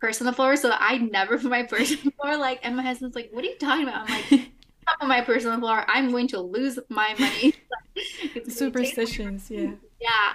purse 0.00 0.20
on 0.20 0.26
the 0.26 0.32
floor. 0.32 0.56
So 0.56 0.72
I 0.72 0.98
never 0.98 1.38
put 1.38 1.50
my 1.50 1.62
purse 1.62 1.92
on 1.92 1.98
the 2.04 2.10
floor. 2.12 2.36
Like, 2.36 2.60
and 2.62 2.76
my 2.76 2.82
husband's 2.82 3.16
like, 3.16 3.30
"What 3.32 3.44
are 3.44 3.48
you 3.48 3.56
talking 3.58 3.88
about?" 3.88 4.08
I'm 4.08 4.14
like, 4.30 4.50
"Put 5.00 5.08
my 5.08 5.20
purse 5.22 5.44
on 5.44 5.52
the 5.52 5.58
floor. 5.58 5.84
I'm 5.88 6.10
going 6.10 6.28
to 6.28 6.40
lose 6.40 6.78
my 6.88 7.14
money." 7.18 7.54
Superstitions, 8.48 9.50
yeah. 9.50 9.72
Yeah. 10.00 10.32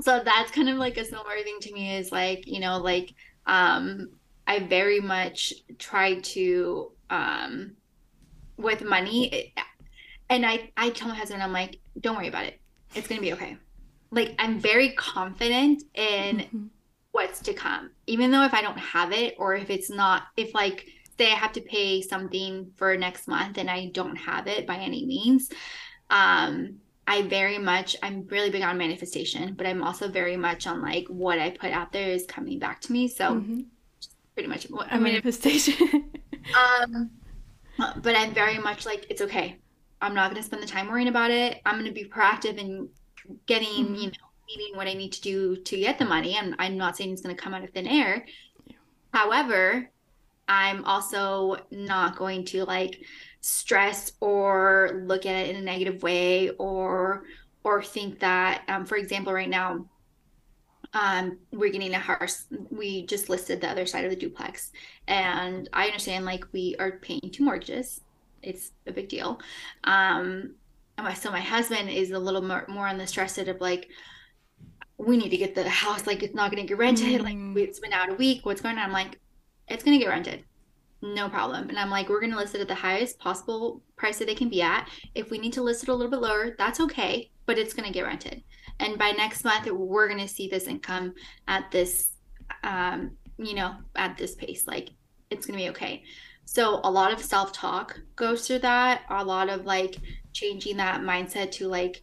So 0.00 0.22
that's 0.24 0.50
kind 0.50 0.68
of 0.68 0.76
like 0.76 0.96
a 0.96 1.04
similar 1.04 1.38
thing 1.42 1.58
to 1.62 1.72
me. 1.72 1.96
Is 1.96 2.12
like 2.12 2.46
you 2.46 2.60
know 2.60 2.78
like 2.78 3.14
um 3.46 4.10
I 4.46 4.60
very 4.60 5.00
much 5.00 5.54
try 5.78 6.20
to 6.20 6.92
um 7.10 7.72
with 8.56 8.82
money. 8.82 9.52
and 10.30 10.44
I 10.44 10.70
I 10.76 10.90
tell 10.90 11.08
my 11.08 11.14
husband 11.14 11.42
I'm 11.42 11.52
like, 11.52 11.80
"Don't 12.00 12.16
worry 12.16 12.28
about 12.28 12.44
it. 12.44 12.60
It's 12.94 13.06
gonna 13.06 13.20
be 13.20 13.32
okay." 13.34 13.56
Like 14.10 14.34
I'm 14.38 14.58
very 14.58 14.92
confident 14.92 15.82
in. 15.94 16.38
Mm-hmm 16.38 16.66
what's 17.18 17.40
to 17.40 17.52
come. 17.52 17.90
Even 18.06 18.30
though 18.30 18.44
if 18.44 18.54
i 18.54 18.62
don't 18.62 18.78
have 18.78 19.10
it 19.12 19.34
or 19.38 19.56
if 19.56 19.70
it's 19.70 19.90
not 19.90 20.22
if 20.36 20.54
like 20.54 20.86
say 21.18 21.32
i 21.32 21.34
have 21.34 21.52
to 21.52 21.60
pay 21.60 22.00
something 22.00 22.70
for 22.76 22.96
next 22.96 23.26
month 23.26 23.58
and 23.58 23.68
i 23.68 23.86
don't 23.86 24.14
have 24.14 24.46
it 24.46 24.68
by 24.68 24.76
any 24.76 25.04
means 25.04 25.50
um 26.10 26.76
i 27.08 27.22
very 27.22 27.58
much 27.58 27.96
i'm 28.04 28.24
really 28.28 28.50
big 28.50 28.62
on 28.62 28.78
manifestation 28.78 29.54
but 29.54 29.66
i'm 29.66 29.82
also 29.82 30.08
very 30.08 30.36
much 30.36 30.68
on 30.68 30.80
like 30.80 31.06
what 31.08 31.40
i 31.40 31.50
put 31.50 31.72
out 31.72 31.90
there 31.90 32.08
is 32.08 32.24
coming 32.26 32.58
back 32.60 32.80
to 32.80 32.92
me. 32.92 33.08
So 33.08 33.24
mm-hmm. 33.32 33.62
pretty 34.34 34.48
much 34.48 34.64
what 34.70 34.86
a 34.92 34.98
manifestation. 34.98 36.10
Um 36.62 37.10
but 38.06 38.16
i'm 38.16 38.32
very 38.32 38.58
much 38.58 38.86
like 38.86 39.06
it's 39.10 39.20
okay. 39.20 39.58
I'm 40.00 40.14
not 40.14 40.30
going 40.30 40.40
to 40.40 40.46
spend 40.46 40.62
the 40.62 40.66
time 40.66 40.86
worrying 40.88 41.08
about 41.08 41.32
it. 41.32 41.60
I'm 41.66 41.74
going 41.74 41.92
to 41.92 42.00
be 42.02 42.08
proactive 42.08 42.56
in 42.56 42.88
getting 43.46 43.84
mm-hmm. 43.84 43.94
you 43.96 44.06
know 44.06 44.27
needing 44.48 44.76
what 44.76 44.86
I 44.86 44.94
need 44.94 45.12
to 45.12 45.20
do 45.20 45.56
to 45.56 45.76
get 45.76 45.98
the 45.98 46.04
money. 46.04 46.36
And 46.36 46.54
I'm 46.58 46.76
not 46.76 46.96
saying 46.96 47.12
it's 47.12 47.22
going 47.22 47.34
to 47.34 47.40
come 47.42 47.54
out 47.54 47.64
of 47.64 47.70
thin 47.70 47.86
air. 47.86 48.26
Yeah. 48.66 48.76
However, 49.12 49.90
I'm 50.48 50.84
also 50.84 51.56
not 51.70 52.16
going 52.16 52.44
to 52.46 52.64
like 52.64 53.00
stress 53.40 54.12
or 54.20 55.02
look 55.04 55.26
at 55.26 55.34
it 55.34 55.50
in 55.50 55.56
a 55.56 55.64
negative 55.64 56.02
way 56.02 56.50
or 56.50 57.24
or 57.64 57.82
think 57.82 58.18
that 58.20 58.62
um, 58.68 58.84
for 58.84 58.96
example 58.96 59.32
right 59.32 59.48
now 59.48 59.86
um, 60.94 61.38
we're 61.52 61.70
getting 61.70 61.94
a 61.94 61.98
house 61.98 62.46
we 62.70 63.06
just 63.06 63.28
listed 63.28 63.60
the 63.60 63.68
other 63.68 63.86
side 63.86 64.04
of 64.04 64.10
the 64.10 64.16
duplex 64.16 64.72
and 65.06 65.68
i 65.72 65.86
understand 65.86 66.24
like 66.24 66.44
we 66.52 66.74
are 66.78 66.92
paying 66.92 67.30
two 67.30 67.44
mortgages 67.44 68.00
it's 68.42 68.72
a 68.86 68.92
big 68.92 69.08
deal 69.08 69.38
um 69.84 70.54
so 71.14 71.30
my 71.30 71.40
husband 71.40 71.88
is 71.90 72.10
a 72.10 72.18
little 72.18 72.42
more, 72.42 72.64
more 72.68 72.88
on 72.88 72.98
the 72.98 73.06
stress 73.06 73.38
of 73.38 73.60
like 73.60 73.88
we 74.98 75.16
need 75.16 75.30
to 75.30 75.36
get 75.36 75.54
the 75.54 75.68
house 75.68 76.06
like 76.06 76.22
it's 76.22 76.34
not 76.34 76.50
going 76.50 76.62
to 76.62 76.68
get 76.68 76.76
rented 76.76 77.20
mm. 77.20 77.54
like 77.54 77.62
it's 77.62 77.78
been 77.78 77.92
out 77.92 78.10
a 78.10 78.14
week 78.14 78.44
what's 78.44 78.60
going 78.60 78.76
on? 78.76 78.84
I'm 78.84 78.92
like 78.92 79.18
it's 79.68 79.84
going 79.84 79.98
to 79.98 80.04
get 80.04 80.10
rented. 80.10 80.44
No 81.00 81.28
problem. 81.28 81.68
And 81.68 81.78
i'm 81.78 81.90
like 81.90 82.08
we're 82.08 82.20
going 82.20 82.32
to 82.32 82.36
list 82.36 82.54
it 82.54 82.60
at 82.60 82.68
the 82.68 82.74
highest 82.74 83.18
possible 83.18 83.80
price 83.96 84.18
that 84.18 84.26
they 84.26 84.34
can 84.34 84.48
be 84.48 84.60
at. 84.60 84.88
If 85.14 85.30
we 85.30 85.38
need 85.38 85.52
to 85.54 85.62
list 85.62 85.84
it 85.84 85.88
a 85.88 85.94
little 85.94 86.10
bit 86.10 86.20
lower 86.20 86.54
that's 86.58 86.80
okay 86.80 87.30
but 87.46 87.58
it's 87.58 87.72
going 87.72 87.86
to 87.86 87.92
get 87.92 88.04
rented. 88.04 88.42
And 88.80 88.98
by 88.98 89.12
next 89.12 89.44
month 89.44 89.70
we're 89.70 90.08
going 90.08 90.20
to 90.20 90.28
see 90.28 90.48
this 90.48 90.66
income 90.66 91.14
at 91.46 91.70
this 91.70 92.10
um 92.64 93.12
you 93.38 93.54
know 93.54 93.76
at 93.94 94.16
this 94.16 94.34
pace 94.34 94.66
like 94.66 94.90
it's 95.30 95.46
going 95.46 95.58
to 95.58 95.64
be 95.64 95.70
okay. 95.70 96.02
So 96.44 96.80
a 96.82 96.90
lot 96.90 97.12
of 97.12 97.22
self-talk 97.22 98.00
goes 98.16 98.46
through 98.46 98.60
that 98.60 99.02
a 99.10 99.24
lot 99.24 99.48
of 99.48 99.64
like 99.64 99.96
changing 100.32 100.78
that 100.78 101.02
mindset 101.02 101.52
to 101.52 101.68
like 101.68 102.02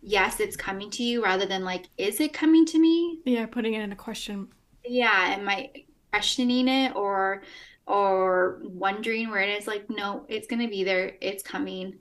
yes, 0.00 0.40
it's 0.40 0.56
coming 0.56 0.90
to 0.90 1.02
you 1.02 1.22
rather 1.22 1.46
than 1.46 1.64
like, 1.64 1.86
is 1.96 2.20
it 2.20 2.32
coming 2.32 2.64
to 2.66 2.78
me? 2.78 3.20
Yeah, 3.24 3.46
putting 3.46 3.74
it 3.74 3.82
in 3.82 3.92
a 3.92 3.96
question. 3.96 4.48
Yeah, 4.84 5.36
am 5.38 5.48
I 5.48 5.70
questioning 6.12 6.68
it 6.68 6.94
or 6.96 7.42
or 7.86 8.60
wondering 8.62 9.30
where 9.30 9.40
it 9.40 9.58
is? 9.58 9.66
Like, 9.66 9.88
no, 9.88 10.24
it's 10.28 10.46
gonna 10.46 10.68
be 10.68 10.84
there. 10.84 11.16
It's 11.20 11.42
coming. 11.42 11.92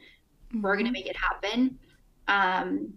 Mm-hmm. 0.50 0.62
We're 0.62 0.76
gonna 0.76 0.90
mm-hmm. 0.90 0.94
make 0.94 1.08
it 1.08 1.18
happen. 1.18 1.80
Um, 2.28 2.94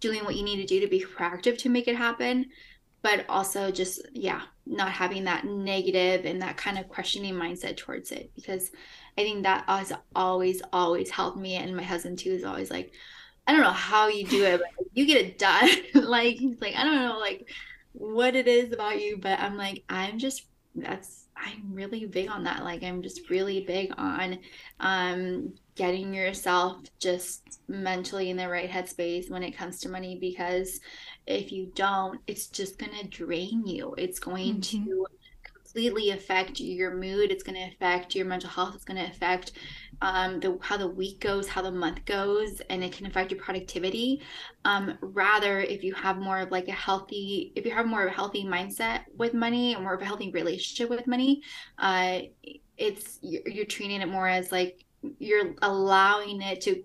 doing 0.00 0.24
what 0.24 0.36
you 0.36 0.44
need 0.44 0.56
to 0.56 0.66
do 0.66 0.80
to 0.80 0.86
be 0.86 1.04
proactive 1.04 1.58
to 1.58 1.68
make 1.68 1.88
it 1.88 1.96
happen, 1.96 2.46
but 3.02 3.24
also 3.28 3.70
just 3.70 4.02
yeah, 4.12 4.42
not 4.66 4.90
having 4.90 5.24
that 5.24 5.44
negative 5.44 6.24
and 6.24 6.40
that 6.42 6.56
kind 6.56 6.78
of 6.78 6.88
questioning 6.88 7.34
mindset 7.34 7.76
towards 7.76 8.12
it 8.12 8.30
because 8.34 8.70
I 9.18 9.22
think 9.22 9.42
that 9.42 9.64
has 9.68 9.92
always 10.14 10.62
always 10.72 11.10
helped 11.10 11.38
me 11.38 11.54
and 11.54 11.76
my 11.76 11.82
husband 11.82 12.18
too 12.18 12.30
is 12.30 12.44
always 12.44 12.70
like 12.70 12.92
I 13.46 13.52
don't 13.52 13.62
know 13.62 13.70
how 13.70 14.08
you 14.08 14.26
do 14.26 14.44
it, 14.44 14.60
but 14.60 14.86
you 14.94 15.06
get 15.06 15.24
it 15.24 15.38
done. 15.38 15.68
like 15.94 16.36
he's 16.36 16.60
like, 16.60 16.76
I 16.76 16.84
don't 16.84 16.96
know 16.96 17.18
like 17.18 17.48
what 17.92 18.34
it 18.34 18.48
is 18.48 18.72
about 18.72 19.00
you, 19.00 19.18
but 19.18 19.38
I'm 19.38 19.56
like, 19.56 19.84
I'm 19.88 20.18
just 20.18 20.46
that's 20.74 21.26
I'm 21.36 21.72
really 21.72 22.06
big 22.06 22.30
on 22.30 22.44
that. 22.44 22.64
Like 22.64 22.82
I'm 22.82 23.02
just 23.02 23.28
really 23.28 23.60
big 23.60 23.92
on 23.98 24.38
um 24.80 25.52
getting 25.74 26.14
yourself 26.14 26.82
just 27.00 27.60
mentally 27.68 28.30
in 28.30 28.36
the 28.36 28.48
right 28.48 28.70
headspace 28.70 29.28
when 29.28 29.42
it 29.42 29.56
comes 29.56 29.80
to 29.80 29.88
money 29.88 30.16
because 30.20 30.80
if 31.26 31.52
you 31.52 31.70
don't, 31.74 32.20
it's 32.26 32.46
just 32.46 32.78
gonna 32.78 33.04
drain 33.04 33.66
you. 33.66 33.94
It's 33.98 34.18
going 34.18 34.60
mm-hmm. 34.60 34.84
to 34.84 35.06
completely 35.74 36.10
affect 36.10 36.60
your 36.60 36.94
mood. 36.94 37.32
It's 37.32 37.42
going 37.42 37.56
to 37.56 37.74
affect 37.74 38.14
your 38.14 38.26
mental 38.26 38.48
health. 38.48 38.76
It's 38.76 38.84
going 38.84 39.02
to 39.02 39.10
affect 39.10 39.52
um, 40.04 40.38
the 40.38 40.58
how 40.60 40.76
the 40.76 40.86
week 40.86 41.20
goes, 41.20 41.48
how 41.48 41.62
the 41.62 41.72
month 41.72 42.04
goes, 42.04 42.60
and 42.68 42.84
it 42.84 42.92
can 42.92 43.06
affect 43.06 43.30
your 43.30 43.40
productivity. 43.40 44.20
Um, 44.66 44.98
rather, 45.00 45.60
if 45.60 45.82
you 45.82 45.94
have 45.94 46.18
more 46.18 46.40
of 46.40 46.50
like 46.50 46.68
a 46.68 46.72
healthy, 46.72 47.52
if 47.56 47.64
you 47.64 47.72
have 47.72 47.86
more 47.86 48.02
of 48.02 48.12
a 48.12 48.14
healthy 48.14 48.44
mindset 48.44 49.04
with 49.16 49.32
money, 49.32 49.74
or 49.74 49.80
more 49.80 49.94
of 49.94 50.02
a 50.02 50.04
healthy 50.04 50.30
relationship 50.30 50.90
with 50.90 51.06
money, 51.06 51.40
uh, 51.78 52.20
it's 52.76 53.18
you're, 53.22 53.48
you're 53.48 53.64
treating 53.64 54.02
it 54.02 54.08
more 54.08 54.28
as 54.28 54.52
like 54.52 54.84
you're 55.18 55.54
allowing 55.62 56.42
it 56.42 56.60
to, 56.62 56.84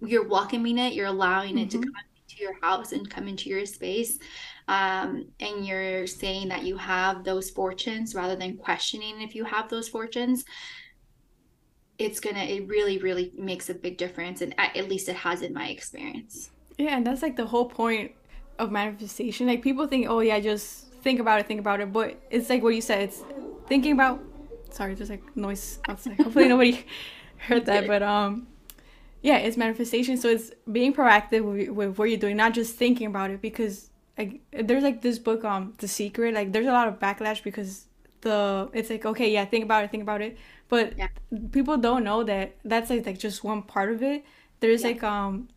you're 0.00 0.26
welcoming 0.26 0.78
it, 0.78 0.94
you're 0.94 1.06
allowing 1.06 1.56
mm-hmm. 1.56 1.64
it 1.64 1.70
to 1.72 1.76
mm-hmm. 1.76 1.90
come 1.90 2.04
into 2.16 2.42
your 2.42 2.58
house 2.62 2.92
and 2.92 3.10
come 3.10 3.28
into 3.28 3.50
your 3.50 3.66
space 3.66 4.18
um, 4.68 5.26
and 5.40 5.66
you're 5.66 6.06
saying 6.06 6.48
that 6.48 6.64
you 6.64 6.76
have 6.78 7.22
those 7.22 7.50
fortunes 7.50 8.14
rather 8.14 8.34
than 8.34 8.56
questioning 8.56 9.20
if 9.20 9.34
you 9.34 9.44
have 9.44 9.68
those 9.68 9.88
fortunes 9.88 10.44
it's 11.98 12.20
gonna 12.20 12.42
it 12.42 12.66
really 12.68 12.98
really 12.98 13.32
makes 13.36 13.70
a 13.70 13.74
big 13.74 13.96
difference 13.96 14.40
and 14.40 14.54
at 14.58 14.88
least 14.88 15.08
it 15.08 15.16
has 15.16 15.42
in 15.42 15.52
my 15.52 15.68
experience. 15.68 16.50
Yeah 16.78 16.96
and 16.96 17.06
that's 17.06 17.22
like 17.22 17.36
the 17.36 17.46
whole 17.46 17.68
point 17.68 18.12
of 18.58 18.70
manifestation. 18.70 19.46
Like 19.46 19.62
people 19.62 19.86
think 19.86 20.06
oh 20.08 20.20
yeah 20.20 20.40
just 20.40 20.88
think 21.02 21.20
about 21.20 21.38
it 21.40 21.46
think 21.46 21.60
about 21.60 21.80
it 21.80 21.92
but 21.92 22.20
it's 22.30 22.48
like 22.48 22.62
what 22.62 22.74
you 22.74 22.80
said 22.80 23.02
it's 23.02 23.22
thinking 23.66 23.92
about 23.92 24.20
sorry 24.70 24.94
there's 24.94 25.10
like 25.10 25.36
noise 25.36 25.78
outside. 25.88 26.16
Hopefully 26.20 26.48
nobody 26.48 26.84
heard 27.36 27.66
that 27.66 27.86
but 27.86 28.02
um 28.02 28.46
yeah 29.22 29.36
it's 29.36 29.56
manifestation 29.56 30.16
so 30.16 30.28
it's 30.28 30.50
being 30.70 30.92
proactive 30.92 31.42
with, 31.42 31.68
with 31.68 31.98
what 31.98 32.08
you're 32.08 32.18
doing 32.18 32.36
not 32.36 32.54
just 32.54 32.76
thinking 32.76 33.06
about 33.06 33.30
it 33.30 33.40
because 33.40 33.90
like 34.18 34.40
there's 34.52 34.82
like 34.82 35.02
this 35.02 35.18
book 35.18 35.44
um 35.44 35.74
the 35.78 35.88
secret 35.88 36.34
like 36.34 36.52
there's 36.52 36.66
a 36.66 36.72
lot 36.72 36.88
of 36.88 36.98
backlash 36.98 37.42
because 37.42 37.86
the 38.22 38.68
it's 38.72 38.90
like 38.90 39.04
okay 39.04 39.30
yeah 39.30 39.44
think 39.44 39.64
about 39.64 39.84
it 39.84 39.90
think 39.90 40.02
about 40.02 40.20
it 40.22 40.36
but 40.74 40.86
yeah. 40.98 41.08
people 41.56 41.76
don't 41.76 42.04
know 42.04 42.20
that 42.24 42.56
that's 42.64 42.90
like, 42.90 43.06
like 43.06 43.18
just 43.18 43.44
one 43.44 43.62
part 43.62 43.90
of 43.94 44.02
it 44.02 44.24
there's 44.60 44.82
yeah. 44.82 44.88
like 44.88 45.02
um 45.02 45.48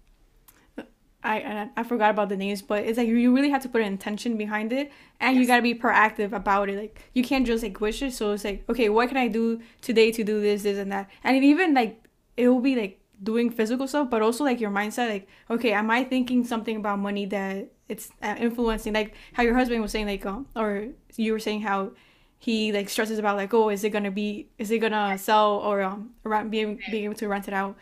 I, 1.23 1.69
I 1.75 1.83
forgot 1.83 2.11
about 2.11 2.29
the 2.29 2.37
names, 2.37 2.61
but 2.61 2.85
it's 2.85 2.97
like 2.97 3.07
you 3.07 3.35
really 3.35 3.49
have 3.49 3.61
to 3.63 3.69
put 3.69 3.81
an 3.81 3.87
intention 3.87 4.37
behind 4.37 4.71
it, 4.71 4.91
and 5.19 5.35
yes. 5.35 5.41
you 5.41 5.47
gotta 5.47 5.61
be 5.61 5.75
proactive 5.75 6.31
about 6.31 6.69
it. 6.69 6.77
Like 6.77 7.01
you 7.13 7.23
can't 7.23 7.45
just 7.45 7.63
like 7.63 7.81
wish 7.81 8.01
it. 8.01 8.13
So 8.13 8.31
it's 8.31 8.45
like, 8.45 8.63
okay, 8.69 8.87
what 8.87 9.09
can 9.09 9.17
I 9.17 9.27
do 9.27 9.59
today 9.81 10.11
to 10.11 10.23
do 10.23 10.39
this, 10.39 10.63
this, 10.63 10.77
and 10.77 10.91
that? 10.91 11.09
And 11.23 11.43
even 11.43 11.73
like 11.73 12.01
it 12.37 12.47
will 12.47 12.61
be 12.61 12.75
like 12.75 13.01
doing 13.21 13.49
physical 13.49 13.87
stuff, 13.87 14.09
but 14.09 14.21
also 14.21 14.43
like 14.45 14.61
your 14.61 14.71
mindset. 14.71 15.09
Like, 15.09 15.27
okay, 15.49 15.73
am 15.73 15.89
I 15.91 16.05
thinking 16.05 16.45
something 16.45 16.77
about 16.77 16.99
money 16.99 17.25
that 17.25 17.71
it's 17.89 18.09
uh, 18.21 18.35
influencing 18.37 18.93
like 18.93 19.13
how 19.33 19.43
your 19.43 19.55
husband 19.55 19.81
was 19.81 19.91
saying 19.91 20.07
like 20.07 20.25
um, 20.25 20.47
or 20.55 20.87
you 21.15 21.31
were 21.31 21.39
saying 21.39 21.61
how 21.61 21.91
he 22.39 22.71
like 22.71 22.89
stresses 22.89 23.19
about 23.19 23.35
like 23.35 23.53
oh 23.53 23.69
is 23.69 23.83
it 23.83 23.89
gonna 23.89 24.11
be 24.11 24.47
is 24.57 24.71
it 24.71 24.79
gonna 24.79 25.17
sell 25.17 25.57
or 25.57 25.81
um 25.81 26.11
around 26.25 26.49
being 26.51 26.79
being 26.91 27.05
able 27.05 27.15
to 27.15 27.27
rent 27.27 27.47
it 27.47 27.53
out 27.53 27.75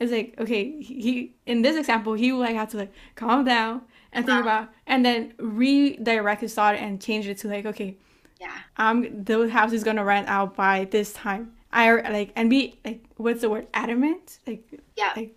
it's 0.00 0.12
like 0.12 0.34
okay 0.38 0.80
he 0.80 1.34
in 1.46 1.62
this 1.62 1.76
example 1.76 2.14
he 2.14 2.32
would 2.32 2.40
like 2.40 2.54
have 2.54 2.70
to 2.70 2.76
like 2.76 2.92
calm 3.14 3.44
down 3.44 3.82
and 4.12 4.24
think 4.26 4.40
about 4.40 4.68
and 4.86 5.04
then 5.04 5.32
redirect 5.38 6.40
his 6.40 6.54
thought 6.54 6.74
and 6.76 7.00
change 7.00 7.26
it 7.26 7.38
to 7.38 7.48
like 7.48 7.66
okay 7.66 7.96
Yeah. 8.40 8.52
Um, 8.76 9.24
the 9.24 9.48
house 9.48 9.72
is 9.72 9.82
gonna 9.84 10.04
rent 10.04 10.28
out 10.28 10.54
by 10.56 10.84
this 10.90 11.12
time. 11.12 11.52
I 11.72 11.90
like 12.10 12.32
and 12.36 12.50
be 12.50 12.78
like, 12.84 13.02
what's 13.16 13.40
the 13.40 13.48
word? 13.50 13.66
Adamant. 13.74 14.38
Like 14.46 14.62
yeah. 14.96 15.12
Like, 15.16 15.34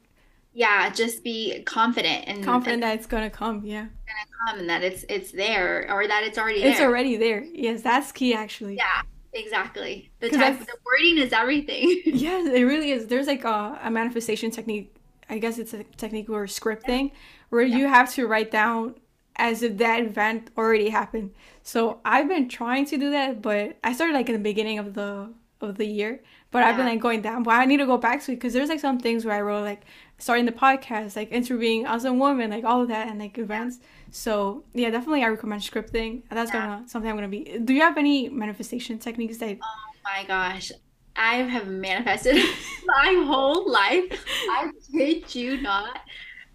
yeah. 0.54 0.90
Just 0.90 1.24
be 1.24 1.64
confident 1.64 2.26
and 2.28 2.44
confident 2.44 2.76
and 2.76 2.84
that 2.84 2.96
it's 2.96 3.06
gonna 3.06 3.30
come. 3.30 3.66
Yeah. 3.66 3.82
Gonna 3.82 4.48
come 4.48 4.60
and 4.60 4.70
that 4.70 4.84
it's 4.84 5.06
it's 5.10 5.32
there 5.32 5.92
or 5.92 6.08
that 6.08 6.24
it's 6.24 6.38
already 6.38 6.64
it's 6.64 6.80
already 6.80 7.16
there. 7.18 7.44
Yes, 7.44 7.82
that's 7.82 8.12
key 8.12 8.34
actually. 8.34 8.76
Yeah. 8.76 9.02
Exactly. 9.32 10.12
The 10.22 10.30
type, 10.30 10.60
the 10.60 10.74
wording 10.86 11.20
is 11.20 11.34
everything. 11.34 12.02
yes, 12.06 12.48
it 12.48 12.64
really 12.64 12.92
is. 12.92 13.08
There's 13.08 13.28
like 13.28 13.44
a, 13.44 13.80
a 13.84 13.92
manifestation 13.92 14.50
technique. 14.50 14.96
I 15.30 15.38
guess 15.38 15.60
it's 15.60 15.74
a 15.74 15.84
technique 15.84 16.30
or 16.30 16.46
scripting 16.46 17.10
yeah. 17.10 17.16
where 17.50 17.62
yeah. 17.62 17.78
you 17.78 17.88
have 17.88 18.12
to 18.14 18.26
write 18.26 18.50
down 18.50 18.96
as 19.36 19.62
if 19.62 19.78
that 19.78 20.02
event 20.02 20.50
already 20.58 20.90
happened. 20.90 21.32
So 21.62 22.00
I've 22.04 22.28
been 22.28 22.50
trying 22.50 22.86
to 22.88 22.98
do 22.98 23.12
that, 23.12 23.42
but 23.42 23.78
I 23.84 23.94
started 23.94 24.14
like 24.14 24.28
in 24.28 24.34
the 24.34 24.40
beginning 24.40 24.80
of 24.80 24.96
the 24.96 25.32
of 25.62 25.78
the 25.78 25.86
year. 25.86 26.22
But 26.52 26.60
yeah. 26.60 26.70
I've 26.70 26.78
been 26.78 26.88
like 26.88 27.00
going 27.00 27.22
down. 27.22 27.44
But 27.44 27.52
I 27.52 27.66
need 27.66 27.78
to 27.78 27.86
go 27.86 27.98
back 27.98 28.24
to 28.24 28.32
it 28.32 28.36
because 28.36 28.54
there's 28.54 28.70
like 28.70 28.80
some 28.80 29.00
things 29.00 29.26
where 29.26 29.36
I 29.36 29.42
wrote 29.42 29.64
like 29.64 29.84
starting 30.20 30.46
the 30.46 30.52
podcast, 30.52 31.16
like 31.16 31.32
interviewing 31.32 31.86
as 31.86 32.06
a 32.06 32.14
woman, 32.14 32.52
like 32.52 32.64
all 32.64 32.82
of 32.82 32.88
that 32.90 33.08
and 33.08 33.20
like 33.20 33.38
events. 33.38 33.80
So 34.12 34.64
yeah, 34.74 34.90
definitely 34.92 35.24
I 35.24 35.28
recommend 35.28 35.62
scripting. 35.62 36.24
That's 36.30 36.54
yeah. 36.54 36.68
gonna 36.68 36.88
something 36.88 37.10
I'm 37.10 37.18
gonna 37.18 37.28
be. 37.28 37.58
Do 37.64 37.74
you 37.74 37.82
have 37.82 37.98
any 37.98 38.30
manifestation 38.30 39.00
techniques 39.00 39.38
that? 39.38 39.58
Oh 39.62 39.92
my 40.04 40.26
gosh, 40.26 40.72
I 41.16 41.36
have 41.38 41.68
manifested 41.68 42.36
my 42.86 43.24
whole 43.26 43.70
life. 43.70 44.26
I 44.52 44.72
kid 44.92 45.34
you 45.34 45.62
not. 45.62 46.00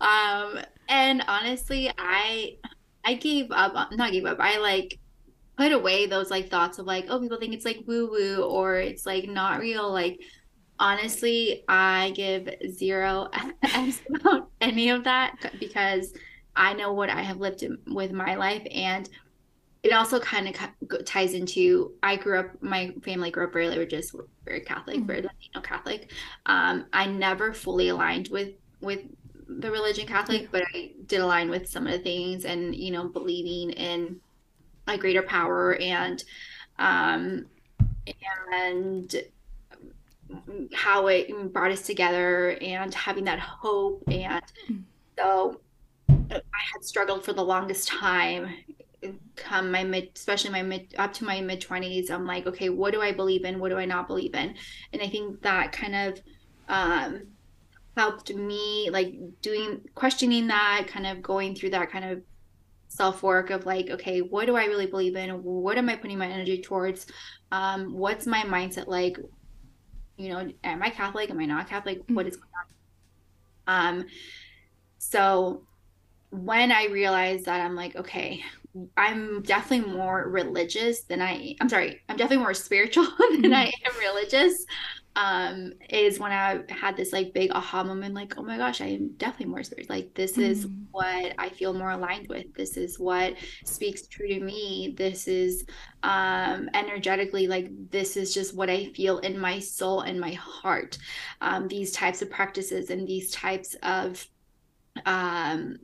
Um, 0.00 0.60
and 0.88 1.22
honestly, 1.26 1.90
I 1.98 2.56
I 3.04 3.14
gave 3.14 3.50
up. 3.50 3.92
Not 3.92 4.12
gave 4.12 4.24
up. 4.24 4.38
I 4.40 4.58
like 4.58 4.98
put 5.56 5.72
away 5.72 6.06
those 6.06 6.30
like 6.30 6.50
thoughts 6.50 6.78
of 6.78 6.86
like, 6.86 7.06
oh, 7.08 7.20
people 7.20 7.38
think 7.38 7.54
it's 7.54 7.64
like 7.64 7.82
woo 7.86 8.10
woo 8.10 8.42
or 8.42 8.76
it's 8.76 9.06
like 9.06 9.28
not 9.28 9.60
real. 9.60 9.90
Like, 9.90 10.20
honestly, 10.78 11.64
I 11.68 12.12
give 12.14 12.48
zero 12.70 13.28
about 14.14 14.50
any 14.60 14.90
of 14.90 15.04
that 15.04 15.36
because 15.58 16.12
I 16.56 16.74
know 16.74 16.92
what 16.92 17.10
I 17.10 17.22
have 17.22 17.38
lived 17.38 17.64
with 17.86 18.12
my 18.12 18.34
life. 18.34 18.66
And 18.70 19.08
it 19.82 19.92
also 19.92 20.18
kind 20.18 20.48
of 20.48 21.04
ties 21.04 21.34
into 21.34 21.92
I 22.02 22.16
grew 22.16 22.40
up, 22.40 22.62
my 22.62 22.94
family 23.04 23.30
grew 23.30 23.44
up 23.44 23.52
very 23.52 23.68
religious, 23.68 24.14
very 24.44 24.60
Catholic, 24.60 24.96
mm-hmm. 24.96 25.06
very 25.06 25.22
Latino 25.22 25.60
Catholic. 25.62 26.10
Um, 26.46 26.86
I 26.92 27.06
never 27.06 27.52
fully 27.52 27.88
aligned 27.88 28.28
with 28.28 28.54
with 28.80 29.00
the 29.46 29.70
religion 29.70 30.06
Catholic, 30.06 30.50
but 30.50 30.62
I 30.74 30.92
did 31.06 31.20
align 31.20 31.50
with 31.50 31.68
some 31.68 31.86
of 31.86 31.92
the 31.92 31.98
things 31.98 32.44
and, 32.44 32.74
you 32.74 32.90
know, 32.90 33.08
believing 33.08 33.70
in 33.70 34.20
a 34.86 34.98
greater 34.98 35.22
power 35.22 35.74
and 35.76 36.22
um 36.78 37.46
and 38.52 39.14
how 40.72 41.06
it 41.06 41.52
brought 41.52 41.70
us 41.70 41.82
together 41.82 42.56
and 42.60 42.94
having 42.94 43.24
that 43.24 43.38
hope 43.38 44.02
and 44.08 44.42
so 45.18 45.60
I 46.08 46.40
had 46.72 46.82
struggled 46.82 47.24
for 47.24 47.32
the 47.32 47.44
longest 47.44 47.88
time 47.88 48.48
come 49.36 49.70
my 49.70 49.84
mid 49.84 50.08
especially 50.16 50.50
my 50.50 50.62
mid 50.62 50.94
up 50.96 51.12
to 51.12 51.24
my 51.24 51.38
mid 51.42 51.60
20s 51.60 52.10
i'm 52.10 52.24
like 52.24 52.46
okay 52.46 52.70
what 52.70 52.90
do 52.90 53.02
i 53.02 53.12
believe 53.12 53.44
in 53.44 53.58
what 53.58 53.68
do 53.68 53.76
i 53.76 53.84
not 53.84 54.06
believe 54.06 54.34
in 54.34 54.54
and 54.94 55.02
i 55.02 55.06
think 55.06 55.42
that 55.42 55.72
kind 55.72 55.94
of 55.94 56.22
um 56.70 57.26
helped 57.96 58.34
me 58.34 58.88
like 58.90 59.14
doing 59.42 59.82
questioning 59.94 60.46
that 60.46 60.86
kind 60.88 61.06
of 61.06 61.20
going 61.20 61.54
through 61.54 61.68
that 61.68 61.90
kind 61.90 62.04
of 62.04 62.22
self 62.94 63.22
work 63.22 63.50
of 63.50 63.66
like, 63.66 63.90
okay, 63.90 64.20
what 64.20 64.46
do 64.46 64.56
I 64.56 64.66
really 64.66 64.86
believe 64.86 65.16
in? 65.16 65.42
What 65.42 65.78
am 65.78 65.88
I 65.88 65.96
putting 65.96 66.18
my 66.18 66.28
energy 66.28 66.62
towards? 66.62 67.06
Um, 67.50 67.92
what's 67.92 68.26
my 68.26 68.42
mindset 68.42 68.86
like? 68.86 69.18
You 70.16 70.28
know, 70.30 70.52
am 70.62 70.82
I 70.82 70.90
Catholic? 70.90 71.30
Am 71.30 71.40
I 71.40 71.46
not 71.46 71.68
Catholic? 71.68 72.02
Mm-hmm. 72.02 72.14
What 72.14 72.26
is 72.26 72.36
going 72.36 72.50
on? 73.66 73.98
Um, 73.98 74.06
so 74.98 75.62
when 76.30 76.72
I 76.72 76.86
realized 76.86 77.46
that, 77.46 77.60
I'm 77.60 77.74
like, 77.74 77.96
okay, 77.96 78.42
I'm 78.96 79.42
definitely 79.42 79.92
more 79.92 80.28
religious 80.28 81.02
than 81.02 81.22
I. 81.22 81.56
I'm 81.60 81.68
sorry, 81.68 82.00
I'm 82.08 82.16
definitely 82.16 82.42
more 82.42 82.54
spiritual 82.54 83.04
than 83.18 83.42
mm-hmm. 83.42 83.54
I 83.54 83.72
am 83.86 83.98
religious 83.98 84.66
um 85.16 85.72
is 85.90 86.18
when 86.18 86.32
I 86.32 86.62
had 86.68 86.96
this 86.96 87.12
like 87.12 87.32
big 87.32 87.52
aha 87.52 87.84
moment 87.84 88.14
like 88.14 88.36
oh 88.36 88.42
my 88.42 88.56
gosh 88.56 88.80
I 88.80 88.86
am 88.86 89.12
definitely 89.16 89.46
more 89.46 89.62
spiritual 89.62 89.94
like 89.94 90.12
this 90.14 90.38
is 90.38 90.66
mm. 90.66 90.84
what 90.90 91.34
I 91.38 91.50
feel 91.50 91.72
more 91.72 91.90
aligned 91.90 92.28
with. 92.28 92.52
This 92.54 92.76
is 92.76 92.98
what 92.98 93.34
speaks 93.64 94.06
true 94.08 94.26
to 94.28 94.40
me. 94.40 94.94
This 94.96 95.28
is 95.28 95.64
um 96.02 96.68
energetically 96.74 97.46
like 97.46 97.68
this 97.90 98.16
is 98.16 98.34
just 98.34 98.56
what 98.56 98.68
I 98.68 98.86
feel 98.86 99.18
in 99.18 99.38
my 99.38 99.60
soul 99.60 100.00
and 100.00 100.18
my 100.18 100.32
heart. 100.32 100.98
Um 101.40 101.68
these 101.68 101.92
types 101.92 102.20
of 102.20 102.30
practices 102.30 102.90
and 102.90 103.06
these 103.06 103.30
types 103.30 103.76
of 103.82 104.26
um 105.06 105.78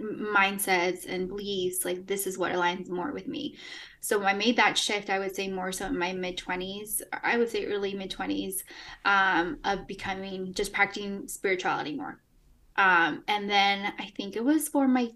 mindsets 0.00 1.06
and 1.08 1.28
beliefs 1.28 1.84
like 1.84 2.06
this 2.06 2.26
is 2.26 2.38
what 2.38 2.52
aligns 2.52 2.88
more 2.88 3.12
with 3.12 3.28
me 3.28 3.56
so 4.02 4.24
I 4.24 4.34
made 4.34 4.56
that 4.56 4.76
shift, 4.76 5.10
I 5.10 5.20
would 5.20 5.34
say 5.34 5.46
more 5.46 5.70
so 5.70 5.86
in 5.86 5.96
my 5.96 6.12
mid 6.12 6.36
20s, 6.36 7.02
I 7.22 7.38
would 7.38 7.48
say 7.48 7.66
early 7.66 7.94
mid 7.94 8.10
20s, 8.10 8.64
um, 9.04 9.58
of 9.64 9.86
becoming 9.86 10.52
just 10.54 10.72
practicing 10.72 11.28
spirituality 11.28 11.94
more. 11.94 12.20
Um, 12.74 13.22
and 13.28 13.48
then 13.48 13.92
I 14.00 14.06
think 14.16 14.34
it 14.34 14.44
was 14.44 14.68
for 14.68 14.88
my 14.88 15.12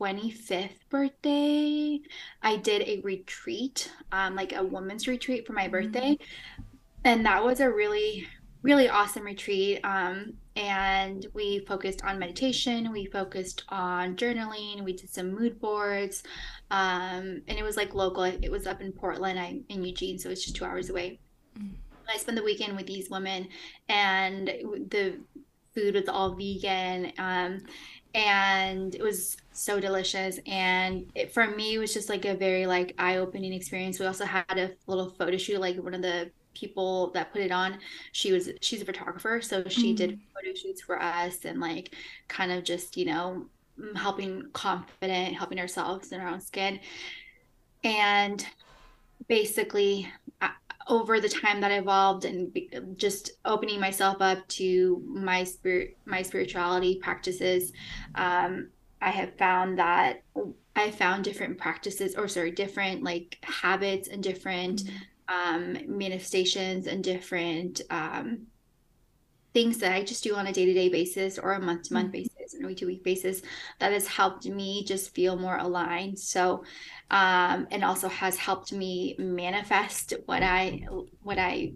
25th 0.00 0.88
birthday, 0.88 2.00
I 2.42 2.56
did 2.58 2.82
a 2.82 3.00
retreat, 3.00 3.90
um, 4.12 4.36
like 4.36 4.54
a 4.54 4.62
woman's 4.62 5.08
retreat 5.08 5.44
for 5.44 5.52
my 5.52 5.62
mm-hmm. 5.62 5.72
birthday. 5.72 6.18
And 7.04 7.26
that 7.26 7.42
was 7.42 7.58
a 7.58 7.72
really, 7.72 8.28
really 8.62 8.88
awesome 8.88 9.24
retreat. 9.24 9.80
Um, 9.82 10.34
and 10.56 11.26
we 11.32 11.60
focused 11.66 12.04
on 12.04 12.18
meditation 12.18 12.92
we 12.92 13.06
focused 13.06 13.64
on 13.68 14.16
journaling 14.16 14.82
we 14.82 14.92
did 14.92 15.08
some 15.08 15.32
mood 15.32 15.58
boards 15.60 16.22
um, 16.70 17.42
and 17.48 17.58
it 17.58 17.62
was 17.62 17.76
like 17.76 17.94
local 17.94 18.22
it 18.22 18.50
was 18.50 18.66
up 18.66 18.80
in 18.80 18.92
portland 18.92 19.38
i'm 19.38 19.64
in 19.68 19.84
eugene 19.84 20.18
so 20.18 20.28
it's 20.28 20.42
just 20.42 20.56
two 20.56 20.64
hours 20.64 20.90
away 20.90 21.18
mm-hmm. 21.58 21.74
i 22.12 22.16
spent 22.16 22.36
the 22.36 22.44
weekend 22.44 22.76
with 22.76 22.86
these 22.86 23.08
women 23.08 23.48
and 23.88 24.48
the 24.88 25.18
food 25.74 25.94
was 25.94 26.08
all 26.08 26.34
vegan 26.34 27.12
um, 27.18 27.60
and 28.14 28.94
it 28.94 29.02
was 29.02 29.38
so 29.52 29.80
delicious 29.80 30.38
and 30.46 31.10
it, 31.14 31.32
for 31.32 31.46
me 31.46 31.74
it 31.74 31.78
was 31.78 31.94
just 31.94 32.10
like 32.10 32.26
a 32.26 32.34
very 32.34 32.66
like 32.66 32.94
eye-opening 32.98 33.54
experience 33.54 33.98
we 33.98 34.06
also 34.06 34.26
had 34.26 34.58
a 34.58 34.70
little 34.86 35.10
photo 35.10 35.38
shoot 35.38 35.58
like 35.58 35.76
one 35.76 35.94
of 35.94 36.02
the 36.02 36.30
people 36.54 37.10
that 37.12 37.32
put 37.32 37.40
it 37.40 37.50
on 37.50 37.78
she 38.12 38.32
was 38.32 38.50
she's 38.60 38.82
a 38.82 38.84
photographer 38.84 39.40
so 39.40 39.64
she 39.68 39.92
mm. 39.92 39.96
did 39.96 40.20
photo 40.34 40.54
shoots 40.54 40.80
for 40.80 41.00
us 41.00 41.44
and 41.44 41.60
like 41.60 41.94
kind 42.28 42.52
of 42.52 42.64
just 42.64 42.96
you 42.96 43.04
know 43.04 43.44
mm, 43.78 43.96
helping 43.96 44.42
confident 44.52 45.34
helping 45.34 45.58
ourselves 45.58 46.12
in 46.12 46.20
our 46.20 46.28
own 46.28 46.40
skin 46.40 46.78
and 47.84 48.46
basically 49.28 50.08
over 50.88 51.20
the 51.20 51.28
time 51.28 51.60
that 51.60 51.70
I 51.70 51.78
evolved 51.78 52.24
and 52.24 52.56
just 52.96 53.32
opening 53.44 53.80
myself 53.80 54.16
up 54.20 54.46
to 54.48 55.02
my 55.06 55.44
spirit 55.44 55.96
my 56.04 56.22
spirituality 56.22 56.96
practices 56.96 57.72
um, 58.14 58.68
i 59.00 59.10
have 59.10 59.36
found 59.36 59.78
that 59.78 60.22
i 60.76 60.90
found 60.90 61.24
different 61.24 61.58
practices 61.58 62.14
or 62.14 62.28
sorry 62.28 62.50
different 62.50 63.02
like 63.02 63.38
habits 63.42 64.08
and 64.08 64.22
different 64.22 64.84
mm-hmm 64.84 64.96
um, 65.28 65.76
manifestations 65.86 66.86
and 66.86 67.02
different 67.02 67.80
um, 67.90 68.46
things 69.54 69.78
that 69.78 69.92
I 69.92 70.02
just 70.02 70.24
do 70.24 70.34
on 70.34 70.46
a 70.46 70.52
day 70.52 70.64
to 70.64 70.72
day 70.72 70.88
basis 70.88 71.38
or 71.38 71.52
a 71.52 71.60
month 71.60 71.84
to 71.84 71.94
month 71.94 72.12
basis 72.12 72.54
and 72.54 72.64
a 72.64 72.66
week 72.66 72.78
to 72.78 72.86
week 72.86 73.04
basis 73.04 73.42
that 73.78 73.92
has 73.92 74.06
helped 74.06 74.46
me 74.46 74.84
just 74.84 75.14
feel 75.14 75.36
more 75.36 75.56
aligned. 75.56 76.18
So, 76.18 76.64
um, 77.10 77.66
and 77.70 77.84
also 77.84 78.08
has 78.08 78.36
helped 78.36 78.72
me 78.72 79.14
manifest 79.18 80.14
what 80.26 80.42
I 80.42 80.86
what 81.22 81.38
I 81.38 81.74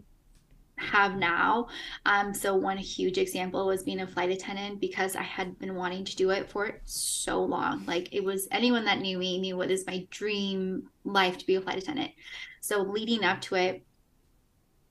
have 0.79 1.17
now. 1.17 1.69
Um, 2.05 2.35
so 2.35 2.55
one 2.55 2.77
huge 2.77 3.19
example 3.19 3.67
was 3.67 3.83
being 3.83 4.01
a 4.01 4.07
flight 4.07 4.31
attendant 4.31 4.81
because 4.81 5.17
I 5.17 5.23
had 5.23 5.59
been 5.59 5.75
wanting 5.75 6.05
to 6.05 6.17
do 6.17 6.31
it 6.31 6.51
for 6.51 6.81
so 6.85 7.43
long. 7.43 7.85
Like 7.87 8.11
it 8.13 8.23
was 8.23 8.47
anyone 8.51 8.85
that 8.85 9.01
knew 9.01 9.19
me 9.19 9.41
knew 9.41 9.57
what 9.57 9.71
is 9.71 9.87
my 9.87 10.07
dream 10.11 10.89
life 11.05 11.39
to 11.39 11.47
be 11.47 11.55
a 11.55 11.61
flight 11.61 11.79
attendant. 11.79 12.13
So 12.67 12.83
leading 12.83 13.23
up 13.23 13.41
to 13.43 13.55
it, 13.55 13.87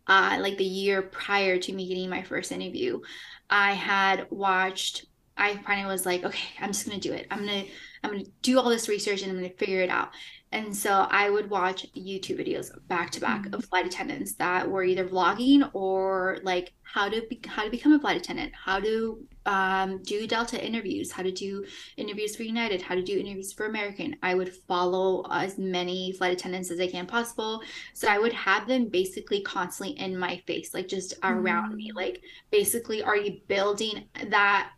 uh, 0.07 0.37
like 0.39 0.57
the 0.57 0.63
year 0.63 1.01
prior 1.01 1.57
to 1.57 1.73
me 1.73 1.89
getting 1.89 2.09
my 2.09 2.23
first 2.23 2.53
interview, 2.53 3.01
I 3.49 3.73
had 3.73 4.27
watched. 4.29 5.07
I 5.35 5.57
finally 5.57 5.91
was 5.91 6.05
like, 6.05 6.23
okay, 6.23 6.47
I'm 6.61 6.71
just 6.71 6.87
gonna 6.87 7.01
do 7.01 7.11
it. 7.11 7.27
I'm 7.29 7.39
gonna 7.39 7.65
I'm 8.01 8.11
gonna 8.11 8.23
do 8.41 8.59
all 8.59 8.69
this 8.69 8.87
research 8.87 9.23
and 9.23 9.31
I'm 9.31 9.37
gonna 9.37 9.49
figure 9.49 9.81
it 9.81 9.89
out. 9.89 10.11
And 10.55 10.73
so 10.73 11.05
I 11.09 11.29
would 11.29 11.49
watch 11.49 11.85
YouTube 11.93 12.39
videos 12.39 12.71
back 12.87 13.11
to 13.11 13.19
back 13.19 13.53
of 13.53 13.65
flight 13.65 13.85
attendants 13.85 14.35
that 14.35 14.71
were 14.71 14.85
either 14.85 15.05
vlogging 15.05 15.69
or 15.73 16.37
like 16.43 16.71
how 16.83 17.09
to 17.09 17.23
be, 17.29 17.41
how 17.45 17.65
to 17.65 17.69
become 17.69 17.91
a 17.91 17.99
flight 17.99 18.15
attendant, 18.15 18.53
how 18.55 18.79
to 18.79 19.19
um, 19.45 20.01
do 20.03 20.25
Delta 20.25 20.65
interviews, 20.65 21.11
how 21.11 21.23
to 21.23 21.31
do 21.31 21.65
interviews 21.97 22.37
for 22.37 22.43
United, 22.43 22.81
how 22.81 22.95
to 22.95 23.03
do 23.03 23.19
interviews 23.19 23.51
for 23.51 23.65
American. 23.65 24.15
I 24.23 24.33
would 24.33 24.55
follow 24.55 25.25
as 25.29 25.57
many 25.57 26.13
flight 26.13 26.31
attendants 26.31 26.71
as 26.71 26.79
I 26.79 26.87
can 26.87 27.05
possible. 27.05 27.61
So 27.93 28.07
I 28.07 28.17
would 28.17 28.31
have 28.31 28.65
them 28.65 28.87
basically 28.87 29.41
constantly 29.41 29.99
in 29.99 30.17
my 30.17 30.41
face, 30.47 30.73
like 30.73 30.87
just 30.87 31.15
around 31.21 31.73
mm. 31.73 31.75
me. 31.75 31.91
Like 31.93 32.21
basically, 32.49 33.03
are 33.03 33.17
you 33.17 33.41
building 33.49 34.05
that 34.29 34.71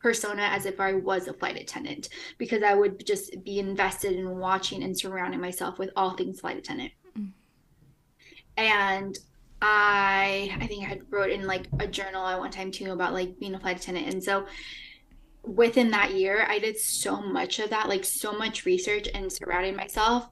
persona 0.00 0.42
as 0.42 0.66
if 0.66 0.80
I 0.80 0.94
was 0.94 1.26
a 1.26 1.32
flight 1.32 1.56
attendant 1.56 2.08
because 2.38 2.62
I 2.62 2.74
would 2.74 3.04
just 3.04 3.42
be 3.44 3.58
invested 3.58 4.12
in 4.12 4.38
watching 4.38 4.82
and 4.82 4.96
surrounding 4.96 5.40
myself 5.40 5.78
with 5.78 5.90
all 5.96 6.16
things 6.16 6.40
flight 6.40 6.58
attendant. 6.58 6.92
Mm. 7.18 7.32
And 8.56 9.18
I 9.60 10.56
I 10.60 10.66
think 10.66 10.84
I 10.84 10.88
had 10.88 11.02
wrote 11.10 11.30
in 11.30 11.46
like 11.46 11.66
a 11.80 11.86
journal 11.86 12.26
at 12.26 12.38
one 12.38 12.50
time 12.50 12.70
too 12.70 12.92
about 12.92 13.12
like 13.12 13.38
being 13.38 13.54
a 13.54 13.60
flight 13.60 13.78
attendant. 13.78 14.12
And 14.12 14.22
so 14.22 14.46
within 15.42 15.90
that 15.90 16.14
year, 16.14 16.46
I 16.48 16.58
did 16.58 16.78
so 16.78 17.20
much 17.20 17.58
of 17.58 17.70
that, 17.70 17.88
like 17.88 18.04
so 18.04 18.32
much 18.32 18.66
research 18.66 19.08
and 19.14 19.32
surrounding 19.32 19.76
myself 19.76 20.30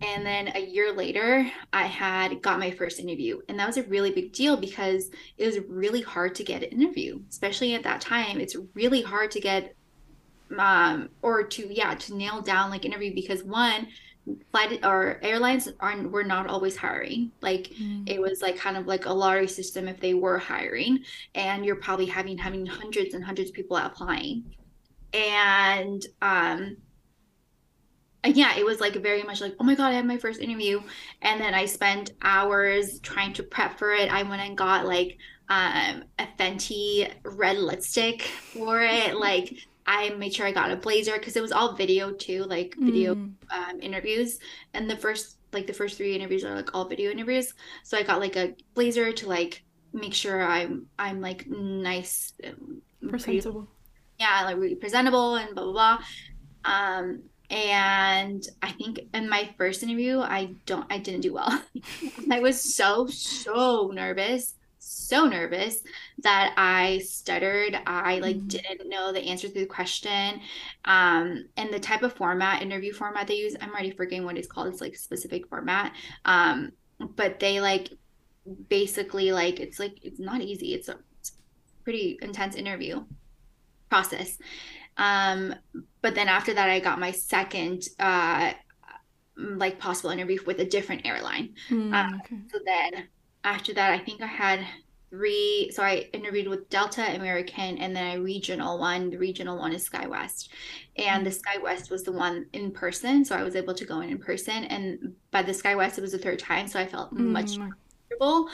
and 0.00 0.24
then 0.24 0.52
a 0.54 0.60
year 0.60 0.92
later, 0.92 1.50
I 1.72 1.86
had 1.86 2.40
got 2.40 2.60
my 2.60 2.70
first 2.70 3.00
interview. 3.00 3.40
And 3.48 3.58
that 3.58 3.66
was 3.66 3.78
a 3.78 3.82
really 3.84 4.12
big 4.12 4.32
deal 4.32 4.56
because 4.56 5.10
it 5.36 5.46
was 5.46 5.58
really 5.68 6.02
hard 6.02 6.36
to 6.36 6.44
get 6.44 6.62
an 6.62 6.80
interview, 6.80 7.20
especially 7.28 7.74
at 7.74 7.82
that 7.82 8.00
time. 8.00 8.40
It's 8.40 8.56
really 8.74 9.02
hard 9.02 9.32
to 9.32 9.40
get, 9.40 9.74
um, 10.56 11.08
or 11.22 11.42
to, 11.42 11.74
yeah, 11.74 11.94
to 11.94 12.14
nail 12.14 12.40
down 12.40 12.70
like 12.70 12.84
interview 12.84 13.12
because 13.12 13.42
one, 13.42 13.88
flight 14.52 14.84
or 14.84 15.18
airlines 15.22 15.68
aren't 15.80 16.10
were 16.10 16.22
not 16.22 16.46
always 16.48 16.76
hiring 16.76 17.30
like 17.40 17.72
mm. 17.80 18.06
it 18.06 18.20
was 18.20 18.42
like 18.42 18.58
kind 18.58 18.76
of 18.76 18.86
like 18.86 19.06
a 19.06 19.12
lottery 19.12 19.48
system 19.48 19.88
if 19.88 19.98
they 20.00 20.12
were 20.12 20.36
hiring 20.36 20.98
and 21.34 21.64
you're 21.64 21.76
probably 21.76 22.04
having 22.04 22.36
having 22.36 22.66
hundreds 22.66 23.14
and 23.14 23.24
hundreds 23.24 23.48
of 23.48 23.56
people 23.56 23.74
applying 23.78 24.44
and 25.14 26.04
um 26.20 26.76
yeah, 28.34 28.56
it 28.56 28.64
was 28.64 28.80
like 28.80 28.94
very 28.94 29.22
much 29.22 29.40
like, 29.40 29.54
oh 29.60 29.64
my 29.64 29.74
God, 29.74 29.88
I 29.88 29.92
have 29.92 30.04
my 30.04 30.18
first 30.18 30.40
interview. 30.40 30.80
And 31.22 31.40
then 31.40 31.54
I 31.54 31.64
spent 31.66 32.12
hours 32.22 33.00
trying 33.00 33.32
to 33.34 33.42
prep 33.42 33.78
for 33.78 33.92
it. 33.92 34.12
I 34.12 34.22
went 34.22 34.42
and 34.42 34.56
got 34.56 34.86
like 34.86 35.18
um, 35.48 36.04
a 36.18 36.26
Fenty 36.38 37.10
red 37.24 37.58
lipstick 37.58 38.22
for 38.22 38.82
it. 38.82 39.16
Like 39.18 39.54
I 39.86 40.10
made 40.10 40.34
sure 40.34 40.46
I 40.46 40.52
got 40.52 40.70
a 40.70 40.76
blazer 40.76 41.14
because 41.18 41.36
it 41.36 41.40
was 41.42 41.50
all 41.50 41.74
video 41.74 42.12
too, 42.12 42.44
like 42.44 42.74
video 42.78 43.14
mm. 43.14 43.32
um, 43.50 43.80
interviews. 43.80 44.38
And 44.74 44.88
the 44.88 44.96
first, 44.96 45.38
like 45.52 45.66
the 45.66 45.72
first 45.72 45.96
three 45.96 46.14
interviews 46.14 46.44
are 46.44 46.54
like 46.54 46.74
all 46.74 46.84
video 46.86 47.10
interviews. 47.10 47.54
So 47.84 47.96
I 47.96 48.02
got 48.02 48.20
like 48.20 48.36
a 48.36 48.54
blazer 48.74 49.12
to 49.12 49.28
like 49.28 49.64
make 49.94 50.12
sure 50.12 50.42
I'm, 50.42 50.86
I'm 50.98 51.20
like 51.22 51.48
nice, 51.48 52.34
presentable. 53.08 53.62
Pretty, 53.62 53.72
yeah, 54.20 54.42
like 54.44 54.58
really 54.58 54.74
presentable 54.74 55.36
and 55.36 55.54
blah, 55.54 55.64
blah, 55.64 55.72
blah. 55.72 55.98
Um, 56.64 57.22
and 57.50 58.46
i 58.62 58.70
think 58.72 59.00
in 59.14 59.28
my 59.28 59.48
first 59.56 59.82
interview 59.82 60.20
i 60.20 60.54
don't 60.66 60.86
i 60.90 60.98
didn't 60.98 61.22
do 61.22 61.32
well. 61.32 61.62
I 62.30 62.40
was 62.40 62.74
so 62.74 63.06
so 63.06 63.90
nervous 63.92 64.54
so 64.78 65.26
nervous 65.26 65.82
that 66.22 66.54
i 66.56 66.98
stuttered. 66.98 67.78
I 67.86 68.20
like 68.20 68.36
mm-hmm. 68.36 68.46
didn't 68.48 68.88
know 68.88 69.12
the 69.12 69.20
answer 69.20 69.48
to 69.48 69.54
the 69.54 69.66
question. 69.66 70.40
Um 70.84 71.46
and 71.56 71.72
the 71.72 71.80
type 71.80 72.02
of 72.02 72.14
format 72.14 72.62
interview 72.62 72.92
format 72.92 73.26
they 73.26 73.34
use 73.34 73.56
i'm 73.60 73.70
already 73.70 73.90
forgetting 73.90 74.24
what 74.24 74.38
it's 74.38 74.48
called. 74.48 74.68
It's 74.68 74.80
like 74.80 74.96
specific 74.96 75.48
format. 75.48 75.92
Um 76.24 76.72
but 77.16 77.38
they 77.38 77.60
like 77.60 77.90
basically 78.68 79.30
like 79.32 79.60
it's 79.60 79.78
like 79.78 79.98
it's 80.02 80.18
not 80.18 80.40
easy. 80.40 80.74
It's 80.74 80.88
a, 80.88 80.98
it's 81.20 81.30
a 81.30 81.84
pretty 81.84 82.18
intense 82.22 82.54
interview 82.54 83.04
process 83.90 84.38
um, 84.98 85.54
but 86.02 86.14
then 86.14 86.28
after 86.28 86.52
that, 86.54 86.68
I 86.68 86.80
got 86.80 87.00
my 87.00 87.12
second 87.12 87.88
uh, 87.98 88.52
like 89.36 89.78
possible 89.78 90.10
interview 90.10 90.38
with 90.46 90.60
a 90.60 90.64
different 90.64 91.06
airline. 91.06 91.54
Mm, 91.70 91.94
um, 91.94 92.20
okay. 92.24 92.36
So 92.52 92.58
then 92.64 93.08
after 93.44 93.72
that, 93.74 93.92
I 93.92 93.98
think 93.98 94.20
I 94.20 94.26
had 94.26 94.66
three. 95.10 95.70
So 95.72 95.82
I 95.82 96.08
interviewed 96.12 96.48
with 96.48 96.68
Delta, 96.68 97.14
American, 97.14 97.78
and 97.78 97.94
then 97.94 98.18
a 98.18 98.20
regional 98.20 98.78
one. 98.78 99.10
The 99.10 99.18
regional 99.18 99.56
one 99.56 99.72
is 99.72 99.88
SkyWest, 99.88 100.48
and 100.96 101.24
the 101.24 101.30
SkyWest 101.30 101.90
was 101.90 102.02
the 102.02 102.12
one 102.12 102.46
in 102.52 102.72
person. 102.72 103.24
So 103.24 103.36
I 103.36 103.42
was 103.42 103.56
able 103.56 103.74
to 103.74 103.84
go 103.84 104.00
in 104.00 104.10
in 104.10 104.18
person, 104.18 104.64
and 104.64 105.14
by 105.30 105.42
the 105.42 105.52
SkyWest, 105.52 105.98
it 105.98 106.02
was 106.02 106.12
the 106.12 106.18
third 106.18 106.38
time, 106.38 106.66
so 106.66 106.80
I 106.80 106.86
felt 106.86 107.14
mm. 107.14 107.20
much 107.20 107.56
more 107.56 107.70
comfortable. 108.10 108.48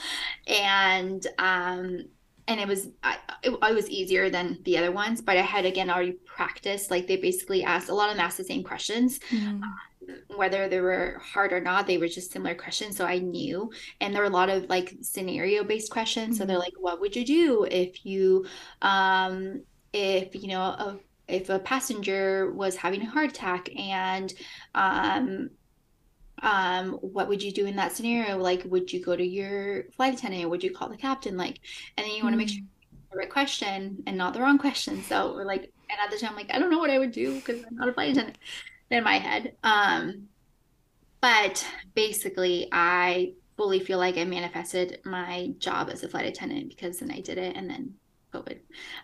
And 0.47 1.25
um, 1.39 2.05
and 2.47 2.59
it 2.59 2.67
was 2.67 2.89
I, 3.03 3.17
it, 3.43 3.59
was 3.59 3.89
easier 3.89 4.29
than 4.29 4.59
the 4.63 4.77
other 4.77 4.91
ones 4.91 5.21
but 5.21 5.37
i 5.37 5.41
had 5.41 5.65
again 5.65 5.89
already 5.89 6.13
practiced 6.25 6.91
like 6.91 7.07
they 7.07 7.17
basically 7.17 7.63
asked 7.63 7.89
a 7.89 7.93
lot 7.93 8.09
of 8.09 8.15
them 8.15 8.25
asked 8.25 8.37
the 8.37 8.43
same 8.43 8.63
questions 8.63 9.19
mm. 9.29 9.61
uh, 9.61 10.13
whether 10.35 10.69
they 10.69 10.79
were 10.79 11.21
hard 11.23 11.51
or 11.51 11.59
not 11.59 11.87
they 11.87 11.97
were 11.97 12.07
just 12.07 12.31
similar 12.31 12.55
questions 12.55 12.95
so 12.95 13.05
i 13.05 13.17
knew 13.17 13.71
and 14.01 14.13
there 14.13 14.21
were 14.21 14.27
a 14.27 14.31
lot 14.31 14.49
of 14.49 14.69
like 14.69 14.95
scenario 15.01 15.63
based 15.63 15.91
questions 15.91 16.35
mm. 16.35 16.39
so 16.39 16.45
they're 16.45 16.55
mm-hmm. 16.55 16.63
like 16.63 16.73
what 16.79 17.01
would 17.01 17.15
you 17.15 17.25
do 17.25 17.63
if 17.69 18.05
you 18.05 18.45
um 18.81 19.61
if 19.93 20.35
you 20.35 20.47
know 20.47 20.61
a, 20.61 20.97
if 21.27 21.49
a 21.49 21.59
passenger 21.59 22.51
was 22.51 22.75
having 22.75 23.01
a 23.01 23.09
heart 23.09 23.29
attack 23.29 23.69
and 23.75 24.33
um 24.75 25.49
um 26.41 26.93
what 26.93 27.27
would 27.27 27.41
you 27.41 27.51
do 27.51 27.65
in 27.65 27.75
that 27.77 27.95
scenario? 27.95 28.37
Like 28.37 28.63
would 28.65 28.91
you 28.91 29.03
go 29.03 29.15
to 29.15 29.25
your 29.25 29.83
flight 29.95 30.13
attendant? 30.13 30.49
Would 30.49 30.63
you 30.63 30.71
call 30.71 30.89
the 30.89 30.97
captain? 30.97 31.37
Like 31.37 31.59
and 31.97 32.05
then 32.05 32.15
you 32.15 32.23
want 32.23 32.33
to 32.33 32.37
make 32.37 32.49
sure 32.49 32.59
mm-hmm. 32.59 33.11
the 33.11 33.17
right 33.17 33.29
question 33.29 34.03
and 34.05 34.17
not 34.17 34.33
the 34.33 34.41
wrong 34.41 34.57
question. 34.57 35.03
So 35.03 35.33
we're 35.33 35.45
like 35.45 35.71
and 35.89 35.99
at 36.03 36.11
the 36.11 36.17
time 36.17 36.31
I'm 36.31 36.35
like 36.35 36.51
I 36.51 36.59
don't 36.59 36.71
know 36.71 36.79
what 36.79 36.89
I 36.89 36.99
would 36.99 37.11
do 37.11 37.35
because 37.35 37.63
I'm 37.63 37.75
not 37.75 37.89
a 37.89 37.93
flight 37.93 38.11
attendant 38.11 38.37
in 38.89 39.03
my 39.03 39.17
head. 39.17 39.55
Um 39.63 40.27
but 41.21 41.65
basically 41.95 42.67
I 42.71 43.33
fully 43.57 43.79
feel 43.79 43.97
like 43.97 44.17
I 44.17 44.25
manifested 44.25 44.99
my 45.05 45.53
job 45.57 45.89
as 45.89 46.03
a 46.03 46.09
flight 46.09 46.25
attendant 46.25 46.69
because 46.69 46.99
then 46.99 47.11
I 47.11 47.21
did 47.21 47.37
it 47.37 47.55
and 47.55 47.69
then 47.69 47.95
COVID. 48.33 48.59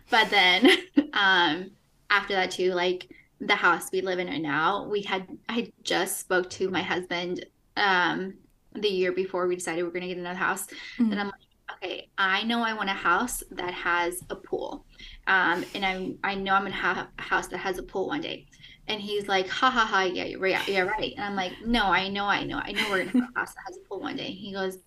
But 0.10 0.30
then 0.30 0.68
um 1.14 1.72
after 2.10 2.34
that 2.34 2.52
too 2.52 2.74
like 2.74 3.10
the 3.42 3.56
house 3.56 3.90
we 3.92 4.02
live 4.02 4.20
in 4.20 4.28
right 4.28 4.42
now, 4.42 4.88
we 4.88 5.02
had 5.02 5.28
I 5.50 5.72
just 5.84 6.20
spoke 6.20 6.50
to 6.52 6.70
my 6.70 6.82
husband 6.82 7.46
um 7.76 8.36
the 8.74 8.88
year 8.88 9.12
before 9.12 9.48
we 9.48 9.56
decided 9.56 9.84
we 9.84 9.90
are 9.90 9.92
gonna 9.92 10.08
get 10.08 10.18
another 10.18 10.38
house. 10.38 10.68
Mm-hmm. 10.68 11.12
And 11.12 11.20
I'm 11.20 11.28
like, 11.28 11.76
okay, 11.84 12.10
I 12.18 12.44
know 12.44 12.62
I 12.62 12.74
want 12.74 12.90
a 12.90 12.94
house 12.94 13.44
that 13.52 13.74
has 13.74 14.24
a 14.30 14.36
pool. 14.36 14.86
Um 15.26 15.66
and 15.74 15.84
I'm 15.84 16.20
I 16.24 16.36
know 16.36 16.54
I'm 16.54 16.64
gonna 16.64 16.76
have 16.76 16.98
a 16.98 17.22
house 17.22 17.48
that 17.48 17.58
has 17.58 17.80
a 17.80 17.84
pool 17.84 18.08
one 18.08 18.22
day. 18.22 18.46
And 18.88 19.00
he's 19.00 19.28
like, 19.28 19.48
ha 19.48 19.70
ha 19.70 19.86
ha, 19.86 20.04
yeah, 20.04 20.26
you're 20.26 20.40
right, 20.40 20.68
yeah, 20.68 20.82
right. 20.82 21.14
And 21.16 21.24
I'm 21.24 21.36
like, 21.36 21.54
no, 21.66 21.86
I 21.86 22.10
know, 22.10 22.26
I 22.26 22.44
know, 22.44 22.58
I 22.58 22.74
know 22.74 22.84
we're 22.90 23.06
gonna 23.06 23.26
have 23.26 23.30
a 23.36 23.40
house 23.40 23.54
that 23.54 23.64
has 23.68 23.78
a 23.78 23.88
pool 23.88 24.02
one 24.02 24.18
day. 24.18 24.32
He 24.32 24.54
goes, 24.54 24.80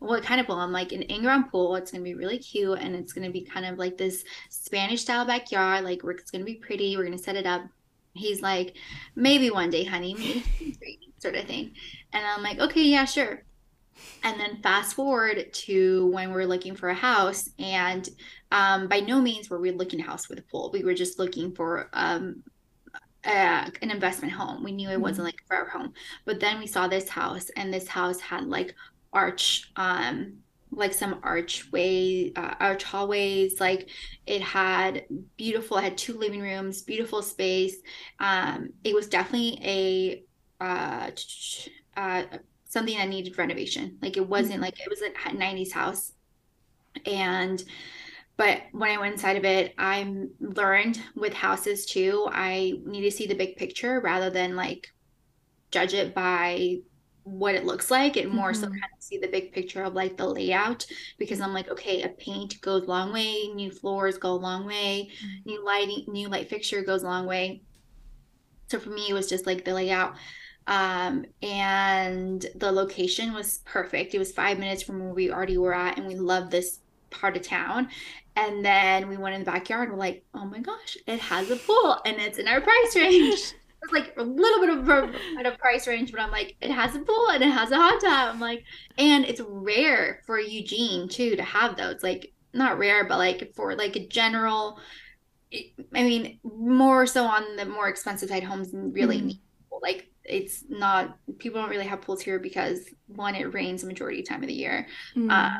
what 0.00 0.22
kind 0.22 0.40
of 0.40 0.46
pool? 0.46 0.56
I'm 0.56 0.72
like, 0.72 0.92
an 0.92 1.02
in-ground 1.02 1.50
pool. 1.50 1.76
It's 1.76 1.92
gonna 1.92 2.02
be 2.02 2.14
really 2.14 2.38
cute, 2.38 2.78
and 2.78 2.96
it's 2.96 3.12
gonna 3.12 3.30
be 3.30 3.42
kind 3.42 3.66
of 3.66 3.78
like 3.78 3.96
this 3.96 4.24
Spanish 4.48 5.02
style 5.02 5.26
backyard. 5.26 5.84
Like, 5.84 6.02
we're 6.02 6.12
it's 6.12 6.30
gonna 6.30 6.44
be 6.44 6.54
pretty. 6.54 6.96
We're 6.96 7.04
gonna 7.04 7.18
set 7.18 7.36
it 7.36 7.46
up 7.46 7.62
he's 8.14 8.42
like, 8.42 8.76
maybe 9.14 9.50
one 9.50 9.70
day, 9.70 9.84
honey, 9.84 10.42
sort 11.18 11.34
of 11.34 11.46
thing. 11.46 11.72
And 12.12 12.24
I'm 12.24 12.42
like, 12.42 12.58
okay, 12.58 12.82
yeah, 12.82 13.04
sure. 13.04 13.42
And 14.24 14.38
then 14.38 14.62
fast 14.62 14.94
forward 14.94 15.52
to 15.52 16.06
when 16.08 16.32
we're 16.32 16.46
looking 16.46 16.76
for 16.76 16.88
a 16.88 16.94
house, 16.94 17.50
and 17.58 18.08
um, 18.50 18.88
by 18.88 19.00
no 19.00 19.20
means 19.20 19.48
were 19.48 19.60
we 19.60 19.70
looking 19.70 20.00
a 20.00 20.04
house 20.04 20.28
with 20.28 20.38
a 20.38 20.42
pool. 20.42 20.70
We 20.72 20.84
were 20.84 20.94
just 20.94 21.18
looking 21.18 21.54
for 21.54 21.88
um, 21.92 22.42
uh, 23.24 23.70
an 23.80 23.90
investment 23.90 24.32
home. 24.32 24.62
We 24.62 24.72
knew 24.72 24.90
it 24.90 25.00
wasn't 25.00 25.28
mm-hmm. 25.28 25.36
like 25.36 25.46
for 25.46 25.56
our 25.56 25.68
home, 25.68 25.92
but 26.24 26.40
then 26.40 26.58
we 26.58 26.66
saw 26.66 26.88
this 26.88 27.08
house, 27.08 27.50
and 27.56 27.72
this 27.72 27.88
house 27.88 28.20
had 28.20 28.44
like 28.44 28.74
arch 29.12 29.70
um 29.76 30.38
like 30.72 30.94
some 30.94 31.20
archway 31.22 32.32
uh, 32.34 32.54
arch 32.58 32.82
hallways 32.82 33.60
like 33.60 33.88
it 34.26 34.40
had 34.40 35.04
beautiful 35.36 35.76
it 35.76 35.84
had 35.84 35.98
two 35.98 36.16
living 36.16 36.40
rooms 36.40 36.82
beautiful 36.82 37.22
space. 37.22 37.76
Um 38.18 38.70
it 38.82 38.94
was 38.94 39.08
definitely 39.08 39.58
a 40.60 40.64
uh, 40.64 41.10
uh 41.96 42.24
something 42.68 42.96
that 42.96 43.08
needed 43.08 43.36
renovation. 43.36 43.98
Like 44.00 44.16
it 44.16 44.26
wasn't 44.26 44.54
mm-hmm. 44.54 44.62
like 44.62 44.80
it 44.80 44.88
was 44.88 45.02
a 45.02 45.10
90s 45.36 45.72
house. 45.72 46.12
And 47.06 47.62
but 48.36 48.62
when 48.72 48.90
i 48.90 48.98
went 48.98 49.14
inside 49.14 49.36
of 49.36 49.44
it 49.44 49.74
i 49.78 50.26
learned 50.40 51.00
with 51.14 51.32
houses 51.32 51.84
too 51.86 52.26
i 52.32 52.72
need 52.84 53.02
to 53.02 53.10
see 53.10 53.26
the 53.26 53.34
big 53.34 53.56
picture 53.56 54.00
rather 54.00 54.30
than 54.30 54.56
like 54.56 54.92
judge 55.70 55.94
it 55.94 56.14
by 56.14 56.76
what 57.24 57.54
it 57.54 57.64
looks 57.64 57.90
like 57.90 58.16
and 58.16 58.30
more 58.30 58.52
mm-hmm. 58.52 58.62
so 58.62 58.68
kind 58.68 58.82
of 58.96 59.02
see 59.02 59.18
the 59.18 59.28
big 59.28 59.52
picture 59.52 59.84
of 59.84 59.94
like 59.94 60.16
the 60.16 60.26
layout 60.26 60.86
because 61.18 61.40
I'm 61.40 61.54
like, 61.54 61.68
okay, 61.68 62.02
a 62.02 62.08
paint 62.08 62.60
goes 62.60 62.84
a 62.84 62.86
long 62.86 63.12
way, 63.12 63.48
new 63.54 63.70
floors 63.70 64.18
go 64.18 64.32
a 64.32 64.34
long 64.34 64.66
way, 64.66 65.10
mm-hmm. 65.10 65.48
new 65.48 65.64
lighting, 65.64 66.04
new 66.08 66.28
light 66.28 66.48
fixture 66.48 66.82
goes 66.82 67.02
a 67.02 67.06
long 67.06 67.26
way. 67.26 67.62
So 68.68 68.78
for 68.78 68.90
me, 68.90 69.06
it 69.08 69.12
was 69.12 69.28
just 69.28 69.46
like 69.46 69.64
the 69.64 69.74
layout. 69.74 70.14
Um, 70.66 71.26
and 71.42 72.44
the 72.54 72.72
location 72.72 73.32
was 73.32 73.60
perfect. 73.64 74.14
It 74.14 74.18
was 74.18 74.32
five 74.32 74.58
minutes 74.58 74.82
from 74.82 75.00
where 75.00 75.12
we 75.12 75.30
already 75.30 75.58
were 75.58 75.74
at, 75.74 75.98
and 75.98 76.06
we 76.06 76.14
loved 76.14 76.50
this 76.50 76.78
part 77.10 77.36
of 77.36 77.42
town. 77.42 77.88
And 78.34 78.64
then 78.64 79.08
we 79.08 79.16
went 79.16 79.34
in 79.34 79.42
the 79.42 79.50
backyard. 79.50 79.90
We're 79.90 79.96
like, 79.96 80.24
oh 80.34 80.46
my 80.46 80.60
gosh, 80.60 80.96
it 81.06 81.20
has 81.20 81.50
a 81.50 81.56
pool, 81.56 81.98
and 82.06 82.16
it's 82.18 82.38
in 82.38 82.48
our 82.48 82.60
price 82.60 82.96
range. 82.96 83.54
It's 83.82 83.92
like 83.92 84.14
a 84.16 84.22
little 84.22 84.60
bit 84.60 84.70
of 84.70 84.88
a, 84.88 85.48
a 85.48 85.58
price 85.58 85.86
range, 85.86 86.12
but 86.12 86.20
I'm 86.20 86.30
like, 86.30 86.56
it 86.60 86.70
has 86.70 86.94
a 86.94 87.00
pool 87.00 87.30
and 87.30 87.42
it 87.42 87.50
has 87.50 87.70
a 87.70 87.76
hot 87.76 88.00
tub. 88.00 88.34
I'm 88.34 88.40
like, 88.40 88.64
and 88.96 89.24
it's 89.24 89.40
rare 89.40 90.22
for 90.26 90.38
Eugene 90.38 91.08
too 91.08 91.36
to 91.36 91.42
have 91.42 91.76
those. 91.76 92.02
Like 92.02 92.32
not 92.52 92.78
rare, 92.78 93.04
but 93.04 93.18
like 93.18 93.52
for 93.54 93.74
like 93.74 93.96
a 93.96 94.06
general. 94.06 94.78
I 95.94 96.02
mean, 96.02 96.38
more 96.42 97.06
so 97.06 97.24
on 97.24 97.56
the 97.56 97.66
more 97.66 97.88
expensive 97.88 98.30
side 98.30 98.44
homes 98.44 98.70
really 98.72 99.18
mm-hmm. 99.18 99.26
need 99.26 99.40
like 99.82 100.10
it's 100.24 100.64
not 100.68 101.18
people 101.38 101.60
don't 101.60 101.70
really 101.70 101.86
have 101.86 102.00
pools 102.00 102.22
here 102.22 102.38
because 102.38 102.88
one 103.08 103.34
it 103.34 103.52
rains 103.52 103.82
the 103.82 103.86
majority 103.86 104.20
of 104.20 104.28
time 104.28 104.42
of 104.42 104.48
the 104.48 104.54
year 104.54 104.86
mm. 105.16 105.30
uh, 105.30 105.58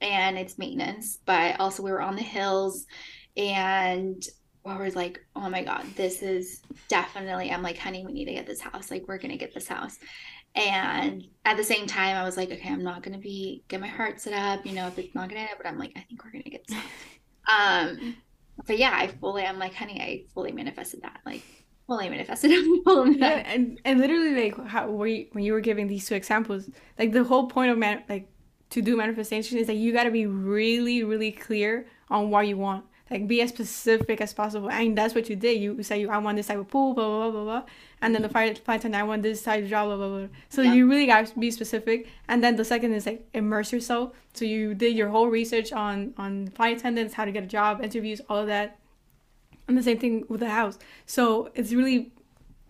and 0.00 0.38
it's 0.38 0.58
maintenance 0.58 1.18
but 1.26 1.58
also 1.58 1.82
we 1.82 1.90
were 1.90 2.00
on 2.00 2.14
the 2.14 2.22
hills 2.22 2.86
and 3.36 4.28
I 4.68 4.78
was 4.78 4.96
like 4.96 5.24
oh 5.34 5.48
my 5.48 5.62
god 5.62 5.84
this 5.96 6.22
is 6.22 6.62
definitely 6.88 7.50
i'm 7.50 7.62
like 7.62 7.78
honey 7.78 8.04
we 8.04 8.12
need 8.12 8.26
to 8.26 8.32
get 8.32 8.46
this 8.46 8.60
house. 8.60 8.90
Like 8.90 9.06
we're 9.06 9.18
gonna 9.18 9.36
get 9.36 9.54
this 9.54 9.68
house. 9.68 9.98
And 10.54 11.24
at 11.44 11.56
the 11.56 11.64
same 11.64 11.86
time 11.86 12.16
i 12.16 12.24
was 12.24 12.36
like 12.36 12.50
okay 12.50 12.70
i'm 12.70 12.82
not 12.82 13.02
gonna 13.02 13.18
be 13.18 13.62
get 13.68 13.80
my 13.80 13.88
heart 13.88 14.20
set 14.20 14.32
up 14.32 14.64
you 14.64 14.72
know 14.72 14.86
if 14.86 14.98
it's 14.98 15.14
not 15.14 15.28
gonna 15.28 15.46
but 15.56 15.66
i'm 15.66 15.78
like 15.78 15.92
i 15.96 16.00
think 16.00 16.24
we're 16.24 16.32
gonna 16.32 16.44
get 16.44 16.66
this 16.66 16.76
house. 16.76 16.90
Um 17.48 18.16
but 18.66 18.76
yeah 18.78 18.90
i 18.92 19.06
fully 19.06 19.44
i'm 19.44 19.58
like 19.58 19.74
honey 19.74 20.00
i 20.00 20.32
fully 20.34 20.50
manifested 20.50 21.02
that 21.02 21.20
like 21.24 21.42
I 21.88 22.08
manifested 22.08 22.50
yeah, 23.16 23.42
and 23.46 23.80
and 23.84 24.00
literally 24.00 24.50
like 24.50 24.66
how 24.66 25.04
you, 25.04 25.26
when 25.32 25.44
you 25.44 25.52
were 25.52 25.60
giving 25.60 25.86
these 25.86 26.06
two 26.06 26.14
examples, 26.14 26.68
like 26.98 27.12
the 27.12 27.22
whole 27.22 27.46
point 27.48 27.70
of 27.70 27.78
man 27.78 28.02
like 28.08 28.28
to 28.70 28.82
do 28.82 28.96
manifestation 28.96 29.58
is 29.58 29.68
that 29.68 29.74
you 29.74 29.92
got 29.92 30.04
to 30.04 30.10
be 30.10 30.26
really 30.26 31.04
really 31.04 31.30
clear 31.30 31.86
on 32.10 32.30
what 32.30 32.46
you 32.48 32.56
want. 32.56 32.84
Like 33.10 33.28
be 33.28 33.40
as 33.40 33.50
specific 33.50 34.20
as 34.20 34.34
possible, 34.34 34.68
and 34.68 34.98
that's 34.98 35.14
what 35.14 35.30
you 35.30 35.36
did. 35.36 35.60
You 35.60 35.80
say 35.82 36.00
you 36.00 36.10
I 36.10 36.18
want 36.18 36.36
this 36.36 36.48
type 36.48 36.58
of 36.58 36.68
pool, 36.68 36.92
blah 36.92 37.06
blah 37.06 37.30
blah 37.30 37.30
blah 37.30 37.44
blah, 37.44 37.62
and 38.02 38.14
then 38.14 38.22
the 38.22 38.78
ten 38.78 38.94
I 38.94 39.04
want 39.04 39.22
this 39.22 39.42
type 39.42 39.62
of 39.62 39.70
job, 39.70 39.86
blah 39.88 39.96
blah 39.96 40.08
blah. 40.08 40.28
So 40.48 40.62
yeah. 40.62 40.74
you 40.74 40.90
really 40.90 41.06
got 41.06 41.26
to 41.26 41.38
be 41.38 41.52
specific. 41.52 42.08
And 42.26 42.42
then 42.42 42.56
the 42.56 42.64
second 42.64 42.94
is 42.94 43.06
like 43.06 43.28
immerse 43.32 43.72
yourself. 43.72 44.12
So 44.34 44.44
you 44.44 44.74
did 44.74 44.96
your 44.96 45.10
whole 45.10 45.28
research 45.28 45.72
on 45.72 46.14
on 46.18 46.48
flight 46.48 46.78
attendants, 46.78 47.14
how 47.14 47.24
to 47.24 47.32
get 47.32 47.44
a 47.44 47.46
job, 47.46 47.80
interviews, 47.80 48.20
all 48.28 48.38
of 48.38 48.48
that 48.48 48.78
and 49.68 49.76
the 49.76 49.82
same 49.82 49.98
thing 49.98 50.24
with 50.28 50.40
the 50.40 50.50
house. 50.50 50.78
So 51.06 51.50
it's 51.54 51.72
really 51.72 52.12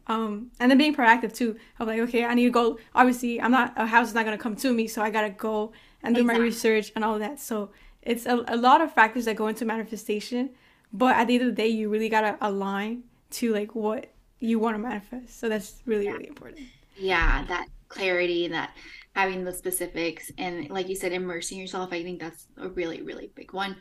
um 0.09 0.51
and 0.61 0.71
then 0.71 0.79
being 0.79 0.95
proactive 0.95 1.35
too 1.35 1.57
of 1.81 1.89
like 1.89 1.99
okay 1.99 2.25
i 2.25 2.33
need 2.33 2.45
to 2.45 2.51
go 2.51 2.79
obviously 2.95 3.41
i'm 3.41 3.51
not 3.51 3.73
a 3.77 3.85
house 3.85 4.07
is 4.07 4.15
not 4.15 4.25
going 4.25 4.39
to 4.39 4.41
come 4.41 4.55
to 4.55 4.73
me 4.73 4.87
so 4.87 5.03
i 5.03 5.11
gotta 5.11 5.31
go 5.31 5.73
and 6.05 6.15
do 6.15 6.21
exactly. 6.21 6.39
my 6.39 6.45
research 6.45 6.93
and 6.95 7.05
all 7.05 7.15
of 7.15 7.19
that 7.19 7.41
so 7.41 7.71
it's 8.07 8.25
a, 8.27 8.45
a 8.49 8.57
lot 8.57 8.81
of 8.81 8.93
factors 8.93 9.25
that 9.27 9.37
go 9.37 9.49
into 9.49 9.65
manifestation 9.65 10.51
but 10.93 11.17
at 11.17 11.27
the 11.27 11.35
end 11.35 11.43
of 11.43 11.49
the 11.49 11.63
day 11.63 11.69
you 11.69 11.89
really 11.89 12.09
gotta 12.09 12.39
align 12.41 13.03
to 13.31 13.53
like 13.53 13.75
what 13.75 14.11
you 14.39 14.59
want 14.59 14.75
to 14.75 14.79
manifest 14.79 15.39
so 15.39 15.49
that's 15.49 15.83
really 15.85 16.07
yeah. 16.07 16.13
really 16.13 16.29
important 16.29 16.67
yeah 16.97 17.45
that 17.47 17.67
clarity 17.89 18.49
that 18.49 18.71
having 19.15 19.45
the 19.45 19.53
specifics 19.53 20.31
and 20.39 20.69
like 20.71 20.89
you 20.89 20.95
said 20.95 21.13
immersing 21.13 21.59
yourself 21.59 21.93
i 21.93 22.03
think 22.03 22.21
that's 22.21 22.47
a 22.59 22.69
really 22.69 23.03
really 23.03 23.31
big 23.35 23.53
one 23.53 23.77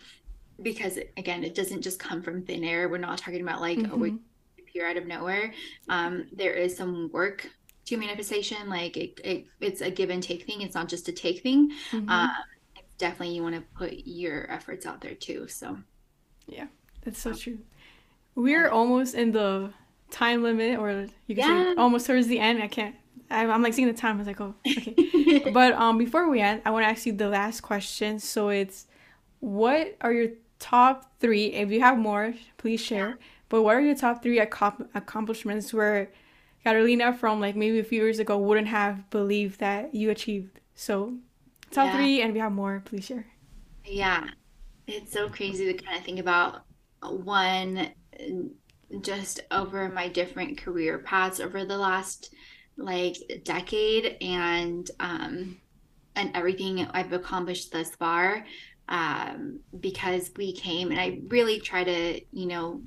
because 0.61 0.97
again 1.17 1.43
it 1.43 1.53
doesn't 1.53 1.81
just 1.81 1.99
come 1.99 2.21
from 2.21 2.41
thin 2.41 2.63
air 2.63 2.89
we're 2.89 2.97
not 2.97 3.17
talking 3.17 3.41
about 3.41 3.61
like 3.61 3.77
mm-hmm. 3.77 3.93
oh, 3.93 3.97
we 3.97 4.17
appear 4.59 4.87
out 4.87 4.97
of 4.97 5.05
nowhere 5.05 5.53
um, 5.89 6.27
there 6.31 6.53
is 6.53 6.75
some 6.75 7.09
work 7.11 7.49
to 7.85 7.97
manifestation 7.97 8.69
like 8.69 8.97
it, 8.97 9.19
it, 9.23 9.45
it's 9.59 9.81
a 9.81 9.91
give 9.91 10.09
and 10.09 10.23
take 10.23 10.45
thing 10.45 10.61
it's 10.61 10.75
not 10.75 10.87
just 10.87 11.07
a 11.07 11.11
take 11.11 11.43
thing 11.43 11.69
mm-hmm. 11.91 12.09
uh, 12.09 12.29
definitely 12.97 13.35
you 13.35 13.43
want 13.43 13.55
to 13.55 13.61
put 13.77 13.93
your 14.05 14.49
efforts 14.51 14.85
out 14.85 15.01
there 15.01 15.15
too 15.15 15.47
so 15.47 15.77
yeah 16.47 16.67
that's 17.03 17.19
so 17.19 17.33
true 17.33 17.59
we're 18.35 18.69
almost 18.69 19.15
in 19.15 19.31
the 19.31 19.71
time 20.11 20.43
limit 20.43 20.79
or 20.79 21.07
you 21.27 21.35
can 21.35 21.49
yeah. 21.49 21.73
say 21.73 21.75
almost 21.77 22.05
towards 22.05 22.27
the 22.27 22.39
end 22.39 22.61
i 22.61 22.67
can't 22.67 22.95
I, 23.29 23.43
am 23.43 23.63
like 23.63 23.73
seeing 23.73 23.87
the 23.87 23.93
time 23.93 24.15
i 24.15 24.17
was 24.19 24.27
like 24.27 24.39
oh 24.39 24.53
okay 24.67 25.51
but 25.51 25.73
um 25.73 25.97
before 25.97 26.29
we 26.29 26.41
end 26.41 26.61
i 26.65 26.71
want 26.71 26.83
to 26.83 26.89
ask 26.89 27.05
you 27.05 27.13
the 27.13 27.27
last 27.27 27.61
question 27.61 28.19
so 28.19 28.49
it's 28.49 28.85
what 29.39 29.95
are 30.01 30.13
your 30.13 30.29
top 30.59 31.19
three, 31.19 31.53
if 31.53 31.71
you 31.71 31.79
have 31.81 31.97
more, 31.97 32.33
please 32.57 32.81
share. 32.81 33.17
But 33.49 33.61
what 33.61 33.75
are 33.75 33.81
your 33.81 33.95
top 33.95 34.23
three 34.23 34.39
ac- 34.39 34.85
accomplishments 34.93 35.73
where 35.73 36.11
Carolina 36.63 37.13
from 37.13 37.39
like 37.39 37.55
maybe 37.55 37.79
a 37.79 37.83
few 37.83 38.01
years 38.01 38.19
ago 38.19 38.37
wouldn't 38.37 38.67
have 38.67 39.09
believed 39.09 39.59
that 39.59 39.93
you 39.93 40.09
achieved? 40.09 40.59
So, 40.73 41.17
top 41.75 41.87
yeah. 41.87 41.97
three, 41.97 42.21
and 42.21 42.33
we 42.33 42.39
have 42.39 42.51
more, 42.51 42.81
please 42.85 43.05
share. 43.05 43.25
Yeah, 43.85 44.25
it's 44.87 45.11
so 45.11 45.29
crazy 45.29 45.71
to 45.71 45.83
kind 45.83 45.97
of 45.97 46.03
think 46.03 46.19
about 46.19 46.63
one 47.01 47.89
just 49.01 49.41
over 49.51 49.89
my 49.89 50.07
different 50.07 50.57
career 50.57 50.99
paths 50.99 51.39
over 51.39 51.65
the 51.65 51.77
last 51.77 52.33
like 52.77 53.15
decade 53.43 54.17
and 54.21 54.89
um 54.99 55.57
and 56.15 56.31
everything 56.33 56.87
I've 56.93 57.11
accomplished 57.13 57.71
thus 57.71 57.89
far 57.95 58.45
um, 58.87 59.59
because 59.79 60.31
we 60.37 60.53
came 60.53 60.91
and 60.91 60.99
I 60.99 61.19
really 61.27 61.59
try 61.59 61.83
to, 61.83 62.21
you 62.31 62.45
know, 62.45 62.81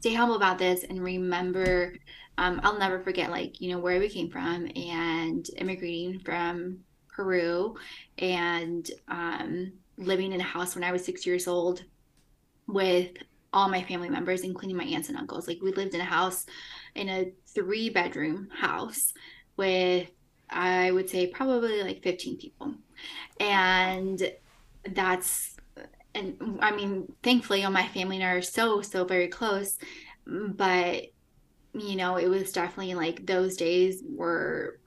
stay 0.00 0.14
humble 0.14 0.36
about 0.36 0.58
this 0.58 0.84
and 0.84 1.02
remember 1.02 1.94
um, 2.38 2.60
I'll 2.62 2.78
never 2.78 3.00
forget 3.00 3.30
like, 3.30 3.60
you 3.60 3.70
know, 3.70 3.78
where 3.78 3.98
we 3.98 4.08
came 4.08 4.30
from 4.30 4.68
and 4.76 5.46
immigrating 5.56 6.20
from 6.20 6.78
Peru 7.20 7.76
and 8.16 8.90
um, 9.08 9.72
living 9.98 10.32
in 10.32 10.40
a 10.40 10.44
house 10.44 10.74
when 10.74 10.82
I 10.82 10.90
was 10.90 11.04
six 11.04 11.26
years 11.26 11.46
old 11.46 11.84
with 12.66 13.10
all 13.52 13.68
my 13.68 13.82
family 13.82 14.08
members, 14.08 14.40
including 14.40 14.76
my 14.78 14.84
aunts 14.84 15.10
and 15.10 15.18
uncles. 15.18 15.46
Like 15.46 15.58
we 15.60 15.72
lived 15.72 15.94
in 15.94 16.00
a 16.00 16.04
house 16.04 16.46
in 16.94 17.10
a 17.10 17.30
three 17.54 17.90
bedroom 17.90 18.48
house 18.58 19.12
with 19.58 20.10
I 20.48 20.90
would 20.92 21.10
say 21.10 21.26
probably 21.26 21.82
like 21.82 22.02
15 22.02 22.38
people. 22.38 22.74
And 23.38 24.32
that's 24.94 25.56
and 26.14 26.58
I 26.62 26.74
mean, 26.74 27.12
thankfully, 27.22 27.64
all 27.64 27.70
my 27.70 27.86
family 27.88 28.16
and 28.16 28.24
I 28.24 28.30
are 28.30 28.42
so 28.42 28.80
so 28.80 29.04
very 29.04 29.28
close, 29.28 29.76
but 30.26 31.04
you 31.74 31.96
know, 31.96 32.16
it 32.16 32.28
was 32.28 32.50
definitely 32.50 32.94
like 32.94 33.26
those 33.26 33.58
days 33.58 34.02
were 34.08 34.80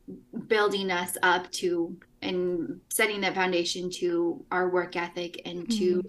building 0.47 0.91
us 0.91 1.17
up 1.23 1.49
to 1.51 1.97
and 2.23 2.79
setting 2.89 3.21
that 3.21 3.35
foundation 3.35 3.89
to 3.89 4.45
our 4.51 4.69
work 4.69 4.95
ethic 4.95 5.41
and 5.45 5.69
to 5.71 6.03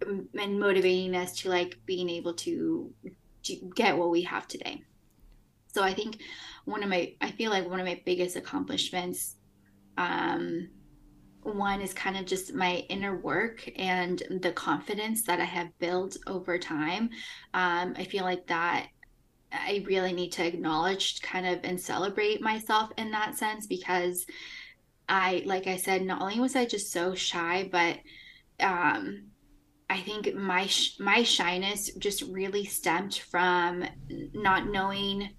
mm-hmm. 0.00 0.38
and 0.38 0.60
motivating 0.60 1.14
us 1.16 1.36
to 1.38 1.48
like 1.48 1.78
being 1.86 2.08
able 2.08 2.34
to 2.34 2.92
to 3.44 3.72
get 3.74 3.96
what 3.96 4.10
we 4.10 4.22
have 4.22 4.46
today. 4.46 4.82
So 5.72 5.82
I 5.82 5.94
think 5.94 6.20
one 6.64 6.82
of 6.82 6.88
my 6.88 7.14
I 7.20 7.30
feel 7.30 7.50
like 7.50 7.68
one 7.68 7.80
of 7.80 7.86
my 7.86 8.00
biggest 8.04 8.36
accomplishments 8.36 9.36
um 9.98 10.68
one 11.42 11.80
is 11.80 11.94
kind 11.94 12.16
of 12.16 12.26
just 12.26 12.54
my 12.54 12.78
inner 12.88 13.16
work 13.16 13.68
and 13.76 14.20
the 14.42 14.52
confidence 14.52 15.22
that 15.22 15.40
I 15.40 15.44
have 15.44 15.78
built 15.78 16.16
over 16.26 16.58
time. 16.58 17.10
Um, 17.54 17.94
I 17.96 18.04
feel 18.04 18.24
like 18.24 18.48
that 18.48 18.88
I 19.52 19.84
really 19.86 20.12
need 20.12 20.32
to 20.32 20.46
acknowledge 20.46 21.20
kind 21.22 21.46
of 21.46 21.60
and 21.62 21.80
celebrate 21.80 22.42
myself 22.42 22.90
in 22.98 23.10
that 23.12 23.36
sense 23.36 23.66
because 23.66 24.26
I, 25.08 25.42
like 25.46 25.66
I 25.66 25.76
said, 25.76 26.02
not 26.02 26.20
only 26.20 26.40
was 26.40 26.56
I 26.56 26.66
just 26.66 26.92
so 26.92 27.14
shy, 27.14 27.68
but 27.70 27.98
um, 28.60 29.28
I 29.88 30.00
think 30.00 30.34
my 30.34 30.66
sh- 30.66 30.98
my 30.98 31.22
shyness 31.22 31.90
just 31.94 32.22
really 32.22 32.64
stemmed 32.64 33.14
from 33.14 33.84
not 34.34 34.68
knowing 34.68 35.30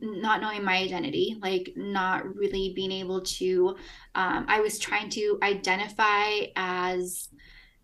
not 0.00 0.40
knowing 0.40 0.64
my 0.64 0.76
identity, 0.78 1.36
like 1.40 1.72
not 1.76 2.34
really 2.34 2.72
being 2.74 2.92
able 2.92 3.20
to. 3.22 3.76
Um, 4.14 4.46
I 4.48 4.60
was 4.60 4.78
trying 4.78 5.10
to 5.10 5.38
identify 5.42 6.46
as, 6.56 7.28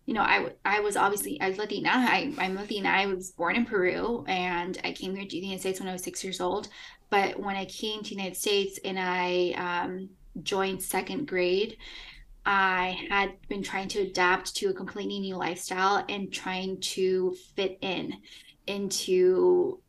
you 0.05 0.13
know, 0.13 0.21
I 0.21 0.51
I 0.65 0.79
was 0.79 0.97
obviously 0.97 1.39
I 1.41 1.49
was 1.49 1.57
Latina. 1.57 1.89
I, 1.91 2.33
I'm 2.37 2.55
Latina. 2.55 2.89
I 2.89 3.05
was 3.07 3.31
born 3.31 3.55
in 3.55 3.65
Peru, 3.65 4.25
and 4.27 4.79
I 4.83 4.91
came 4.93 5.15
here 5.15 5.25
to 5.25 5.29
the 5.29 5.37
United 5.37 5.61
States 5.61 5.79
when 5.79 5.89
I 5.89 5.93
was 5.93 6.03
six 6.03 6.23
years 6.23 6.41
old. 6.41 6.69
But 7.09 7.39
when 7.39 7.55
I 7.55 7.65
came 7.65 8.01
to 8.01 8.09
the 8.09 8.15
United 8.15 8.37
States 8.37 8.79
and 8.83 8.97
I 8.99 9.51
um, 9.57 10.09
joined 10.41 10.81
second 10.81 11.27
grade, 11.27 11.77
I 12.45 12.97
had 13.09 13.33
been 13.47 13.63
trying 13.63 13.87
to 13.89 14.01
adapt 14.01 14.55
to 14.57 14.67
a 14.67 14.73
completely 14.73 15.19
new 15.19 15.35
lifestyle 15.35 16.03
and 16.09 16.31
trying 16.31 16.79
to 16.81 17.35
fit 17.55 17.77
in 17.81 18.13
into 18.67 19.79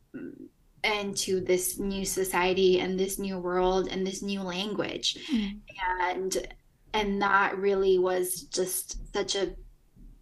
into 0.83 1.41
this 1.43 1.79
new 1.79 2.05
society 2.05 2.79
and 2.79 2.99
this 2.99 3.17
new 3.17 3.39
world 3.39 3.87
and 3.89 4.05
this 4.05 4.21
new 4.21 4.41
language 4.41 5.17
mm. 5.31 5.59
and 5.99 6.47
and 6.93 7.21
that 7.21 7.57
really 7.57 7.97
was 7.97 8.43
just 8.43 9.11
such 9.13 9.35
a 9.35 9.55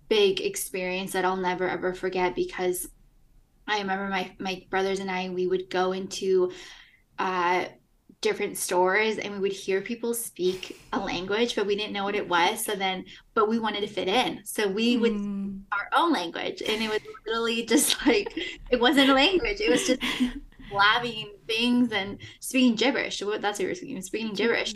big 0.07 0.41
experience 0.41 1.11
that 1.11 1.25
I'll 1.25 1.35
never 1.35 1.67
ever 1.67 1.93
forget 1.93 2.33
because 2.33 2.87
I 3.67 3.79
remember 3.79 4.07
my 4.07 4.31
my 4.39 4.63
brothers 4.69 4.99
and 4.99 5.11
I 5.11 5.29
we 5.29 5.47
would 5.47 5.69
go 5.69 5.91
into 5.91 6.51
uh 7.19 7.65
different 8.23 8.57
stores 8.57 9.17
and 9.19 9.33
we 9.33 9.39
would 9.39 9.51
hear 9.51 9.81
people 9.81 10.13
speak 10.15 10.79
a 10.93 10.99
language 10.99 11.55
but 11.55 11.67
we 11.67 11.75
didn't 11.75 11.93
know 11.93 12.05
what 12.05 12.15
it 12.15 12.27
was. 12.27 12.65
So 12.65 12.73
then 12.75 13.05
but 13.35 13.49
we 13.49 13.59
wanted 13.59 13.81
to 13.81 13.87
fit 13.87 14.07
in. 14.07 14.41
So 14.45 14.67
we 14.67 14.97
would 14.97 15.13
Mm. 15.13 15.61
our 15.71 15.89
own 15.95 16.11
language 16.13 16.63
and 16.67 16.81
it 16.81 16.89
was 16.89 16.99
literally 17.27 17.65
just 17.65 18.05
like 18.07 18.33
it 18.71 18.79
wasn't 18.79 19.09
a 19.09 19.13
language. 19.13 19.59
It 19.61 19.69
was 19.69 19.85
just 19.85 20.01
blabbing 20.71 21.33
things 21.47 21.91
and 21.91 22.17
speaking 22.39 22.75
gibberish. 22.75 23.19
That's 23.19 23.59
what 23.59 23.59
we 23.59 23.67
were 23.67 23.75
speaking 23.75 24.01
speaking 24.01 24.33
gibberish. 24.33 24.73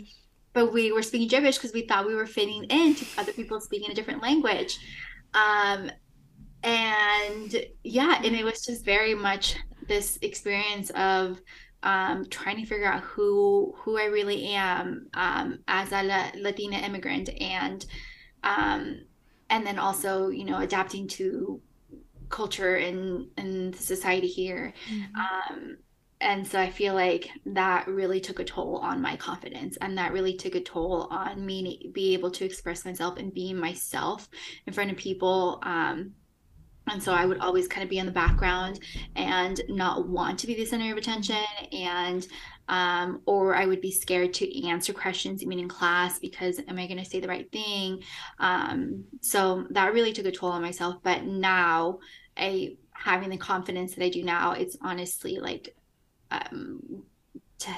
But 0.54 0.72
we 0.72 0.92
were 0.92 1.02
speaking 1.02 1.28
gibberish 1.28 1.56
because 1.58 1.72
we 1.72 1.86
thought 1.86 2.06
we 2.06 2.14
were 2.14 2.26
fitting 2.26 2.64
in 2.64 2.94
to 2.96 3.06
other 3.16 3.32
people 3.32 3.60
speaking 3.60 3.90
a 3.90 3.94
different 3.94 4.22
language. 4.22 4.78
Um 5.34 5.90
and 6.64 7.54
yeah 7.84 8.20
and 8.24 8.34
it 8.34 8.44
was 8.44 8.64
just 8.64 8.84
very 8.84 9.14
much 9.14 9.56
this 9.86 10.18
experience 10.22 10.90
of 10.90 11.40
um, 11.82 12.26
trying 12.30 12.56
to 12.56 12.66
figure 12.66 12.86
out 12.86 13.02
who 13.02 13.74
who 13.78 13.98
I 13.98 14.06
really 14.06 14.46
am 14.48 15.08
um, 15.14 15.60
as 15.68 15.92
a 15.92 16.02
La- 16.02 16.32
Latina 16.36 16.78
immigrant 16.78 17.30
and 17.40 17.84
um, 18.44 19.02
and 19.50 19.66
then 19.66 19.78
also 19.78 20.28
you 20.30 20.44
know 20.44 20.58
adapting 20.60 21.08
to 21.08 21.60
culture 22.28 22.76
and 22.76 23.28
and 23.36 23.74
society 23.74 24.28
here 24.28 24.74
Mhm. 24.86 25.28
um, 25.50 25.78
and 26.20 26.46
so 26.46 26.60
I 26.60 26.70
feel 26.70 26.94
like 26.94 27.30
that 27.46 27.86
really 27.86 28.20
took 28.20 28.40
a 28.40 28.44
toll 28.44 28.78
on 28.78 29.00
my 29.00 29.16
confidence 29.16 29.76
and 29.80 29.96
that 29.98 30.12
really 30.12 30.34
took 30.36 30.54
a 30.56 30.60
toll 30.60 31.06
on 31.10 31.44
me 31.46 31.90
be 31.92 32.12
able 32.14 32.30
to 32.32 32.44
express 32.44 32.84
myself 32.84 33.18
and 33.18 33.32
being 33.32 33.56
myself 33.56 34.28
in 34.66 34.72
front 34.72 34.90
of 34.90 34.96
people 34.96 35.60
um, 35.62 36.12
and 36.90 37.02
so 37.02 37.12
I 37.12 37.26
would 37.26 37.38
always 37.38 37.68
kind 37.68 37.82
of 37.82 37.90
be 37.90 37.98
in 37.98 38.06
the 38.06 38.12
background 38.12 38.80
and 39.16 39.60
not 39.68 40.08
want 40.08 40.38
to 40.40 40.46
be 40.46 40.54
the 40.54 40.64
center 40.64 40.90
of 40.92 40.98
attention 40.98 41.36
and 41.72 42.26
um, 42.68 43.22
or 43.24 43.54
I 43.54 43.64
would 43.64 43.80
be 43.80 43.90
scared 43.90 44.34
to 44.34 44.66
answer 44.66 44.92
questions 44.92 45.42
even 45.42 45.58
in 45.58 45.68
class 45.68 46.18
because 46.18 46.60
am 46.68 46.78
I 46.78 46.86
going 46.86 46.98
to 46.98 47.04
say 47.04 47.18
the 47.18 47.28
right 47.28 47.50
thing? 47.50 48.02
Um, 48.38 49.04
so 49.22 49.66
that 49.70 49.94
really 49.94 50.12
took 50.12 50.26
a 50.26 50.32
toll 50.32 50.50
on 50.50 50.62
myself 50.62 50.96
but 51.02 51.24
now 51.24 52.00
I 52.36 52.76
having 52.92 53.30
the 53.30 53.36
confidence 53.36 53.94
that 53.94 54.04
I 54.04 54.10
do 54.10 54.22
now 54.22 54.52
it's 54.52 54.76
honestly 54.82 55.38
like 55.38 55.74
um, 56.30 57.02
t- 57.58 57.72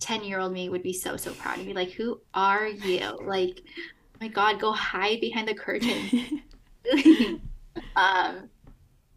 10 0.00 0.24
year 0.24 0.38
old 0.40 0.52
me 0.52 0.68
would 0.68 0.82
be 0.82 0.92
so 0.92 1.16
so 1.16 1.32
proud 1.32 1.58
of 1.58 1.66
me 1.66 1.72
like 1.72 1.90
who 1.90 2.20
are 2.34 2.66
you? 2.66 3.18
Like 3.24 3.62
oh 3.64 4.18
my 4.20 4.28
god 4.28 4.60
go 4.60 4.72
hide 4.72 5.20
behind 5.20 5.48
the 5.48 5.54
curtain 5.54 6.42
um, 7.96 8.48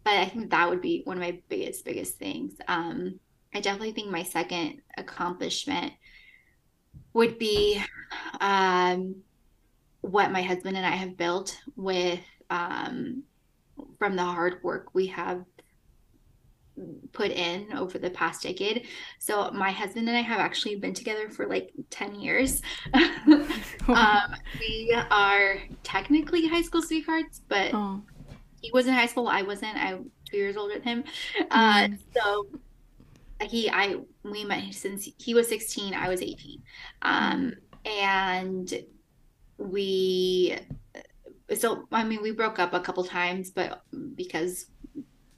but 0.04 0.14
I 0.14 0.26
think 0.26 0.50
that 0.50 0.68
would 0.68 0.80
be 0.80 1.02
one 1.04 1.16
of 1.16 1.22
my 1.22 1.40
biggest, 1.48 1.84
biggest 1.84 2.18
things. 2.18 2.54
Um, 2.68 3.20
I 3.54 3.60
definitely 3.60 3.92
think 3.92 4.10
my 4.10 4.22
second 4.22 4.80
accomplishment 4.96 5.92
would 7.12 7.38
be 7.38 7.82
um, 8.40 9.16
what 10.00 10.32
my 10.32 10.42
husband 10.42 10.76
and 10.76 10.86
I 10.86 10.96
have 10.96 11.16
built 11.16 11.58
with 11.76 12.20
um, 12.50 13.22
from 13.98 14.16
the 14.16 14.24
hard 14.24 14.62
work 14.62 14.88
we 14.94 15.06
have 15.08 15.44
put 17.12 17.30
in 17.30 17.72
over 17.74 17.98
the 17.98 18.10
past 18.10 18.42
decade. 18.42 18.86
So 19.18 19.50
my 19.50 19.70
husband 19.70 20.08
and 20.08 20.16
I 20.16 20.22
have 20.22 20.40
actually 20.40 20.76
been 20.76 20.94
together 20.94 21.28
for 21.28 21.46
like 21.46 21.70
10 21.90 22.20
years. 22.20 22.62
um, 22.94 24.34
we 24.58 24.94
are 25.10 25.58
technically 25.82 26.46
high 26.48 26.62
school 26.62 26.82
sweethearts, 26.82 27.42
but 27.48 27.74
oh. 27.74 28.02
He 28.62 28.70
was 28.72 28.86
in 28.86 28.94
high 28.94 29.06
school. 29.06 29.28
I 29.28 29.42
wasn't. 29.42 29.76
I'm 29.76 30.10
two 30.30 30.38
years 30.38 30.56
older 30.56 30.74
than 30.74 30.82
him. 30.82 31.04
Uh, 31.50 31.88
Mm. 31.88 31.98
so 32.14 32.46
he, 33.48 33.68
I, 33.70 33.96
we 34.22 34.44
met 34.44 34.72
since 34.74 35.08
he 35.18 35.34
was 35.34 35.48
16. 35.48 35.94
I 35.94 36.08
was 36.08 36.22
18. 36.22 36.62
Um, 37.02 37.54
and 37.84 38.72
we, 39.58 40.56
so 41.56 41.86
I 41.92 42.04
mean, 42.04 42.22
we 42.22 42.30
broke 42.30 42.58
up 42.58 42.72
a 42.72 42.80
couple 42.80 43.04
times, 43.04 43.50
but 43.50 43.82
because 44.14 44.66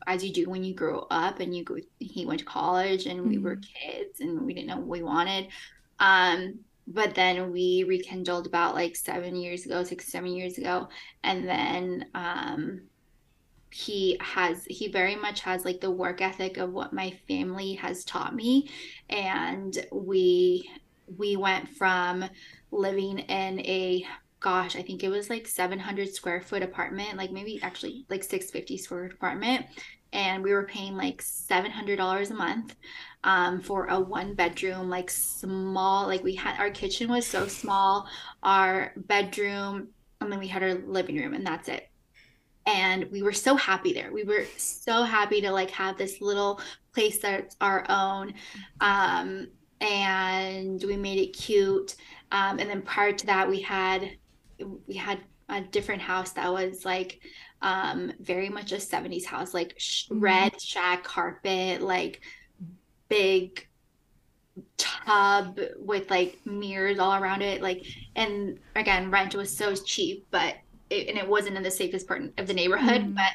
as 0.07 0.23
you 0.23 0.33
do 0.33 0.51
when 0.51 0.63
you 0.65 0.75
grow 0.75 1.07
up 1.11 1.41
and 1.41 1.57
you 1.57 1.65
go, 1.65 1.77
he 1.99 2.27
went 2.27 2.41
to 2.41 2.45
college 2.47 3.07
and 3.07 3.27
we 3.27 3.39
were 3.39 3.57
Mhm. 3.57 3.65
kids 3.65 4.21
and 4.21 4.43
we 4.43 4.53
didn't 4.55 4.69
know 4.69 4.77
what 4.77 4.87
we 4.89 5.03
wanted. 5.03 5.49
Um, 5.99 6.61
but 6.87 7.15
then 7.15 7.51
we 7.53 7.85
rekindled 7.89 8.47
about 8.47 8.75
like 8.75 8.97
seven 8.97 9.35
years 9.35 9.65
ago, 9.65 9.83
six, 9.85 10.07
seven 10.09 10.33
years 10.37 10.59
ago. 10.59 10.89
And 11.23 11.49
then 11.49 12.11
um, 12.15 12.83
he 13.75 14.17
has, 14.21 14.65
he 14.67 14.87
very 14.87 15.17
much 15.17 15.41
has 15.41 15.65
like 15.65 15.81
the 15.81 15.91
work 15.91 16.21
ethic 16.21 16.59
of 16.59 16.73
what 16.73 16.93
my 16.93 17.11
family 17.27 17.73
has 17.73 18.05
taught 18.05 18.33
me. 18.33 18.71
And 19.11 19.77
we, 19.91 20.71
we 21.19 21.35
went 21.35 21.69
from 21.71 22.25
living 22.71 23.19
in 23.19 23.59
a 23.61 24.07
gosh, 24.39 24.77
I 24.77 24.83
think 24.83 25.03
it 25.03 25.09
was 25.09 25.29
like 25.29 25.49
700 25.49 26.15
square 26.15 26.41
foot 26.41 26.63
apartment, 26.63 27.17
like 27.17 27.33
maybe 27.33 27.59
actually 27.63 28.07
like 28.09 28.23
650 28.23 28.79
square 28.79 29.07
apartment. 29.07 29.67
And 30.13 30.45
we 30.45 30.53
were 30.53 30.67
paying 30.67 30.97
like 30.97 31.21
$700 31.21 32.31
a 32.31 32.35
month 32.35 32.77
um, 33.25 33.61
for 33.61 33.87
a 33.87 33.99
one 33.99 34.35
bedroom, 34.35 34.89
like 34.89 35.11
small, 35.11 36.07
like 36.07 36.23
we 36.23 36.37
had 36.37 36.61
our 36.61 36.71
kitchen 36.71 37.11
was 37.11 37.27
so 37.27 37.49
small, 37.49 38.07
our 38.45 38.93
bedroom, 38.95 39.89
and 40.21 40.31
then 40.31 40.39
we 40.39 40.47
had 40.47 40.63
our 40.63 40.75
living 40.75 41.17
room, 41.17 41.35
and 41.35 41.45
that's 41.45 41.69
it. 41.69 41.89
And 42.67 43.11
we 43.11 43.23
were 43.23 43.33
so 43.33 43.57
happy 43.57 43.93
there. 43.93 44.13
We 44.13 44.25
were 44.25 44.47
so 44.57 45.03
happy 45.03 45.43
to 45.43 45.51
like 45.51 45.71
have 45.71 45.99
this 45.99 46.21
little 46.21 46.61
place 46.95 47.19
that's 47.21 47.57
our 47.61 47.85
own. 47.89 48.35
Um, 48.81 49.49
and 49.81 50.83
we 50.87 50.97
made 50.97 51.19
it 51.19 51.37
cute. 51.37 51.95
Um, 52.33 52.59
and 52.59 52.71
then 52.71 52.83
prior 52.83 53.13
to 53.13 53.27
that, 53.27 53.49
we 53.49 53.61
had 53.61 54.11
we 54.87 54.95
had 54.95 55.21
a 55.49 55.61
different 55.61 56.01
house 56.03 56.33
that 56.33 56.53
was 56.53 56.85
like 56.85 57.21
um 57.63 58.13
very 58.21 58.49
much 58.49 58.73
a 58.73 58.81
70s 58.81 59.27
house 59.27 59.53
like 59.53 59.75
sh- 59.79 60.09
Mhm. 60.11 60.21
red 60.23 60.61
shag 60.61 61.03
carpet 61.03 61.83
like 61.83 62.21
big 63.09 63.67
tub 64.77 65.59
with 65.79 66.11
like 66.11 66.39
mirrors 66.45 66.99
all 66.99 67.15
around 67.15 67.43
it 67.43 67.61
like 67.63 67.85
and 68.15 68.59
again 68.77 69.11
rent 69.11 69.35
was 69.35 69.57
so 69.57 69.75
cheap 69.75 70.27
but 70.31 70.55
it, 70.91 71.09
and 71.09 71.19
it 71.19 71.29
wasn't 71.29 71.57
in 71.57 71.63
the 71.63 71.71
safest 71.71 72.07
part 72.09 72.23
of 72.39 72.47
the 72.47 72.55
neighborhood 72.55 73.03
Mhm. 73.03 73.15
but 73.15 73.33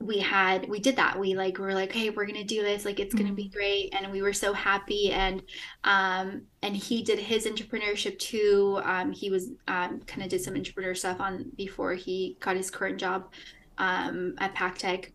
we 0.00 0.18
had 0.18 0.66
we 0.68 0.80
did 0.80 0.96
that. 0.96 1.18
We 1.18 1.34
like 1.34 1.58
we 1.58 1.64
were 1.64 1.74
like 1.74 1.92
hey 1.92 2.08
we're 2.10 2.24
gonna 2.26 2.44
do 2.44 2.62
this. 2.62 2.84
Like 2.86 3.00
it's 3.00 3.14
gonna 3.14 3.34
be 3.34 3.48
Mhm. 3.48 3.52
great. 3.52 3.94
And 3.94 4.10
we 4.10 4.22
were 4.22 4.32
so 4.32 4.54
happy. 4.54 5.12
And 5.12 5.42
um 5.84 6.46
and 6.62 6.74
he 6.76 7.02
did 7.02 7.18
his 7.18 7.46
entrepreneurship 7.46 8.18
too. 8.18 8.80
Um 8.84 9.12
he 9.12 9.28
was 9.30 9.50
um 9.68 10.00
kind 10.06 10.22
of 10.22 10.30
did 10.30 10.42
some 10.42 10.56
entrepreneur 10.56 10.94
stuff 10.94 11.20
on 11.20 11.50
before 11.56 11.94
he 11.94 12.38
got 12.40 12.56
his 12.56 12.70
current 12.70 12.98
job 12.98 13.30
um 13.78 14.34
at 14.38 14.54
Pactech 14.54 15.12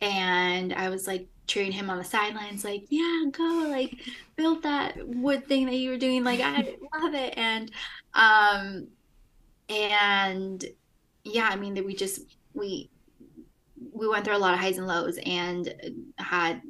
and 0.00 0.72
I 0.72 0.88
was 0.90 1.06
like 1.06 1.28
cheering 1.46 1.72
him 1.72 1.90
on 1.90 1.98
the 1.98 2.04
sidelines 2.04 2.64
like 2.64 2.86
yeah 2.88 3.24
go 3.30 3.66
like 3.70 3.94
build 4.36 4.62
that 4.62 4.96
wood 5.06 5.46
thing 5.46 5.66
that 5.66 5.74
you 5.76 5.90
were 5.90 5.98
doing. 5.98 6.24
Like 6.24 6.40
I 6.40 6.76
love 7.00 7.14
it. 7.14 7.34
And 7.36 7.70
um 8.14 8.88
and 9.68 10.64
yeah 11.24 11.48
I 11.50 11.56
mean 11.56 11.74
that 11.74 11.84
we 11.84 11.94
just 11.94 12.20
we 12.52 12.90
we 13.92 14.08
went 14.08 14.24
through 14.24 14.36
a 14.36 14.38
lot 14.38 14.54
of 14.54 14.60
highs 14.60 14.78
and 14.78 14.86
lows 14.86 15.18
and 15.24 15.72
had 16.18 16.62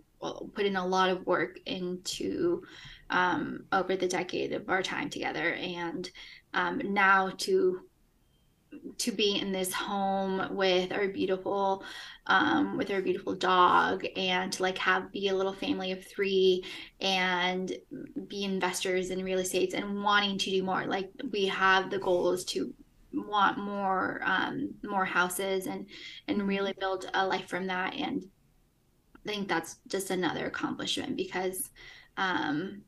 put 0.54 0.66
in 0.66 0.76
a 0.76 0.86
lot 0.86 1.10
of 1.10 1.26
work 1.26 1.58
into 1.66 2.62
um, 3.10 3.64
over 3.72 3.96
the 3.96 4.08
decade 4.08 4.52
of 4.52 4.68
our 4.68 4.82
time 4.82 5.10
together. 5.10 5.54
And 5.54 6.10
um, 6.52 6.80
now 6.92 7.32
to 7.38 7.80
to 8.98 9.12
be 9.12 9.38
in 9.38 9.52
this 9.52 9.72
home 9.72 10.56
with 10.56 10.92
our 10.92 11.06
beautiful 11.06 11.84
um, 12.26 12.76
with 12.76 12.90
our 12.90 13.00
beautiful 13.00 13.34
dog 13.34 14.04
and 14.16 14.52
to 14.52 14.62
like 14.64 14.76
have 14.78 15.12
be 15.12 15.28
a 15.28 15.34
little 15.34 15.52
family 15.52 15.92
of 15.92 16.04
three 16.04 16.64
and 17.00 17.72
be 18.26 18.42
investors 18.42 19.10
in 19.10 19.22
real 19.22 19.38
estates 19.38 19.74
and 19.74 20.02
wanting 20.02 20.36
to 20.38 20.50
do 20.50 20.64
more 20.64 20.86
like 20.86 21.08
we 21.30 21.46
have 21.46 21.88
the 21.88 21.98
goals 21.98 22.44
to 22.44 22.74
want 23.14 23.58
more 23.58 24.20
um, 24.24 24.74
more 24.82 25.04
houses 25.04 25.66
and 25.66 25.86
and 26.28 26.46
really 26.46 26.74
build 26.78 27.08
a 27.14 27.26
life 27.26 27.48
from 27.48 27.66
that. 27.68 27.94
And 27.94 28.24
I 29.26 29.28
think 29.30 29.48
that's 29.48 29.76
just 29.88 30.10
another 30.10 30.46
accomplishment 30.46 31.16
because 31.16 31.70
um, 32.16 32.82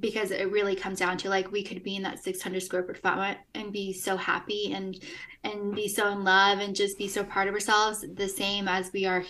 because 0.00 0.30
it 0.32 0.50
really 0.50 0.74
comes 0.74 0.98
down 0.98 1.16
to 1.18 1.28
like 1.28 1.50
we 1.52 1.62
could 1.62 1.82
be 1.84 1.96
in 1.96 2.02
that 2.02 2.22
600 2.22 2.62
square 2.62 2.82
foot 2.84 2.98
apartment 2.98 3.38
and 3.54 3.72
be 3.72 3.92
so 3.92 4.16
happy 4.16 4.72
and 4.72 5.00
and 5.44 5.74
be 5.74 5.86
so 5.88 6.08
in 6.10 6.24
love 6.24 6.58
and 6.58 6.74
just 6.74 6.98
be 6.98 7.06
so 7.08 7.22
proud 7.22 7.46
of 7.48 7.54
ourselves 7.54 8.04
the 8.14 8.28
same 8.28 8.66
as 8.66 8.92
we 8.92 9.04
are 9.06 9.24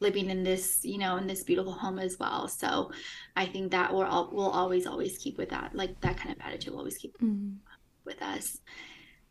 living 0.00 0.30
in 0.30 0.42
this 0.42 0.80
you 0.82 0.98
know 0.98 1.16
in 1.16 1.26
this 1.26 1.44
beautiful 1.44 1.72
home 1.72 1.98
as 1.98 2.18
well. 2.18 2.48
So 2.48 2.90
i 3.36 3.46
think 3.46 3.70
that 3.70 3.92
we'll, 3.92 4.02
al- 4.04 4.30
we'll 4.32 4.50
always 4.50 4.86
always 4.86 5.16
keep 5.18 5.38
with 5.38 5.50
that 5.50 5.74
like 5.74 6.00
that 6.00 6.16
kind 6.16 6.34
of 6.34 6.40
attitude 6.44 6.72
will 6.72 6.80
always 6.80 6.98
keep 6.98 7.16
Mm. 7.18 7.56
with 8.04 8.20
us 8.22 8.58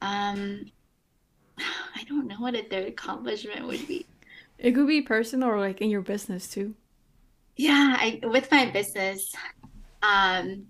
um 0.01 0.65
i 1.95 2.03
don't 2.07 2.27
know 2.27 2.37
what 2.39 2.55
a 2.55 2.63
third 2.63 2.87
accomplishment 2.87 3.65
would 3.65 3.87
be 3.87 4.05
It 4.59 4.73
could 4.73 4.87
be 4.87 5.01
personal 5.01 5.49
or 5.49 5.59
like 5.59 5.81
in 5.81 5.89
your 5.89 6.01
business 6.01 6.49
too. 6.49 6.75
Yeah, 7.55 7.95
I 7.97 8.19
with 8.23 8.51
my 8.51 8.69
business, 8.69 9.33
um, 10.03 10.65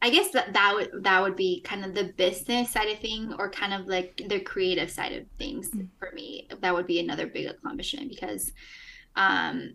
I 0.00 0.10
guess 0.10 0.30
that 0.30 0.54
that 0.54 0.74
would 0.74 1.04
that 1.04 1.22
would 1.22 1.36
be 1.36 1.60
kind 1.60 1.84
of 1.84 1.94
the 1.94 2.12
business 2.16 2.70
side 2.70 2.88
of 2.88 2.98
thing, 2.98 3.34
or 3.38 3.50
kind 3.50 3.74
of 3.74 3.86
like 3.86 4.20
the 4.28 4.40
creative 4.40 4.90
side 4.90 5.12
of 5.12 5.26
things 5.38 5.68
mm-hmm. 5.70 5.86
for 5.98 6.10
me. 6.14 6.48
That 6.60 6.74
would 6.74 6.86
be 6.86 7.00
another 7.00 7.26
big 7.26 7.46
accomplishment 7.46 8.08
because 8.08 8.52
um, 9.14 9.74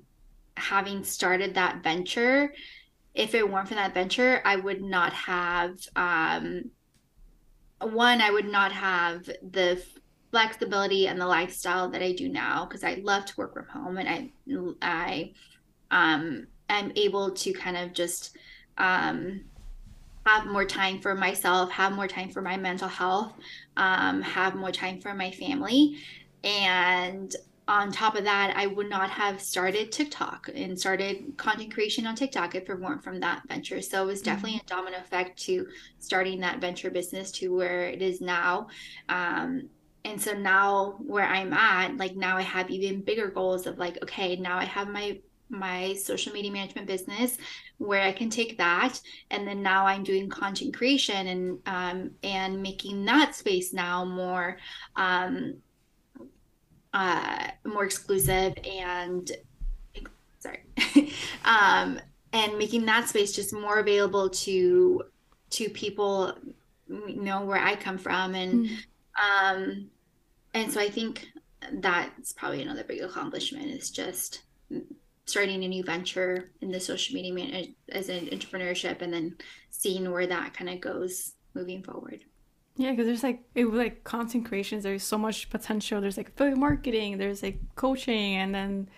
having 0.58 1.04
started 1.04 1.54
that 1.54 1.84
venture, 1.84 2.54
if 3.14 3.36
it 3.36 3.48
weren't 3.48 3.68
for 3.68 3.76
that 3.76 3.94
venture, 3.94 4.42
I 4.46 4.56
would 4.56 4.82
not 4.82 5.14
have 5.14 5.78
um, 5.96 6.72
one. 7.82 8.22
I 8.22 8.32
would 8.32 8.50
not 8.50 8.72
have 8.72 9.26
the 9.26 9.84
flexibility 10.32 11.08
and 11.08 11.20
the 11.20 11.26
lifestyle 11.26 11.90
that 11.90 12.02
I 12.02 12.14
do 12.14 12.30
now 12.30 12.66
because 12.66 12.84
I 12.84 12.96
love 13.04 13.26
to 13.26 13.34
work 13.38 13.54
from 13.54 13.66
home 13.66 13.98
and 13.98 14.08
I 14.08 14.32
I 14.82 15.34
um, 15.92 16.48
am 16.70 16.92
able 16.96 17.32
to 17.32 17.54
kind 17.54 17.78
of 17.78 17.94
just 17.94 18.38
um, 18.78 19.42
have 20.26 20.46
more 20.46 20.66
time 20.66 21.00
for 21.00 21.16
myself, 21.16 21.72
have 21.72 21.94
more 21.94 22.08
time 22.08 22.30
for 22.30 22.42
my 22.42 22.58
mental 22.58 22.88
health, 22.88 23.34
um, 23.78 24.22
have 24.22 24.56
more 24.56 24.72
time 24.72 25.02
for 25.02 25.14
my 25.14 25.32
family. 25.32 25.98
And 26.44 27.36
on 27.70 27.92
top 27.92 28.16
of 28.16 28.24
that, 28.24 28.52
I 28.56 28.66
would 28.66 28.90
not 28.90 29.12
have 29.12 29.40
started 29.40 29.92
TikTok 29.92 30.50
and 30.56 30.78
started 30.78 31.38
content 31.38 31.72
creation 31.72 32.08
on 32.08 32.16
TikTok 32.16 32.56
if 32.56 32.68
it 32.68 32.80
weren't 32.80 33.04
from 33.04 33.20
that 33.20 33.44
venture. 33.48 33.80
So 33.80 34.02
it 34.02 34.08
was 34.08 34.24
definitely 34.24 34.58
mm-hmm. 34.58 34.66
a 34.66 34.76
domino 34.76 34.98
effect 34.98 35.40
to 35.44 35.68
starting 36.00 36.40
that 36.40 36.60
venture 36.60 36.90
business 36.90 37.32
to 37.34 37.56
where 37.56 37.84
it 37.84 38.02
is 38.02 38.22
now. 38.22 38.70
Um, 39.08 39.70
and 40.04 40.20
so 40.20 40.34
now 40.34 40.96
where 40.98 41.28
I'm 41.28 41.54
at, 41.54 41.96
like 41.98 42.16
now 42.16 42.38
I 42.38 42.42
have 42.42 42.72
even 42.72 43.02
bigger 43.02 43.28
goals 43.28 43.68
of 43.68 43.78
like, 43.78 44.02
okay, 44.02 44.36
now 44.36 44.58
I 44.58 44.66
have 44.66 44.90
my 44.90 45.20
my 45.52 45.94
social 45.96 46.32
media 46.32 46.52
management 46.52 46.88
business 46.88 47.38
where 47.80 48.04
I 48.04 48.12
can 48.12 48.30
take 48.30 48.58
that 48.60 49.00
and 49.32 49.48
then 49.48 49.64
now 49.64 49.88
I'm 49.88 50.04
doing 50.04 50.30
content 50.30 50.76
creation 50.76 51.28
and 51.28 51.60
um, 51.66 52.12
and 52.24 52.62
making 52.62 53.06
that 53.06 53.34
space 53.34 53.74
now 53.74 54.06
more 54.06 54.58
um, 54.96 55.56
uh, 56.94 57.48
more 57.66 57.86
exclusive 57.86 58.54
and 58.66 59.32
sorry 60.40 60.64
um, 61.46 62.00
and 62.34 62.58
making 62.58 62.86
that 62.86 63.08
space 63.08 63.32
just 63.32 63.54
more 63.54 63.80
available 63.80 64.30
to 64.30 65.04
to 65.50 65.70
people 65.70 66.34
you 66.88 67.22
know 67.22 67.42
where 67.42 67.60
I 67.60 67.76
come 67.76 67.98
from 67.98 68.36
and 68.36 68.66
mm. 68.66 68.78
um 69.22 69.90
and 70.54 70.72
so 70.72 70.80
I 70.80 70.90
think 70.90 71.28
that's 71.74 72.34
probably 72.34 72.62
another 72.62 72.84
big 72.84 73.02
accomplishment 73.02 73.66
is 73.66 73.92
just 73.92 74.42
starting 75.26 75.64
a 75.64 75.68
new 75.68 75.84
venture 75.84 76.52
in 76.62 76.72
the 76.72 76.80
social 76.80 77.14
media 77.14 77.34
man- 77.34 77.76
as 77.90 78.10
an 78.10 78.28
entrepreneurship 78.28 79.02
and 79.02 79.14
then 79.14 79.36
seeing 79.70 80.10
where 80.12 80.26
that 80.26 80.54
kind 80.54 80.70
of 80.70 80.82
goes 80.82 81.34
moving 81.54 81.84
forward 81.84 82.24
yeah 82.80 82.92
because 82.92 83.06
there's 83.06 83.24
like 83.24 83.44
it 83.54 83.66
like 83.66 84.04
content 84.04 84.46
creations 84.46 84.84
there's 84.84 85.04
so 85.04 85.18
much 85.18 85.50
potential 85.50 86.00
there's 86.00 86.18
like 86.18 86.30
affiliate 86.30 86.58
marketing 86.58 87.18
there's 87.18 87.44
like 87.44 87.60
coaching 87.76 88.36
and 88.36 88.56
then 88.56 88.90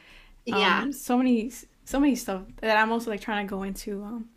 um, 0.51 0.59
yeah 0.59 0.91
so 0.91 1.17
many 1.17 1.51
so 1.83 1.99
many 1.99 2.15
stuff 2.15 2.43
that 2.61 2.77
i'm 2.77 2.91
also 2.91 3.09
like 3.09 3.19
trying 3.19 3.45
to 3.45 3.49
go 3.49 3.63
into 3.63 4.03
um 4.03 4.29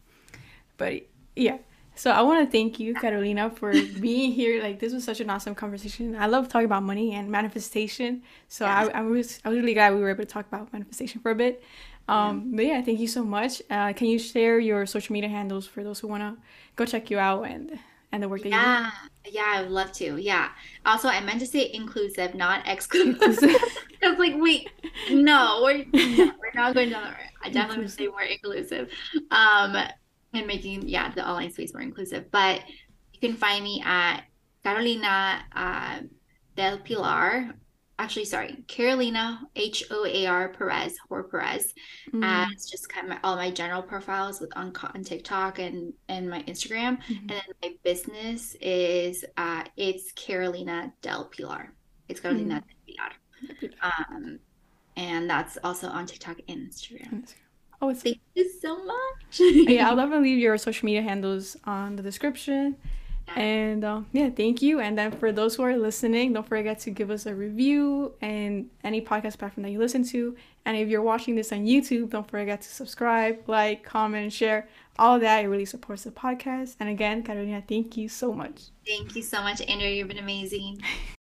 but 0.78 1.02
yeah 1.36 1.58
so 1.96 2.10
I 2.10 2.22
want 2.22 2.44
to 2.44 2.50
thank 2.50 2.80
you, 2.80 2.92
Carolina, 2.92 3.50
for 3.50 3.70
being 4.00 4.32
here. 4.32 4.60
Like 4.60 4.80
this 4.80 4.92
was 4.92 5.04
such 5.04 5.20
an 5.20 5.30
awesome 5.30 5.54
conversation. 5.54 6.16
I 6.16 6.26
love 6.26 6.48
talking 6.48 6.64
about 6.64 6.82
money 6.82 7.12
and 7.12 7.30
manifestation. 7.30 8.22
So 8.48 8.64
yes. 8.64 8.90
I, 8.92 8.98
I 8.98 9.02
was 9.02 9.38
I 9.44 9.48
was 9.48 9.58
really 9.58 9.74
glad 9.74 9.94
we 9.94 10.00
were 10.00 10.10
able 10.10 10.24
to 10.24 10.28
talk 10.28 10.46
about 10.48 10.72
manifestation 10.72 11.20
for 11.20 11.30
a 11.30 11.36
bit. 11.36 11.62
Um, 12.08 12.48
yeah. 12.50 12.56
But 12.56 12.66
yeah, 12.66 12.82
thank 12.82 12.98
you 12.98 13.06
so 13.06 13.22
much. 13.22 13.62
Uh, 13.70 13.92
can 13.92 14.08
you 14.08 14.18
share 14.18 14.58
your 14.58 14.86
social 14.86 15.12
media 15.12 15.30
handles 15.30 15.68
for 15.68 15.84
those 15.84 16.00
who 16.00 16.08
wanna 16.08 16.36
go 16.74 16.84
check 16.84 17.10
you 17.10 17.18
out 17.20 17.44
and 17.44 17.78
and 18.14 18.22
the 18.22 18.28
work 18.28 18.42
that 18.42 18.48
yeah. 18.48 18.90
you 19.24 19.30
do? 19.30 19.36
Yeah, 19.36 19.44
I 19.46 19.62
would 19.62 19.70
love 19.70 19.92
to. 19.92 20.16
Yeah. 20.16 20.50
Also, 20.86 21.08
I 21.08 21.20
meant 21.20 21.40
to 21.40 21.46
say 21.46 21.70
inclusive, 21.72 22.34
not 22.34 22.62
exclusive. 22.66 23.38
I 24.02 24.10
was 24.10 24.18
like, 24.18 24.34
wait, 24.36 24.70
no, 25.10 25.60
we're, 25.64 25.84
we're 25.92 26.52
not 26.54 26.74
going 26.74 26.90
down 26.90 27.04
the 27.04 27.10
right. 27.10 27.30
I 27.42 27.50
definitely 27.50 27.84
would 27.84 27.92
say 27.92 28.06
more 28.06 28.22
inclusive. 28.22 28.90
Um, 29.30 29.76
and 30.34 30.46
making 30.46 30.88
yeah 30.88 31.12
the 31.14 31.28
online 31.28 31.50
space 31.50 31.72
more 31.72 31.82
inclusive. 31.82 32.30
But 32.30 32.62
you 33.12 33.20
can 33.20 33.36
find 33.36 33.64
me 33.64 33.82
at 33.84 34.22
Carolina 34.62 35.44
uh, 35.54 35.98
del 36.56 36.78
Pilar. 36.78 37.54
Actually, 37.98 38.24
sorry, 38.24 38.64
Carolina 38.66 39.40
H 39.54 39.84
O 39.90 40.04
A 40.04 40.26
R 40.26 40.48
Perez 40.48 40.96
or 41.10 41.22
Perez. 41.24 41.74
Mm-hmm. 42.08 42.24
As 42.24 42.66
just 42.66 42.88
kind 42.88 43.06
of 43.06 43.10
my, 43.10 43.20
all 43.22 43.36
my 43.36 43.50
general 43.50 43.82
profiles 43.82 44.40
with 44.40 44.54
on, 44.56 44.72
on 44.94 45.04
TikTok 45.04 45.58
and 45.58 45.92
and 46.08 46.28
my 46.28 46.42
Instagram, 46.42 46.98
mm-hmm. 47.02 47.18
and 47.20 47.30
then 47.30 47.42
my 47.62 47.74
business 47.84 48.56
is 48.60 49.24
uh, 49.36 49.62
it's 49.76 50.12
Carolina 50.12 50.92
del 51.02 51.26
Pilar. 51.26 51.72
It's 52.08 52.20
Carolina 52.20 52.62
mm-hmm. 52.62 52.96
del 52.96 52.96
Pilar. 52.96 53.12
Um, 53.82 54.38
and 54.96 55.28
that's 55.28 55.58
also 55.62 55.88
on 55.88 56.06
TikTok 56.06 56.38
and 56.48 56.70
Instagram. 56.70 57.32
Oh, 57.82 57.92
thank 57.92 58.20
you 58.34 58.50
so 58.60 58.82
much. 58.84 58.96
yeah, 59.38 59.88
I'll 59.88 59.96
definitely 60.02 60.30
leave 60.30 60.38
your 60.38 60.56
social 60.56 60.86
media 60.86 61.02
handles 61.02 61.56
on 61.64 61.96
the 61.96 62.02
description. 62.02 62.76
And 63.36 63.84
uh, 63.84 64.02
yeah, 64.12 64.30
thank 64.30 64.62
you. 64.62 64.80
And 64.80 64.96
then 64.96 65.10
for 65.10 65.32
those 65.32 65.56
who 65.56 65.62
are 65.62 65.76
listening, 65.76 66.32
don't 66.32 66.46
forget 66.46 66.78
to 66.80 66.90
give 66.90 67.10
us 67.10 67.26
a 67.26 67.34
review 67.34 68.14
and 68.20 68.68
any 68.82 69.00
podcast 69.00 69.38
platform 69.38 69.62
that 69.64 69.70
you 69.70 69.78
listen 69.78 70.04
to. 70.08 70.36
And 70.66 70.76
if 70.76 70.88
you're 70.88 71.02
watching 71.02 71.34
this 71.34 71.52
on 71.52 71.64
YouTube, 71.64 72.10
don't 72.10 72.28
forget 72.28 72.60
to 72.62 72.68
subscribe, 72.68 73.48
like, 73.48 73.82
comment, 73.82 74.32
share. 74.32 74.68
All 74.98 75.18
that 75.18 75.44
it 75.44 75.48
really 75.48 75.64
supports 75.64 76.04
the 76.04 76.10
podcast. 76.10 76.76
And 76.80 76.88
again, 76.88 77.22
Carolina, 77.22 77.62
thank 77.66 77.96
you 77.96 78.08
so 78.08 78.32
much. 78.32 78.70
Thank 78.86 79.16
you 79.16 79.22
so 79.22 79.42
much, 79.42 79.60
Andrew. 79.62 79.88
You've 79.88 80.08
been 80.08 80.18
amazing. 80.18 80.80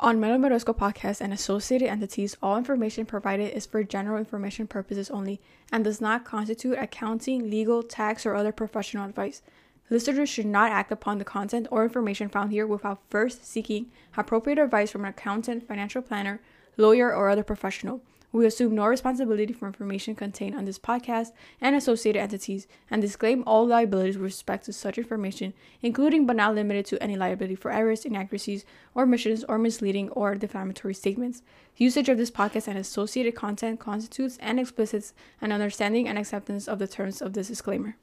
On 0.00 0.20
Me 0.20 0.28
Lo 0.28 0.38
Merezco 0.38 0.72
podcast 0.72 1.20
and 1.20 1.32
associated 1.32 1.88
entities, 1.88 2.36
all 2.40 2.56
information 2.56 3.04
provided 3.04 3.52
is 3.52 3.66
for 3.66 3.82
general 3.82 4.16
information 4.16 4.68
purposes 4.68 5.10
only 5.10 5.40
and 5.72 5.82
does 5.82 6.00
not 6.00 6.24
constitute 6.24 6.78
accounting, 6.78 7.50
legal, 7.50 7.82
tax, 7.82 8.24
or 8.24 8.36
other 8.36 8.52
professional 8.52 9.08
advice. 9.08 9.42
Listeners 9.90 10.28
should 10.28 10.46
not 10.46 10.70
act 10.70 10.92
upon 10.92 11.18
the 11.18 11.24
content 11.24 11.66
or 11.72 11.82
information 11.82 12.28
found 12.28 12.52
here 12.52 12.64
without 12.64 13.00
first 13.10 13.44
seeking 13.44 13.90
appropriate 14.16 14.60
advice 14.60 14.92
from 14.92 15.04
an 15.04 15.10
accountant, 15.10 15.66
financial 15.66 16.00
planner, 16.00 16.40
lawyer, 16.76 17.12
or 17.12 17.28
other 17.28 17.42
professional. 17.42 18.00
We 18.30 18.46
assume 18.46 18.74
no 18.74 18.86
responsibility 18.86 19.52
for 19.52 19.66
information 19.66 20.14
contained 20.14 20.54
on 20.54 20.64
this 20.64 20.78
podcast 20.78 21.32
and 21.60 21.74
associated 21.74 22.20
entities 22.20 22.66
and 22.90 23.02
disclaim 23.02 23.42
all 23.46 23.66
liabilities 23.66 24.16
with 24.16 24.24
respect 24.24 24.64
to 24.66 24.72
such 24.72 24.98
information, 24.98 25.54
including 25.82 26.26
but 26.26 26.36
not 26.36 26.54
limited 26.54 26.86
to 26.86 27.02
any 27.02 27.16
liability 27.16 27.54
for 27.54 27.70
errors, 27.70 28.04
inaccuracies, 28.04 28.64
or 28.94 29.04
omissions 29.04 29.44
or 29.44 29.58
misleading 29.58 30.08
or 30.10 30.34
defamatory 30.34 30.94
statements. 30.94 31.42
Usage 31.76 32.08
of 32.08 32.18
this 32.18 32.30
podcast 32.30 32.68
and 32.68 32.78
associated 32.78 33.34
content 33.34 33.78
constitutes 33.78 34.38
and 34.40 34.58
explicits 34.58 35.14
an 35.40 35.52
understanding 35.52 36.08
and 36.08 36.18
acceptance 36.18 36.66
of 36.66 36.78
the 36.78 36.88
terms 36.88 37.22
of 37.22 37.34
this 37.34 37.48
disclaimer. 37.48 37.98